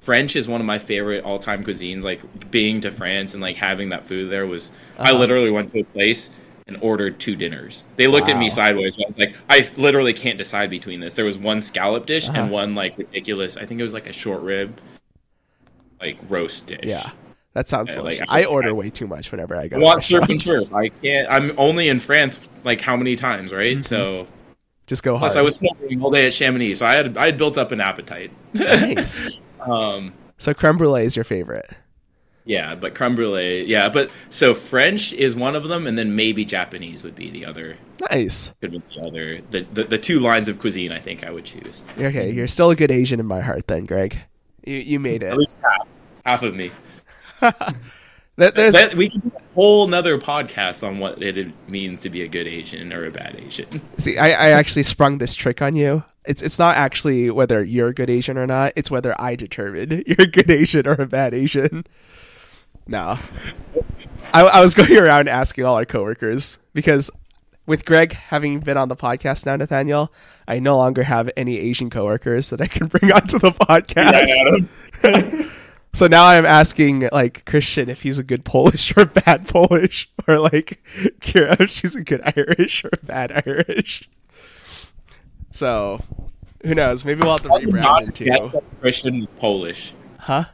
french 0.02 0.36
is 0.36 0.48
one 0.48 0.62
of 0.62 0.68
my 0.68 0.80
favorite 0.80 1.24
all-time 1.24 1.64
cuisines 1.64 2.04
like 2.04 2.22
being 2.52 2.80
to 2.82 2.92
france 2.92 3.34
and 3.34 3.42
like 3.42 3.56
having 3.56 3.90
that 3.90 4.08
food 4.08 4.30
there 4.32 4.46
was 4.48 4.72
i 4.98 5.10
Uh-huh. 5.10 5.20
literally 5.20 5.52
went 5.52 5.70
to 5.70 5.80
a 5.80 5.84
place 5.84 6.30
and 6.68 6.78
ordered 6.82 7.20
two 7.20 7.36
dinners 7.36 7.86
they 7.96 8.08
looked 8.08 8.30
at 8.30 8.38
me 8.38 8.50
sideways 8.50 8.96
i 8.98 9.04
was 9.08 9.18
like 9.18 9.36
i 9.50 9.68
literally 9.78 10.14
can't 10.14 10.38
decide 10.38 10.70
between 10.70 11.00
this 11.00 11.14
there 11.14 11.26
was 11.26 11.38
one 11.38 11.62
scallop 11.62 12.06
dish 12.06 12.28
Uh-huh. 12.30 12.42
and 12.42 12.52
one 12.52 12.76
like 12.76 12.98
ridiculous 12.98 13.58
i 13.58 13.66
think 13.66 13.80
it 13.80 13.84
was 13.84 13.94
like 13.94 14.08
a 14.08 14.14
short 14.14 14.42
rib 14.42 14.80
like 16.00 16.18
roast 16.30 16.68
dish 16.68 16.80
Yeah, 16.84 17.10
that 17.54 17.68
sounds 17.68 17.96
Yeah, 17.96 18.02
like, 18.02 18.20
I 18.30 18.42
I- 18.44 18.46
order 18.46 18.76
way 18.76 18.90
too 18.92 19.08
much 19.08 19.32
whenever 19.32 19.58
I 19.58 19.68
go. 19.68 19.78
I 19.78 19.80
want 19.80 20.04
surf 20.04 20.30
and 20.30 20.40
turf. 20.40 20.72
I 20.72 20.90
can't. 20.90 21.28
I'm 21.32 21.54
only 21.58 21.90
in 21.90 22.00
France 22.00 22.40
like 22.64 22.82
how 22.82 22.96
many 22.96 23.16
times, 23.16 23.52
right? 23.52 23.78
Mhm. 23.78 23.84
So 23.84 24.28
Just 24.88 25.04
go 25.04 25.12
hard. 25.18 25.32
plus 25.32 25.36
I 25.36 25.42
was 25.42 25.62
snowboarding 25.62 26.02
all 26.02 26.12
day 26.12 26.26
at 26.26 26.34
Chamonix, 26.34 26.76
so 26.76 26.86
I 26.86 26.94
had 26.94 27.18
I 27.18 27.26
had 27.28 27.38
built 27.38 27.58
up 27.58 27.72
an 27.72 27.82
appetite. 27.82 28.32
nice. 28.54 29.30
um, 29.60 30.14
So 30.38 30.54
creme 30.54 30.78
brulee 30.78 31.04
is 31.06 31.16
your 31.16 31.26
favorite. 31.26 31.70
yeah, 32.46 32.74
but 32.76 32.96
creme 32.96 33.16
brulee, 33.16 33.66
yeah, 33.66 33.90
but 33.90 34.10
so 34.30 34.56
French 34.56 35.12
is 35.14 35.36
one 35.36 35.56
of 35.56 35.64
them, 35.68 35.86
and 35.88 35.98
then 35.98 36.16
maybe 36.16 36.46
Japanese 36.46 37.04
would 37.04 37.16
be 37.16 37.30
the 37.30 37.46
other. 37.46 37.76
Nice. 38.10 38.54
Could 38.62 38.72
be 38.72 38.82
the 38.96 39.02
other. 39.06 39.42
The, 39.52 39.68
the 39.74 39.84
the 39.84 39.98
two 39.98 40.20
lines 40.22 40.48
of 40.48 40.58
cuisine 40.60 40.92
I 40.94 41.00
think 41.00 41.26
I 41.26 41.32
would 41.32 41.44
choose. 41.46 41.84
Okay, 42.00 42.32
you're 42.32 42.48
still 42.48 42.72
a 42.72 42.76
good 42.76 42.92
Asian 42.92 43.20
in 43.20 43.26
my 43.26 43.42
heart, 43.42 43.68
then, 43.68 43.86
Greg. 43.86 44.18
You 44.66 44.78
you 44.78 45.00
made 45.00 45.22
it. 45.24 45.28
At 45.34 45.38
least 45.38 45.60
half, 45.62 45.88
half 46.26 46.44
of 46.44 46.56
me. 46.56 46.72
That- 48.38 48.56
There's 48.56 48.74
That- 48.74 48.96
we 48.96 49.10
can 49.10 49.22
do 49.22 49.32
a 49.36 49.54
whole 49.56 49.88
nother 49.88 50.18
podcast 50.20 50.88
on 50.88 51.00
what 51.00 51.22
it 51.22 51.48
means 51.68 52.00
to 52.02 52.10
be 52.10 52.22
a 52.22 52.28
good 52.28 52.48
Asian 52.48 52.94
or 52.94 53.06
a 53.06 53.12
bad 53.12 53.36
Asian. 53.44 53.82
see, 53.98 54.18
I, 54.18 54.28
I 54.28 54.50
actually 54.52 54.84
sprung 54.84 55.18
this 55.18 55.34
trick 55.36 55.62
on 55.62 55.76
you. 55.76 56.04
It's 56.26 56.42
it's 56.42 56.60
not 56.60 56.76
actually 56.76 57.30
whether 57.32 57.64
you're 57.64 57.88
a 57.88 57.94
good 57.94 58.10
Asian 58.10 58.38
or 58.38 58.46
not. 58.46 58.74
It's 58.76 58.92
whether 58.92 59.20
I 59.20 59.36
determine 59.36 60.04
you're 60.08 60.16
a 60.20 60.28
good 60.28 60.52
Asian 60.52 60.86
or 60.88 60.94
a 60.94 61.08
bad 61.08 61.34
Asian. 61.34 61.86
No, 62.86 63.18
I, 64.34 64.42
I 64.44 64.62
was 64.62 64.74
going 64.74 64.98
around 64.98 65.28
asking 65.30 65.66
all 65.66 65.76
our 65.76 65.86
coworkers 65.86 66.58
because 66.74 67.10
with 67.66 67.86
Greg 67.86 68.14
having 68.14 68.60
been 68.60 68.78
on 68.78 68.88
the 68.88 68.96
podcast 68.96 69.46
now, 69.46 69.56
Nathaniel, 69.56 70.14
I 70.48 70.60
no 70.60 70.78
longer 70.78 71.04
have 71.04 71.30
any 71.36 71.58
Asian 71.60 71.90
coworkers 71.90 72.50
that 72.50 72.62
I 72.62 72.68
can 72.68 72.88
bring 72.88 73.12
onto 73.14 73.40
the 73.40 73.52
podcast. 73.52 74.68
Yeah, 75.04 75.50
so 75.98 76.06
now 76.06 76.26
I'm 76.26 76.46
asking 76.46 77.10
like 77.12 77.44
Christian 77.46 77.90
if 77.90 78.02
he's 78.02 78.20
a 78.20 78.24
good 78.24 78.46
Polish 78.46 78.96
or 78.96 79.06
bad 79.06 79.48
Polish, 79.48 80.12
or 80.28 80.38
like 80.38 80.84
Kira 81.20 81.60
if 81.60 81.72
she's 81.72 81.96
a 81.96 82.04
good 82.04 82.22
Irish 82.38 82.86
or 82.86 82.92
bad 83.04 83.44
Irish. 83.48 84.08
So 85.52 86.04
who 86.64 86.76
knows? 86.76 87.04
Maybe 87.04 87.22
we'll 87.22 87.32
have 87.32 87.42
to 87.42 87.50
rebrand 87.50 88.10
it 88.10 88.16
too. 88.16 88.62
Christian 88.80 89.22
was 89.22 89.30
Polish. 89.40 89.96
Huh? 90.20 90.46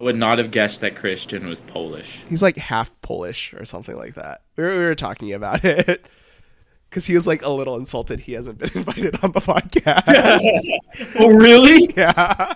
I 0.00 0.04
would 0.04 0.16
not 0.16 0.38
have 0.38 0.50
guessed 0.50 0.80
that 0.80 0.96
Christian 0.96 1.46
was 1.46 1.60
Polish. 1.60 2.22
He's 2.26 2.42
like 2.42 2.56
half 2.56 2.90
Polish 3.02 3.52
or 3.52 3.66
something 3.66 3.96
like 3.96 4.14
that. 4.14 4.40
We 4.56 4.64
were, 4.64 4.70
we 4.70 4.84
were 4.84 4.94
talking 4.94 5.34
about 5.34 5.66
it 5.66 6.06
because 6.88 7.04
he 7.04 7.14
was 7.14 7.26
like 7.26 7.42
a 7.42 7.50
little 7.50 7.76
insulted 7.76 8.20
he 8.20 8.32
hasn't 8.32 8.56
been 8.56 8.70
invited 8.74 9.22
on 9.22 9.32
the 9.32 9.40
podcast. 9.40 10.78
oh, 11.20 11.28
really? 11.28 11.92
Yeah. 11.94 12.54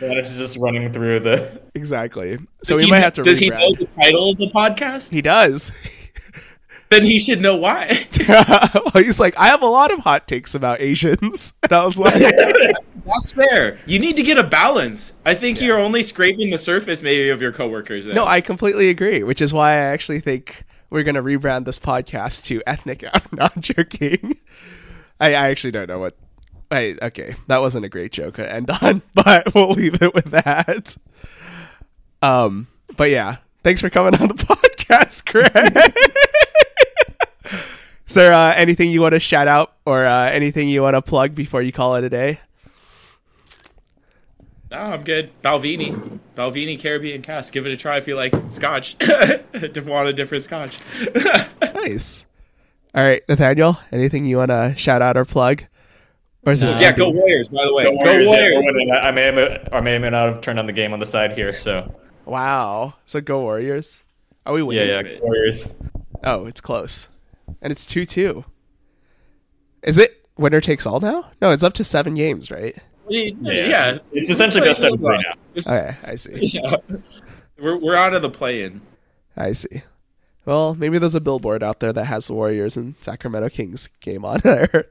It's 0.00 0.36
just 0.36 0.58
running 0.58 0.92
through 0.92 1.20
the 1.20 1.62
exactly. 1.74 2.38
So 2.62 2.74
does 2.74 2.80
we 2.80 2.84
he, 2.86 2.90
might 2.90 3.00
have 3.00 3.14
to. 3.14 3.22
Does 3.22 3.40
rebrand. 3.40 3.42
he 3.42 3.50
know 3.50 3.74
the 3.74 3.86
title 3.86 4.30
of 4.30 4.38
the 4.38 4.48
podcast? 4.48 5.12
He 5.12 5.22
does. 5.22 5.72
then 6.90 7.04
he 7.04 7.18
should 7.18 7.40
know 7.40 7.56
why. 7.56 8.06
well, 8.28 9.04
he's 9.04 9.18
like, 9.18 9.36
I 9.36 9.46
have 9.48 9.62
a 9.62 9.66
lot 9.66 9.90
of 9.90 10.00
hot 10.00 10.28
takes 10.28 10.54
about 10.54 10.80
Asians, 10.80 11.52
and 11.62 11.72
I 11.72 11.84
was 11.84 11.98
like, 11.98 12.14
That's 13.06 13.32
fair. 13.32 13.78
You 13.86 13.98
need 13.98 14.16
to 14.16 14.22
get 14.22 14.38
a 14.38 14.44
balance. 14.44 15.14
I 15.24 15.34
think 15.34 15.58
yeah. 15.58 15.68
you're 15.68 15.78
only 15.78 16.02
scraping 16.02 16.50
the 16.50 16.58
surface, 16.58 17.02
maybe, 17.02 17.30
of 17.30 17.40
your 17.40 17.52
coworkers. 17.52 18.06
Then. 18.06 18.14
No, 18.14 18.26
I 18.26 18.40
completely 18.40 18.90
agree. 18.90 19.22
Which 19.22 19.40
is 19.40 19.54
why 19.54 19.72
I 19.72 19.76
actually 19.76 20.20
think 20.20 20.64
we're 20.90 21.04
gonna 21.04 21.22
rebrand 21.22 21.64
this 21.64 21.78
podcast 21.78 22.44
to 22.46 22.62
Ethnic. 22.66 23.04
I'm 23.12 23.22
not 23.32 23.60
joking. 23.60 24.36
I, 25.18 25.28
I 25.28 25.50
actually 25.50 25.70
don't 25.72 25.88
know 25.88 25.98
what. 25.98 26.16
I 26.70 26.96
okay, 27.00 27.36
that 27.46 27.58
wasn't 27.58 27.84
a 27.84 27.88
great 27.88 28.12
joke 28.12 28.36
to 28.36 28.52
end 28.52 28.70
on, 28.70 29.02
but 29.14 29.54
we'll 29.54 29.70
leave 29.70 30.02
it 30.02 30.14
with 30.14 30.26
that. 30.26 30.96
Um, 32.22 32.66
but 32.96 33.10
yeah, 33.10 33.36
thanks 33.62 33.80
for 33.80 33.90
coming 33.90 34.20
on 34.20 34.28
the 34.28 34.34
podcast, 34.34 35.26
Craig. 35.26 35.94
Sir, 38.06 38.32
uh, 38.32 38.54
anything 38.54 38.90
you 38.90 39.00
want 39.00 39.12
to 39.14 39.20
shout 39.20 39.48
out 39.48 39.74
or 39.84 40.06
uh, 40.06 40.30
anything 40.30 40.68
you 40.68 40.82
want 40.82 40.94
to 40.94 41.02
plug 41.02 41.34
before 41.34 41.62
you 41.62 41.72
call 41.72 41.96
it 41.96 42.04
a 42.04 42.08
day? 42.08 42.40
No, 44.70 44.78
I'm 44.78 45.02
good. 45.02 45.30
Balvenie, 45.42 46.18
Balvenie 46.36 46.78
Caribbean 46.78 47.22
Cask. 47.22 47.52
Give 47.52 47.66
it 47.66 47.72
a 47.72 47.76
try 47.76 47.98
if 47.98 48.08
you 48.08 48.16
like 48.16 48.34
Scotch. 48.52 48.96
want 49.00 50.08
a 50.08 50.12
different 50.12 50.44
Scotch. 50.44 50.78
nice. 51.62 52.26
All 52.94 53.04
right, 53.04 53.22
Nathaniel. 53.28 53.78
Anything 53.92 54.24
you 54.24 54.38
want 54.38 54.50
to 54.50 54.74
shout 54.76 55.02
out 55.02 55.16
or 55.16 55.24
plug? 55.24 55.64
Or 56.46 56.52
is 56.52 56.60
this 56.60 56.74
yeah, 56.74 56.92
go 56.92 57.10
Warriors! 57.10 57.48
By 57.48 57.64
the 57.64 57.74
way, 57.74 57.84
go 57.84 57.92
Warriors! 57.92 58.24
Go 58.24 58.30
Warriors. 58.30 58.66
I 59.02 59.10
may, 59.10 59.22
have, 59.24 59.34
I 59.72 59.80
may, 59.80 59.96
or 59.96 59.98
may 59.98 60.10
not 60.10 60.34
have 60.34 60.40
turned 60.40 60.58
on 60.58 60.66
the 60.66 60.72
game 60.72 60.92
on 60.92 61.00
the 61.00 61.06
side 61.06 61.32
here. 61.32 61.52
So 61.52 61.92
wow. 62.24 62.94
So 63.04 63.20
go 63.20 63.40
Warriors. 63.40 64.02
Are 64.46 64.54
we 64.54 64.62
winning? 64.62 64.88
Yeah, 64.88 65.00
yeah, 65.00 65.18
Warriors. 65.20 65.68
Oh, 66.22 66.46
it's 66.46 66.60
close 66.60 67.08
and 67.60 67.70
it's 67.70 67.86
two 67.86 68.04
two. 68.04 68.44
Is 69.82 69.98
it 69.98 70.26
winner 70.36 70.60
takes 70.60 70.86
all 70.86 71.00
now? 71.00 71.30
No, 71.40 71.52
it's 71.52 71.62
up 71.62 71.74
to 71.74 71.84
seven 71.84 72.14
games, 72.14 72.50
right? 72.50 72.76
Yeah, 73.08 73.30
yeah. 73.40 73.98
it's 74.12 74.30
essentially 74.30 74.66
best 74.66 74.82
of 74.82 74.98
three 74.98 75.18
now. 75.18 75.34
Okay, 75.56 75.96
I 76.02 76.14
see. 76.16 76.38
Yeah. 76.62 76.76
We're 77.58 77.78
we're 77.78 77.96
out 77.96 78.12
of 78.12 78.20
the 78.20 78.28
play-in. 78.28 78.82
I 79.34 79.52
see. 79.52 79.82
Well, 80.44 80.74
maybe 80.74 80.98
there's 80.98 81.14
a 81.14 81.20
billboard 81.20 81.62
out 81.62 81.80
there 81.80 81.92
that 81.92 82.04
has 82.04 82.26
the 82.26 82.34
Warriors 82.34 82.76
and 82.76 82.96
Sacramento 83.00 83.48
Kings 83.48 83.88
game 84.00 84.24
on 84.24 84.40
there. 84.44 84.88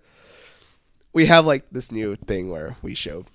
We 1.16 1.26
have 1.28 1.46
like 1.46 1.64
this 1.72 1.92
new 1.92 2.16
thing 2.16 2.50
where 2.50 2.76
we 2.82 2.94
show 2.94 3.26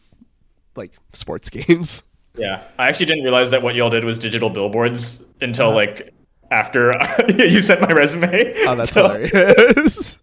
like 0.77 0.93
sports 1.13 1.51
games. 1.51 2.05
Yeah, 2.37 2.63
I 2.79 2.89
actually 2.89 3.07
didn't 3.07 3.25
realize 3.25 3.51
that 3.51 3.63
what 3.63 3.75
y'all 3.75 3.91
did 3.91 4.05
was 4.05 4.19
digital 4.19 4.51
billboards 4.51 5.25
until 5.41 5.69
uh-huh. 5.69 5.77
like 5.77 6.15
after 6.51 6.95
you 7.29 7.61
sent 7.61 7.81
my 7.81 7.91
resume. 7.91 8.53
Oh, 8.67 8.77
that's 8.77 8.91
so, 8.93 9.09
hilarious. 9.09 10.19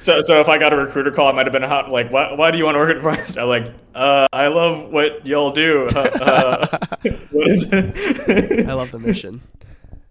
So, 0.00 0.20
so 0.20 0.40
if 0.40 0.48
I 0.48 0.58
got 0.58 0.72
a 0.72 0.76
recruiter 0.76 1.12
call, 1.12 1.28
I 1.28 1.32
might 1.32 1.46
have 1.46 1.52
been 1.52 1.62
hot, 1.62 1.88
like, 1.88 2.10
why, 2.10 2.32
why 2.32 2.50
do 2.50 2.58
you 2.58 2.64
want 2.64 2.74
to 2.74 2.80
work 2.80 2.96
at 2.96 3.02
Price? 3.02 3.36
I'm 3.36 3.46
like, 3.46 3.68
uh, 3.94 4.26
I 4.32 4.48
love 4.48 4.90
what 4.90 5.24
y'all 5.24 5.52
do. 5.52 5.86
Uh, 5.94 5.98
uh, 6.00 6.78
what 7.30 7.48
is 7.48 7.68
it? 7.70 8.68
I 8.68 8.72
love 8.72 8.90
the 8.90 8.98
mission. 8.98 9.42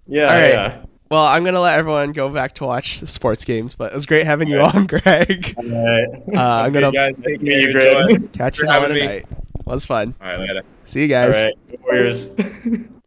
Yeah. 0.08 0.28
All 0.28 0.30
right. 0.30 0.50
Yeah. 0.50 0.86
Well, 1.12 1.26
I'm 1.26 1.44
gonna 1.44 1.60
let 1.60 1.78
everyone 1.78 2.14
go 2.14 2.30
back 2.30 2.56
to 2.56 2.64
watch 2.64 3.02
the 3.02 3.06
sports 3.06 3.44
games, 3.44 3.76
but 3.76 3.92
it 3.92 3.94
was 3.94 4.06
great 4.06 4.26
having 4.26 4.48
you 4.48 4.62
on, 4.62 4.88
Greg. 4.88 5.54
All 5.58 5.66
right. 5.66 6.08
Uh, 6.34 6.40
I'm 6.40 6.72
gonna 6.72 6.90
guys. 6.90 7.20
Thank 7.20 7.42
you, 7.42 7.74
Greg. 7.74 8.32
Catch 8.32 8.60
you 8.60 8.70
all 8.70 8.88
tonight. 8.88 9.26
It 9.30 9.66
was 9.66 9.86
fun. 9.86 10.16
All 10.22 10.28
right, 10.28 10.40
later. 10.40 10.62
See 10.86 11.02
you 11.02 11.10
guys. 11.10 11.36
All 11.36 11.44
right. 11.44 11.80
Warriors. 11.82 12.34